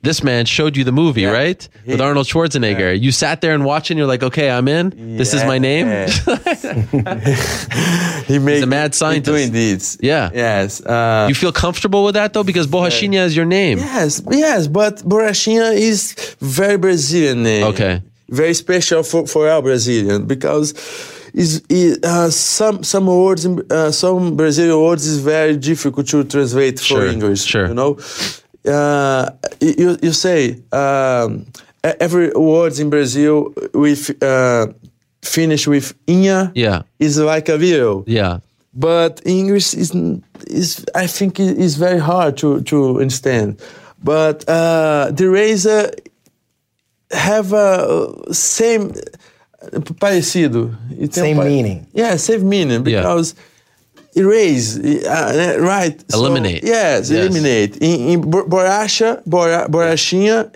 This 0.00 0.22
man 0.22 0.46
showed 0.46 0.74
you 0.74 0.84
the 0.84 0.92
movie, 0.92 1.20
Yeah. 1.22 1.32
right? 1.32 1.68
With 1.84 2.00
Arnold 2.00 2.28
Schwarzenegger. 2.28 2.98
You 2.98 3.12
sat 3.12 3.42
there 3.42 3.52
and 3.54 3.66
watched 3.66 3.90
and 3.90 3.98
you're 3.98 4.06
like, 4.06 4.22
okay, 4.22 4.48
I'm 4.48 4.68
in. 4.68 5.18
This 5.18 5.34
is 5.34 5.44
my 5.44 5.58
name. 5.58 5.86
Yeah. 5.88 6.06
he 8.26 8.38
made 8.38 8.62
a 8.62 8.66
mad 8.66 8.94
scientist. 8.94 9.26
doing 9.36 9.52
this. 9.52 9.98
Yeah. 10.00 10.30
Yes. 10.32 10.80
Uh, 10.80 11.26
You 11.28 11.34
feel 11.34 11.52
comfortable 11.52 12.04
with 12.04 12.14
that 12.14 12.32
though? 12.32 12.44
Because 12.44 12.66
Borrachinha 12.66 13.24
is 13.26 13.36
your 13.36 13.46
name. 13.46 13.78
yes. 13.78 14.22
Yes. 14.30 14.68
But 14.68 14.96
Borrachinha 14.98 15.74
is 15.76 16.14
very 16.40 16.76
Brazilian 16.78 17.42
name. 17.42 17.64
Okay. 17.64 18.02
Very 18.28 18.54
special 18.54 19.02
for, 19.02 19.26
for 19.26 19.48
our 19.48 19.62
Brazilian 19.62 20.26
because 20.26 20.74
is 21.34 21.62
uh, 22.02 22.30
some 22.30 22.82
some 22.82 23.06
words 23.06 23.44
in, 23.44 23.62
uh, 23.70 23.90
some 23.92 24.36
Brazilian 24.36 24.80
words 24.80 25.06
is 25.06 25.18
very 25.20 25.56
difficult 25.56 26.08
to 26.08 26.24
translate 26.24 26.80
Sure, 26.80 27.00
for 27.02 27.06
English. 27.06 27.44
sure. 27.44 27.68
You 27.68 27.74
know, 27.74 27.98
uh, 28.66 29.30
you 29.60 29.96
you 30.02 30.12
say 30.12 30.58
um, 30.72 31.46
every 32.00 32.30
words 32.34 32.80
in 32.80 32.90
Brazil 32.90 33.52
with 33.74 34.10
uh, 34.22 34.66
finish 35.22 35.66
with 35.68 35.94
inha 36.06 36.50
Yeah. 36.54 36.82
is 36.98 37.18
like 37.18 37.48
a 37.48 37.58
video. 37.58 38.02
Yeah. 38.06 38.38
but 38.74 39.20
English 39.24 39.72
is 39.74 39.92
is 40.46 40.84
I 40.94 41.06
think 41.06 41.38
it 41.40 41.58
is 41.58 41.76
very 41.76 42.00
hard 42.00 42.36
to 42.38 42.60
to 42.62 43.00
understand. 43.00 43.60
But 44.04 44.44
uh, 44.48 45.10
the 45.16 45.28
razor 45.30 45.90
have 47.12 47.52
a 47.52 48.32
same 48.32 48.92
parecido. 49.98 50.76
E 50.98 51.08
tem 51.08 51.22
Same 51.24 51.36
pa- 51.36 51.44
meaning. 51.44 51.86
Yeah, 51.94 52.16
same 52.16 52.44
meaning 52.48 52.82
Yeah. 52.86 53.00
because 53.02 53.34
erase, 54.14 54.78
uh, 55.06 55.58
right? 55.60 56.02
So, 56.10 56.18
Eliminate. 56.20 56.62
yes, 56.64 57.10
Yes. 57.10 57.26
eliminate. 57.26 57.76
In, 57.78 58.08
in 58.10 58.22
borracha, 58.22 59.22
bora, 59.26 59.66
borrachinha, 59.68 60.50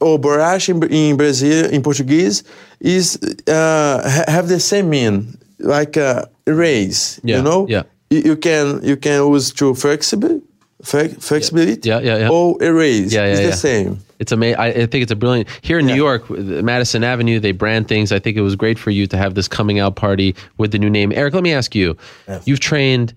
or 0.00 0.18
borracha 0.18 0.70
in, 0.70 0.82
in 0.92 1.16
Brazil, 1.16 1.66
in 1.70 1.82
Portuguese, 1.82 2.42
is 2.80 3.18
uh, 3.48 4.24
have 4.28 4.48
the 4.48 4.58
same 4.60 4.90
meaning, 4.90 5.36
like 5.58 5.96
uh, 5.96 6.24
erase. 6.46 7.20
Yeah, 7.22 7.36
You 7.38 7.42
know, 7.42 7.66
yeah. 7.68 7.82
You, 8.10 8.20
you 8.24 8.36
can 8.36 8.80
you 8.82 8.96
can 8.96 9.26
use 9.32 9.52
to 9.54 9.74
flexible, 9.74 10.40
flex- 10.82 11.14
flexibility, 11.26 11.88
Yeah, 11.88 12.00
yeah, 12.00 12.18
yeah. 12.18 12.28
or 12.30 12.62
erase. 12.62 13.12
Yeah, 13.12 13.24
yeah, 13.26 13.32
it's 13.32 13.40
yeah. 13.40 13.50
the 13.50 13.56
same. 13.56 13.98
It's 14.22 14.30
amazing. 14.30 14.60
I, 14.60 14.66
I 14.68 14.86
think 14.86 15.02
it's 15.02 15.10
a 15.10 15.16
brilliant. 15.16 15.48
Here 15.62 15.80
in 15.80 15.86
New 15.86 15.96
York, 15.96 16.30
Madison 16.30 17.02
Avenue, 17.02 17.40
they 17.40 17.50
brand 17.50 17.88
things. 17.88 18.12
I 18.12 18.20
think 18.20 18.36
it 18.36 18.40
was 18.40 18.54
great 18.54 18.78
for 18.78 18.90
you 18.90 19.08
to 19.08 19.16
have 19.16 19.34
this 19.34 19.48
coming 19.48 19.80
out 19.80 19.96
party 19.96 20.36
with 20.58 20.70
the 20.70 20.78
new 20.78 20.88
name. 20.88 21.10
Eric, 21.12 21.34
let 21.34 21.42
me 21.42 21.52
ask 21.52 21.74
you. 21.74 21.96
You've 22.44 22.60
trained 22.60 23.14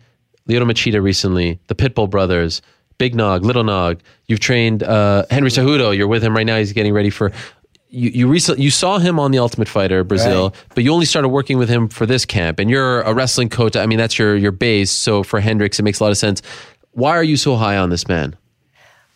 Lyoto 0.49 0.63
Machida 0.63 1.03
recently, 1.03 1.59
the 1.67 1.75
Pitbull 1.75 2.09
brothers, 2.09 2.63
Big 2.97 3.13
Nog, 3.13 3.45
Little 3.45 3.63
Nog. 3.63 3.99
You've 4.25 4.39
trained 4.39 4.81
uh, 4.81 5.25
Henry 5.29 5.51
Cejudo. 5.51 5.95
You're 5.95 6.07
with 6.07 6.23
him 6.23 6.35
right 6.35 6.45
now. 6.45 6.57
He's 6.57 6.73
getting 6.73 6.91
ready 6.91 7.11
for. 7.11 7.31
You 7.89 8.09
you 8.09 8.27
recently 8.27 8.63
you 8.63 8.71
saw 8.71 8.97
him 8.97 9.19
on 9.19 9.29
the 9.29 9.37
Ultimate 9.37 9.67
Fighter 9.67 10.03
Brazil, 10.03 10.55
but 10.73 10.83
you 10.83 10.91
only 10.91 11.05
started 11.05 11.29
working 11.29 11.59
with 11.59 11.69
him 11.69 11.87
for 11.87 12.07
this 12.07 12.25
camp. 12.25 12.57
And 12.59 12.67
you're 12.69 13.01
a 13.03 13.13
wrestling 13.13 13.49
coach. 13.49 13.75
I 13.75 13.85
mean, 13.85 13.99
that's 13.99 14.17
your 14.17 14.35
your 14.35 14.51
base. 14.51 14.89
So 14.89 15.21
for 15.21 15.39
Hendricks, 15.39 15.79
it 15.79 15.83
makes 15.83 15.99
a 15.99 16.03
lot 16.03 16.11
of 16.11 16.17
sense. 16.17 16.41
Why 16.93 17.11
are 17.11 17.23
you 17.23 17.37
so 17.37 17.55
high 17.55 17.77
on 17.77 17.91
this 17.91 18.07
man? 18.07 18.35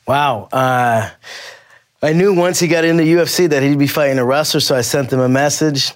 Wow. 0.08 0.50
Uh, 0.52 1.10
I 2.02 2.14
knew 2.14 2.34
once 2.34 2.62
he 2.62 2.70
got 2.70 2.86
into 2.86 3.04
UFC 3.04 3.50
that 3.50 3.62
he'd 3.62 3.78
be 3.78 3.86
fighting 3.86 4.20
a 4.20 4.26
wrestler, 4.26 4.62
so 4.62 4.74
I 4.74 4.82
sent 4.82 5.12
him 5.12 5.20
a 5.20 5.28
message, 5.28 5.92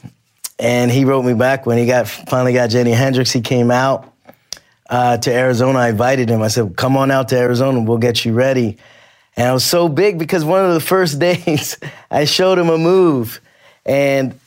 and 0.60 0.92
he 0.92 1.06
wrote 1.06 1.24
me 1.24 1.34
back 1.34 1.66
when 1.66 1.78
he 1.78 1.86
got 1.86 2.10
finally 2.10 2.52
got 2.52 2.72
Johny 2.72 2.92
Hendricks. 2.92 3.32
He 3.32 3.40
came 3.40 3.72
out 3.72 4.14
uh, 4.90 5.18
to 5.20 5.32
Arizona. 5.32 5.80
I 5.80 5.90
invited 5.90 6.28
him. 6.28 6.42
I 6.42 6.50
said, 6.50 6.76
"Come 6.76 6.98
on 6.98 7.10
out 7.10 7.30
to 7.30 7.38
Arizona. 7.38 7.80
We'll 7.80 8.00
get 8.00 8.26
you 8.26 8.34
ready." 8.34 8.78
And 9.38 9.48
I 9.48 9.54
was 9.54 9.64
so 9.64 9.88
big 9.88 10.20
because 10.20 10.44
one 10.44 10.66
of 10.66 10.74
the 10.74 10.82
first 10.82 11.20
days 11.20 11.78
I 12.12 12.26
showed 12.26 12.60
him 12.60 12.68
a 12.68 12.78
move, 12.78 13.40
and 13.86 14.38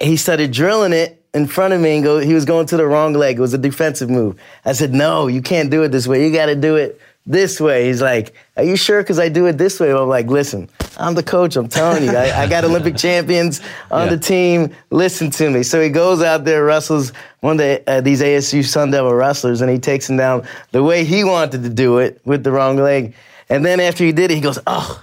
he 0.00 0.16
started 0.16 0.50
drilling 0.50 0.94
it 0.94 1.22
in 1.34 1.46
front 1.46 1.74
of 1.74 1.80
me 1.82 1.96
and 1.96 2.02
go. 2.02 2.20
He 2.20 2.32
was 2.32 2.46
going 2.46 2.64
to 2.68 2.78
the 2.78 2.86
wrong 2.86 3.12
leg. 3.12 3.36
It 3.36 3.42
was 3.42 3.52
a 3.52 3.58
defensive 3.58 4.08
move. 4.08 4.40
I 4.64 4.72
said, 4.72 4.94
"No, 4.94 5.26
you 5.26 5.42
can't 5.42 5.70
do 5.70 5.82
it 5.82 5.90
this 5.90 6.06
way. 6.06 6.26
You 6.26 6.32
got 6.32 6.46
to 6.46 6.56
do 6.56 6.76
it." 6.76 6.98
This 7.24 7.60
way. 7.60 7.86
He's 7.86 8.02
like, 8.02 8.34
Are 8.56 8.64
you 8.64 8.76
sure? 8.76 9.00
Because 9.02 9.18
I 9.20 9.28
do 9.28 9.46
it 9.46 9.56
this 9.58 9.78
way. 9.78 9.92
I'm 9.92 10.08
like, 10.08 10.26
Listen, 10.26 10.68
I'm 10.98 11.14
the 11.14 11.22
coach. 11.22 11.54
I'm 11.56 11.68
telling 11.68 12.02
you. 12.04 12.10
I, 12.10 12.42
I 12.42 12.48
got 12.48 12.64
Olympic 12.64 12.96
champions 13.06 13.60
on 13.90 14.06
Yeah. 14.08 14.14
the 14.16 14.18
team. 14.18 14.74
Listen 14.90 15.30
to 15.32 15.48
me. 15.50 15.62
So 15.62 15.80
he 15.80 15.88
goes 15.88 16.20
out 16.22 16.44
there, 16.44 16.64
wrestles 16.64 17.12
one 17.40 17.52
of 17.52 17.58
the, 17.58 17.82
uh, 17.86 18.00
these 18.00 18.20
ASU 18.22 18.64
Sun 18.64 18.90
Devil 18.90 19.14
wrestlers, 19.14 19.60
and 19.60 19.70
he 19.70 19.78
takes 19.78 20.10
him 20.10 20.16
down 20.16 20.46
the 20.72 20.82
way 20.82 21.04
he 21.04 21.22
wanted 21.24 21.62
to 21.62 21.68
do 21.68 21.98
it 21.98 22.20
with 22.24 22.42
the 22.42 22.50
wrong 22.50 22.76
leg. 22.76 23.14
And 23.48 23.64
then 23.64 23.78
after 23.80 24.02
he 24.04 24.10
did 24.12 24.30
it, 24.32 24.34
he 24.34 24.40
goes, 24.40 24.58
Oh, 24.66 25.02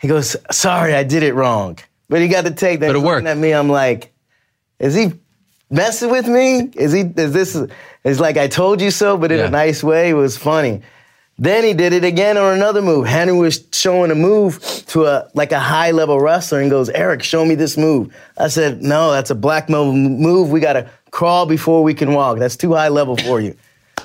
he 0.00 0.08
goes, 0.08 0.34
Sorry, 0.50 0.94
I 0.94 1.02
did 1.04 1.22
it 1.22 1.34
wrong. 1.34 1.78
But 2.08 2.20
he 2.22 2.28
got 2.28 2.44
to 2.46 2.50
take 2.50 2.80
that. 2.80 2.86
But 2.88 2.96
it 2.96 2.98
looking 3.00 3.06
worked. 3.06 3.26
At 3.26 3.36
me, 3.36 3.52
I'm 3.52 3.68
like, 3.68 4.10
Is 4.78 4.94
he 4.94 5.12
messing 5.70 6.10
with 6.10 6.26
me? 6.26 6.70
Is 6.76 6.92
he? 6.92 7.00
Is 7.02 7.32
this? 7.32 7.56
It's 8.04 8.20
like 8.20 8.36
I 8.38 8.48
told 8.48 8.80
you 8.80 8.90
so, 8.90 9.18
but 9.18 9.30
in 9.32 9.38
Yeah. 9.38 9.46
a 9.46 9.50
nice 9.50 9.84
way. 9.84 10.08
It 10.10 10.14
was 10.14 10.36
funny. 10.38 10.80
Then 11.38 11.64
he 11.64 11.74
did 11.74 11.92
it 11.92 12.04
again 12.04 12.36
on 12.36 12.54
another 12.54 12.82
move. 12.82 13.06
Henry 13.06 13.36
was 13.36 13.64
showing 13.72 14.10
a 14.10 14.14
move 14.14 14.60
to 14.88 15.06
a 15.06 15.28
like 15.34 15.50
a 15.50 15.58
high 15.58 15.90
level 15.90 16.20
wrestler 16.20 16.60
and 16.60 16.70
goes, 16.70 16.88
Eric, 16.90 17.22
show 17.22 17.44
me 17.44 17.54
this 17.54 17.76
move. 17.76 18.14
I 18.38 18.48
said, 18.48 18.82
No, 18.82 19.10
that's 19.12 19.30
a 19.30 19.34
black 19.34 19.68
move. 19.68 20.50
We 20.50 20.60
gotta 20.60 20.88
crawl 21.10 21.46
before 21.46 21.82
we 21.82 21.94
can 21.94 22.12
walk. 22.12 22.38
That's 22.38 22.56
too 22.56 22.74
high 22.74 22.88
level 22.88 23.16
for 23.16 23.40
you. 23.40 23.56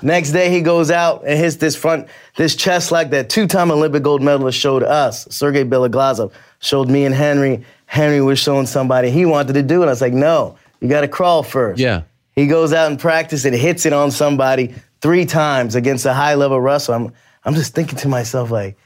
Next 0.02 0.32
day 0.32 0.50
he 0.50 0.62
goes 0.62 0.92
out 0.92 1.24
and 1.26 1.38
hits 1.38 1.56
this 1.58 1.76
front, 1.76 2.08
this 2.36 2.56
chest 2.56 2.92
like 2.92 3.10
that 3.12 3.30
two-time 3.30 3.72
Olympic 3.72 4.04
gold 4.04 4.22
medalist 4.22 4.60
showed 4.60 4.84
us. 4.84 5.26
Sergey 5.30 5.64
Beloglazov 5.64 6.32
showed 6.60 6.90
me 6.90 7.06
and 7.06 7.16
Henry. 7.16 7.66
Henry 7.88 8.22
was 8.22 8.38
showing 8.38 8.68
somebody 8.68 9.10
he 9.10 9.26
wanted 9.26 9.54
to 9.54 9.64
do 9.64 9.82
it. 9.82 9.88
I 9.88 9.90
was 9.90 10.02
like, 10.02 10.14
no, 10.14 10.58
you 10.82 10.88
gotta 10.88 11.08
crawl 11.08 11.44
first. 11.44 11.80
Yeah. 11.80 12.04
He 12.36 12.46
goes 12.46 12.74
out 12.74 12.92
and 12.92 13.00
practice 13.00 13.46
and 13.46 13.56
hits 13.56 13.86
it 13.86 13.94
on 13.94 14.12
somebody 14.12 14.76
three 15.02 15.26
times 15.26 15.76
against 15.76 16.06
a 16.06 16.14
high 16.14 16.36
level 16.36 16.60
wrestler. 16.60 16.96
I'm, 16.96 17.12
I'm 17.46 17.54
just 17.56 17.74
thinking 17.76 17.98
to 18.00 18.08
myself, 18.08 18.52
like, 18.52 18.78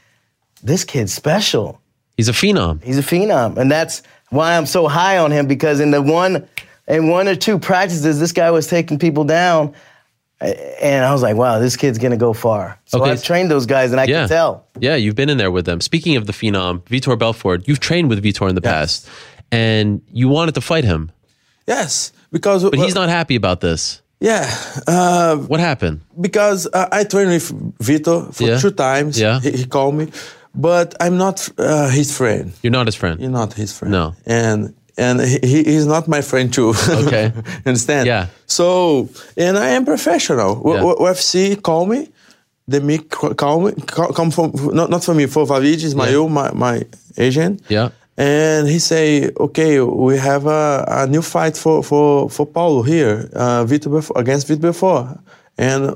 this 0.62 0.84
kid's 0.84 1.12
special. 1.12 1.80
He's 2.16 2.28
a 2.28 2.32
phenom. 2.32 2.82
He's 2.82 2.98
a 2.98 3.02
phenom. 3.02 3.56
And 3.56 3.70
that's 3.70 4.02
why 4.30 4.56
I'm 4.56 4.66
so 4.66 4.86
high 4.88 5.18
on 5.18 5.30
him 5.32 5.46
because 5.46 5.80
in 5.80 5.90
the 5.90 6.00
one, 6.02 6.46
in 6.86 7.08
one 7.08 7.26
or 7.28 7.34
two 7.34 7.58
practices, 7.58 8.20
this 8.20 8.32
guy 8.32 8.50
was 8.50 8.66
taking 8.66 8.98
people 8.98 9.24
down. 9.24 9.74
And 10.40 11.04
I 11.04 11.12
was 11.12 11.22
like, 11.22 11.36
wow, 11.36 11.58
this 11.60 11.76
kid's 11.76 11.98
gonna 11.98 12.16
go 12.16 12.32
far. 12.32 12.78
So 12.86 13.00
Okay. 13.00 13.12
I've 13.12 13.22
trained 13.22 13.50
those 13.50 13.64
guys 13.66 13.92
and 13.92 14.00
I 14.00 14.04
Yeah. 14.04 14.20
can 14.22 14.28
tell. 14.28 14.66
Yeah, 14.80 14.96
you've 14.96 15.14
been 15.14 15.30
in 15.30 15.38
there 15.38 15.50
with 15.52 15.66
them. 15.66 15.80
Speaking 15.80 16.16
of 16.16 16.26
the 16.26 16.32
phenom, 16.32 16.82
Vitor 16.82 17.16
Belfort, 17.18 17.66
you've 17.68 17.78
trained 17.80 18.08
with 18.08 18.22
Vitor 18.22 18.48
in 18.48 18.54
the 18.56 18.60
past, 18.60 19.08
and 19.52 20.02
you 20.12 20.28
wanted 20.28 20.54
to 20.56 20.60
fight 20.60 20.84
him, 20.84 21.12
Yes, 21.68 22.12
because 22.32 22.64
but 22.64 22.74
he's 22.80 22.94
not 22.96 23.08
happy 23.08 23.36
about 23.36 23.60
this. 23.60 24.02
Yeah, 24.22 24.46
uh, 24.86 25.36
What 25.48 25.60
happened? 25.60 26.00
because 26.20 26.68
uh, 26.72 26.86
I 26.92 27.04
trained 27.04 27.30
with 27.30 27.50
Vito 27.80 28.30
for 28.32 28.44
Yeah. 28.44 28.58
two 28.60 28.70
times. 28.70 29.18
Yeah. 29.18 29.40
he, 29.40 29.50
he 29.50 29.64
called 29.66 29.94
me, 29.96 30.06
but 30.54 30.94
I'm 31.00 31.16
not 31.16 31.48
uh, 31.58 31.88
his 31.90 32.16
friend. 32.16 32.52
You're 32.62 32.70
not 32.78 32.86
his 32.86 32.94
friend. 32.96 33.18
You're 33.20 33.30
not 33.40 33.54
his 33.54 33.72
friend. 33.76 33.90
No. 33.92 34.14
and 34.26 34.74
and 34.96 35.20
he, 35.20 35.38
he- 35.42 35.64
he's 35.64 35.86
not 35.86 36.06
my 36.06 36.20
friend 36.22 36.52
too. 36.52 36.72
Okay. 37.06 37.32
understand? 37.66 38.06
Yeah. 38.06 38.26
So 38.46 39.08
and 39.36 39.56
I 39.58 39.70
am 39.76 39.84
professional. 39.84 40.62
Yeah. 40.66 40.76
w- 40.80 40.96
UFC 41.00 41.56
call 41.60 41.86
me. 41.86 42.08
The 42.68 42.80
me 42.80 42.98
call 42.98 43.60
me 43.60 43.72
call, 43.86 44.12
come 44.12 44.30
from 44.30 44.52
not 44.72 44.88
not 44.88 45.02
for 45.04 45.14
me 45.14 45.26
for 45.26 45.44
Wallid 45.46 45.82
Ismail 45.82 46.28
my 46.28 46.52
my 46.54 46.82
agent. 47.18 47.60
Yeah. 47.68 47.88
And 48.16 48.68
he 48.68 48.78
say, 48.78 49.30
okay, 49.40 49.80
we 49.80 50.18
have 50.18 50.46
a, 50.46 50.84
a 50.86 51.06
new 51.06 51.22
fight 51.22 51.56
for, 51.56 51.82
for, 51.82 52.28
for 52.28 52.46
Paulo 52.46 52.82
here, 52.82 53.30
uh, 53.34 53.64
Vitor 53.64 53.90
Belfort, 53.90 54.18
against 54.18 54.48
Vitor 54.48 54.60
Belfort. 54.60 55.18
And 55.58 55.90
uh, 55.90 55.94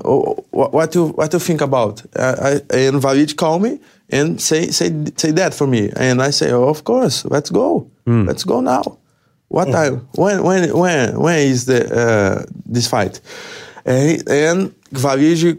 what, 0.51 0.73
what 0.73 0.95
you 0.95 1.07
what 1.09 1.33
you 1.33 1.39
think 1.39 1.61
about? 1.61 2.03
Uh, 2.15 2.59
I, 2.71 2.75
and 2.77 3.01
Wallid 3.01 3.35
call 3.37 3.59
me 3.59 3.79
and 4.09 4.39
say 4.39 4.67
say 4.67 4.91
say 5.15 5.31
that 5.31 5.53
for 5.53 5.67
me. 5.67 5.91
And 5.95 6.21
I 6.21 6.29
say, 6.31 6.51
oh, 6.51 6.69
of 6.69 6.83
course, 6.83 7.25
let's 7.25 7.49
go, 7.49 7.89
let's 8.27 8.43
go 8.43 8.61
now. 8.61 8.97
What 9.49 9.67
time? 9.71 10.07
When 10.15 10.43
when 10.43 10.77
when 10.77 11.19
when 11.19 11.39
is 11.39 11.65
the 11.65 11.79
uh, 11.95 12.45
this 12.65 12.87
fight? 12.87 13.19
And, 13.87 14.29
and 14.29 14.73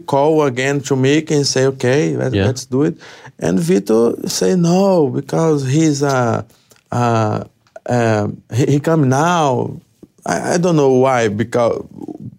call 0.05 0.43
again 0.43 0.81
to 0.81 0.95
me 0.95 1.25
and 1.29 1.45
say, 1.45 1.65
okay, 1.65 2.15
let, 2.15 2.33
Yeah. 2.33 2.45
let's 2.45 2.65
do 2.65 2.83
it. 2.83 2.97
And 3.39 3.59
Vito 3.59 4.15
say 4.27 4.55
no 4.55 5.09
because 5.09 5.65
he's 5.67 6.03
a, 6.03 6.45
uh, 6.91 7.43
um, 7.87 8.41
he, 8.53 8.65
he 8.73 8.79
come 8.79 9.09
now. 9.09 9.81
I, 10.25 10.53
I 10.53 10.57
don't 10.57 10.75
know 10.75 10.93
why 10.93 11.27
because 11.29 11.83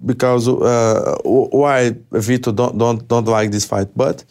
because 0.07 0.49
uh, 0.49 1.16
why 1.24 1.95
Vito 2.12 2.53
don't 2.53 2.78
don't 2.78 3.07
don't 3.09 3.26
like 3.26 3.51
this 3.51 3.64
fight, 3.64 3.88
but 3.97 4.22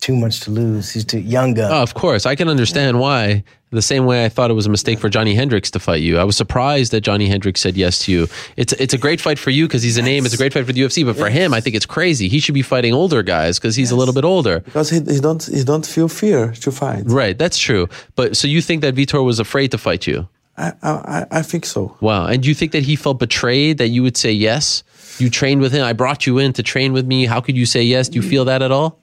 Too 0.00 0.16
much 0.16 0.40
to 0.40 0.50
lose. 0.50 0.90
He's 0.90 1.04
too 1.04 1.18
young 1.20 1.52
gun. 1.54 1.70
Oh, 1.70 1.82
of 1.82 1.92
course, 1.94 2.24
I 2.26 2.34
can 2.34 2.48
understand 2.48 2.98
why. 2.98 3.44
The 3.72 3.82
same 3.82 4.04
way 4.06 4.24
I 4.24 4.28
thought 4.28 4.50
it 4.50 4.54
was 4.54 4.66
a 4.66 4.70
mistake 4.70 4.98
for 4.98 5.08
Johny 5.08 5.34
Hendricks 5.34 5.70
to 5.72 5.78
fight 5.78 6.00
you. 6.02 6.18
I 6.18 6.24
was 6.24 6.36
surprised 6.36 6.90
that 6.90 7.02
Johny 7.02 7.28
Hendricks 7.28 7.60
said 7.60 7.76
yes 7.76 8.00
to 8.00 8.12
you. 8.12 8.26
It's 8.56 8.72
it's 8.72 8.94
a 8.94 8.98
great 8.98 9.20
fight 9.20 9.38
for 9.38 9.50
you 9.50 9.68
because 9.68 9.82
he's 9.84 9.96
a 9.96 10.02
name. 10.02 10.24
It's 10.24 10.34
a 10.34 10.38
great 10.38 10.52
fight 10.52 10.66
for 10.66 10.72
the 10.72 10.80
UFC, 10.80 11.04
but 11.04 11.16
for 11.16 11.28
him, 11.30 11.54
I 11.54 11.60
think 11.60 11.76
it's 11.76 11.86
crazy. 11.86 12.26
He 12.28 12.40
should 12.40 12.54
be 12.54 12.62
fighting 12.62 12.94
older 12.94 13.22
guys 13.22 13.58
because 13.60 13.76
he's 13.76 13.92
a 13.92 13.96
little 13.96 14.14
bit 14.14 14.24
older. 14.24 14.60
because 14.60 14.90
he, 14.90 14.98
he 15.00 15.20
don't 15.20 15.44
he 15.44 15.62
don't 15.62 15.86
feel 15.86 16.08
fear 16.08 16.52
to 16.52 16.72
fight. 16.72 17.04
Right, 17.06 17.38
that's 17.38 17.58
true. 17.58 17.88
But 18.16 18.36
so 18.36 18.48
you 18.48 18.60
think 18.60 18.80
that 18.82 18.94
Vitor 18.96 19.24
was 19.24 19.38
afraid 19.38 19.70
to 19.70 19.78
fight 19.78 20.06
you? 20.08 20.28
I, 20.56 20.72
I 20.82 21.26
I 21.30 21.42
think 21.42 21.64
so. 21.66 21.96
Wow. 22.00 22.26
And 22.26 22.42
do 22.42 22.48
you 22.48 22.54
think 22.56 22.72
that 22.72 22.82
he 22.82 22.96
felt 22.96 23.18
betrayed 23.20 23.78
that 23.78 23.88
you 23.88 24.02
would 24.02 24.16
say 24.16 24.32
yes? 24.32 24.82
You 25.18 25.30
trained 25.30 25.60
with 25.60 25.72
him. 25.72 25.84
I 25.84 25.92
brought 25.92 26.26
you 26.26 26.38
in 26.38 26.52
to 26.54 26.62
train 26.62 26.92
with 26.92 27.06
me. 27.06 27.26
How 27.26 27.40
could 27.40 27.56
you 27.56 27.66
say 27.66 27.82
yes? 27.82 28.08
Do 28.08 28.16
you 28.16 28.22
feel 28.22 28.46
that 28.46 28.62
at 28.62 28.72
all? 28.72 28.98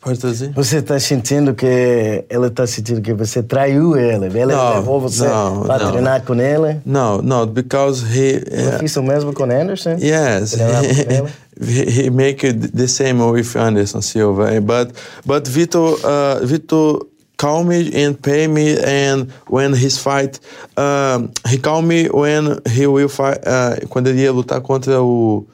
Pode 0.00 0.18
dizer? 0.18 0.52
Você 0.54 0.80
tá 0.80 0.98
sentindo 1.00 1.54
que 1.54 2.24
ele 2.30 2.50
tá 2.50 2.66
sentindo 2.66 3.00
que 3.00 3.12
você 3.12 3.42
traiu 3.42 3.96
ele. 3.96 4.26
Ele 4.26 4.46
Não, 4.52 4.74
levou 4.76 5.00
você 5.00 5.26
não, 5.26 5.62
pra 5.62 5.78
não. 5.78 5.90
treinar 5.90 6.22
com 6.22 6.34
ele. 6.34 6.80
No, 6.86 7.20
no, 7.20 7.46
because 7.46 8.04
he 8.04 8.42
Eu 8.50 8.76
uh, 8.76 8.78
fiz 8.78 8.96
o 8.96 9.02
mesmo 9.02 9.32
com 9.32 9.44
Anderson. 9.44 9.96
yes 10.00 10.54
he, 11.60 11.90
he 12.04 12.10
make 12.10 12.40
the 12.52 12.86
same 12.86 13.20
with 13.30 13.56
Anderson 13.56 14.00
Silva, 14.00 14.54
eh, 14.54 14.60
but 14.60 14.92
but 15.26 15.46
Vito 15.48 15.98
uh, 16.04 16.44
Vito 16.46 17.08
call 17.36 17.64
me 17.64 17.90
and 17.94 18.14
pay 18.20 18.46
me, 18.48 18.76
and 18.84 19.28
when 19.48 19.72
his 19.72 19.96
fight, 19.98 20.40
um, 20.76 21.30
he 21.48 21.56
call 21.58 21.82
me 21.82 22.08
when 22.08 22.58
he 22.68 22.86
will 22.86 23.08
fight 23.08 23.38
uh, 23.46 23.76
quando 23.88 24.08
ele 24.08 24.22
ia 24.22 24.32
lutar 24.32 24.60
contra 24.60 25.00
o 25.02 25.46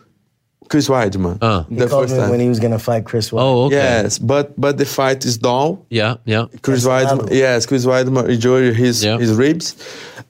Chris 0.75 0.89
Weidman. 0.89 1.39
Ah. 1.41 1.65
He 1.69 1.77
the 1.77 1.87
called 1.87 2.09
first 2.11 2.21
me 2.21 2.31
when 2.33 2.41
he 2.41 2.49
was 2.49 2.59
gonna 2.59 2.81
fight 2.81 3.05
Chris 3.05 3.31
White. 3.33 3.43
Oh, 3.45 3.67
okay. 3.67 3.77
Yes, 3.77 4.19
but 4.19 4.59
but 4.61 4.77
the 4.77 4.85
fight 4.85 5.25
is 5.25 5.39
done. 5.39 5.79
Yeah, 5.89 6.17
yeah. 6.25 6.47
Chris 6.63 6.83
That's 6.83 7.13
Weidman, 7.13 7.19
another. 7.21 7.35
yes, 7.47 7.65
Chris 7.67 7.85
Weidman 7.87 8.25
injured 8.35 8.75
his 8.75 9.05
Yeah. 9.05 9.19
his 9.23 9.31
ribs, 9.45 9.67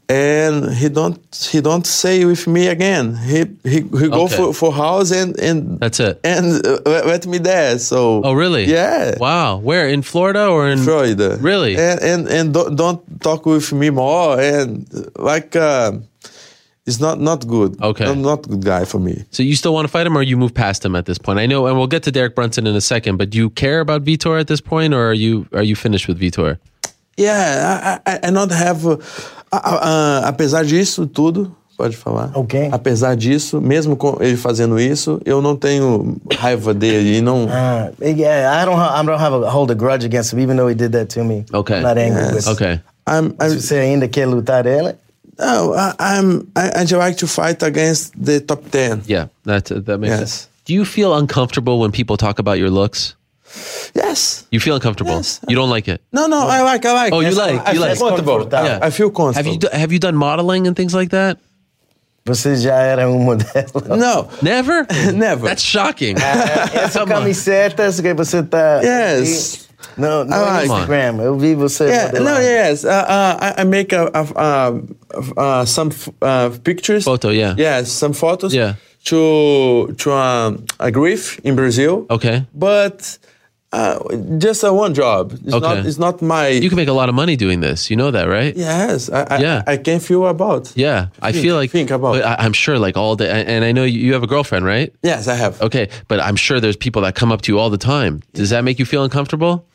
and 0.09 0.69
he 0.81 0.89
don't 0.91 1.19
he 1.53 1.61
don't 1.63 1.87
say 1.87 2.25
with 2.27 2.47
me 2.47 2.69
again. 2.69 3.17
He 3.17 3.39
he, 3.73 3.81
he 4.01 4.09
go 4.09 4.25
Okay. 4.25 4.37
for, 4.37 4.53
for 4.53 4.71
house 4.73 5.11
and 5.21 5.31
and 5.41 5.81
That's 5.81 5.99
it. 6.09 6.21
and 6.25 6.45
uh, 6.67 6.79
let- 6.93 7.07
let 7.07 7.27
me 7.27 7.39
there. 7.39 7.79
So 7.79 8.21
Oh, 8.23 8.35
really? 8.35 8.65
Yeah, 8.67 9.17
Wow. 9.19 9.57
Where 9.69 9.89
in 9.89 10.03
Florida 10.03 10.45
or 10.55 10.69
in 10.69 10.79
Florida. 10.85 11.39
Really? 11.41 11.75
And 11.89 11.99
and 12.11 12.29
and 12.29 12.47
don't, 12.57 12.77
don't 12.77 13.01
talk 13.23 13.47
with 13.47 13.73
me 13.73 13.89
more 13.91 14.39
and 14.39 14.85
uh, 14.93 15.01
like. 15.31 15.57
Uh, 15.57 15.93
it's 16.87 17.01
not 17.01 17.18
not 17.20 17.47
good. 17.47 17.80
Okay. 17.80 18.05
not, 18.05 18.18
not 18.18 18.49
good 18.49 18.64
guy 18.64 18.85
for 18.85 18.99
me. 18.99 19.24
So 19.30 19.43
you 19.43 19.57
still 19.57 19.72
want 19.72 19.85
to 19.87 19.91
fight 19.91 20.07
him, 20.07 20.16
or 20.16 20.22
you 20.22 20.37
move 20.37 20.53
past 20.53 20.85
him 20.85 20.95
at 20.95 21.07
this 21.07 21.18
point? 21.18 21.39
I 21.39 21.47
know, 21.47 21.66
and 21.66 21.76
we'll 21.76 21.87
get 21.87 22.03
to 22.05 22.12
Derek 22.12 22.35
Brunson 22.35 22.66
in 22.66 22.76
a 22.76 22.80
second. 22.80 23.16
But 23.16 23.30
do 23.30 23.39
you 23.39 23.51
care 23.51 23.80
about 23.80 24.05
Vitor 24.05 24.39
at 24.39 24.47
this 24.47 24.61
point, 24.61 24.93
or 24.93 25.09
are 25.11 25.14
you 25.14 25.47
are 25.53 25.62
you 25.62 25.76
finished 25.76 26.09
with 26.09 26.20
Vitor? 26.20 26.59
Yeah, 27.16 28.01
I, 28.07 28.12
I, 28.12 28.18
I 28.24 28.30
not 28.30 28.51
have. 28.51 28.85
Uh, 28.87 28.97
uh, 29.53 29.57
uh, 29.57 30.22
apesar 30.26 30.64
disso 30.64 31.07
tudo, 31.07 31.55
pode 31.78 31.97
falar. 31.97 32.32
Ok. 32.35 32.68
Apesar 32.72 33.14
disso, 33.16 33.61
mesmo 33.61 33.97
com 33.97 34.18
ele 34.20 34.37
fazendo 34.37 34.78
isso, 34.80 35.20
eu 35.24 35.41
não 35.41 35.57
tenho 35.57 36.16
raiva 36.37 36.74
dele 36.74 37.18
e 37.18 37.20
não. 37.20 37.45
Uh, 37.45 37.95
yeah, 38.03 38.61
I 38.61 38.66
don't. 38.66 38.76
Ha- 38.78 39.01
I 39.01 39.07
don't 39.07 39.20
have 39.20 39.32
a 39.45 39.49
hold 39.51 39.70
a 39.70 39.74
grudge 39.74 40.05
against 40.05 40.32
him, 40.32 40.41
even 40.41 40.57
though 40.57 40.68
he 40.68 40.74
did 40.74 40.93
that 40.93 41.07
to 41.14 41.24
me. 41.24 41.45
Okay. 41.55 41.76
I'm 41.76 41.82
not 41.82 41.97
angry 41.99 42.35
with. 42.35 42.49
Okay. 42.49 42.80
I'm, 43.07 43.35
I'm, 43.41 43.51
Você 43.61 43.76
ainda 43.76 44.09
quer 44.09 44.26
lutar 44.26 44.66
ele? 44.66 44.97
No, 45.39 45.74
I, 45.74 45.95
I'm. 45.99 46.51
I, 46.57 46.70
I 46.82 46.85
like 46.97 47.16
to 47.18 47.26
fight 47.26 47.62
against 47.62 48.12
the 48.22 48.41
top 48.41 48.70
ten. 48.70 49.03
Yeah, 49.07 49.26
that 49.45 49.66
that 49.66 49.99
makes 49.99 50.11
Yes. 50.11 50.18
sense. 50.18 50.49
Do 50.64 50.72
you 50.74 50.85
feel 50.85 51.14
uncomfortable 51.14 51.78
when 51.78 51.93
people 51.93 52.16
talk 52.16 52.39
about 52.39 52.59
your 52.59 52.70
looks? 52.70 53.14
Yes. 53.95 54.45
You 54.51 54.59
feel 54.61 54.74
uncomfortable. 54.74 55.12
Yes. 55.16 55.41
You 55.49 55.55
don't 55.57 55.70
like 55.70 55.87
it. 55.89 56.01
No, 56.12 56.26
no, 56.26 56.49
I 56.49 56.62
like. 56.62 56.85
I 56.87 56.93
like. 56.93 57.12
Oh, 57.12 57.20
you 57.20 57.28
Yes, 57.28 57.37
like, 57.37 57.61
I 57.66 57.72
you 57.72 57.78
feel 57.78 57.89
like. 57.89 57.99
comfortable. 57.99 58.39
Confortável. 58.47 58.64
Yeah. 58.64 58.78
I 58.82 58.91
feel 58.91 59.07
Have 59.09 59.14
comfortable. 59.14 59.53
you 59.53 59.59
do, 59.59 59.68
have 59.72 59.93
you 59.93 59.99
done 59.99 60.16
modeling 60.16 60.66
and 60.66 60.74
things 60.76 60.95
like 60.95 61.11
that? 61.11 61.39
Você 62.26 62.57
já 62.57 62.74
era 62.80 63.07
um 63.09 63.18
modelo. 63.22 63.97
No, 63.99 64.28
Never. 64.41 64.87
never. 65.12 65.47
That's 65.47 65.62
shocking. 65.62 66.16
Essa 66.18 67.01
Come 67.01 67.12
camiseta 67.12 67.82
essa 67.82 68.03
que 68.03 68.14
você 68.14 68.43
tá. 68.43 68.80
Yes. 68.82 69.68
No, 69.97 70.24
no 70.24 70.35
I 70.37 70.66
like. 70.66 70.70
Instagram. 70.70 71.20
Eu 71.22 71.37
vi 71.39 71.55
você. 71.55 71.89
Yeah, 71.89 72.11
no, 72.12 72.39
yes. 72.41 72.85
Uh, 72.85 72.89
uh, 72.89 73.37
I, 73.41 73.55
I 73.62 73.64
make 73.64 73.93
a, 73.93 74.11
a, 74.14 74.22
uh, 74.37 74.80
uh, 75.37 75.64
some 75.64 75.91
f- 75.91 76.09
uh, 76.22 76.51
pictures. 76.62 77.05
Photo, 77.05 77.30
yeah. 77.30 77.55
Yes, 77.57 77.91
some 77.93 78.12
photos. 78.12 78.53
Yeah. 78.55 78.74
To 79.07 79.95
to 79.99 80.12
um, 80.12 80.64
a 80.80 80.91
grief 80.91 81.39
in 81.45 81.55
Brazil. 81.57 82.07
Okay. 82.09 82.47
But 82.55 83.18
uh, 83.70 83.99
just 84.39 84.62
a 84.64 84.72
one 84.72 84.95
job. 84.95 85.32
It's 85.45 85.53
Okay. 85.53 85.61
not. 85.61 85.85
It's 85.87 85.99
not 85.99 86.22
my. 86.22 86.49
You 86.49 86.68
can 86.70 86.76
make 86.76 86.89
a 86.89 86.93
lot 86.95 87.09
of 87.11 87.14
money 87.14 87.37
doing 87.37 87.61
this. 87.61 87.91
You 87.91 87.97
know 87.97 88.11
that, 88.12 88.28
right? 88.28 88.57
yes. 88.57 89.11
I, 89.11 89.22
I, 89.28 89.39
Yeah. 89.41 89.62
I 89.66 89.76
can 89.76 90.01
feel 90.01 90.26
about. 90.26 90.72
Yeah, 90.76 91.09
I 91.20 91.32
feel 91.32 91.55
like 91.57 91.70
think 91.70 91.91
about 91.91 92.14
But 92.14 92.24
I, 92.24 92.37
I'm 92.47 92.53
sure, 92.55 92.78
like 92.78 92.97
all 92.97 93.14
day, 93.16 93.28
and 93.28 93.47
and 93.49 93.64
I 93.64 93.72
know 93.72 93.85
you 93.85 93.99
you 94.01 94.12
have 94.14 94.22
a 94.22 94.26
girlfriend, 94.28 94.64
right? 94.64 94.91
Yes, 95.03 95.26
I 95.28 95.35
have. 95.35 95.61
Okay, 95.61 95.89
but 96.09 96.18
I'm 96.20 96.37
sure 96.37 96.59
there's 96.61 96.76
people 96.78 97.03
that 97.03 97.14
come 97.14 97.30
up 97.35 97.43
to 97.43 97.53
you 97.53 97.59
all 97.59 97.68
the 97.70 97.76
time. 97.85 98.22
Does 98.32 98.49
that 98.51 98.64
make 98.64 98.78
you 98.78 98.87
feel 98.87 99.03
uncomfortable? 99.05 99.66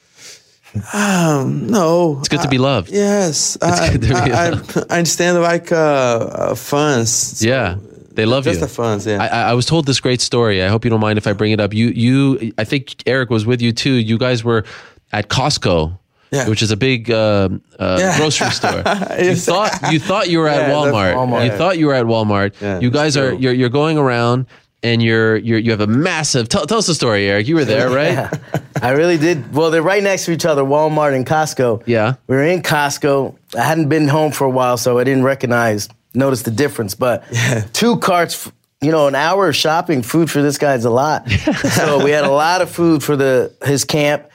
Um, 0.94 1.68
no. 1.68 2.18
It's 2.20 2.30
good 2.30 2.42
to 2.42 2.48
be 2.48 2.58
loved. 2.58 2.92
Yes, 2.92 3.58
I, 3.62 3.98
be 3.98 4.12
I, 4.12 4.46
I, 4.48 4.50
loved. 4.50 4.78
I 4.90 4.98
understand 4.98 5.42
like 5.42 5.72
uh, 5.72 5.76
uh, 5.76 6.56
fans. 6.56 7.44
Yeah, 7.44 7.78
they 8.14 8.26
love 8.26 8.44
just 8.44 8.56
you. 8.60 8.66
Just 8.66 8.76
the 8.76 8.82
fans. 8.84 9.06
Yeah. 9.06 9.24
I, 9.24 9.52
I 9.52 9.54
was 9.54 9.66
told 9.66 9.86
this 9.86 10.00
great 10.00 10.22
story. 10.22 10.62
I 10.64 10.68
hope 10.68 10.84
you 10.86 10.90
don't 10.92 11.00
mind 11.02 11.18
if 11.18 11.28
I 11.28 11.34
bring 11.34 11.52
it 11.52 11.60
up. 11.60 11.74
You, 11.74 11.88
you, 11.88 12.54
I 12.58 12.64
think 12.64 13.04
Eric 13.06 13.30
was 13.30 13.46
with 13.46 13.62
you 13.62 13.72
too. 13.72 13.94
You 13.94 14.18
guys 14.18 14.44
were 14.44 14.64
at 15.12 15.28
Costco, 15.30 15.98
Yeah. 16.32 16.48
which 16.48 16.62
is 16.62 16.72
a 16.72 16.78
big 16.78 17.10
uh, 17.10 17.50
uh, 17.80 17.98
Yeah. 18.00 18.18
grocery 18.18 18.52
store. 18.52 18.84
you 19.20 19.36
thought 19.36 19.92
you 19.92 20.00
thought 20.00 20.30
you 20.30 20.40
were 20.40 20.48
at 20.48 20.68
Yeah, 20.68 20.68
that's 20.68 20.96
Walmart. 20.96 21.16
Walmart. 21.16 21.46
You 21.46 21.52
thought 21.58 21.78
you 21.78 21.88
were 21.88 21.96
at 21.96 22.06
Walmart. 22.06 22.82
You 22.82 22.92
guys 22.92 23.18
are 23.18 23.34
you're 23.34 23.54
you're 23.54 23.70
going 23.70 23.98
around. 23.98 24.46
And 24.82 25.04
you're, 25.04 25.36
you're 25.38 25.60
you 25.60 25.72
have 25.72 25.82
a 25.82 25.88
massive. 25.88 26.48
Tell, 26.48 26.66
tell 26.66 26.78
us 26.78 26.88
the 26.88 26.94
story, 26.94 27.30
Eric. 27.30 27.48
You 27.48 27.56
were 27.56 27.66
there, 27.66 27.90
right? 27.90 28.14
yeah, 28.14 28.32
I 28.82 28.92
really 28.92 29.18
did. 29.18 29.54
Well, 29.54 29.72
they're 29.72 29.82
right 29.82 30.02
next 30.02 30.26
to 30.26 30.32
each 30.32 30.46
other, 30.46 30.64
Walmart 30.64 31.14
and 31.14 31.26
Costco. 31.26 31.84
Yeah. 31.86 32.16
We 32.28 32.38
were 32.38 32.44
in 32.44 32.62
Costco. 32.62 33.36
I 33.58 33.64
hadn't 33.64 33.90
been 33.90 34.08
home 34.08 34.32
for 34.32 34.46
a 34.46 34.50
while, 34.50 34.78
so 34.78 34.98
I 34.98 35.04
didn't 35.04 35.24
recognize, 35.24 35.90
notice 36.14 36.44
the 36.44 36.52
difference. 36.52 36.96
But 36.96 37.26
two 37.74 37.98
carts, 37.98 38.50
you 38.80 38.92
know, 38.92 39.08
an 39.08 39.16
hour 39.16 39.50
of 39.50 39.56
shopping, 39.56 40.02
food 40.02 40.32
for 40.32 40.42
this 40.42 40.58
guy 40.58 40.76
is 40.76 40.86
a 40.86 40.90
lot. 40.90 41.30
so 41.74 42.02
we 42.02 42.12
had 42.12 42.24
a 42.24 42.32
lot 42.32 42.62
of 42.62 42.70
food 42.70 43.04
for 43.04 43.18
the 43.18 43.54
his 43.66 43.84
camp. 43.84 44.30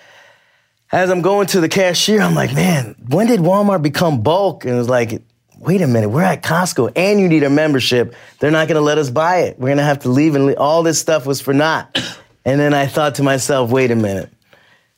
As 0.93 1.11
I'm 1.11 1.23
going 1.23 1.47
to 1.49 1.61
the 1.61 1.69
cashier, 1.71 2.21
I'm 2.21 2.35
like, 2.35 2.53
man, 2.55 2.95
when 3.09 3.27
did 3.27 3.41
Walmart 3.41 3.83
become 3.83 4.23
bulk? 4.23 4.65
And 4.65 4.75
it 4.75 4.77
was 4.77 4.89
like, 4.89 5.23
wait 5.67 5.81
a 5.81 5.87
minute, 5.87 6.09
we're 6.09 6.23
at 6.23 6.43
Costco 6.43 6.93
and 6.97 7.21
you 7.21 7.29
need 7.29 7.43
a 7.43 7.51
membership. 7.51 8.15
They're 8.39 8.51
not 8.51 8.69
going 8.69 8.77
to 8.77 8.83
let 8.83 8.99
us 8.99 9.11
buy 9.11 9.43
it. 9.43 9.59
We're 9.59 9.69
going 9.69 9.79
to 9.79 9.85
have 9.85 10.01
to 10.01 10.09
leave 10.09 10.35
and 10.35 10.47
le- 10.47 10.55
all 10.55 10.83
this 10.83 11.01
stuff 11.01 11.27
was 11.27 11.41
for 11.41 11.55
naught. 11.55 11.99
And 12.47 12.61
then 12.61 12.75
I 12.75 12.87
thought 12.87 13.15
to 13.15 13.23
myself, 13.23 13.71
wait 13.71 13.91
a 13.91 13.97
minute. 13.97 14.31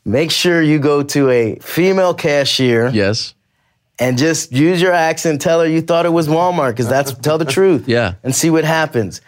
Make 0.04 0.32
sure 0.32 0.60
you 0.60 0.80
go 0.80 1.04
to 1.04 1.30
a 1.30 1.54
female 1.60 2.12
cashier 2.12 2.88
yes. 2.88 3.34
and 4.00 4.18
just 4.18 4.50
use 4.50 4.82
your 4.82 4.90
accent. 4.90 5.42
Tell 5.42 5.60
her 5.60 5.66
you 5.68 5.80
thought 5.80 6.06
it 6.06 6.12
was 6.12 6.26
Walmart 6.26 6.70
because 6.70 6.88
that's 6.88 7.12
tell 7.22 7.38
the 7.38 7.44
truth. 7.44 7.86
Yeah. 7.86 8.14
and 8.24 8.34
see 8.34 8.50
what 8.50 8.64
happens. 8.64 9.20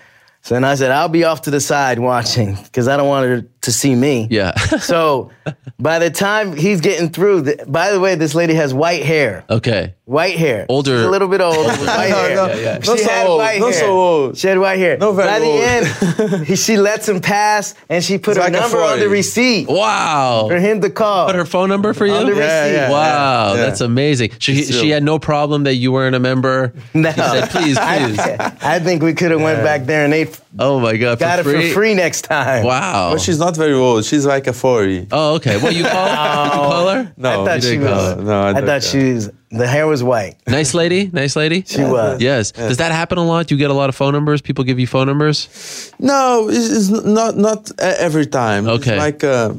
So 0.43 0.57
then 0.57 0.65
I 0.65 0.75
said, 0.75 0.91
I'll 0.91 1.09
be 1.09 1.23
off 1.23 1.43
to 1.43 1.53
the 1.53 1.61
side 1.61 2.01
watching 2.01 2.57
because 2.57 2.89
I 2.89 2.97
don't 2.97 3.07
want 3.07 3.27
her 3.27 3.43
to 3.69 3.73
see 3.73 3.95
me. 3.95 4.27
Yeah. 4.31 4.55
so 4.81 5.31
by 5.79 5.99
the 5.99 6.11
time 6.11 6.57
he's 6.57 6.81
getting 6.81 7.11
through, 7.11 7.43
the, 7.43 7.65
by 7.69 7.93
the 7.93 8.01
way, 8.01 8.15
this 8.15 8.35
lady 8.35 8.55
has 8.55 8.73
white 8.75 9.05
hair. 9.05 9.45
okay. 9.49 9.95
White 10.09 10.37
hair. 10.39 10.65
Older- 10.71 10.97
She's 10.97 11.05
a 11.05 11.11
little 11.11 11.29
bit 11.29 11.43
older. 11.43 11.69
with 11.69 11.81
white 11.87 12.09
No, 12.11 12.17
hair. 12.17 12.35
no, 12.35 12.47
Yeah, 12.47 12.57
yeah. 12.57 12.81
She 12.81 12.89
not 12.89 12.99
so 12.99 13.09
had 13.11 13.27
old, 13.27 13.39
white 13.41 13.61
not 13.61 13.73
hair. 13.75 13.81
so 13.81 13.91
old. 13.91 14.39
She 14.39 14.47
had 14.49 14.59
white 14.59 14.79
hair. 14.79 14.97
Not 14.97 15.13
very 15.13 15.29
By 15.29 15.39
the 15.39 15.45
old. 15.45 16.31
end, 16.33 16.47
he, 16.47 16.57
she 16.57 16.79
lets 16.79 17.07
him 17.07 17.21
pass, 17.21 17.75
and 17.91 18.03
she 18.03 18.17
put 18.17 18.39
her 18.39 18.49
number 18.49 18.79
on 18.79 19.01
the 19.01 19.09
receipt 19.11 19.69
Wow. 19.69 20.47
for 20.49 20.59
him 20.59 20.81
to 20.81 20.89
call. 20.89 21.27
Put 21.27 21.35
her 21.35 21.45
phone 21.45 21.69
number 21.69 21.93
for 21.93 22.07
you. 22.07 22.15
On 22.15 22.25
the 22.25 22.35
Yeah, 22.35 22.63
receipt. 22.65 22.75
yeah. 22.77 22.91
Wow, 22.91 23.55
yeah. 23.55 23.61
that's 23.61 23.83
amazing. 23.83 24.31
She 24.39 24.65
she 24.65 24.89
had 24.89 25.03
no 25.03 25.19
problem 25.19 25.65
that 25.65 25.75
you 25.75 25.93
weren't 25.93 26.17
a 26.17 26.21
member. 26.21 26.73
No. 26.95 27.11
She 27.13 27.21
said, 27.21 27.51
please, 27.51 27.79
please. 27.79 28.19
I, 28.19 28.57
I 28.63 28.79
think 28.79 29.03
we 29.03 29.13
could 29.13 29.31
have 29.31 29.43
went 29.43 29.63
back 29.63 29.85
there 29.85 30.07
and 30.07 30.15
ate, 30.15 30.41
oh 30.59 30.81
my 30.81 30.97
god, 30.97 31.19
got 31.19 31.43
for 31.43 31.51
it 31.51 31.53
free. 31.53 31.69
for 31.69 31.75
free 31.75 31.95
next 31.95 32.23
time. 32.23 32.65
Wow. 32.65 33.13
But 33.13 33.21
she's 33.21 33.39
not 33.39 33.57
very 33.57 33.73
old. 33.75 34.05
She's 34.05 34.25
like 34.27 34.47
a 34.47 34.53
40. 34.53 35.09
oh, 35.13 35.35
okay. 35.37 35.61
What 35.61 35.75
you 35.75 35.85
call? 35.85 36.07
Did 36.07 36.55
you 36.55 36.61
call 36.61 36.89
her? 36.89 37.13
No, 37.17 37.43
I 37.43 37.45
thought 37.45 37.55
you 37.57 37.61
she 37.63 37.69
didn't 37.77 37.85
was. 37.85 37.91
call 37.91 38.17
her. 38.17 38.23
No, 38.23 38.41
I 38.43 38.49
I 38.49 38.53
don't 38.55 38.67
thought 38.67 38.83
she 38.83 39.13
was 39.13 39.31
The 39.51 39.67
hair 39.67 39.87
was 39.87 40.03
white. 40.03 40.37
Nice 40.47 40.75
lady, 40.75 41.11
nice 41.13 41.35
lady. 41.37 41.63
She 41.67 41.83
was. 41.83 42.21
Yes. 42.21 42.53
Does 42.53 42.77
that 42.79 42.93
happen 42.93 43.19
a 43.19 43.25
lot? 43.25 43.47
Do 43.49 43.55
you 43.55 43.59
get 43.59 43.71
a 43.71 43.75
lot 43.75 43.89
of 43.89 43.95
phone 43.97 44.13
numbers? 44.13 44.41
People 44.43 44.65
give 44.65 44.79
you 44.79 44.87
phone 44.87 45.07
numbers? 45.07 45.93
No, 45.99 46.49
it's, 46.49 46.71
it's 46.71 46.89
not 47.05 47.37
not 47.37 47.71
every 47.81 48.27
time. 48.27 48.67
Okay. 48.69 48.95
It's 48.95 48.99
like 48.99 49.25
uh, 49.25 49.53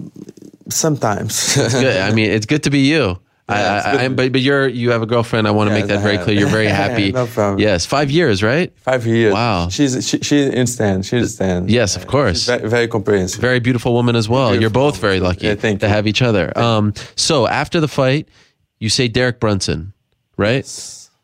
sometimes. 0.69 1.55
Good. 1.55 1.97
I 1.97 2.11
mean, 2.13 2.29
it's 2.31 2.45
good 2.45 2.63
to 2.63 2.69
be 2.69 2.79
you. 2.79 3.19
Yeah, 3.50 3.82
I, 3.86 3.91
I, 3.97 4.04
I, 4.06 4.08
but 4.10 4.32
but 4.32 4.41
you're 4.41 4.68
you 4.68 4.91
have 4.91 5.02
a 5.02 5.06
girlfriend. 5.06 5.47
I 5.47 5.52
want 5.52 5.70
to 5.70 5.76
Yes, 5.76 5.82
make 5.88 5.89
that 5.89 6.02
very 6.04 6.18
clear. 6.18 6.38
You're 6.39 6.50
very 6.50 6.68
happy. 6.84 7.12
No 7.12 7.26
problem. 7.28 7.60
Yes, 7.60 7.86
five 7.86 8.12
years, 8.12 8.41
right? 8.43 8.72
Five 8.80 9.06
years. 9.06 9.34
Wow. 9.34 9.70
She's 9.70 10.08
she, 10.08 10.20
she 10.20 10.45
understands. 10.45 11.08
She 11.08 11.18
understands. 11.18 11.72
Yes, 11.72 11.95
of 11.95 12.08
course. 12.08 12.45
Very, 12.45 12.70
very 12.70 12.88
comprehensive. 12.88 13.41
Very 13.41 13.60
beautiful 13.60 13.93
woman 13.93 14.16
as 14.16 14.28
well. 14.30 14.56
You're 14.60 14.70
both 14.70 14.97
very 15.00 15.20
lucky 15.20 15.47
Yeah, 15.47 15.56
thank 15.56 15.80
to 15.82 15.88
you. 15.88 15.93
have 15.93 16.08
each 16.08 16.22
other. 16.22 16.56
Um, 16.58 16.93
so 17.16 17.47
after 17.47 17.80
the 17.80 17.88
fight, 17.88 18.28
you 18.80 18.89
say 18.89 19.08
Derek 19.08 19.39
Brunson, 19.39 19.93
right? 20.38 20.66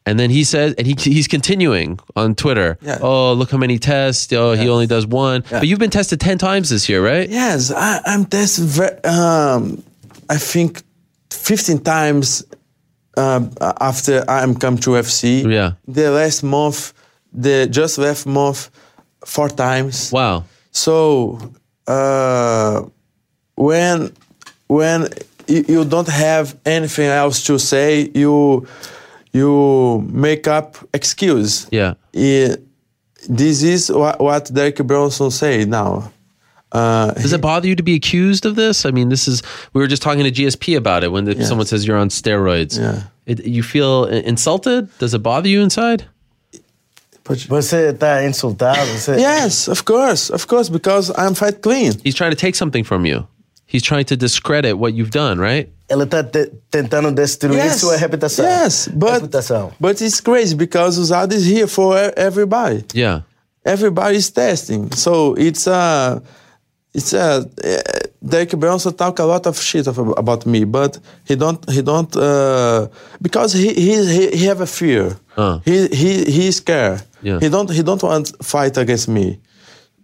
And 0.08 0.20
then 0.20 0.30
he 0.30 0.44
says, 0.44 0.76
and 0.78 0.86
he 0.86 0.94
he's 1.00 1.28
continuing 1.28 2.00
on 2.16 2.36
Twitter. 2.36 2.78
Yeah. 2.82 3.00
Oh, 3.02 3.34
look 3.34 3.50
how 3.50 3.58
many 3.58 3.80
tests. 3.80 4.32
Oh, 4.34 4.54
he 4.54 4.70
only 4.70 4.86
does 4.86 5.08
one. 5.08 5.44
But 5.50 5.66
you've 5.68 5.80
been 5.80 5.90
tested 5.90 6.20
ten 6.20 6.38
times 6.38 6.70
this 6.70 6.88
year, 6.88 7.04
right? 7.04 7.28
Yes, 7.28 7.72
I, 7.72 8.02
I'm 8.06 8.26
tested. 8.26 8.66
Very, 8.66 9.04
um, 9.04 9.82
I 10.30 10.38
think 10.38 10.84
15 11.36 11.80
times 11.80 12.44
uh, 13.18 13.42
after 13.80 14.24
I'm 14.28 14.56
come 14.56 14.78
to 14.80 14.92
FC. 14.92 15.50
Yeah. 15.50 15.74
The 15.88 16.12
last 16.12 16.44
month, 16.44 16.94
the 17.34 17.68
just 17.68 17.98
last 17.98 18.26
month, 18.26 18.70
four 19.26 19.50
times. 19.50 20.12
Wow. 20.12 20.46
So 20.72 21.40
uh, 21.88 22.84
when 23.56 24.12
when 24.68 25.10
you, 25.48 25.86
don't 25.86 26.08
have 26.08 26.58
anything 26.66 27.08
else 27.08 27.46
to 27.46 27.60
say, 27.60 28.12
you 28.14 28.68
you 29.32 30.08
make 30.12 30.48
up 30.48 30.78
excuse. 30.94 31.68
Yeah. 31.72 31.96
Yeah, 32.14 32.56
this 33.30 33.64
is 33.64 33.92
what, 33.92 34.20
what 34.20 34.52
Derek 34.54 34.78
Brunson 34.78 35.32
say 35.32 35.66
now. 35.66 36.12
Uh, 36.76 37.14
Does 37.14 37.32
it 37.32 37.40
bother 37.40 37.68
you 37.70 37.76
to 37.76 37.84
be 37.84 37.96
accused 37.96 38.46
of 38.46 38.56
this? 38.56 38.86
I 38.86 38.92
mean, 38.92 39.08
this 39.10 39.28
is 39.28 39.42
we 39.74 39.80
were 39.82 39.88
just 39.88 40.02
talking 40.02 40.24
to 40.26 40.32
GSP 40.32 40.76
about 40.76 41.04
it 41.06 41.12
when 41.12 41.24
the, 41.24 41.46
someone 41.46 41.68
says 41.68 41.88
you're 41.88 41.98
on 41.98 42.10
steroids. 42.10 42.78
Yeah. 42.78 43.04
It, 43.26 43.46
you 43.46 43.64
feel 43.64 44.06
insulted? 44.06 44.90
Does 45.00 45.14
it 45.14 45.24
bother 45.24 45.48
you 45.48 45.62
inside? 45.62 46.04
Você 47.24 47.92
tá 47.94 48.24
insultado? 48.24 48.86
Você... 48.92 49.18
yes, 49.18 49.68
of 49.68 49.84
course, 49.84 50.30
of 50.32 50.46
course, 50.48 50.70
because 50.70 51.12
I'm 51.18 51.34
fight 51.34 51.62
clean. 51.62 51.94
He's 52.04 52.14
trying 52.14 52.32
to 52.32 52.38
take 52.38 52.56
something 52.56 52.84
from 52.84 53.06
you. 53.06 53.26
He's 53.66 53.82
trying 53.82 54.06
to 54.06 54.16
discredit 54.16 54.78
what 54.78 54.94
you've 54.94 55.10
done, 55.12 55.40
right? 55.40 55.68
Ela 55.90 56.06
tá 56.06 56.24
te- 56.24 56.52
tentando 56.70 57.12
destruir 57.12 57.56
Yes, 57.58 57.80
sua 57.80 57.96
reputação. 57.98 58.46
yes, 58.46 58.88
but 58.94 59.22
reputação. 59.24 59.72
but 59.80 60.02
it's 60.02 60.22
crazy 60.22 60.56
because 60.56 61.00
USADA 61.00 61.34
is 61.34 61.46
here 61.46 61.68
for 61.68 61.98
e- 61.98 62.12
everybody. 62.16 62.84
Yeah. 62.94 63.22
Everybody 63.66 64.18
is 64.18 64.30
testing, 64.30 64.92
so 64.96 65.34
it's 65.36 65.66
a 65.68 66.22
it's 66.22 66.26
a 67.14 67.46
uh, 67.64 67.82
Derek 68.24 68.52
Brunson 68.52 68.94
talk 68.94 69.20
a 69.20 69.24
lot 69.24 69.46
of 69.46 69.60
shit 69.60 69.88
of, 69.88 69.98
about 69.98 70.46
me, 70.46 70.64
but 70.64 71.00
he 71.26 71.36
don't 71.36 71.70
he 71.70 71.82
don't 71.82 72.16
uh, 72.16 72.88
because 73.22 73.54
he 73.54 73.74
he 73.74 74.06
he, 74.06 74.38
he 74.38 74.46
have 74.46 74.62
a 74.62 74.68
fear. 74.68 75.18
Uh. 75.38 75.60
He 75.66 75.88
he 75.88 76.26
he 76.26 76.48
is 76.48 76.58
scared. 76.58 77.02
Yeah. 77.22 77.40
He 77.40 77.50
don't 77.50 77.70
he 77.70 77.84
don't 77.84 78.02
want 78.04 78.32
fight 78.44 78.78
against 78.78 79.08
me. 79.08 79.40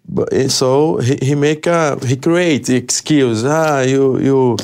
But 0.08 0.34
eh, 0.34 0.48
so 0.48 0.98
he, 0.98 1.18
he 1.22 1.36
make 1.36 1.68
a 1.68 1.98
he 2.06 2.18
create 2.18 2.70
excuse. 2.70 3.44
Ah, 3.46 3.82
you 3.82 4.20
you 4.20 4.58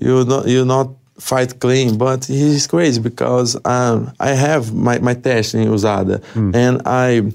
you 0.00 0.24
not 0.24 0.46
you 0.46 0.64
not 0.64 0.90
fight 1.18 1.58
clean, 1.60 1.98
but 1.98 2.24
he's 2.24 2.66
crazy 2.66 3.00
because 3.00 3.56
um, 3.64 4.12
I 4.20 4.30
have 4.30 4.74
my, 4.74 4.98
my 4.98 5.14
test 5.14 5.54
in 5.54 5.68
USADA 5.68 6.22
and 6.54 6.82
I 6.84 7.32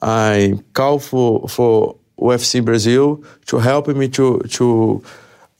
I 0.00 0.58
call 0.72 0.98
for 1.00 1.48
for 1.48 1.97
UFC 2.18 2.64
Brazil 2.64 3.22
to 3.46 3.58
help 3.58 3.88
me 3.88 4.08
to 4.08 4.40
to 4.40 5.02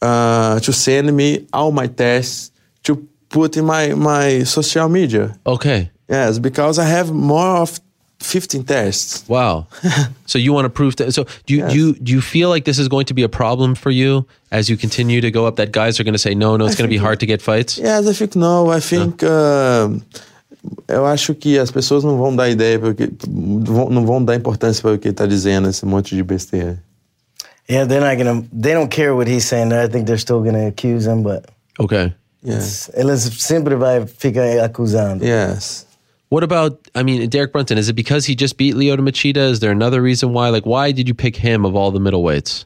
uh, 0.01 0.59
to 0.59 0.73
send 0.73 1.15
me 1.15 1.47
all 1.53 1.71
my 1.71 1.87
tests 1.87 2.51
to 2.83 3.07
put 3.29 3.57
in 3.57 3.65
my 3.65 3.93
my 3.93 4.43
social 4.43 4.89
media. 4.89 5.37
Okay. 5.45 5.91
Yes, 6.07 6.39
because 6.39 6.79
I 6.79 6.85
have 6.85 7.11
more 7.11 7.57
of 7.57 7.79
15 8.19 8.63
tests. 8.63 9.27
Wow. 9.29 9.67
so 10.25 10.37
you 10.37 10.51
want 10.53 10.65
to 10.65 10.69
prove 10.69 10.95
that? 10.97 11.13
So 11.13 11.25
do 11.45 11.53
you, 11.53 11.67
do 11.67 11.75
you 11.75 11.93
do 11.93 12.11
you 12.11 12.21
feel 12.21 12.49
like 12.49 12.65
this 12.65 12.79
is 12.79 12.87
going 12.87 13.05
to 13.05 13.13
be 13.13 13.23
a 13.23 13.29
problem 13.29 13.75
for 13.75 13.91
you 13.91 14.25
as 14.51 14.69
you 14.69 14.77
continue 14.77 15.21
to 15.21 15.31
go 15.31 15.45
up? 15.45 15.55
That 15.55 15.71
guys 15.71 15.99
are 15.99 16.03
going 16.03 16.13
to 16.13 16.19
say 16.19 16.35
no, 16.35 16.57
no, 16.57 16.65
it's 16.65 16.75
going 16.75 16.89
to 16.89 16.93
be 16.93 16.97
hard 16.97 17.19
to 17.21 17.25
get 17.25 17.41
fights. 17.41 17.77
Yes, 17.77 18.07
I 18.07 18.13
think 18.13 18.35
no. 18.35 18.69
I 18.69 18.79
think 18.79 19.23
uh, 19.23 19.89
eu 20.87 21.05
acho 21.05 21.33
que 21.33 21.57
as 21.57 21.71
pessoas 21.71 22.03
não 22.03 22.17
vão 22.17 22.35
dar 22.35 22.49
ideia 22.49 22.77
porque 22.79 23.09
não 23.27 24.05
vão 24.05 24.23
dar 24.23 24.35
importância 24.35 24.81
para 24.81 24.93
o 24.93 24.97
que 24.97 25.07
ele 25.07 25.13
está 25.13 25.25
dizendo 25.25 25.69
esse 25.69 25.85
monte 25.85 26.15
de 26.15 26.23
besteira. 26.23 26.81
Yeah, 27.69 27.87
they're 27.87 28.01
not 28.03 28.17
gonna. 28.17 28.43
They 28.51 28.73
don't 28.73 28.89
care 28.89 29.13
what 29.13 29.29
he's 29.29 29.45
saying. 29.45 29.71
I 29.71 29.87
think 29.87 30.05
they're 30.07 30.17
still 30.19 30.41
gonna 30.41 30.67
accuse 30.67 31.05
him, 31.07 31.21
but 31.21 31.45
Okay. 31.79 32.13
Yes. 32.43 32.89
eles 32.95 33.21
sempre 33.37 33.75
vai 33.75 34.05
ficar 34.07 34.63
acusando. 34.63 35.23
Yes. 35.23 35.85
What 36.29 36.43
about? 36.43 36.79
I 36.95 37.03
mean, 37.03 37.27
Derek 37.29 37.51
Brunson. 37.51 37.77
Is 37.77 37.89
it 37.89 37.95
because 37.95 38.25
he 38.25 38.35
just 38.35 38.57
beat 38.57 38.75
Lyoto 38.75 39.01
Machida? 39.01 39.49
Is 39.49 39.59
there 39.59 39.71
another 39.71 40.01
reason 40.01 40.33
why? 40.33 40.49
Like, 40.49 40.65
why 40.65 40.91
did 40.91 41.07
you 41.07 41.13
pick 41.13 41.35
him 41.35 41.65
of 41.65 41.75
all 41.75 41.91
the 41.91 41.99
middleweights? 41.99 42.65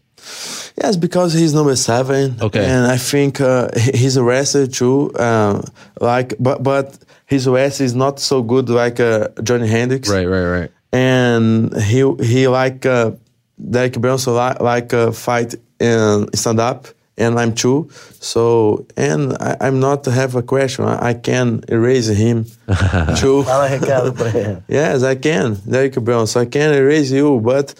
Yes, 0.82 0.96
because 0.96 1.34
he's 1.34 1.54
number 1.54 1.76
seven. 1.76 2.36
Okay. 2.41 2.64
And 2.64 2.86
I 2.88 2.98
think 2.98 3.39
uh, 3.41 3.70
he's 3.94 4.16
a 4.18 4.24
wrestler 4.24 4.68
too. 4.68 5.12
Um, 5.18 5.64
like, 6.00 6.34
but 6.39 6.64
but 6.64 6.98
his 7.34 7.48
wrestling 7.48 7.86
is 7.86 7.96
not 7.96 8.20
so 8.20 8.42
good 8.44 8.70
like 8.70 9.00
uh, 9.00 9.30
Johny 9.42 9.68
Hendricks. 9.68 10.10
Right, 10.10 10.28
right, 10.28 10.50
right. 10.58 10.72
and 10.92 11.76
he 11.90 12.00
he 12.22 12.48
like 12.48 12.86
uh, 12.86 13.12
Derek 13.58 13.94
Brunson 14.00 14.34
like, 14.36 14.60
like 14.62 14.94
uh, 14.94 15.12
fight 15.12 15.56
and 15.80 16.30
stand 16.38 16.60
up, 16.60 16.88
and 17.18 17.40
I'm 17.40 17.54
too. 17.54 17.90
So 18.20 18.86
and 18.96 19.34
I, 19.40 19.58
I'm 19.66 19.80
not 19.80 20.06
have 20.06 20.36
a 20.36 20.44
question. 20.44 20.86
I, 20.86 21.10
I 21.10 21.14
can 21.16 21.64
erase 21.68 22.08
him 22.08 22.46
too. 23.22 23.44
Fala 23.44 23.68
recado 23.70 24.14
pra 24.14 24.30
ele. 24.30 24.64
yes, 24.68 25.04
I 25.04 25.16
can, 25.16 25.58
Derek 25.68 25.96
Brunson. 25.96 26.42
I 26.44 26.46
can 26.46 26.74
erase 26.74 27.12
you, 27.12 27.40
but 27.42 27.74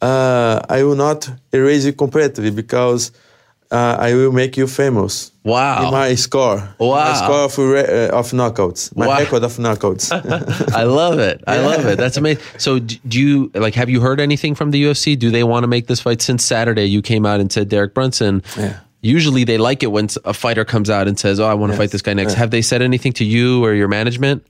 uh, 0.00 0.60
I 0.68 0.82
will 0.84 0.96
not 0.96 1.28
erase 1.52 1.84
you 1.84 1.92
completely 1.92 2.50
because. 2.50 3.12
Uh, 3.74 3.96
I 3.98 4.14
will 4.14 4.30
make 4.32 4.56
you 4.56 4.66
famous. 4.68 5.32
Wow. 5.42 5.86
In 5.86 5.90
my 5.92 6.14
score. 6.14 6.58
Wow. 6.78 7.10
My 7.10 7.14
score 7.14 7.44
of, 7.48 7.58
re- 7.58 8.06
uh, 8.08 8.18
of 8.20 8.30
knockouts. 8.30 8.94
My 8.96 9.06
Wow. 9.08 9.18
record 9.18 9.42
of 9.42 9.56
knockouts. 9.58 10.12
I 10.82 10.84
love 10.84 11.18
it. 11.18 11.42
I 11.46 11.58
love 11.58 11.84
it. 11.84 11.98
That's 11.98 12.16
amazing. 12.16 12.42
So, 12.58 12.78
do 12.78 13.20
you 13.20 13.50
like? 13.54 13.74
Have 13.74 13.90
you 13.90 14.00
heard 14.00 14.20
anything 14.20 14.54
from 14.54 14.70
the 14.70 14.80
UFC? 14.84 15.18
Do 15.18 15.30
they 15.30 15.42
want 15.42 15.64
to 15.64 15.68
make 15.68 15.86
this 15.88 16.00
fight? 16.00 16.22
Since 16.22 16.44
Saturday, 16.44 16.84
you 16.86 17.02
came 17.02 17.26
out 17.26 17.40
and 17.40 17.50
said 17.50 17.68
Derek 17.68 17.94
Brunson. 17.94 18.42
Yeah. 18.56 18.78
Usually, 19.02 19.44
they 19.44 19.58
like 19.58 19.82
it 19.82 19.90
when 19.92 20.08
a 20.24 20.32
fighter 20.32 20.64
comes 20.64 20.88
out 20.88 21.08
and 21.08 21.18
says, 21.18 21.40
"Oh, 21.40 21.46
I 21.46 21.54
want 21.54 21.72
to 21.72 21.76
fight 21.76 21.90
this 21.90 22.00
guy 22.02 22.14
next." 22.14 22.34
Have 22.34 22.50
they 22.50 22.62
said 22.62 22.80
anything 22.80 23.12
to 23.14 23.24
you 23.24 23.64
or 23.64 23.74
your 23.74 23.88
management? 23.88 24.46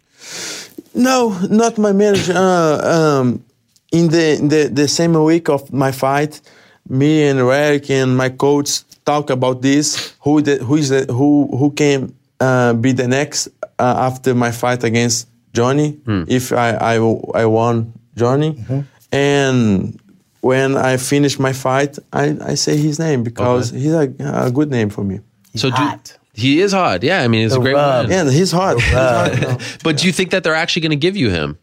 No, 0.94 1.36
not 1.50 1.78
my 1.78 1.92
manager. 1.92 2.34
Uh, 2.36 2.94
um, 2.96 3.42
in 3.90 4.08
the, 4.08 4.36
in 4.38 4.48
the 4.48 4.68
the 4.68 4.86
same 4.88 5.14
week 5.24 5.48
of 5.48 5.72
my 5.72 5.92
fight, 5.92 6.40
me 6.88 7.24
and 7.28 7.38
Eric 7.40 7.90
and 7.90 8.16
my 8.16 8.28
coach 8.28 8.82
talk 9.04 9.30
about 9.30 9.62
this. 9.62 10.14
Who 10.20 10.40
the, 10.42 10.56
who 10.64 10.76
is 10.76 10.88
the, 10.88 11.06
who 11.12 11.48
who 11.56 11.70
can 11.72 12.14
uh, 12.40 12.72
be 12.74 12.92
the 12.92 13.08
next 13.08 13.48
uh, 13.78 13.94
after 14.08 14.34
my 14.34 14.50
fight 14.52 14.84
against 14.84 15.28
Johnny? 15.52 15.98
If 16.28 16.52
I 16.52 16.70
I, 16.72 16.94
I 17.34 17.46
won 17.46 17.92
Johnny, 18.16 18.64
and 19.12 19.98
when 20.40 20.76
I 20.76 20.96
finish 20.98 21.38
my 21.38 21.52
fight, 21.52 21.98
I, 22.12 22.36
I 22.40 22.54
say 22.54 22.76
his 22.76 22.98
name 22.98 23.22
because 23.22 23.70
he's 23.70 23.92
a, 23.92 24.12
a 24.20 24.50
good 24.50 24.70
name 24.70 24.90
for 24.90 25.02
me. 25.04 25.20
so 25.54 25.70
do 25.70 25.76
hot. 25.76 26.18
he 26.34 26.60
is 26.60 26.72
hot. 26.72 27.02
Yeah, 27.02 27.22
I 27.22 27.28
mean, 27.28 27.46
it's 27.46 27.54
a 27.54 27.60
great 27.60 27.74
rub. 27.74 28.04
one. 28.04 28.10
Yeah, 28.10 28.30
he's 28.30 28.52
hot. 28.52 28.76
He's 28.80 28.92
hot 28.92 29.32
now. 29.40 29.58
But 29.82 29.96
do 29.98 30.06
you 30.06 30.12
think 30.12 30.30
that 30.30 30.42
they're 30.44 30.54
actually 30.54 30.82
going 30.82 30.90
to 31.00 31.04
give 31.06 31.16
you 31.16 31.30
him? 31.30 31.58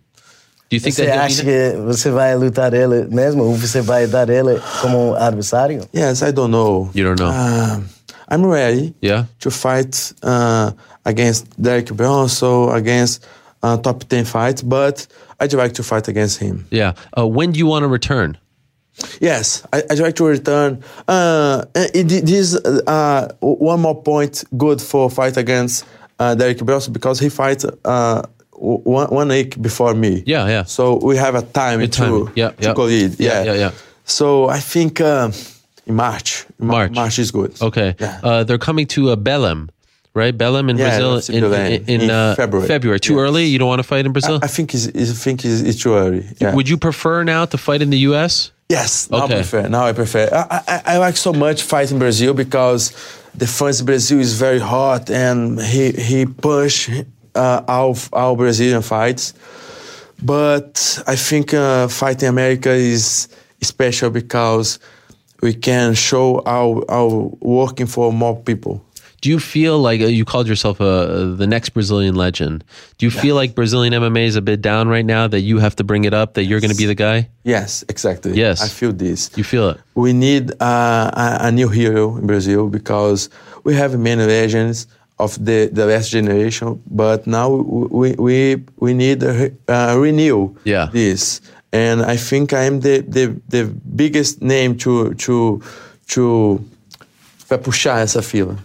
Do 0.72 0.78
you 0.78 0.80
think 0.80 0.96
Você 0.96 1.06
that 1.06 1.14
he'll 1.16 1.26
acha 1.26 1.44
be- 1.44 1.52
que 1.52 1.78
você 1.86 2.10
vai 2.10 2.34
lutar 2.34 2.74
ele 2.74 3.06
mesmo? 3.14 3.44
Ou 3.44 3.54
você 3.56 3.82
vai 3.82 4.08
dar 4.08 4.30
ele 4.30 4.58
como 4.82 5.14
adversário? 5.16 5.82
Yes, 5.94 6.22
I 6.22 6.32
don't 6.32 6.50
know. 6.50 6.90
You 6.94 7.04
don't 7.14 7.20
know. 7.20 7.30
Um, 7.30 7.84
I'm 8.30 8.46
ready. 8.46 8.94
Yeah. 9.02 9.26
To 9.42 9.52
fight 9.52 10.14
uh, 10.24 10.72
against 11.04 11.46
Derek 11.62 11.92
Brunson, 11.94 12.70
against 12.74 13.22
uh, 13.62 13.76
top 13.78 14.06
ten 14.08 14.24
fight, 14.24 14.64
but 14.66 15.06
I'd 15.42 15.52
like 15.54 15.74
to 15.74 15.84
fight 15.84 16.08
against 16.08 16.40
him. 16.40 16.66
Yeah. 16.72 16.94
Uh, 17.18 17.28
when 17.28 17.52
do 17.52 17.60
you 17.60 17.68
want 17.68 17.84
to 17.84 17.90
return? 17.90 18.38
Yes, 19.20 19.64
I, 19.74 19.84
I'd 19.90 20.00
like 20.00 20.16
to 20.16 20.26
return. 20.26 20.84
Uh, 21.06 21.66
it, 21.76 22.08
this 22.26 22.56
uh, 22.88 23.28
one 23.42 23.82
more 23.82 24.02
point 24.02 24.46
good 24.58 24.82
for 24.82 25.10
fight 25.10 25.36
against 25.36 25.84
uh, 26.18 26.34
Derek 26.36 26.60
Brunson 26.60 26.94
because 26.94 27.20
he 27.20 27.28
fight 27.28 27.66
uh, 27.84 28.22
one, 28.62 29.08
one 29.10 29.28
week 29.30 29.62
before 29.62 29.94
me. 29.94 30.24
Yeah, 30.26 30.48
yeah. 30.48 30.64
So 30.66 31.00
we 31.04 31.18
have 31.18 31.36
a 31.36 31.42
time 31.42 31.80
Good 31.80 31.94
to. 31.94 32.32
Yeah, 32.36 32.50
to 32.52 32.56
yeah. 32.68 32.74
collide. 32.74 33.20
Yeah, 33.20 33.44
Yeah, 33.44 33.44
yeah, 33.44 33.60
yeah. 33.60 33.72
So 34.06 34.50
I 34.50 34.60
think 34.60 35.00
uh, 35.02 35.32
in 35.88 35.96
March. 35.96 36.46
March. 36.60 36.92
March 36.94 37.18
is 37.20 37.32
good. 37.32 37.52
Okay. 37.62 37.96
Yeah. 38.00 38.20
Uh, 38.24 38.44
they're 38.44 38.58
coming 38.70 38.88
to 38.88 39.10
uh, 39.12 39.16
Belém, 39.16 39.70
right? 40.14 40.38
Belém 40.38 40.70
in 40.70 40.78
Yeah, 40.78 40.90
Brazil 41.00 41.36
in, 41.36 41.44
in, 41.44 41.84
in, 41.88 42.02
in 42.02 42.10
uh, 42.10 42.36
February. 42.36 43.00
Too 43.00 43.14
Yes. 43.14 43.20
early? 43.20 43.46
You 43.46 43.58
don't 43.60 43.68
want 43.70 43.80
to 43.80 43.88
fight 43.88 44.06
in 44.06 44.12
Brazil? 44.12 44.40
I 44.44 44.48
think 44.48 44.74
it's, 44.74 44.88
I 44.88 45.14
think 45.24 45.44
it's, 45.46 45.62
it's 45.62 45.82
too 45.82 45.94
early. 45.96 46.26
Yeah. 46.40 46.54
Would 46.56 46.68
you 46.70 46.78
prefer 46.78 47.24
now 47.24 47.46
to 47.46 47.58
fight 47.58 47.82
in 47.82 47.90
the 47.90 48.00
U.S.? 48.10 48.52
Yes, 48.70 49.10
now 49.10 49.24
Okay. 49.26 49.34
I 49.34 49.38
prefer. 49.38 49.68
Now 49.68 49.86
I 49.86 49.94
prefer. 49.94 50.30
I, 50.32 50.62
I, 50.68 50.82
I 50.94 50.98
like 50.98 51.18
so 51.18 51.34
much 51.34 51.62
fighting 51.64 52.00
Brazil 52.00 52.34
because 52.34 52.92
the 53.36 53.46
fans 53.48 53.80
in 53.82 53.86
Brazil 53.86 54.20
is 54.20 54.34
very 54.40 54.60
hot 54.60 55.10
and 55.10 55.60
he 55.62 55.92
he 55.92 56.26
push 56.26 56.90
uh, 57.36 57.64
our 57.68 57.96
our 58.14 58.36
Brazilian 58.36 58.82
fights. 58.82 59.34
But 60.24 61.02
I 61.08 61.16
think 61.16 61.54
uh, 61.54 61.88
fighting 61.88 62.30
America 62.30 62.72
is 62.72 63.28
special 63.62 64.10
because 64.10 64.80
we 65.42 65.54
can 65.54 65.94
show 65.94 66.42
our 66.46 66.84
our 66.90 67.32
working 67.42 67.88
for 67.88 68.14
more 68.14 68.38
people. 68.38 68.86
Do 69.22 69.30
you 69.30 69.40
feel 69.40 69.78
like 69.78 70.02
uh, 70.02 70.06
you 70.06 70.26
called 70.26 70.48
yourself 70.48 70.82
uh, 70.82 71.36
the 71.36 71.46
next 71.46 71.70
Brazilian 71.70 72.16
legend? 72.16 72.64
Do 72.98 73.06
you 73.06 73.12
feel 73.12 73.36
like 73.36 73.54
Brazilian 73.54 73.94
MMA 73.94 74.26
is 74.26 74.36
a 74.36 74.42
bit 74.42 74.62
down 74.62 74.88
right 74.88 75.06
now 75.06 75.28
that 75.28 75.42
you 75.42 75.60
have 75.60 75.76
to 75.76 75.84
bring 75.84 76.06
it 76.06 76.14
up, 76.14 76.34
that 76.34 76.46
you're 76.46 76.60
going 76.60 76.72
to 76.72 76.78
be 76.78 76.88
the 76.88 76.96
guy? 76.96 77.30
Yes, 77.44 77.84
exactly. 77.88 78.34
Yes. 78.34 78.64
I 78.64 78.68
feel 78.68 78.92
this. 78.92 79.30
You 79.36 79.44
feel 79.44 79.70
it? 79.70 79.78
we 79.94 80.12
need 80.14 80.52
uh, 80.60 81.12
a, 81.14 81.48
a 81.48 81.52
new 81.52 81.70
hero 81.70 82.18
in 82.18 82.26
Brazil 82.26 82.68
because 82.68 83.30
we 83.64 83.76
have 83.76 83.98
many 84.00 84.26
legends 84.26 84.88
of 85.22 85.38
the, 85.46 85.70
the 85.72 85.86
last 85.86 86.10
generation, 86.12 86.82
but 86.90 87.26
now 87.28 87.50
we 88.00 88.14
we 88.18 88.64
we 88.80 88.94
need 88.94 89.22
a 89.24 89.52
uh, 89.68 89.96
renew 89.98 90.56
Yeah. 90.66 90.90
this, 90.92 91.42
and 91.72 92.02
I 92.02 92.18
think 92.18 92.54
I 92.54 92.64
am 92.66 92.82
the, 92.82 93.02
the, 93.08 93.26
the 93.50 93.64
biggest 93.96 94.42
name 94.42 94.78
to 94.84 95.14
to 95.26 95.62
to 96.14 96.60
para 97.48 97.60
puxar 97.60 98.02
essa 98.02 98.22
fila. 98.22 98.56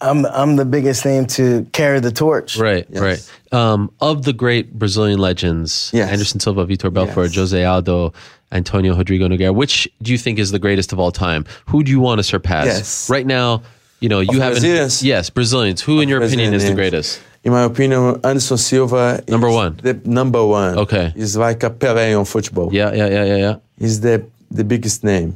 I'm 0.00 0.26
I'm 0.26 0.56
the 0.56 0.64
biggest 0.66 1.04
name 1.04 1.24
to 1.38 1.64
carry 1.72 2.00
the 2.00 2.12
torch. 2.12 2.58
Right, 2.58 2.86
Yes. 2.90 3.00
right. 3.02 3.22
Um, 3.58 3.90
of 4.00 4.24
the 4.24 4.32
great 4.32 4.74
Brazilian 4.78 5.18
legends, 5.18 5.90
Yes. 5.94 6.10
Anderson 6.10 6.40
Silva, 6.40 6.66
Vitor 6.66 6.90
Belfort, 6.92 7.30
Yes. 7.30 7.36
Jose 7.36 7.64
Aldo, 7.64 8.12
Antonio 8.52 8.94
Rodrigo 8.94 9.28
Nogueira, 9.28 9.54
which 9.54 9.88
do 10.02 10.10
you 10.12 10.18
think 10.18 10.38
is 10.38 10.50
the 10.50 10.58
greatest 10.58 10.92
of 10.92 10.98
all 10.98 11.12
time? 11.12 11.44
Who 11.70 11.82
do 11.82 11.90
you 11.90 12.00
want 12.00 12.18
to 12.18 12.22
surpass? 12.24 12.66
Yes. 12.66 13.08
Right 13.08 13.26
now, 13.26 13.62
you 14.04 14.08
know, 14.12 14.20
you. 14.20 14.38
Brazilians? 14.38 14.94
Yes, 15.02 15.30
Brazilians. 15.38 15.80
Who, 15.86 15.94
in 16.02 16.08
your 16.12 16.20
opinion, 16.22 16.52
is 16.58 16.64
the 16.70 16.74
greatest? 16.74 17.10
In 17.46 17.52
my 17.52 17.64
opinion, 17.72 18.02
Anderson 18.24 18.56
Silva 18.56 19.04
Number 19.28 19.48
is 19.48 19.54
one. 19.62 19.72
the 19.86 19.94
number 20.20 20.42
one. 20.62 20.72
Okay. 20.84 21.06
he's 21.20 21.36
like 21.36 21.60
a 21.68 21.70
Pelé 21.80 22.08
on 22.18 22.24
football. 22.24 22.68
Yeah, 22.72 22.92
yeah, 23.00 23.08
yeah, 23.16 23.24
yeah, 23.30 23.36
yeah. 23.46 23.56
He's 23.82 23.96
the 24.06 24.16
the 24.58 24.64
biggest 24.64 25.04
name 25.04 25.30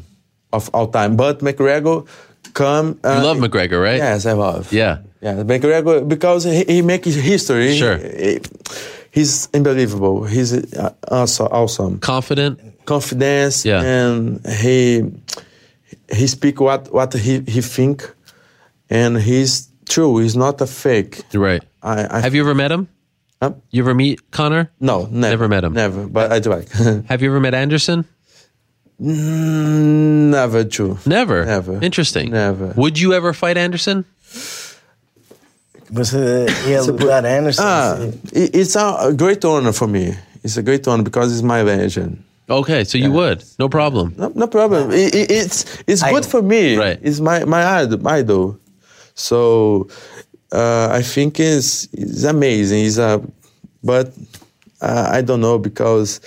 of 0.53 0.63
all 0.75 0.89
time. 0.99 1.17
But 1.17 1.41
McGregor 1.41 2.07
come. 2.55 2.87
Uh, 3.05 3.17
You 3.21 3.25
love 3.31 3.39
McGregor, 3.47 3.79
right? 3.89 4.01
Yes, 4.01 4.25
I 4.27 4.33
love. 4.33 4.73
Yeah. 4.73 4.99
yeah. 5.21 5.43
McGregor 5.45 5.95
because 6.15 6.45
he, 6.45 6.65
he 6.75 6.83
makes 6.83 7.07
history. 7.33 7.77
Sure. 7.77 7.99
He- 7.99 8.41
he's 9.11 9.49
unbelievable. 9.53 10.25
He's 10.35 10.51
uh, 10.77 10.93
also 11.11 11.45
awesome. 11.61 11.99
Confident. 12.01 12.55
Confidence. 12.87 13.57
Yeah. 13.69 13.83
And 13.85 14.41
he 14.65 15.05
he 16.19 16.27
speak 16.27 16.57
what 16.61 16.89
what 16.93 17.13
he 17.13 17.41
he 17.55 17.61
think, 17.61 17.97
and 18.91 19.17
he's 19.19 19.69
true. 19.89 20.19
He's 20.19 20.37
not 20.37 20.61
a 20.61 20.67
fake. 20.67 21.23
Right. 21.35 21.63
I, 21.83 22.19
I 22.19 22.21
Have 22.21 22.35
you 22.35 22.43
ever 22.43 22.55
met 22.55 22.71
him? 22.73 22.89
Huh? 23.41 23.53
You 23.71 23.83
ever 23.83 23.95
meet 23.95 24.31
Conor? 24.33 24.71
No, 24.81 25.07
never. 25.11 25.31
Never 25.31 25.49
met 25.49 25.65
him. 25.65 25.73
Never, 25.73 26.07
but 26.09 26.33
I 26.33 26.41
do 26.41 26.51
like. 26.51 26.71
Have 27.09 27.23
you 27.23 27.29
ever 27.31 27.41
met 27.41 27.55
Anderson? 27.55 28.05
Mm, 29.01 30.31
never 30.31 30.65
true. 30.65 30.99
Never. 31.07 31.45
Never. 31.45 31.79
Interesting. 31.83 32.31
Never. 32.33 32.73
Would 32.77 32.99
you 32.99 33.13
ever 33.15 33.33
fight 33.33 33.57
Anderson? 33.57 34.05
Was 35.93 36.15
uh, 36.15 36.47
yeah, 36.67 36.81
Luther 36.81 37.11
Anderson. 37.27 37.65
Ah, 37.67 37.97
it- 38.33 38.55
it's 38.55 38.77
a 38.77 38.97
a 39.09 39.13
great 39.15 39.45
honor 39.45 39.73
for 39.73 39.87
me. 39.89 40.15
It's 40.45 40.57
a 40.57 40.63
great 40.63 40.87
honor 40.89 41.03
because 41.05 41.33
it's 41.33 41.43
my 41.43 41.63
legend. 41.63 42.23
Okay, 42.51 42.85
so 42.85 42.99
you 42.99 43.13
would. 43.13 43.45
No 43.59 43.69
problem. 43.69 44.15
No, 44.19 44.33
no 44.35 44.47
problem. 44.49 44.91
I- 44.91 44.95
I- 45.15 45.31
it's 45.41 45.65
it's 45.87 46.03
good 46.03 46.25
Idol. 46.27 46.31
for 46.31 46.43
me. 46.43 46.77
Right. 46.77 46.99
It's 47.03 47.21
my 47.21 47.45
my 47.45 47.65
idol. 47.81 47.99
My 48.03 48.17
idol. 48.19 48.59
So 49.19 49.89
uh, 50.53 50.89
I 50.91 51.03
think 51.03 51.39
it's 51.41 51.89
it's 51.93 52.25
amazing. 52.25 52.79
He's 52.85 52.99
a, 52.99 53.21
but 53.83 54.13
uh, 54.81 55.11
I 55.13 55.23
don't 55.23 55.41
know 55.41 55.59
because 55.59 56.21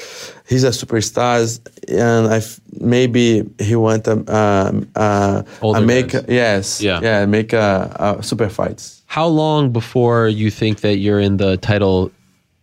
he's 0.48 0.64
a 0.66 0.70
superstar, 0.70 1.40
and 1.88 2.28
I 2.28 2.38
f- 2.38 2.60
maybe 2.80 3.44
he 3.60 3.76
want 3.76 4.08
a 4.08 4.14
um 4.36 4.88
uh, 4.96 5.44
a 5.64 5.82
make 5.82 6.14
yes 6.28 6.82
Yeah. 6.82 7.00
yeah 7.02 7.26
make 7.26 7.54
a, 7.54 8.18
a 8.20 8.24
super 8.24 8.50
fights. 8.50 9.02
How 9.08 9.28
long 9.28 9.72
before 9.72 10.28
you 10.28 10.52
think 10.52 10.82
that 10.82 10.98
you're 10.98 11.20
in 11.20 11.38
the 11.38 11.58
title 11.58 12.12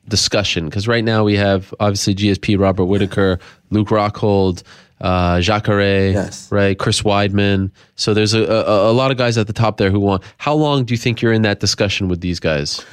discussion? 0.08 0.66
Because 0.66 0.86
right 0.86 1.04
now 1.04 1.24
we 1.24 1.36
have 1.36 1.74
obviously 1.80 2.14
GSP, 2.14 2.58
Robert 2.58 2.84
Whitaker, 2.86 3.38
Luke 3.70 3.88
Rockhold, 3.88 4.62
uh, 5.00 5.40
Jacare, 5.40 6.10
Yes. 6.12 6.50
right? 6.50 6.78
Chris 6.78 7.02
Weidman. 7.02 7.70
So 7.96 8.14
there's 8.14 8.34
a, 8.34 8.42
a, 8.42 8.90
a 8.90 8.92
lot 8.92 9.10
of 9.10 9.16
guys 9.16 9.38
at 9.38 9.46
the 9.46 9.52
top 9.52 9.76
there 9.76 9.90
who 9.90 10.00
want. 10.00 10.22
How 10.38 10.54
long 10.54 10.84
do 10.84 10.92
you 10.94 10.98
think 10.98 11.20
you're 11.22 11.32
in 11.32 11.42
that 11.42 11.60
discussion 11.60 12.08
with 12.08 12.20
these 12.20 12.40
guys? 12.40 12.84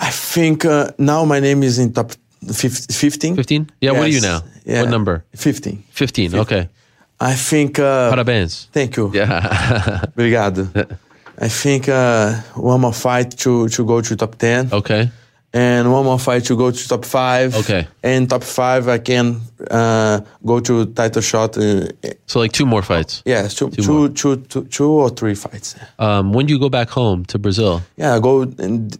I 0.00 0.10
think 0.10 0.64
uh, 0.64 0.90
now 0.98 1.24
my 1.24 1.40
name 1.40 1.62
is 1.62 1.78
in 1.78 1.92
top 1.92 2.12
15. 2.46 3.36
15? 3.36 3.70
Yeah, 3.80 3.92
what 3.92 4.02
are 4.02 4.08
you 4.08 4.20
now? 4.20 4.40
Yeah. 4.64 4.82
What 4.82 4.90
number? 4.90 5.24
15. 5.36 5.82
15. 5.90 6.34
Okay. 6.36 6.68
I 7.20 7.34
think. 7.34 7.78
Uh, 7.78 8.10
Parabéns. 8.14 8.68
thank 8.72 8.96
you. 8.96 9.10
Yeah. 9.14 10.02
Obrigado. 10.16 10.68
I 11.38 11.48
think 11.48 11.88
uh, 11.88 12.34
one 12.54 12.80
more 12.80 12.92
fight 12.92 13.30
to, 13.38 13.68
to 13.68 13.84
go 13.84 14.00
to 14.00 14.16
top 14.16 14.36
10. 14.36 14.70
okay. 14.72 15.10
And 15.56 15.92
one 15.92 16.04
more 16.04 16.18
fight 16.18 16.44
to 16.46 16.56
go 16.56 16.72
to 16.72 16.88
top 16.88 17.04
5. 17.04 17.54
Okay. 17.54 17.86
And 18.02 18.28
top 18.28 18.42
5, 18.42 18.88
I 18.88 18.98
can 18.98 19.40
uh, 19.70 20.20
go 20.44 20.58
to 20.58 20.86
title 20.86 21.22
shot. 21.22 21.56
Uh, 21.56 21.86
So 22.26 22.40
like 22.40 22.50
two 22.50 22.66
more 22.66 22.82
fights. 22.82 23.22
yes, 23.24 23.54
two, 23.54 23.66
more. 23.66 24.08
two, 24.08 24.08
two, 24.14 24.36
two, 24.48 24.64
two 24.64 24.90
or 24.90 25.10
three 25.10 25.36
fights. 25.36 25.76
Um, 26.00 26.32
when 26.32 26.46
do 26.46 26.52
you 26.52 26.58
go 26.58 26.68
back 26.68 26.90
home 26.90 27.24
to 27.26 27.38
Brazil? 27.38 27.82
Yeah, 27.96 28.16
I 28.16 28.18
go 28.18 28.44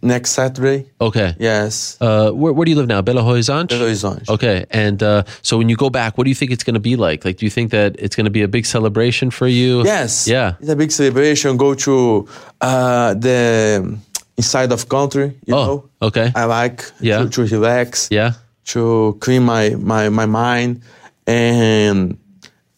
next 0.01 0.31
Saturday. 0.31 0.85
Okay. 1.01 1.35
Yes. 1.39 1.97
Uh, 1.99 2.31
where, 2.31 2.53
where 2.53 2.63
do 2.63 2.71
you 2.71 2.77
live 2.77 2.87
now? 2.87 3.01
Belo 3.01 3.21
Horizonte? 3.23 3.71
Belo 3.75 3.81
Horizonte. 3.89 4.29
Okay. 4.29 4.65
And 4.71 5.03
uh, 5.03 5.23
so 5.41 5.57
when 5.57 5.67
you 5.67 5.75
go 5.75 5.89
back, 5.89 6.17
what 6.17 6.23
do 6.23 6.29
you 6.29 6.35
think 6.35 6.51
it's 6.51 6.63
going 6.63 6.75
to 6.75 6.79
be 6.79 6.95
like? 6.95 7.25
Like, 7.25 7.35
do 7.35 7.45
you 7.45 7.49
think 7.51 7.71
that 7.71 7.97
it's 7.99 8.15
going 8.15 8.25
to 8.25 8.31
be 8.31 8.43
a 8.43 8.47
big 8.47 8.65
celebration 8.65 9.29
for 9.29 9.47
you? 9.47 9.83
Yes. 9.83 10.25
Yeah. 10.25 10.53
It's 10.61 10.69
a 10.69 10.75
big 10.77 10.91
celebration. 10.91 11.57
Go 11.57 11.73
to 11.75 12.27
uh, 12.61 13.13
the 13.15 13.97
inside 14.37 14.71
of 14.71 14.87
country. 14.89 15.33
You 15.45 15.55
Oh, 15.55 15.65
know. 15.65 15.89
okay. 16.07 16.31
I 16.35 16.45
like 16.45 16.83
Yeah. 16.99 17.19
to, 17.23 17.29
to 17.29 17.45
relax. 17.45 18.07
Yeah. 18.11 18.31
To 18.73 19.15
clean 19.19 19.43
my 19.43 19.75
my 19.79 20.09
my 20.09 20.25
mind 20.25 20.81
and 21.27 22.17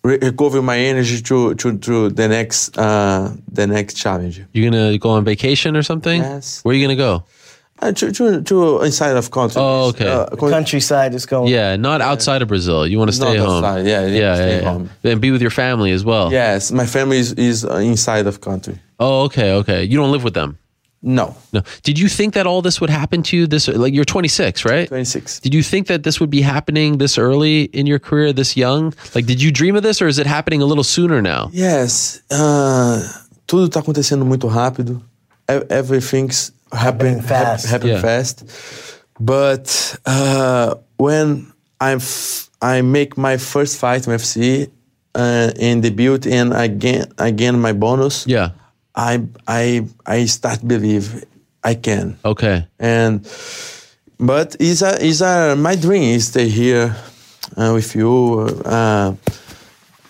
re- 0.04 0.20
recover 0.22 0.62
my 0.62 0.78
energy 0.78 1.22
to 1.22 1.54
to 1.56 1.78
to 1.78 2.10
the 2.10 2.28
next 2.28 2.78
uh 2.78 3.32
the 3.52 3.66
next 3.68 3.96
challenge. 3.96 4.42
You're 4.54 4.70
going 4.72 4.92
to 4.94 4.98
go 5.00 5.10
on 5.12 5.24
vacation 5.24 5.76
or 5.76 5.84
something? 5.84 6.22
Yes. 6.22 6.62
Where 6.64 6.74
are 6.74 6.78
you 6.78 6.86
going 6.86 6.98
to 6.98 7.04
go? 7.04 7.24
Uh, 7.80 7.92
to, 7.92 8.12
to 8.12 8.42
to 8.42 8.82
inside 8.82 9.16
of 9.16 9.30
country. 9.30 9.62
Oh, 9.62 9.90
okay. 9.90 10.08
Uh, 10.10 10.26
con- 10.36 10.50
Countryside 10.50 11.14
is 11.14 11.26
going. 11.28 11.48
Yeah, 11.54 11.76
not 11.78 12.02
outside 12.02 12.42
of 12.42 12.48
Brazil. 12.48 12.88
You 12.88 12.98
want 12.98 13.10
to 13.12 13.16
stay 13.16 13.38
Not 13.38 13.46
home. 13.48 13.64
outside, 13.64 13.86
yeah, 13.86 14.02
yeah, 14.08 14.20
yeah, 14.20 14.36
stay 14.36 14.50
yeah, 14.56 14.62
yeah. 14.64 14.72
home. 14.72 14.90
And 15.04 15.22
be 15.22 15.30
with 15.30 15.42
your 15.42 15.52
family 15.52 15.92
as 15.94 16.04
well. 16.04 16.32
yes, 16.32 16.72
my 16.72 16.88
family 16.88 17.20
is, 17.20 17.34
is 17.34 17.64
uh, 17.66 17.76
inside 17.76 18.26
of 18.26 18.42
country. 18.42 18.80
Oh, 19.00 19.26
okay, 19.26 19.52
okay. 19.62 19.84
You 19.84 19.98
don't 20.00 20.12
live 20.12 20.24
with 20.24 20.34
them. 20.34 20.58
No, 21.04 21.36
No. 21.54 21.62
Did 21.84 22.00
you 22.00 22.10
think 22.10 22.34
that 22.34 22.48
all 22.48 22.62
this 22.64 22.82
would 22.82 22.90
happen 22.90 23.22
to 23.24 23.38
you 23.38 23.46
this 23.48 23.68
like 23.68 23.94
you're 23.94 24.04
26, 24.04 24.66
right? 24.66 24.88
26. 24.88 25.40
Did 25.42 25.54
you 25.54 25.62
think 25.62 25.88
that 25.88 26.02
this 26.04 26.20
would 26.20 26.30
be 26.32 26.42
happening 26.42 26.98
this 26.98 27.18
early 27.20 27.66
in 27.72 27.86
your 27.86 28.00
career, 28.00 28.34
this 28.34 28.58
young? 28.58 28.94
Like, 29.14 29.26
did 29.28 29.40
you 29.42 29.52
dream 29.52 29.76
of 29.76 29.84
this, 29.84 30.02
or 30.02 30.08
is 30.08 30.18
it 30.18 30.26
happening 30.26 30.62
a 30.62 30.66
little 30.66 30.84
sooner 30.84 31.22
now? 31.22 31.50
Yes, 31.54 32.22
uh, 32.32 33.04
tudo 33.48 33.68
está 33.68 33.80
acontecendo 33.82 34.26
muito 34.26 34.48
rápido. 34.50 35.02
Everything's 35.48 36.52
happening 36.72 37.20
Happening 37.20 37.22
fast. 37.22 37.66
hap- 37.66 37.82
Happen 37.84 37.90
Yeah. 37.90 38.02
fast. 38.02 38.44
But 39.20 39.96
uh, 40.06 40.76
when 40.98 41.52
I 41.80 41.94
f- 41.96 42.50
I 42.62 42.82
make 42.82 43.18
my 43.18 43.38
first 43.38 43.78
fight 43.78 44.06
in 44.08 44.14
UFC 44.14 44.70
uh, 45.16 45.52
in 45.58 45.82
debut 45.82 46.20
and 46.30 46.54
I 46.54 46.68
gain 46.68 47.06
I 47.18 47.32
gain 47.32 47.60
my 47.60 47.72
bonus. 47.74 48.26
Yeah. 48.28 48.50
I 48.98 49.22
I 49.48 49.86
I 50.06 50.26
start 50.26 50.68
believe 50.68 51.24
I 51.64 51.76
can. 51.76 52.18
Okay. 52.26 52.66
and 52.80 53.22
but 54.20 54.56
it's 54.60 54.82
a 54.82 54.98
it's 55.00 55.22
a 55.22 55.56
my 55.56 55.76
dream 55.76 56.04
is 56.18 56.28
stay 56.28 56.50
here 56.50 56.96
uh, 57.56 57.72
with 57.74 57.96
you. 57.96 58.40
Uh, 58.66 59.14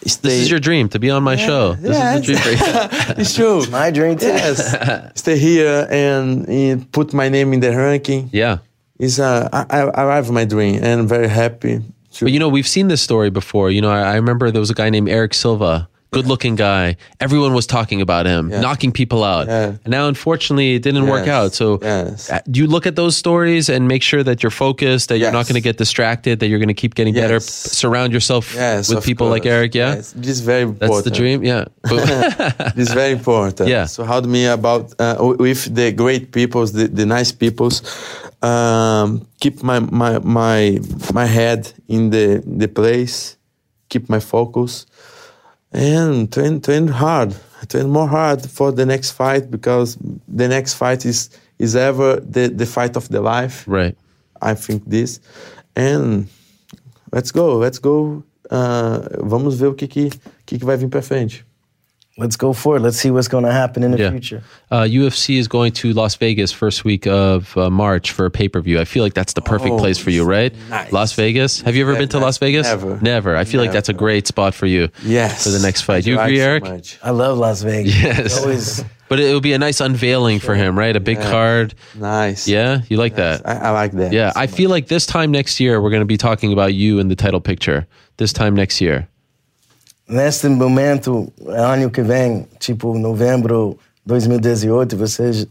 stay. 0.06 0.30
This 0.30 0.42
is 0.44 0.50
your 0.50 0.60
dream 0.62 0.88
to 0.90 1.00
be 1.00 1.10
on 1.12 1.24
my 1.24 1.36
show. 1.36 1.74
This 1.74 1.92
yeah, 1.98 2.16
is 2.16 2.22
the 2.22 2.34
dream 2.34 2.40
for 2.40 2.50
you. 2.50 3.16
it's 3.22 3.36
true. 3.36 3.66
My 3.70 3.92
dream 3.92 4.18
too. 4.18 4.28
yes, 4.28 5.12
stay 5.20 5.38
here 5.38 5.86
and, 5.92 6.48
and 6.48 6.90
put 6.92 7.14
my 7.14 7.28
name 7.30 7.52
in 7.54 7.60
the 7.60 7.76
ranking. 7.76 8.30
yeah. 8.32 8.60
It's 9.00 9.20
uh, 9.20 9.48
I, 9.54 9.84
I 9.84 10.12
I 10.12 10.16
have 10.16 10.32
my 10.32 10.46
dream 10.46 10.76
and 10.82 11.02
I'm 11.02 11.08
very 11.08 11.28
happy. 11.28 11.84
To, 12.14 12.26
But 12.26 12.32
you 12.32 12.40
know, 12.40 12.50
we've 12.50 12.68
seen 12.68 12.88
this 12.88 13.02
story 13.02 13.30
before. 13.30 13.70
You 13.70 13.82
know, 13.82 13.92
I, 13.92 14.14
I 14.14 14.16
remember 14.16 14.50
there 14.50 14.60
was 14.60 14.72
a 14.72 14.74
guy 14.74 14.90
named 14.90 15.08
Erick 15.10 15.36
Silva 15.36 15.88
good-looking 16.12 16.56
guy. 16.56 16.96
Everyone 17.20 17.54
was 17.54 17.68
talking 17.68 18.02
about 18.02 18.26
him, 18.26 18.50
Yeah. 18.50 18.62
knocking 18.62 18.92
people 18.92 19.24
out. 19.24 19.48
Yeah. 19.48 19.74
And 19.84 19.92
now, 19.92 20.08
unfortunately, 20.08 20.76
it 20.76 20.82
didn't 20.84 21.08
work 21.08 21.28
out. 21.28 21.54
So, 21.54 21.80
Yes. 21.82 22.30
uh, 22.30 22.40
you 22.52 22.66
look 22.68 22.86
at 22.88 22.96
those 22.96 23.16
stories 23.18 23.70
and 23.70 23.88
make 23.88 24.02
sure 24.04 24.24
that 24.24 24.42
you're 24.42 24.50
focused, 24.68 25.10
that 25.10 25.18
you're 25.20 25.32
not 25.32 25.46
going 25.48 25.56
to 25.56 25.68
get 25.70 25.78
distracted, 25.78 26.40
that 26.40 26.48
you're 26.48 26.60
going 26.60 26.76
to 26.76 26.82
keep 26.82 26.96
getting 26.96 27.14
better? 27.14 27.36
Yes. 27.36 27.46
Surround 27.84 28.14
yourself 28.14 28.54
Yes, 28.56 28.90
with 28.90 29.04
people 29.06 29.28
like. 29.30 29.46
Eric. 29.46 29.76
Yeah, 29.76 29.96
Yes, 29.96 30.14
this 30.14 30.32
is 30.32 30.42
very 30.42 30.64
important. 30.64 30.90
that's 30.92 31.04
the 31.04 31.12
dream. 31.12 31.44
Yeah. 31.44 31.66
This 32.76 32.90
is 32.90 32.94
very 32.94 33.12
important. 33.14 33.70
Yeah. 33.70 33.86
So 33.88 34.04
how 34.04 34.20
do 34.22 34.28
me 34.30 34.46
about 34.48 34.94
uh, 35.00 35.16
with 35.40 35.74
the 35.76 35.92
great 35.92 36.32
peoples, 36.32 36.72
the, 36.74 36.88
the 36.88 37.06
nice 37.06 37.32
peoples, 37.32 37.82
um, 38.42 39.28
keep 39.40 39.64
my, 39.64 39.80
my 39.80 40.20
my 40.20 40.80
my 41.14 41.26
head 41.26 41.72
in 41.88 42.10
the 42.12 42.42
the 42.46 42.68
place, 42.68 43.38
keep 43.90 44.10
my 44.10 44.20
focus, 44.20 44.86
and 45.72 46.32
train 46.32 46.62
train 46.62 46.88
hard, 46.88 47.36
train 47.70 47.90
more 47.90 48.08
hard 48.08 48.42
for 48.50 48.72
the 48.72 48.86
next 48.86 49.12
fight 49.12 49.50
because 49.52 49.98
the 50.28 50.48
next 50.48 50.74
fight 50.76 51.06
is 51.06 51.30
is 51.60 51.76
ever 51.76 52.20
the 52.20 52.50
the 52.50 52.66
fight 52.66 52.96
of 52.96 53.08
the 53.10 53.22
life. 53.22 53.64
right. 53.68 53.98
I 54.42 54.54
think 54.54 54.84
this. 54.86 55.20
And 55.76 56.28
let's 57.12 57.32
go, 57.32 57.58
let's 57.58 57.80
go. 57.80 58.24
Uh, 58.50 59.00
vamos 59.24 59.56
ver 59.56 59.68
o 59.68 59.74
que 59.74 59.88
que, 59.88 60.10
que 60.46 60.58
que 60.60 60.66
vai 60.66 60.78
vir 60.78 60.90
pra 60.90 61.02
frente. 61.02 61.44
Let's 62.20 62.36
go 62.36 62.52
for 62.52 62.78
it. 62.78 62.80
Let's 62.82 62.98
see 62.98 63.12
what's 63.12 63.28
going 63.28 63.44
to 63.44 63.52
happen 63.52 63.84
in 63.84 63.92
the 63.92 64.00
Yeah. 64.00 64.10
future. 64.10 64.42
Uh, 64.72 64.82
UFC 64.84 65.38
is 65.38 65.48
going 65.48 65.72
to 65.74 65.94
Las 65.94 66.16
Vegas 66.16 66.52
first 66.52 66.84
week 66.84 67.06
of 67.06 67.56
uh, 67.56 67.70
March 67.70 68.12
for 68.12 68.26
a 68.26 68.32
pay 68.32 68.50
per 68.50 68.60
view. 68.60 68.80
I 68.80 68.86
feel 68.86 69.04
like 69.04 69.14
that's 69.14 69.34
the 69.34 69.42
perfect 69.42 69.74
Oh, 69.74 69.78
place 69.78 70.00
for 70.00 70.10
you, 70.10 70.24
right? 70.26 70.52
nice. 70.70 70.92
Las 70.92 71.14
Vegas. 71.14 71.62
Have 71.62 71.76
you 71.76 71.84
ever 71.84 71.96
been 71.96 72.10
to 72.10 72.20
Las 72.20 72.40
Vegas? 72.40 72.66
Never. 72.66 73.00
Never. 73.02 73.36
I 73.36 73.44
feel 73.44 73.62
like 73.62 73.72
that's 73.72 73.90
a 73.90 73.94
great 73.94 74.26
spot 74.26 74.56
for 74.56 74.66
you. 74.66 74.90
Yes. 75.04 75.44
For 75.44 75.50
the 75.52 75.60
next 75.60 75.82
fight. 75.84 76.08
I 76.08 76.10
You 76.10 76.16
like 76.18 76.26
agree, 76.28 76.38
so 76.40 76.44
Eric? 76.44 76.64
much. 76.64 76.98
I 77.04 77.12
love 77.12 77.38
Las 77.38 77.62
Vegas. 77.62 77.96
Yes. 78.02 78.40
Always 78.42 78.84
But 79.10 79.22
it 79.22 79.32
will 79.32 79.40
be 79.40 79.54
a 79.54 79.58
nice 79.58 79.80
unveiling 79.80 80.40
for 80.40 80.54
him, 80.54 80.78
right? 80.78 80.94
A 80.94 81.00
big 81.00 81.18
Yeah. 81.18 81.32
card. 81.32 81.74
Nice. 81.96 82.46
Yeah, 82.46 82.82
you 82.90 82.98
like 82.98 83.16
that? 83.16 83.42
I, 83.48 83.54
I 83.54 83.70
like 83.70 83.94
that. 83.94 84.12
Yeah, 84.12 84.32
so 84.34 84.40
I 84.42 84.48
feel 84.48 84.70
like 84.70 84.88
this 84.88 85.06
time 85.06 85.32
next 85.32 85.62
year 85.62 85.82
we're 85.82 85.92
going 85.92 86.02
to 86.02 86.06
be 86.06 86.18
talking 86.18 86.52
about 86.52 86.74
you 86.74 87.00
in 87.00 87.08
the 87.08 87.16
title 87.16 87.40
picture. 87.40 87.88
This 88.18 88.34
time 88.34 88.54
next 88.54 88.82
year. 88.82 89.08
Neste 90.08 90.48
momento, 90.48 91.32
ano 91.48 91.90
que 91.90 92.02
vem, 92.02 92.46
tipo 92.60 92.98
novembro 92.98 93.78
2018, 94.06 94.96
você 94.98 95.32
j- 95.34 95.48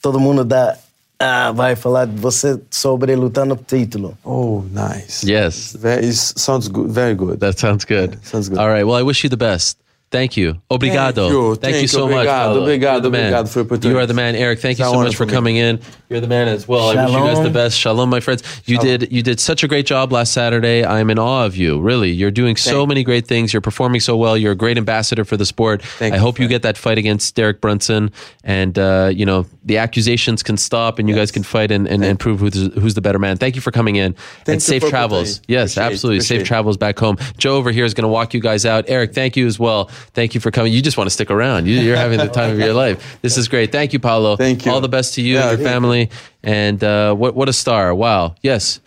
todo 0.00 0.20
mundo 0.20 0.44
dá 0.44 0.76
ah, 1.20 1.50
vai 1.50 1.74
falar 1.74 2.06
de 2.06 2.16
você 2.20 2.60
sobre 2.70 3.16
lutar 3.16 3.44
no 3.44 3.56
título. 3.56 4.16
Oh, 4.24 4.62
nice. 4.70 5.26
Yes. 5.28 5.76
Very, 5.76 6.06
it 6.06 6.14
sounds 6.14 6.68
good. 6.68 6.90
Very 6.92 7.14
good. 7.16 7.38
That 7.40 7.58
sounds 7.58 7.84
good. 7.84 8.18
sounds 8.22 8.48
good. 8.48 8.58
All 8.60 8.68
right. 8.68 8.84
Well, 8.86 8.96
I 8.96 9.02
wish 9.02 9.24
you 9.24 9.28
the 9.30 9.36
best. 9.36 9.76
Thank 10.10 10.38
you. 10.38 10.60
Obrigado. 10.70 11.14
Thank 11.14 11.32
you. 11.32 11.54
Thank 11.56 11.82
you 11.82 11.88
so 11.88 12.08
you. 12.08 12.14
much. 12.14 12.26
Obrigado. 12.26 12.54
Paulo. 12.54 12.66
Obrigado. 12.66 12.80
You're 12.80 13.00
the 13.02 13.10
man. 13.10 13.32
Obrigado 13.32 13.48
for. 13.80 13.88
You 13.88 13.98
are 13.98 14.06
the 14.06 14.14
man, 14.14 14.36
Eric. 14.36 14.60
Thank 14.60 14.78
you 14.78 14.86
so 14.86 14.94
much 14.94 15.16
for 15.16 15.26
coming 15.26 15.56
me. 15.56 15.60
in. 15.60 15.80
You're 16.08 16.20
the 16.20 16.26
man 16.26 16.48
as 16.48 16.66
well. 16.66 16.88
I 16.88 17.04
wish 17.04 17.12
you 17.14 17.18
guys 17.18 17.42
the 17.42 17.50
best. 17.50 17.78
Shalom, 17.78 18.08
my 18.08 18.20
friends. 18.20 18.42
You 18.64 18.78
did 18.78 19.12
you 19.12 19.22
did 19.22 19.38
such 19.38 19.62
a 19.62 19.68
great 19.68 19.84
job 19.84 20.10
last 20.10 20.32
Saturday. 20.32 20.82
I'm 20.82 21.10
in 21.10 21.18
awe 21.18 21.44
of 21.44 21.56
you. 21.56 21.78
Really, 21.78 22.10
you're 22.10 22.30
doing 22.30 22.56
so 22.56 22.70
Thank- 22.78 22.88
many 22.88 23.04
great 23.04 23.26
things. 23.26 23.52
You're 23.52 23.60
performing 23.60 24.00
so 24.00 24.16
well. 24.16 24.34
You're 24.36 24.52
a 24.52 24.56
great 24.56 24.78
ambassador 24.78 25.26
for 25.26 25.36
the 25.36 25.44
sport. 25.44 25.82
Thank 25.82 26.14
I 26.14 26.18
hope 26.18 26.38
you 26.38 26.44
friend. 26.44 26.50
get 26.50 26.62
that 26.62 26.78
fight 26.78 26.96
against 26.96 27.34
Derek 27.34 27.60
Brunson, 27.60 28.10
and 28.42 28.78
uh, 28.78 29.10
you 29.12 29.26
know 29.26 29.44
the 29.64 29.76
accusations 29.76 30.42
can 30.42 30.56
stop, 30.56 30.98
and 30.98 31.06
you 31.10 31.14
guys 31.14 31.30
can 31.30 31.42
fight 31.42 31.70
and, 31.70 31.86
and, 31.86 32.02
and 32.02 32.18
prove 32.18 32.40
who's 32.40 32.72
who's 32.74 32.94
the 32.94 33.02
better 33.02 33.18
man. 33.18 33.36
Thank 33.36 33.56
you 33.56 33.60
for 33.60 33.70
coming 33.72 33.96
in. 33.96 34.14
and 34.46 34.54
you 34.54 34.60
safe 34.60 34.88
travels. 34.88 35.42
Yes, 35.46 35.72
Appreciate 35.76 35.92
absolutely. 35.92 36.20
Safe 36.20 36.26
Appreciate 36.28 36.40
it. 36.42 36.46
travels 36.46 36.76
back 36.78 36.98
home. 36.98 37.18
Joe 37.36 37.56
over 37.56 37.70
here 37.70 37.84
is 37.84 37.92
going 37.92 38.04
to 38.04 38.08
walk 38.08 38.32
you 38.32 38.40
guys 38.40 38.64
out. 38.64 38.86
Eric, 38.88 39.12
thank 39.12 39.36
you 39.36 39.46
as 39.46 39.58
well. 39.58 39.90
Thank 40.14 40.34
you 40.34 40.40
for 40.40 40.50
coming. 40.50 40.72
You 40.72 40.82
just 40.82 40.96
want 40.96 41.06
to 41.08 41.12
stick 41.12 41.30
around. 41.30 41.66
You, 41.66 41.80
you're 41.80 41.96
having 41.96 42.18
the 42.18 42.28
time 42.28 42.52
of 42.52 42.58
your 42.58 42.74
life. 42.74 43.18
This 43.22 43.36
is 43.36 43.48
great. 43.48 43.72
Thank 43.72 43.92
you, 43.92 43.98
Paulo. 43.98 44.36
Thank 44.36 44.64
you. 44.66 44.72
All 44.72 44.80
the 44.80 44.88
best 44.88 45.14
to 45.14 45.22
you 45.22 45.34
Yeah, 45.34 45.50
and 45.50 45.50
your 45.50 45.56
thank 45.58 45.68
family. 45.74 46.10
And 46.42 46.82
uh, 46.82 47.14
what 47.14 47.34
what 47.34 47.48
a 47.48 47.52
star! 47.52 47.94
Wow. 47.94 48.34
Yes. 48.42 48.80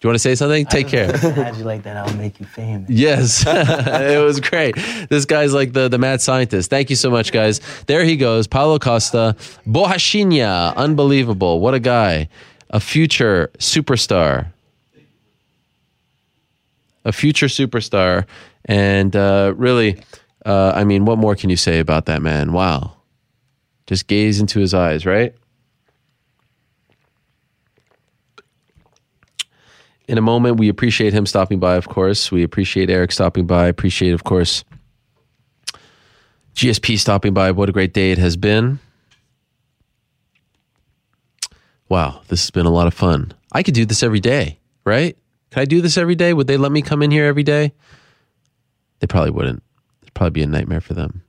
Do 0.00 0.06
you 0.06 0.10
want 0.10 0.14
to 0.14 0.20
say 0.20 0.36
something? 0.36 0.64
Take 0.66 0.86
care. 0.86 1.16
How'd 1.16 1.56
you 1.56 1.64
like 1.64 1.82
that? 1.82 1.96
I'll 1.96 2.14
make 2.16 2.38
you 2.38 2.46
famous. 2.46 2.88
Yes, 2.88 3.44
it 3.48 4.22
was 4.22 4.38
great. 4.38 4.76
This 5.10 5.24
guy's 5.24 5.52
like 5.52 5.72
the, 5.72 5.88
the 5.88 5.98
mad 5.98 6.20
scientist. 6.20 6.70
Thank 6.70 6.88
you 6.88 6.94
so 6.94 7.10
much, 7.10 7.32
guys. 7.32 7.60
There 7.88 8.04
he 8.04 8.16
goes, 8.16 8.46
Paulo 8.46 8.78
Costa, 8.78 9.34
Borrachinha, 9.66 10.76
unbelievable. 10.76 11.58
What 11.58 11.74
a 11.74 11.80
guy, 11.80 12.28
a 12.70 12.78
future 12.78 13.50
superstar, 13.58 14.52
a 17.04 17.10
future 17.10 17.46
superstar, 17.46 18.24
and 18.66 19.16
uh, 19.16 19.52
really, 19.56 20.00
uh, 20.46 20.72
I 20.74 20.84
mean, 20.84 21.04
what 21.04 21.18
more 21.18 21.34
can 21.34 21.50
you 21.50 21.56
say 21.56 21.78
about 21.78 22.06
that 22.06 22.22
man? 22.22 22.52
Wow, 22.52 22.94
just 23.86 24.06
gaze 24.06 24.40
into 24.40 24.60
his 24.60 24.74
eyes, 24.74 25.04
right? 25.06 25.34
in 30.08 30.16
a 30.16 30.22
moment. 30.22 30.56
We 30.56 30.68
appreciate 30.68 31.12
him 31.12 31.26
stopping 31.26 31.60
by, 31.60 31.76
of 31.76 31.88
course. 31.88 32.32
We 32.32 32.42
appreciate 32.42 32.90
Eric 32.90 33.12
stopping 33.12 33.46
by. 33.46 33.68
Appreciate, 33.68 34.12
of 34.12 34.24
course, 34.24 34.64
GSP 36.54 36.98
stopping 36.98 37.34
by. 37.34 37.52
What 37.52 37.68
a 37.68 37.72
great 37.72 37.92
day 37.92 38.10
it 38.10 38.18
has 38.18 38.36
been. 38.36 38.80
Wow, 41.88 42.22
this 42.28 42.42
has 42.42 42.50
been 42.50 42.66
a 42.66 42.70
lot 42.70 42.86
of 42.86 42.94
fun. 42.94 43.32
I 43.52 43.62
could 43.62 43.74
do 43.74 43.86
this 43.86 44.02
every 44.02 44.20
day, 44.20 44.58
right? 44.84 45.16
Could 45.50 45.60
I 45.60 45.64
do 45.64 45.80
this 45.80 45.96
every 45.96 46.14
day? 46.14 46.34
Would 46.34 46.46
they 46.46 46.56
let 46.56 46.72
me 46.72 46.82
come 46.82 47.02
in 47.02 47.10
here 47.10 47.26
every 47.26 47.44
day? 47.44 47.72
They 49.00 49.06
probably 49.06 49.30
wouldn't. 49.30 49.62
It'd 50.08 50.14
probably 50.14 50.30
be 50.30 50.42
a 50.42 50.46
nightmare 50.46 50.80
for 50.80 50.94
them. 50.94 51.22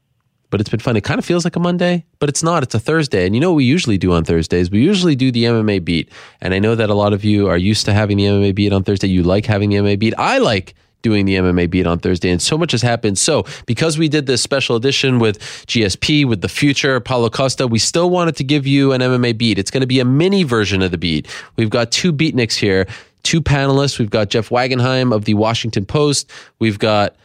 But 0.52 0.62
it's 0.62 0.70
been 0.70 0.80
fun. 0.80 0.96
It 0.96 1.04
kind 1.04 1.20
of 1.20 1.26
feels 1.26 1.44
like 1.44 1.58
a 1.58 1.60
Monday, 1.60 2.06
but 2.18 2.30
it's 2.30 2.42
not. 2.42 2.64
It's 2.64 2.74
a 2.74 2.80
Thursday. 2.80 3.26
And 3.26 3.36
you 3.36 3.42
know 3.42 3.52
what 3.52 3.58
we 3.58 3.66
usually 3.66 4.00
do 4.00 4.14
on 4.14 4.24
Thursdays? 4.24 4.72
We 4.72 4.82
usually 4.82 5.16
do 5.16 5.32
the 5.32 5.44
MMA 5.44 5.86
beat. 5.86 6.10
And 6.42 6.56
I 6.56 6.60
know 6.60 6.74
that 6.76 6.90
a 6.90 6.96
lot 6.96 7.14
of 7.14 7.24
you 7.24 7.48
are 7.48 7.58
used 7.58 7.86
to 7.86 7.94
having 7.94 8.18
the 8.18 8.24
MMA 8.24 8.56
beat 8.56 8.74
on 8.74 8.84
Thursday. 8.84 9.08
You 9.08 9.22
like 9.22 9.46
having 9.46 9.70
the 9.70 9.76
MMA 9.76 10.00
beat. 10.00 10.16
I 10.18 10.40
like 10.40 10.74
doing 11.02 11.26
the 11.26 11.36
MMA 11.36 11.70
beat 11.70 11.88
on 11.88 12.00
Thursday, 12.00 12.30
and 12.30 12.42
so 12.42 12.58
much 12.58 12.72
has 12.72 12.82
happened. 12.82 13.18
So, 13.18 13.46
because 13.66 13.98
we 13.98 14.10
did 14.10 14.26
this 14.26 14.42
special 14.42 14.76
edition 14.76 15.20
with 15.20 15.40
GSP, 15.40 16.26
with 16.26 16.42
the 16.42 16.50
future, 16.50 17.00
Paulo 17.00 17.30
Costa, 17.30 17.68
we 17.68 17.80
still 17.80 18.10
wanted 18.10 18.36
to 18.38 18.44
give 18.44 18.68
you 18.68 18.92
an 18.92 19.02
MMA 19.02 19.38
beat. 19.38 19.58
It's 19.58 19.72
going 19.72 19.82
to 19.82 19.88
be 19.88 20.00
a 20.00 20.06
mini 20.06 20.44
version 20.44 20.82
of 20.82 20.92
the 20.92 20.98
beat. 20.98 21.28
We've 21.56 21.70
got 21.70 21.92
two 21.92 22.12
beatniks 22.12 22.56
here, 22.56 22.86
two 23.24 23.42
panelists. 23.42 24.00
We've 24.00 24.10
got 24.10 24.30
Jeff 24.30 24.50
Wagenheim 24.50 25.14
of 25.14 25.26
the 25.26 25.36
Washington 25.36 25.86
Post. 25.86 26.30
We've 26.60 26.80
got 26.80 27.16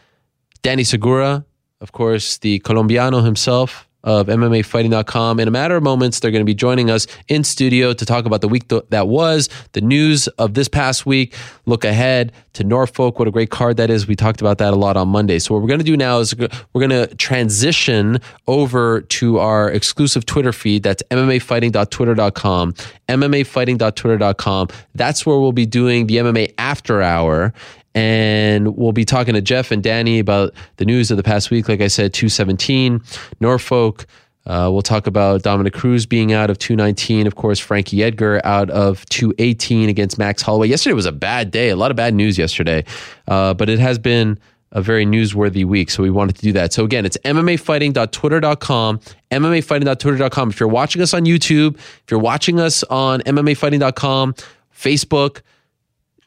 Danny 0.65 0.83
Segura, 0.83 1.45
of 1.79 1.91
course, 1.91 2.39
the 2.39 2.57
Colombiano 2.57 3.21
himself 3.21 3.87
of 4.03 4.25
MMAfighting.com. 4.25 5.39
In 5.39 5.47
a 5.47 5.51
matter 5.51 5.75
of 5.75 5.83
moments, 5.83 6.19
they're 6.19 6.31
going 6.31 6.41
to 6.41 6.45
be 6.45 6.55
joining 6.55 6.89
us 6.89 7.05
in 7.27 7.43
studio 7.43 7.93
to 7.93 8.03
talk 8.03 8.25
about 8.25 8.41
the 8.41 8.47
week 8.47 8.67
that 8.69 9.07
was, 9.07 9.47
the 9.73 9.81
news 9.81 10.27
of 10.39 10.55
this 10.55 10.67
past 10.67 11.05
week, 11.05 11.35
look 11.67 11.85
ahead 11.85 12.31
to 12.53 12.63
Norfolk. 12.63 13.19
What 13.19 13.27
a 13.27 13.31
great 13.31 13.51
card 13.51 13.77
that 13.77 13.91
is. 13.91 14.07
We 14.07 14.15
talked 14.15 14.41
about 14.41 14.57
that 14.57 14.73
a 14.73 14.75
lot 14.75 14.97
on 14.97 15.09
Monday. 15.09 15.37
So, 15.37 15.53
what 15.53 15.61
we're 15.61 15.67
going 15.67 15.81
to 15.81 15.85
do 15.85 15.97
now 15.97 16.17
is 16.17 16.35
we're 16.35 16.87
going 16.87 16.89
to 16.89 17.13
transition 17.15 18.19
over 18.47 19.01
to 19.01 19.37
our 19.37 19.69
exclusive 19.69 20.25
Twitter 20.25 20.51
feed. 20.51 20.81
That's 20.81 21.03
MMAfighting.twitter.com. 21.11 22.73
MMAfighting.twitter.com. 23.07 24.67
That's 24.95 25.25
where 25.27 25.39
we'll 25.39 25.51
be 25.51 25.67
doing 25.67 26.07
the 26.07 26.17
MMA 26.17 26.55
After 26.57 27.03
Hour 27.03 27.53
and 27.95 28.75
we'll 28.75 28.91
be 28.91 29.05
talking 29.05 29.33
to 29.33 29.41
Jeff 29.41 29.71
and 29.71 29.81
Danny 29.81 30.19
about 30.19 30.53
the 30.77 30.85
news 30.85 31.09
of 31.09 31.17
the 31.17 31.23
past 31.23 31.49
week. 31.49 31.69
Like 31.69 31.81
I 31.81 31.87
said, 31.87 32.13
217, 32.13 33.01
Norfolk. 33.39 34.05
Uh, 34.45 34.69
we'll 34.71 34.83
talk 34.83 35.07
about 35.07 35.41
Dominick 35.41 35.73
Cruz 35.73 36.05
being 36.05 36.31
out 36.31 36.51
of 36.51 36.59
219. 36.59 37.25
Of 37.25 37.33
course, 37.35 37.57
Frankie 37.57 38.03
Edgar 38.03 38.41
out 38.43 38.69
of 38.69 39.03
218 39.07 39.89
against 39.89 40.19
Max 40.19 40.43
Holloway. 40.43 40.67
Yesterday 40.67 40.93
was 40.93 41.07
a 41.07 41.11
bad 41.11 41.49
day. 41.49 41.69
A 41.69 41.75
lot 41.75 41.89
of 41.89 41.97
bad 41.97 42.13
news 42.13 42.37
yesterday, 42.37 42.83
uh, 43.27 43.55
but 43.55 43.69
it 43.69 43.79
has 43.79 43.97
been 43.97 44.37
a 44.71 44.81
very 44.81 45.05
newsworthy 45.05 45.65
week. 45.65 45.89
So 45.89 46.03
we 46.03 46.11
wanted 46.11 46.35
to 46.35 46.41
do 46.41 46.51
that. 46.51 46.73
So 46.73 46.83
again, 46.83 47.05
it's 47.05 47.17
MMAfighting.twitter.com, 47.23 48.99
MMAfighting.twitter.com. 49.31 50.49
If 50.49 50.59
you're 50.59 50.69
watching 50.69 51.01
us 51.01 51.13
on 51.13 51.23
YouTube, 51.23 51.77
if 51.77 52.11
you're 52.11 52.19
watching 52.19 52.59
us 52.59 52.83
on 52.83 53.21
MMAfighting.com, 53.21 54.35
Facebook, 54.77 55.41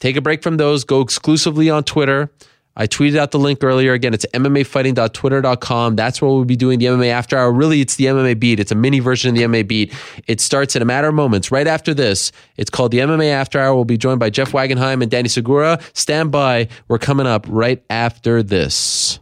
Take 0.01 0.16
a 0.16 0.20
break 0.20 0.43
from 0.43 0.57
those. 0.57 0.85
Go 0.85 1.01
exclusively 1.01 1.70
on 1.70 1.85
Twitter. 1.85 2.31
I 2.81 2.87
tweeted 2.87 3.16
out 3.16 3.33
the 3.33 3.41
link 3.41 3.65
earlier. 3.65 3.93
Again, 3.93 4.15
it's 4.15 4.25
MMAfighting.twitter.com. 4.33 5.97
That's 5.97 6.23
where 6.23 6.31
we'll 6.31 6.45
be 6.45 6.55
doing 6.55 6.79
the 6.79 6.87
MMA 6.87 7.09
After 7.09 7.37
Hour. 7.37 7.53
Really, 7.53 7.81
it's 7.81 7.97
the 7.97 8.05
MMA 8.05 8.39
Beat. 8.39 8.61
It's 8.61 8.70
a 8.70 8.77
mini 8.77 9.01
version 9.01 9.31
of 9.31 9.37
the 9.37 9.43
MMA 9.43 9.66
Beat. 9.66 9.93
It 10.29 10.41
starts 10.41 10.77
in 10.77 10.83
a 10.83 10.85
matter 10.85 11.09
of 11.09 11.15
moments. 11.15 11.51
Right 11.51 11.66
after 11.66 11.93
this, 11.93 12.31
it's 12.57 12.70
called 12.70 12.93
the 12.93 12.99
MMA 12.99 13.31
After 13.31 13.59
Hour. 13.59 13.75
We'll 13.75 13.85
be 13.85 13.99
joined 13.99 14.20
by 14.20 14.31
Jeff 14.31 14.53
Wagenheim 14.53 15.03
and 15.03 15.11
Danny 15.11 15.29
Segura. 15.29 15.81
Stand 15.93 16.31
by. 16.31 16.69
We're 16.87 16.99
coming 16.99 17.27
up 17.27 17.47
right 17.49 17.83
after 17.91 18.45
this. 18.45 19.19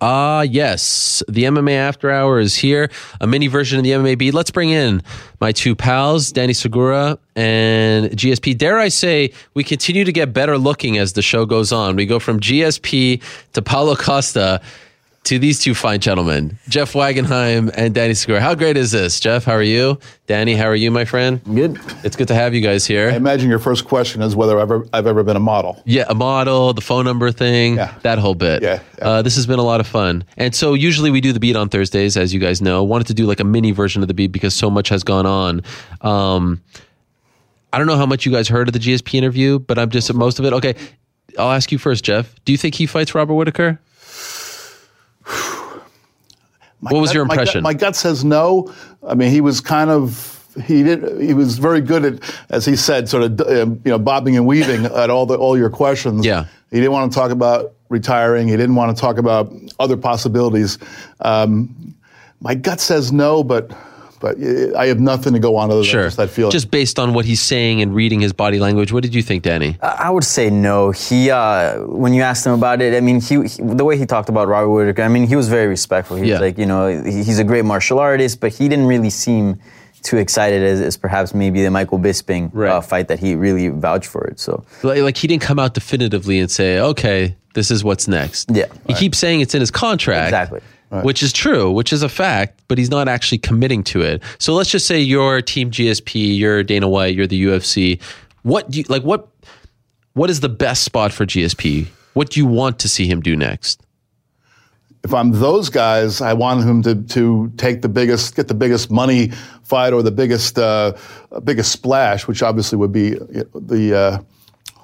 Ah, 0.00 0.42
yes. 0.42 1.22
The 1.26 1.44
MMA 1.44 1.72
After 1.72 2.10
Hour 2.10 2.38
is 2.38 2.54
here, 2.54 2.90
a 3.20 3.26
mini 3.26 3.46
version 3.46 3.78
of 3.78 3.84
the 3.84 3.92
MMA 3.92 4.18
Beat. 4.18 4.34
Let's 4.34 4.50
bring 4.50 4.68
in 4.70 5.02
my 5.40 5.52
two 5.52 5.74
pals, 5.74 6.32
Danny 6.32 6.52
Segura 6.52 7.18
and 7.34 8.10
GSP. 8.10 8.58
Dare 8.58 8.78
I 8.78 8.88
say, 8.88 9.32
we 9.54 9.64
continue 9.64 10.04
to 10.04 10.12
get 10.12 10.34
better 10.34 10.58
looking 10.58 10.98
as 10.98 11.14
the 11.14 11.22
show 11.22 11.46
goes 11.46 11.72
on. 11.72 11.96
We 11.96 12.04
go 12.04 12.18
from 12.18 12.40
GSP 12.40 13.22
to 13.54 13.62
Paulo 13.62 13.96
Costa 13.96 14.60
to 15.26 15.38
these 15.38 15.58
two 15.60 15.74
fine 15.74 16.00
gentlemen, 16.00 16.58
Jeff 16.68 16.92
Wagenheim 16.94 17.70
and 17.76 17.94
Danny 17.94 18.14
Segura. 18.14 18.40
How 18.40 18.54
great 18.54 18.76
is 18.76 18.92
this? 18.92 19.18
Jeff, 19.20 19.44
how 19.44 19.52
are 19.52 19.62
you? 19.62 19.98
Danny, 20.26 20.54
how 20.54 20.66
are 20.66 20.74
you, 20.74 20.90
my 20.90 21.04
friend? 21.04 21.42
Good. 21.44 21.78
It's 22.04 22.16
good 22.16 22.28
to 22.28 22.34
have 22.34 22.54
you 22.54 22.60
guys 22.60 22.86
here. 22.86 23.10
I 23.10 23.14
imagine 23.16 23.48
your 23.50 23.58
first 23.58 23.84
question 23.86 24.22
is 24.22 24.34
whether 24.36 24.56
I've 24.56 24.62
ever, 24.70 24.86
I've 24.92 25.06
ever 25.06 25.22
been 25.22 25.36
a 25.36 25.40
model. 25.40 25.82
Yeah, 25.84 26.04
a 26.08 26.14
model, 26.14 26.72
the 26.72 26.80
phone 26.80 27.04
number 27.04 27.30
thing, 27.32 27.76
Yeah. 27.76 27.92
that 28.02 28.18
whole 28.18 28.34
bit. 28.34 28.62
Yeah, 28.62 28.80
yeah. 28.98 29.04
Uh, 29.04 29.22
this 29.22 29.34
has 29.36 29.46
been 29.46 29.58
a 29.58 29.64
lot 29.64 29.80
of 29.80 29.86
fun. 29.86 30.24
And 30.36 30.54
so 30.54 30.74
usually 30.74 31.10
we 31.10 31.20
do 31.20 31.32
the 31.32 31.40
beat 31.40 31.56
on 31.56 31.68
Thursdays, 31.68 32.16
as 32.16 32.32
you 32.32 32.40
guys 32.40 32.62
know. 32.62 32.82
Wanted 32.84 33.08
to 33.08 33.14
do 33.14 33.26
like 33.26 33.40
a 33.40 33.44
mini 33.44 33.72
version 33.72 34.02
of 34.02 34.08
the 34.08 34.14
beat 34.14 34.28
because 34.32 34.54
so 34.54 34.70
much 34.70 34.88
has 34.90 35.02
gone 35.04 35.26
on. 35.26 35.62
Um, 36.02 36.62
I 37.72 37.78
don't 37.78 37.86
know 37.88 37.96
how 37.96 38.06
much 38.06 38.24
you 38.24 38.32
guys 38.32 38.48
heard 38.48 38.68
of 38.68 38.72
the 38.74 38.80
GSP 38.80 39.14
interview, 39.14 39.58
but 39.58 39.78
I'm 39.78 39.90
just 39.90 40.12
most 40.14 40.38
of 40.38 40.44
it. 40.44 40.52
Okay, 40.52 40.74
I'll 41.38 41.50
ask 41.50 41.70
you 41.72 41.78
first, 41.78 42.04
Jeff. 42.04 42.32
Do 42.44 42.52
you 42.52 42.58
think 42.58 42.76
he 42.76 42.86
fights 42.86 43.14
Robert 43.14 43.34
Whitaker? 43.34 43.80
My 46.86 46.92
What 46.92 47.00
was 47.00 47.08
gut- 47.10 47.14
your 47.14 47.24
my 47.26 47.34
gut- 47.34 47.42
impression? 47.42 47.62
My 47.62 47.74
gut, 47.74 47.96
says 47.96 48.24
no. 48.24 48.72
I 49.06 49.14
mean, 49.14 49.30
he 49.30 49.40
was 49.40 49.60
kind 49.60 49.90
of 49.90 50.32
he 50.64 50.82
did 50.82 51.20
he 51.20 51.34
was 51.34 51.58
very 51.58 51.80
good 51.80 52.04
at 52.04 52.34
as 52.48 52.64
he 52.64 52.76
said, 52.76 53.08
sort 53.08 53.24
of 53.24 53.40
um, 53.42 53.80
you 53.84 53.90
know 53.90 53.98
bobbing 53.98 54.36
and 54.36 54.46
weaving 54.46 54.84
at 55.02 55.10
all 55.10 55.26
the 55.26 55.36
all 55.36 55.58
your 55.58 55.70
questions. 55.70 56.24
Yeah. 56.24 56.46
he 56.70 56.76
didn't 56.76 56.92
want 56.92 57.12
to 57.12 57.18
talk 57.18 57.30
about 57.32 57.72
retiring. 57.88 58.48
He 58.48 58.56
didn't 58.56 58.74
want 58.76 58.96
to 58.96 59.00
talk 59.00 59.18
about 59.18 59.52
other 59.80 59.96
possibilities. 59.96 60.78
Um, 61.20 61.94
my 62.40 62.54
gut 62.54 62.80
says 62.80 63.12
no, 63.12 63.42
but 63.42 63.70
but 64.20 64.36
I 64.76 64.86
have 64.86 65.00
nothing 65.00 65.32
to 65.34 65.38
go 65.38 65.56
on 65.56 65.70
other 65.70 65.80
than 65.80 65.84
Sure. 65.84 66.04
just 66.04 66.16
that 66.16 66.30
feeling. 66.30 66.50
Just 66.50 66.70
based 66.70 66.98
on 66.98 67.14
what 67.14 67.24
he's 67.24 67.40
saying 67.40 67.80
and 67.82 67.94
reading 67.94 68.20
his 68.20 68.32
body 68.32 68.58
language. 68.58 68.92
What 68.92 69.02
did 69.02 69.14
you 69.14 69.22
think, 69.22 69.42
Danny? 69.42 69.76
I 69.82 70.10
would 70.10 70.24
say 70.24 70.50
no. 70.50 70.90
He, 70.90 71.30
uh, 71.30 71.78
when 71.80 72.12
you 72.14 72.22
asked 72.22 72.46
him 72.46 72.52
about 72.52 72.80
it, 72.82 72.94
I 72.94 73.00
mean, 73.00 73.20
he, 73.20 73.34
he 73.46 73.62
the 73.62 73.84
way 73.84 73.96
he 73.96 74.06
talked 74.06 74.28
about 74.28 74.48
Robert 74.48 74.70
Whitaker, 74.70 75.02
I 75.02 75.08
mean, 75.08 75.26
he 75.26 75.36
was 75.36 75.48
very 75.48 75.66
respectful. 75.66 76.16
He 76.16 76.26
Yeah. 76.28 76.34
was 76.34 76.40
like, 76.42 76.58
you 76.58 76.66
know, 76.66 76.88
he- 77.02 77.22
he's 77.22 77.38
a 77.38 77.44
great 77.44 77.64
martial 77.64 77.98
artist, 77.98 78.40
but 78.40 78.52
he 78.52 78.68
didn't 78.68 78.86
really 78.86 79.10
seem 79.10 79.58
too 80.02 80.18
excited 80.18 80.62
as, 80.62 80.80
as 80.80 80.96
perhaps 80.96 81.34
maybe 81.34 81.62
the 81.62 81.70
Michael 81.70 81.98
Bisping 81.98 82.50
Right. 82.52 82.70
uh, 82.70 82.80
fight 82.80 83.08
that 83.08 83.18
he 83.18 83.34
really 83.34 83.68
vouched 83.68 84.06
for 84.08 84.24
it. 84.28 84.38
So 84.38 84.62
Like, 84.84 85.02
like 85.02 85.16
he 85.16 85.26
didn't 85.26 85.42
come 85.42 85.58
out 85.58 85.74
definitively 85.74 86.38
and 86.38 86.48
say, 86.48 86.78
"Okay, 86.78 87.34
this 87.54 87.72
is 87.72 87.82
what's 87.82 88.06
next." 88.06 88.48
Yeah. 88.52 88.66
he 88.86 88.94
keeps 88.94 89.18
saying 89.18 89.40
it's 89.40 89.54
in 89.54 89.60
his 89.60 89.72
contract, 89.72 90.28
Exactly. 90.28 90.60
Which 91.04 91.22
is 91.22 91.32
true, 91.32 91.70
which 91.70 91.92
is 91.92 92.02
a 92.02 92.08
fact, 92.08 92.62
but 92.68 92.78
he's 92.78 92.90
not 92.90 93.08
actually 93.08 93.38
committing 93.38 93.82
to 93.84 94.02
it. 94.02 94.22
So 94.38 94.54
let's 94.54 94.70
just 94.70 94.86
say 94.86 95.00
you're 95.00 95.40
Team 95.42 95.70
GSP, 95.70 96.36
you're 96.36 96.62
Dana 96.62 96.88
White, 96.88 97.14
you're 97.14 97.26
the 97.26 97.44
UFC. 97.44 98.00
What 98.42 98.70
do 98.70 98.78
you 98.78 98.84
like? 98.88 99.02
What 99.02 99.28
what 100.14 100.30
is 100.30 100.40
the 100.40 100.48
best 100.48 100.82
spot 100.82 101.12
for 101.12 101.26
GSP? 101.26 101.86
What 102.14 102.30
do 102.30 102.40
you 102.40 102.46
want 102.46 102.78
to 102.80 102.88
see 102.88 103.06
him 103.06 103.20
do 103.20 103.36
next? 103.36 103.82
if 105.06 105.14
I'm 105.14 105.30
those 105.30 105.68
guys, 105.70 106.20
I 106.20 106.32
want 106.32 106.64
him 106.64 106.82
to 106.82 106.96
to 107.14 107.52
take 107.56 107.80
the 107.80 107.88
biggest, 107.88 108.34
get 108.34 108.48
the 108.48 108.54
biggest 108.54 108.90
money 108.90 109.28
fight 109.62 109.92
or 109.92 110.02
the 110.02 110.10
biggest 110.10 110.58
uh, 110.58 110.94
biggest 111.44 111.70
splash, 111.70 112.26
which 112.26 112.42
obviously 112.42 112.76
would 112.76 112.92
be 112.92 113.16
uh, 113.16 113.44
the. 113.54 113.96
Uh, 113.96 114.18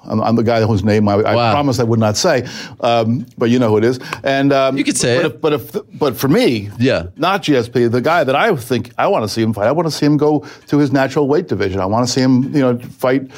I'm, 0.05 0.21
I'm 0.21 0.35
the 0.35 0.43
guy 0.43 0.61
whose 0.63 0.83
name 0.83 1.07
I, 1.07 1.13
I 1.13 1.35
Wow. 1.35 1.51
promised 1.53 1.79
I 1.79 1.83
would 1.83 1.99
not 1.99 2.17
say, 2.17 2.47
um, 2.81 3.25
but 3.37 3.49
you 3.49 3.59
know 3.59 3.69
who 3.69 3.77
it 3.77 3.83
is. 3.83 3.99
And 4.23 4.51
um, 4.51 4.77
You 4.77 4.83
could 4.83 4.97
say 4.97 5.15
but 5.17 5.25
it. 5.25 5.35
If, 5.35 5.41
but 5.41 5.53
if, 5.53 5.99
but 5.99 6.15
for 6.17 6.27
me, 6.27 6.69
Yeah. 6.79 7.07
not 7.15 7.43
GSP, 7.43 7.91
the 7.91 8.01
guy 8.01 8.23
that 8.23 8.35
I 8.35 8.55
think 8.55 8.91
I 8.97 9.07
want 9.07 9.23
to 9.23 9.29
see 9.29 9.41
him 9.41 9.53
fight, 9.53 9.67
I 9.67 9.71
want 9.71 9.87
to 9.87 9.91
see 9.91 10.05
him 10.05 10.17
go 10.17 10.45
to 10.67 10.77
his 10.77 10.91
natural 10.91 11.27
weight 11.27 11.47
division. 11.47 11.79
I 11.79 11.85
want 11.85 12.05
to 12.05 12.11
see 12.11 12.21
him, 12.21 12.43
you 12.53 12.61
know, 12.61 12.77
fight 12.79 13.29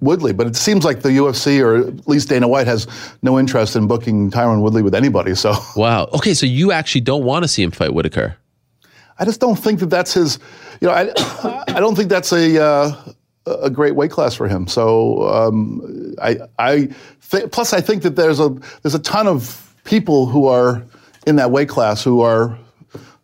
Woodley. 0.00 0.32
But 0.32 0.46
it 0.48 0.56
seems 0.56 0.84
like 0.84 1.02
the 1.02 1.10
UFC 1.10 1.60
or 1.64 1.76
at 1.88 2.08
least 2.08 2.28
Dana 2.28 2.48
White 2.48 2.66
has 2.66 2.86
no 3.22 3.38
interest 3.38 3.76
in 3.76 3.86
booking 3.86 4.30
Tyron 4.30 4.60
Woodley 4.60 4.82
with 4.82 4.94
anybody. 4.94 5.34
So. 5.34 5.54
Wow. 5.76 6.08
Okay, 6.14 6.34
so 6.34 6.46
you 6.46 6.72
actually 6.72 7.00
don't 7.02 7.24
want 7.24 7.44
to 7.44 7.48
see 7.48 7.62
him 7.62 7.70
fight 7.70 7.94
Whitaker. 7.94 8.36
I 9.18 9.24
just 9.24 9.40
don't 9.40 9.56
think 9.58 9.78
that 9.80 9.86
that's 9.90 10.14
his. 10.14 10.38
You 10.80 10.88
know, 10.88 10.94
I, 10.94 11.12
I 11.68 11.80
don't 11.80 11.94
think 11.94 12.08
that's 12.08 12.32
a 12.32 12.60
uh, 12.62 12.96
a 13.46 13.70
great 13.70 13.94
weight 13.96 14.10
class 14.10 14.34
for 14.34 14.48
him. 14.48 14.66
So 14.66 15.28
um, 15.28 16.14
I 16.22 16.38
I 16.58 16.88
th- 17.30 17.50
plus 17.50 17.72
I 17.72 17.80
think 17.80 18.02
that 18.02 18.16
there's 18.16 18.40
a 18.40 18.50
there's 18.82 18.94
a 18.94 18.98
ton 19.00 19.26
of 19.26 19.74
people 19.84 20.26
who 20.26 20.46
are 20.46 20.82
in 21.26 21.36
that 21.36 21.50
weight 21.50 21.68
class 21.68 22.02
who 22.04 22.20
are. 22.20 22.58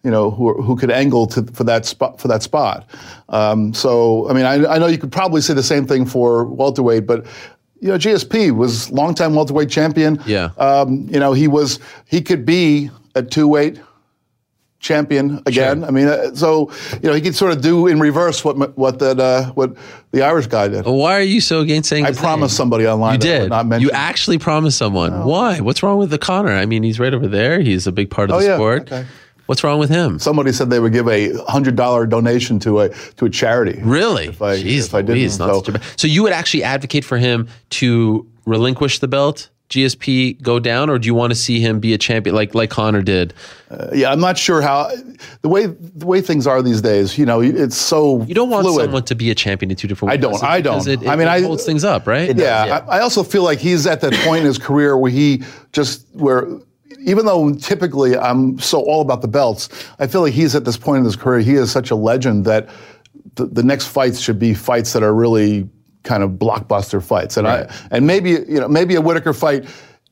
You 0.04 0.12
know 0.12 0.30
who, 0.30 0.48
are- 0.48 0.62
who 0.62 0.76
could 0.76 0.92
angle 0.92 1.26
to, 1.26 1.42
for 1.52 1.64
that 1.64 1.84
spot 1.84 2.20
for 2.20 2.28
that 2.28 2.42
spot. 2.42 2.88
Um, 3.28 3.74
so 3.74 4.30
I 4.30 4.32
mean 4.32 4.44
I, 4.46 4.74
I 4.74 4.78
know 4.78 4.86
you 4.86 4.96
could 4.96 5.10
probably 5.12 5.40
say 5.40 5.54
the 5.54 5.62
same 5.62 5.86
thing 5.86 6.06
for 6.06 6.44
welterweight, 6.46 7.04
but 7.04 7.26
you 7.80 7.88
know 7.88 7.98
GSP 7.98 8.52
was 8.56 8.90
longtime 8.92 9.34
welterweight 9.34 9.68
champion. 9.68 10.22
Yeah. 10.24 10.50
Um, 10.56 11.08
you 11.10 11.18
know 11.18 11.32
he 11.32 11.48
was 11.48 11.80
he 12.06 12.22
could 12.22 12.46
be 12.46 12.90
a 13.16 13.22
two 13.24 13.48
weight 13.48 13.80
champion 14.80 15.42
again. 15.46 15.84
I 15.84 15.90
mean, 15.90 16.06
uh, 16.08 16.34
so 16.34 16.70
you 17.02 17.08
know 17.08 17.12
he 17.14 17.20
could 17.20 17.34
sort 17.34 17.52
of 17.52 17.60
do 17.60 17.86
in 17.86 17.98
reverse 18.00 18.44
what 18.44 18.76
what 18.76 18.98
that 19.00 19.18
uh, 19.20 19.50
what 19.52 19.76
the 20.12 20.22
Irish 20.22 20.46
guy 20.46 20.68
did. 20.68 20.84
Why 20.86 21.14
are 21.18 21.22
you 21.22 21.40
so 21.40 21.60
against 21.60 21.88
saying? 21.88 22.04
I 22.06 22.12
promised 22.12 22.56
somebody 22.56 22.86
online. 22.86 23.14
You 23.14 23.18
that 23.20 23.28
I 23.28 23.38
would 23.38 23.42
did. 23.44 23.50
Not 23.50 23.66
mention. 23.66 23.88
You 23.88 23.92
actually 23.94 24.38
promised 24.38 24.78
someone. 24.78 25.24
Why? 25.24 25.60
What's 25.60 25.82
wrong 25.82 25.98
with 25.98 26.10
the 26.10 26.18
Conor? 26.18 26.52
I 26.52 26.66
mean, 26.66 26.82
he's 26.82 27.00
right 27.00 27.12
over 27.12 27.26
there. 27.28 27.60
He's 27.60 27.86
a 27.86 27.92
big 27.92 28.10
part 28.10 28.30
of 28.30 28.36
Oh, 28.36 28.40
the 28.40 28.46
yeah. 28.46 28.56
sport. 28.56 28.82
Okay. 28.82 29.06
What's 29.46 29.64
wrong 29.64 29.78
with 29.78 29.88
him? 29.88 30.18
Somebody 30.18 30.52
said 30.52 30.68
they 30.68 30.78
would 30.78 30.92
give 30.92 31.08
a 31.08 31.32
hundred 31.44 31.74
dollar 31.74 32.06
donation 32.06 32.58
to 32.60 32.80
a 32.80 32.88
to 33.16 33.24
a 33.24 33.30
charity. 33.30 33.80
Really? 33.82 34.26
If 34.26 34.42
I 34.42 34.58
Jeez 34.62 34.86
if 34.88 34.94
I 34.94 35.00
didn't, 35.02 35.38
not 35.38 35.48
so, 35.48 35.58
such 35.60 35.68
a 35.68 35.72
bad- 35.72 35.82
so 35.96 36.06
you 36.06 36.22
would 36.22 36.32
actually 36.32 36.64
advocate 36.64 37.04
for 37.04 37.16
him 37.16 37.48
to 37.70 38.26
relinquish 38.44 38.98
the 38.98 39.08
belt, 39.08 39.48
GSP 39.68 40.40
go 40.40 40.58
down, 40.58 40.88
or 40.88 40.98
do 40.98 41.06
you 41.06 41.14
want 41.14 41.30
to 41.30 41.34
see 41.34 41.60
him 41.60 41.78
be 41.78 41.92
a 41.92 41.98
champion 41.98 42.34
like 42.34 42.54
like 42.54 42.70
Conor 42.70 43.02
did? 43.02 43.34
Uh, 43.70 43.88
yeah, 43.92 44.10
I'm 44.10 44.20
not 44.20 44.38
sure 44.38 44.62
how 44.62 44.90
the 45.42 45.48
way 45.48 45.66
the 45.66 46.06
way 46.06 46.20
things 46.22 46.46
are 46.46 46.62
these 46.62 46.80
days. 46.80 47.18
You 47.18 47.26
know, 47.26 47.40
it's 47.42 47.76
so 47.76 48.22
You 48.22 48.34
don't 48.34 48.48
want 48.48 48.64
fluid. 48.64 48.84
someone 48.86 49.04
to 49.04 49.14
be 49.14 49.30
a 49.30 49.34
champion 49.34 49.70
in 49.70 49.76
two 49.76 49.86
different. 49.88 50.08
Ways. 50.10 50.14
I 50.14 50.20
don't. 50.20 50.30
classes 50.38 50.48
I 50.48 50.60
don't. 50.62 50.86
It, 50.88 51.02
it, 51.02 51.08
I 51.08 51.16
mean, 51.16 51.28
it 51.28 51.32
I- 51.32 51.42
holds 51.42 51.64
things 51.64 51.84
up, 51.84 52.06
right? 52.06 52.34
Yeah, 52.36 52.64
yeah. 52.64 52.84
I, 52.88 52.98
I 52.98 53.00
also 53.00 53.22
feel 53.22 53.42
like 53.42 53.58
he's 53.58 53.86
at 53.86 54.00
that 54.00 54.14
point 54.24 54.40
in 54.40 54.46
his 54.46 54.58
career 54.58 54.96
where 54.96 55.10
he 55.10 55.42
just 55.72 56.06
where 56.14 56.46
even 57.00 57.26
though 57.26 57.52
typically 57.54 58.16
I'm 58.16 58.58
so 58.58 58.80
all 58.80 59.02
about 59.02 59.20
the 59.22 59.28
belts, 59.28 59.68
I 59.98 60.06
feel 60.06 60.22
like 60.22 60.32
he's 60.32 60.54
at 60.54 60.64
this 60.64 60.76
point 60.78 61.00
in 61.00 61.04
his 61.04 61.16
career. 61.16 61.40
He 61.40 61.54
is 61.54 61.70
such 61.70 61.90
a 61.90 61.94
legend 61.94 62.44
that 62.46 62.68
the, 63.34 63.46
the 63.46 63.62
next 63.62 63.86
fights 63.88 64.18
should 64.18 64.38
be 64.38 64.54
fights 64.54 64.94
that 64.94 65.02
are 65.02 65.14
really 65.14 65.68
kind 66.08 66.22
of 66.22 66.30
blockbuster 66.44 67.00
fights. 67.02 67.36
And 67.36 67.46
I 67.46 67.70
and 67.90 68.06
maybe 68.06 68.30
you 68.30 68.60
know 68.60 68.68
maybe 68.68 68.94
a 68.96 69.00
Whitaker 69.00 69.32
fight. 69.34 69.62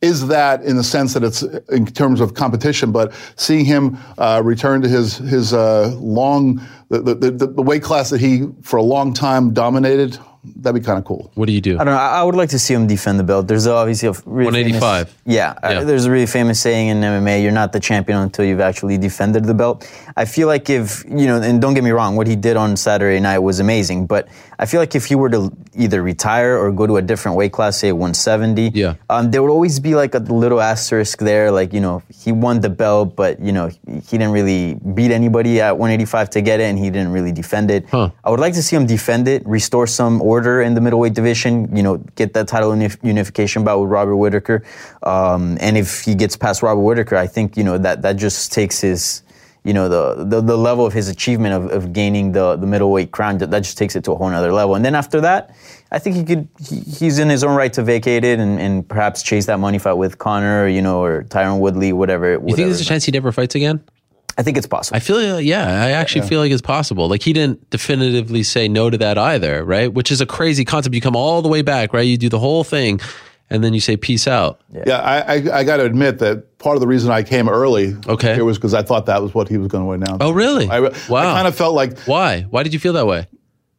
Is 0.03 0.29
that 0.29 0.63
in 0.63 0.77
the 0.77 0.85
sense 0.85 1.15
that 1.15 1.25
it's 1.25 1.41
in 1.79 1.87
terms 1.87 2.21
of 2.21 2.35
competition, 2.35 2.93
but 2.93 3.15
seeing 3.37 3.65
him 3.65 3.97
uh, 4.19 4.43
return 4.45 4.83
to 4.83 4.89
his 4.89 5.17
his 5.17 5.55
uh, 5.55 5.89
long 5.99 6.61
the, 6.91 7.01
the, 7.01 7.15
the, 7.31 7.47
the 7.47 7.63
weight 7.63 7.83
class 7.83 8.11
that 8.11 8.21
he 8.21 8.45
for 8.63 8.77
a 8.77 8.83
long 8.83 9.15
time 9.15 9.55
dominated, 9.55 10.19
that'd 10.57 10.81
be 10.81 10.85
kind 10.85 10.99
of 10.99 11.05
cool. 11.07 11.31
What 11.35 11.47
do 11.47 11.53
you 11.53 11.63
do? 11.63 11.75
I 11.81 11.85
don't 11.85 11.95
know. 11.95 12.01
I 12.09 12.21
I 12.21 12.23
would 12.23 12.35
like 12.37 12.51
to 12.51 12.59
see 12.59 12.75
him 12.75 12.87
defend 12.87 13.19
the 13.19 13.25
belt. 13.25 13.49
There's 13.49 13.67
obviously 13.67 14.09
a 14.09 14.13
really 14.27 14.53
185. 14.53 15.09
Famous, 15.09 15.23
yeah, 15.25 15.55
uh, 15.65 15.71
Yeah. 15.73 15.85
there's 15.85 16.05
a 16.05 16.11
really 16.11 16.27
famous 16.39 16.61
saying 16.61 16.89
in 16.93 16.99
MMA: 17.01 17.43
"You're 17.43 17.59
not 17.63 17.73
the 17.73 17.81
champion 17.81 18.19
until 18.19 18.45
you've 18.45 18.61
actually 18.71 18.99
defended 18.99 19.45
the 19.47 19.55
belt." 19.55 19.91
I 20.23 20.27
feel 20.27 20.47
like 20.47 20.69
if 20.69 21.05
you 21.09 21.27
know, 21.27 21.41
and 21.41 21.59
don't 21.63 21.73
get 21.75 21.85
me 21.85 21.91
wrong, 21.91 22.17
what 22.17 22.27
he 22.27 22.37
did 22.37 22.57
on 22.59 22.77
Saturday 22.77 23.19
night 23.19 23.39
was 23.39 23.61
amazing. 23.61 24.07
But 24.07 24.29
I 24.59 24.67
feel 24.67 24.81
like 24.81 24.95
if 24.95 25.05
he 25.07 25.15
were 25.15 25.29
to 25.31 25.53
either 25.75 26.03
retire 26.03 26.57
or 26.59 26.73
go 26.73 26.87
to 26.87 26.97
a 26.97 27.03
different 27.03 27.37
weight 27.37 27.53
class, 27.53 27.77
say 27.77 27.93
170, 27.93 28.71
Yeah. 28.75 28.95
um, 29.11 29.31
there 29.31 29.43
would 29.43 29.51
always 29.51 29.79
be 29.81 29.95
like 29.95 30.15
a 30.15 30.19
little 30.19 30.61
asterisk 30.61 31.19
there, 31.19 31.51
like 31.51 31.73
you 31.73 31.81
know, 31.81 32.03
he 32.25 32.33
won 32.33 32.61
the 32.61 32.71
belt, 32.71 33.15
but 33.17 33.39
you 33.41 33.53
know, 33.53 33.69
he 33.69 33.79
he 34.09 34.19
didn't 34.19 34.33
really 34.33 34.75
beat 34.95 35.11
anybody 35.11 35.61
at 35.61 35.77
185 35.79 36.31
to 36.31 36.41
get 36.41 36.61
it, 36.61 36.65
and 36.65 36.79
he 36.79 36.91
didn't 36.91 37.13
really 37.13 37.33
defend 37.33 37.71
it. 37.71 37.85
Huh. 37.91 38.11
I 38.25 38.31
would 38.31 38.41
like 38.41 38.55
to 38.55 38.63
see 38.63 38.77
him 38.77 38.87
defend 38.87 39.29
it, 39.29 39.47
restore 39.47 39.87
some 39.87 40.23
order 40.23 40.63
in 40.63 40.75
the 40.75 40.81
middleweight 40.81 41.15
division. 41.15 41.75
You 41.77 41.83
know, 41.83 41.97
get 42.17 42.33
that 42.35 42.49
title 42.49 42.71
unif- 42.73 43.03
unification 43.03 43.65
bout 43.65 43.81
with 43.81 43.91
Robert 43.91 44.17
Whitaker. 44.17 44.63
Um, 45.03 45.59
and 45.61 45.77
if 45.77 46.01
he 46.03 46.15
gets 46.15 46.37
past 46.37 46.63
Robert 46.63 46.81
Whitaker, 46.83 47.17
I 47.17 47.27
think 47.27 47.57
you 47.57 47.65
know 47.65 47.79
that 47.79 48.03
that 48.03 48.17
just 48.17 48.53
takes 48.53 48.81
his, 48.81 49.23
you 49.67 49.75
know, 49.75 49.89
the 49.89 50.25
the, 50.25 50.41
the 50.41 50.57
level 50.57 50.87
of 50.87 50.93
his 50.93 51.09
achievement 51.09 51.55
of, 51.55 51.71
of 51.73 51.93
gaining 51.93 52.33
the 52.33 52.57
the 52.57 52.67
middleweight 52.67 53.11
crown. 53.11 53.39
That, 53.39 53.51
that 53.51 53.65
just 53.65 53.77
takes 53.77 53.97
it 53.97 54.05
to 54.05 54.13
a 54.13 54.15
whole 54.15 54.31
nother 54.31 54.53
level. 54.53 54.77
And 54.77 54.85
then 54.85 54.95
after 54.95 55.21
that, 55.23 55.55
I 55.91 55.99
think 55.99 56.17
he 56.17 56.25
could. 56.25 56.49
He, 56.61 56.81
he's 56.81 57.19
in 57.19 57.29
his 57.29 57.43
own 57.43 57.57
right 57.57 57.73
to 57.73 57.83
vacate 57.83 58.25
it 58.25 58.39
and, 58.39 58.61
and 58.61 58.89
perhaps 58.89 59.23
chase 59.23 59.47
that 59.47 59.59
money 59.59 59.79
fight 59.79 59.95
with 59.95 60.19
Conor, 60.19 60.69
you 60.69 60.81
know, 60.81 61.03
or 61.03 61.25
Tyron 61.25 61.59
Woodley, 61.59 61.93
whatever. 61.93 62.35
you 62.35 62.55
think 62.55 62.69
there's 62.69 62.81
a 62.81 62.85
chance 62.85 63.05
he 63.05 63.13
never 63.13 63.33
fights 63.33 63.57
again? 63.57 63.83
I 64.39 64.43
think 64.43 64.59
it's 64.59 64.67
possible. 64.67 64.97
I 64.97 65.01
feel, 65.01 65.41
yeah, 65.41 65.83
I 65.83 65.93
actually 65.93 66.29
feel 66.29 66.41
like 66.41 66.53
it's 66.53 66.61
possible. 66.61 67.09
Like 67.09 67.23
he 67.23 67.33
didn't 67.33 67.71
definitively 67.71 68.43
say 68.43 68.69
no 68.69 68.91
to 68.91 68.99
that 68.99 69.17
either, 69.17 69.65
right? 69.65 69.93
Which 69.93 70.13
is 70.13 70.21
a 70.21 70.27
crazy 70.27 70.65
concept. 70.65 70.95
You 70.95 71.01
come 71.01 71.17
all 71.17 71.41
the 71.41 71.49
way 71.49 71.63
back, 71.63 71.95
right? 71.95 72.03
You 72.03 72.19
do 72.19 72.29
the 72.29 72.39
whole 72.39 72.63
thing, 72.63 73.01
and 73.51 73.63
then 73.63 73.75
you 73.75 73.81
say 73.81 73.97
peace 73.97 74.27
out. 74.27 74.61
Yeah, 74.87 74.99
I, 74.99 75.35
I, 75.37 75.59
I 75.59 75.65
got 75.65 75.77
to 75.79 75.85
admit 75.85 76.19
that 76.19 76.59
part 76.59 76.77
of 76.77 76.81
the 76.81 76.87
reason 76.87 77.11
I 77.11 77.23
came 77.23 77.49
early 77.49 77.95
Okay. 78.09 78.37
it 78.37 78.43
was 78.43 78.59
because 78.59 78.75
I 78.75 78.83
thought 78.83 79.07
that 79.07 79.23
was 79.23 79.35
what 79.35 79.49
he 79.49 79.57
was 79.59 79.69
going 79.69 79.85
to 79.85 79.93
announce. 79.93 80.19
Oh, 80.23 80.31
really? 80.33 80.69
I, 80.69 80.81
Wow. 80.81 80.91
I 81.21 81.23
kind 81.35 81.47
of 81.49 81.55
felt 81.57 81.75
like 81.75 81.99
Why? 82.01 82.43
Why 82.43 82.63
did 82.63 82.73
you 82.73 82.81
feel 82.81 82.95
that 82.95 83.07
way? 83.07 83.27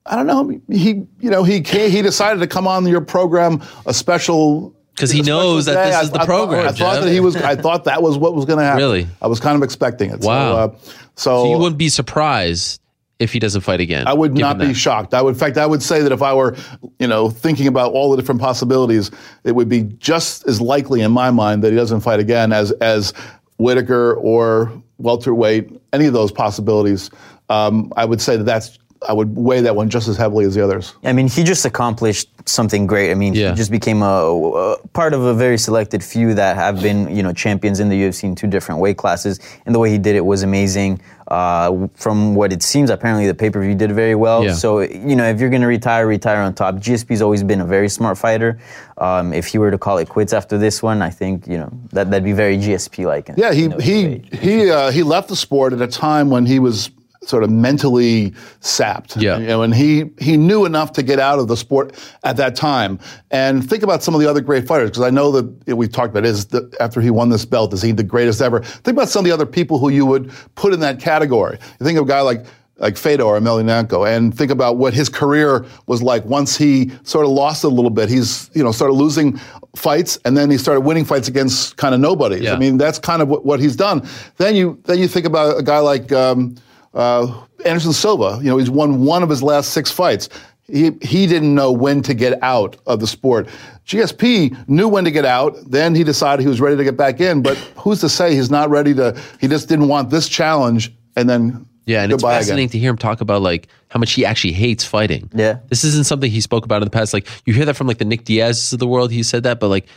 I 0.06 0.16
don't 0.16 0.26
know. 0.28 0.62
He, 0.74 0.90
you 1.20 1.30
know, 1.30 1.44
he 1.44 1.60
came, 1.62 1.92
he 1.92 2.02
decided 2.02 2.40
to 2.40 2.48
come 2.48 2.66
on 2.66 2.86
your 2.88 3.02
program 3.02 3.62
a 3.86 3.94
special 3.94 4.74
because 4.96 5.12
he 5.12 5.22
knows 5.22 5.66
that 5.66 5.74
day. 5.76 5.86
this 5.88 5.96
I- 5.96 6.02
is 6.04 6.10
the 6.12 6.16
I 6.16 6.20
thought- 6.20 6.26
program, 6.28 6.60
I 6.66 6.72
thought 6.72 6.78
Jeff. 6.96 7.04
that 7.04 7.12
he 7.12 7.20
was. 7.20 7.36
I 7.36 7.56
thought 7.56 7.84
that 7.84 8.02
was 8.02 8.18
what 8.18 8.34
was 8.34 8.46
going 8.46 8.58
to 8.60 8.64
happen. 8.66 8.78
Really? 8.78 9.08
I 9.22 9.28
was 9.28 9.40
kind 9.42 9.56
of 9.58 9.64
expecting 9.64 10.10
it. 10.12 10.22
Wow. 10.22 10.54
So, 10.54 10.58
uh, 10.58 10.78
so, 10.78 11.44
So 11.44 11.52
you 11.52 11.58
wouldn't 11.58 11.78
be 11.78 11.90
surprised 11.90 12.80
if 13.20 13.34
he 13.34 13.40
doesn't 13.40 13.62
fight 13.62 13.80
again. 13.80 14.08
I 14.08 14.14
would 14.14 14.38
not 14.38 14.58
be 14.58 14.68
that. 14.68 14.74
shocked. 14.76 15.14
I 15.14 15.22
would, 15.22 15.34
in 15.34 15.40
fact, 15.40 15.58
I 15.58 15.66
would 15.66 15.82
say 15.82 16.02
that 16.02 16.12
if 16.12 16.22
I 16.22 16.34
were, 16.34 16.56
you 17.00 17.08
know, 17.08 17.30
thinking 17.30 17.68
about 17.68 17.94
all 17.94 18.12
the 18.12 18.18
different 18.18 18.42
possibilities, 18.42 19.12
it 19.44 19.54
would 19.54 19.70
be 19.70 19.84
just 19.84 20.48
as 20.48 20.62
likely 20.62 21.02
in 21.02 21.12
my 21.12 21.32
mind 21.32 21.64
that 21.64 21.72
he 21.72 21.76
doesn't 21.76 22.02
fight 22.02 22.20
again 22.20 22.54
as 22.54 22.72
as 22.74 23.14
Whitaker 23.58 24.14
or 24.16 24.72
welterweight. 25.00 25.82
Any 25.94 26.06
of 26.06 26.14
those 26.14 26.32
possibilities, 26.32 27.10
um, 27.50 27.92
I 27.96 28.06
would 28.06 28.22
say 28.22 28.38
that 28.38 28.44
that's. 28.44 28.78
I 29.08 29.14
would 29.14 29.36
weigh 29.36 29.62
that 29.62 29.76
one 29.76 29.90
just 29.90 30.08
as 30.08 30.18
heavily 30.18 30.46
as 30.46 30.56
the 30.56 30.64
others. 30.64 30.94
I 31.04 31.14
mean, 31.14 31.28
he 31.28 31.44
just 31.44 31.66
accomplished 31.66 32.30
something 32.46 32.88
great. 32.88 33.12
I 33.12 33.16
mean, 33.16 33.34
Yeah. 33.34 33.52
he 33.52 33.56
just 33.56 33.72
became 33.72 34.02
a, 34.02 34.06
a 34.06 34.88
part 34.94 35.14
of 35.14 35.22
a 35.24 35.34
very 35.34 35.58
selected 35.58 36.04
few 36.04 36.34
that 36.36 36.56
have 36.56 36.82
been, 36.82 37.14
you 37.16 37.24
know, 37.24 37.34
champions 37.34 37.80
in 37.80 37.90
the 37.90 37.96
UFC 38.04 38.24
in 38.24 38.36
two 38.36 38.48
different 38.48 38.82
weight 38.82 38.98
classes. 38.98 39.40
And 39.66 39.74
the 39.76 39.80
way 39.80 39.90
he 39.90 39.98
did 39.98 40.16
it 40.16 40.26
was 40.26 40.44
amazing. 40.44 41.02
Uh, 41.28 41.88
from 41.96 42.36
what 42.36 42.54
it 42.54 42.64
seems, 42.64 42.90
apparently 42.90 43.28
the 43.28 43.34
pay 43.34 43.50
per 43.50 43.62
view 43.62 43.76
did 43.76 43.92
very 43.92 44.16
well. 44.16 44.46
Yeah. 44.46 44.54
So, 44.54 44.80
you 44.80 45.16
know, 45.16 45.26
if 45.28 45.42
you're 45.42 45.50
going 45.50 45.62
to 45.62 45.68
retire, 45.68 46.08
retire 46.08 46.38
on 46.42 46.54
top. 46.54 46.76
GSP's 46.76 47.22
always 47.22 47.44
been 47.44 47.60
a 47.60 47.66
very 47.66 47.90
smart 47.90 48.18
fighter. 48.18 48.60
Um, 48.98 49.34
if 49.34 49.48
he 49.48 49.58
were 49.58 49.70
to 49.72 49.78
call 49.78 49.98
it 49.98 50.08
quits 50.08 50.32
after 50.32 50.58
this 50.58 50.82
one, 50.82 51.02
I 51.02 51.10
think, 51.10 51.46
you 51.46 51.58
know, 51.58 51.70
that, 51.92 52.10
that'd 52.12 52.24
be 52.24 52.32
very 52.32 52.58
GSP 52.58 53.06
like. 53.06 53.30
Yeah, 53.36 53.52
he 53.52 53.70
he 53.82 54.24
he 54.32 54.72
uh, 54.72 54.90
he 54.92 55.04
left 55.04 55.28
the 55.28 55.36
sport 55.36 55.74
at 55.74 55.82
a 55.82 55.88
time 55.88 56.30
when 56.30 56.46
he 56.46 56.60
was 56.60 56.92
sort 57.28 57.44
of 57.44 57.50
mentally 57.50 58.34
sapped. 58.62 59.18
Yeah. 59.18 59.38
you 59.38 59.48
know, 59.48 59.62
and 59.62 59.76
he 59.76 60.10
he 60.20 60.38
knew 60.38 60.66
enough 60.66 60.92
to 60.94 61.04
get 61.04 61.20
out 61.20 61.40
of 61.40 61.48
the 61.48 61.58
sport 61.58 61.94
at 62.24 62.38
that 62.38 62.56
time. 62.56 63.00
And 63.32 63.68
think 63.70 63.84
about 63.84 64.02
some 64.02 64.16
of 64.16 64.22
the 64.22 64.30
other 64.30 64.42
great 64.42 64.66
fighters, 64.66 64.90
because 64.90 65.04
I 65.04 65.10
know 65.10 65.32
that 65.32 65.76
we've 65.76 65.92
talked 65.92 66.10
about 66.10 66.26
is 66.26 66.46
the, 66.48 66.74
after 66.80 67.02
he 67.02 67.10
won 67.10 67.30
this 67.30 67.46
belt, 67.46 67.74
is 67.74 67.82
he 67.82 67.92
the 67.92 68.04
greatest 68.04 68.42
ever? 68.42 68.62
Think 68.62 68.98
about 68.98 69.10
some 69.10 69.20
of 69.20 69.26
the 69.26 69.34
other 69.34 69.46
people 69.46 69.78
who 69.78 69.90
you 69.90 70.06
would 70.06 70.32
put 70.56 70.74
in 70.74 70.80
that 70.80 71.00
category. 71.00 71.58
You 71.80 71.86
think 71.86 71.98
of 72.00 72.06
a 72.06 72.08
guy 72.08 72.22
like. 72.22 72.46
Like 72.80 72.96
Fedor 72.96 73.24
Emelianenko, 73.24 74.08
and 74.08 74.38
think 74.38 74.52
about 74.52 74.78
what 74.78 74.94
his 74.94 75.10
career 75.10 75.66
was 75.88 76.04
like 76.04 76.24
once 76.26 76.56
he 76.56 76.92
sort 77.02 77.26
of 77.26 77.32
lost 77.32 77.64
a 77.64 77.68
little 77.68 77.90
bit. 77.90 78.08
He's, 78.08 78.52
you 78.54 78.64
know, 78.64 78.72
started 78.72 78.94
losing 78.94 79.40
fights, 79.76 80.20
and 80.26 80.38
then 80.38 80.52
he 80.52 80.60
started 80.60 80.82
winning 80.82 81.04
fights 81.04 81.28
against 81.28 81.76
kind 81.78 81.96
of 81.96 82.02
nobodies. 82.02 82.44
Yeah. 82.44 82.54
I 82.54 82.60
mean, 82.60 82.78
that's 82.78 83.00
kind 83.00 83.24
of 83.24 83.30
what, 83.30 83.44
what 83.44 83.60
he's 83.60 83.76
done. 83.76 84.08
Then 84.38 84.56
you 84.56 84.80
then 84.84 85.00
you 85.00 85.08
think 85.08 85.26
about 85.26 85.58
a 85.58 85.64
guy 85.64 85.80
like 85.80 86.12
um, 86.12 86.54
uh, 86.98 87.46
Anderson 87.66 87.94
Silva. 87.94 88.40
You 88.42 88.50
know, 88.50 88.58
he's 88.58 88.70
won 88.70 89.06
one 89.06 89.24
of 89.24 89.30
his 89.30 89.42
last 89.42 89.72
six 89.72 89.90
fights. 89.92 90.28
He 90.68 90.92
he 91.02 91.28
didn't 91.28 91.56
know 91.56 91.72
when 91.72 92.02
to 92.02 92.14
get 92.14 92.42
out 92.44 92.76
of 92.88 93.00
the 93.00 93.08
sport. 93.08 93.48
GSP 93.86 94.68
knew 94.68 94.90
when 94.90 95.06
to 95.06 95.12
get 95.12 95.24
out. 95.24 95.56
Then 95.70 95.96
he 95.96 96.04
decided 96.04 96.42
he 96.44 96.50
was 96.50 96.60
ready 96.60 96.76
to 96.76 96.84
get 96.84 96.98
back 96.98 97.22
in. 97.22 97.42
But 97.42 97.56
who's 97.78 98.02
to 98.02 98.10
say 98.10 98.36
he's 98.36 98.52
not 98.52 98.70
ready 98.70 98.94
to? 98.96 99.18
He 99.40 99.48
just 99.48 99.70
didn't 99.70 99.88
want 99.88 100.10
this 100.10 100.28
challenge, 100.28 100.92
and 101.16 101.30
then 101.30 101.66
Yeah, 101.86 102.04
and 102.04 102.12
it's 102.12 102.22
goodbye 102.22 102.40
fascinating 102.40 102.66
again. 102.66 102.72
to 102.72 102.80
hear 102.80 102.90
him 102.90 102.98
talk 102.98 103.22
about 103.22 103.42
like 103.42 103.70
how 103.88 104.00
much 104.00 104.12
he 104.12 104.26
actually 104.26 104.52
hates 104.54 104.84
fighting. 104.84 105.30
Yeah. 105.34 105.60
This 105.70 105.86
isn't 105.86 106.06
something 106.06 106.30
he 106.30 106.42
spoke 106.42 106.66
about 106.66 106.82
in 106.82 106.86
the 106.86 106.92
past. 106.92 107.14
Like 107.14 107.28
you 107.46 107.54
hear 107.54 107.64
that 107.64 107.76
from 107.78 107.88
like 107.88 108.00
the 108.00 108.06
Nick 108.06 108.26
Diaz's 108.26 108.74
of 108.74 108.80
the 108.80 108.88
world, 108.88 109.10
he 109.10 109.24
said 109.24 109.44
that, 109.44 109.62
but 109.62 109.70
like 109.70 109.88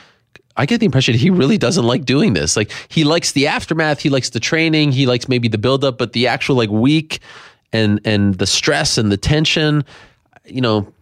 I 0.60 0.66
get 0.66 0.78
the 0.78 0.84
impression 0.84 1.14
he 1.14 1.30
really 1.30 1.56
doesn't 1.56 1.86
like 1.86 2.04
doing 2.04 2.34
this. 2.34 2.54
Like 2.54 2.70
he 2.88 3.02
likes 3.02 3.32
the 3.32 3.46
aftermath, 3.46 4.00
he 4.00 4.10
likes 4.10 4.28
the 4.28 4.40
training, 4.40 4.92
he 4.92 5.06
likes 5.06 5.26
maybe 5.26 5.48
the 5.48 5.56
buildup, 5.56 5.96
but 5.96 6.12
the 6.12 6.26
actual 6.26 6.54
like 6.54 6.68
week 6.68 7.20
and 7.72 7.98
and 8.04 8.34
the 8.34 8.46
stress 8.46 8.98
and 8.98 9.10
the 9.10 9.16
tension, 9.16 9.84
you 10.44 10.60
know, 10.60 10.92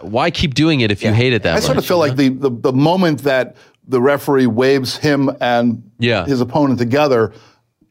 why 0.00 0.32
keep 0.32 0.54
doing 0.54 0.80
it 0.80 0.90
if 0.90 1.04
you 1.04 1.12
hate 1.12 1.32
it 1.32 1.44
that 1.44 1.50
I 1.50 1.54
much? 1.54 1.62
I 1.62 1.66
sort 1.66 1.78
of 1.78 1.86
feel 1.86 1.98
like 1.98 2.16
the, 2.16 2.30
the 2.30 2.50
the 2.50 2.72
moment 2.72 3.22
that 3.22 3.54
the 3.86 4.00
referee 4.00 4.48
waves 4.48 4.96
him 4.96 5.30
and 5.40 5.88
Yeah. 6.00 6.24
his 6.26 6.40
opponent 6.40 6.80
together, 6.80 7.32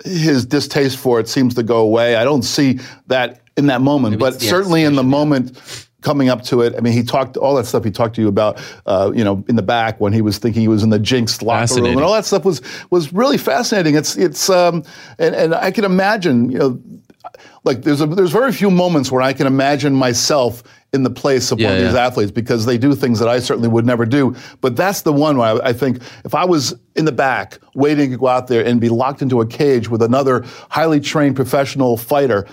his 0.04 0.46
distaste 0.46 0.98
for 0.98 1.22
it 1.22 1.30
seems 1.30 1.56
to 1.56 1.64
go 1.64 1.78
away. 1.78 2.18
I 2.18 2.26
don't 2.26 2.44
see 2.44 2.80
that 3.08 3.40
in 3.56 3.68
that 3.68 3.80
moment, 3.80 4.12
Maybe 4.12 4.20
but 4.20 4.42
certainly 4.42 4.84
in 4.84 4.96
the 4.96 5.04
moment 5.04 5.85
coming 6.06 6.30
up 6.30 6.44
to 6.44 6.62
it. 6.62 6.76
I 6.78 6.82
mean, 6.82 6.94
he 6.94 7.04
talked 7.04 7.36
all 7.36 7.56
that 7.56 7.66
stuff 7.66 7.84
he 7.84 7.92
talked 7.92 8.16
to 8.16 8.22
you 8.22 8.28
about, 8.28 8.62
uh, 8.86 9.12
you 9.14 9.24
know, 9.24 9.44
in 9.50 9.56
the 9.56 9.64
back 9.64 10.00
when 10.00 10.14
he 10.14 10.22
was 10.22 10.38
thinking 10.38 10.62
he 10.62 10.68
was 10.68 10.84
in 10.84 10.92
the 10.92 11.00
jinxed 11.00 11.42
locker 11.42 11.82
room, 11.82 11.98
and 11.98 12.02
all 12.06 12.14
that 12.14 12.26
stuff 12.26 12.46
was 12.46 12.62
was 12.92 13.12
really 13.12 13.38
fascinating. 13.38 13.96
It's 13.96 14.16
it's 14.16 14.50
um, 14.50 14.84
and 15.18 15.36
and 15.36 15.56
I 15.56 15.72
can 15.72 15.84
imagine, 15.84 16.52
you 16.52 16.60
know. 16.60 16.82
Like 17.64 17.82
there's 17.82 18.00
a, 18.00 18.06
there's 18.06 18.32
very 18.32 18.52
few 18.54 18.70
moments 18.70 19.12
where 19.12 19.24
I 19.24 19.34
can 19.34 19.48
imagine 19.48 19.94
myself 19.96 20.62
in 20.94 21.02
the 21.02 21.10
place 21.10 21.52
of 21.52 21.60
Yeah, 21.60 21.70
one 21.70 21.78
of 21.78 21.84
these 21.84 21.96
athletes 21.96 22.32
because 22.32 22.68
they 22.68 22.78
do 22.78 22.94
things 22.94 23.18
that 23.18 23.28
I 23.28 23.40
certainly 23.40 23.68
would 23.68 23.86
never 23.86 24.06
do. 24.06 24.36
But 24.62 24.76
that's 24.76 25.02
the 25.02 25.12
one 25.12 25.38
where 25.38 25.56
I, 25.56 25.70
I 25.70 25.74
think 25.74 25.98
if 26.24 26.36
I 26.36 26.46
was 26.46 26.76
in 26.96 27.06
the 27.06 27.12
back 27.12 27.58
waiting 27.74 28.12
to 28.12 28.18
go 28.18 28.28
out 28.28 28.48
there 28.48 28.64
and 28.64 28.80
be 28.80 28.90
locked 28.90 29.24
into 29.24 29.42
a 29.42 29.48
cage 29.48 29.90
with 29.90 30.04
another 30.04 30.46
highly 30.70 31.00
trained 31.00 31.36
professional 31.36 31.98
fighter, 31.98 32.46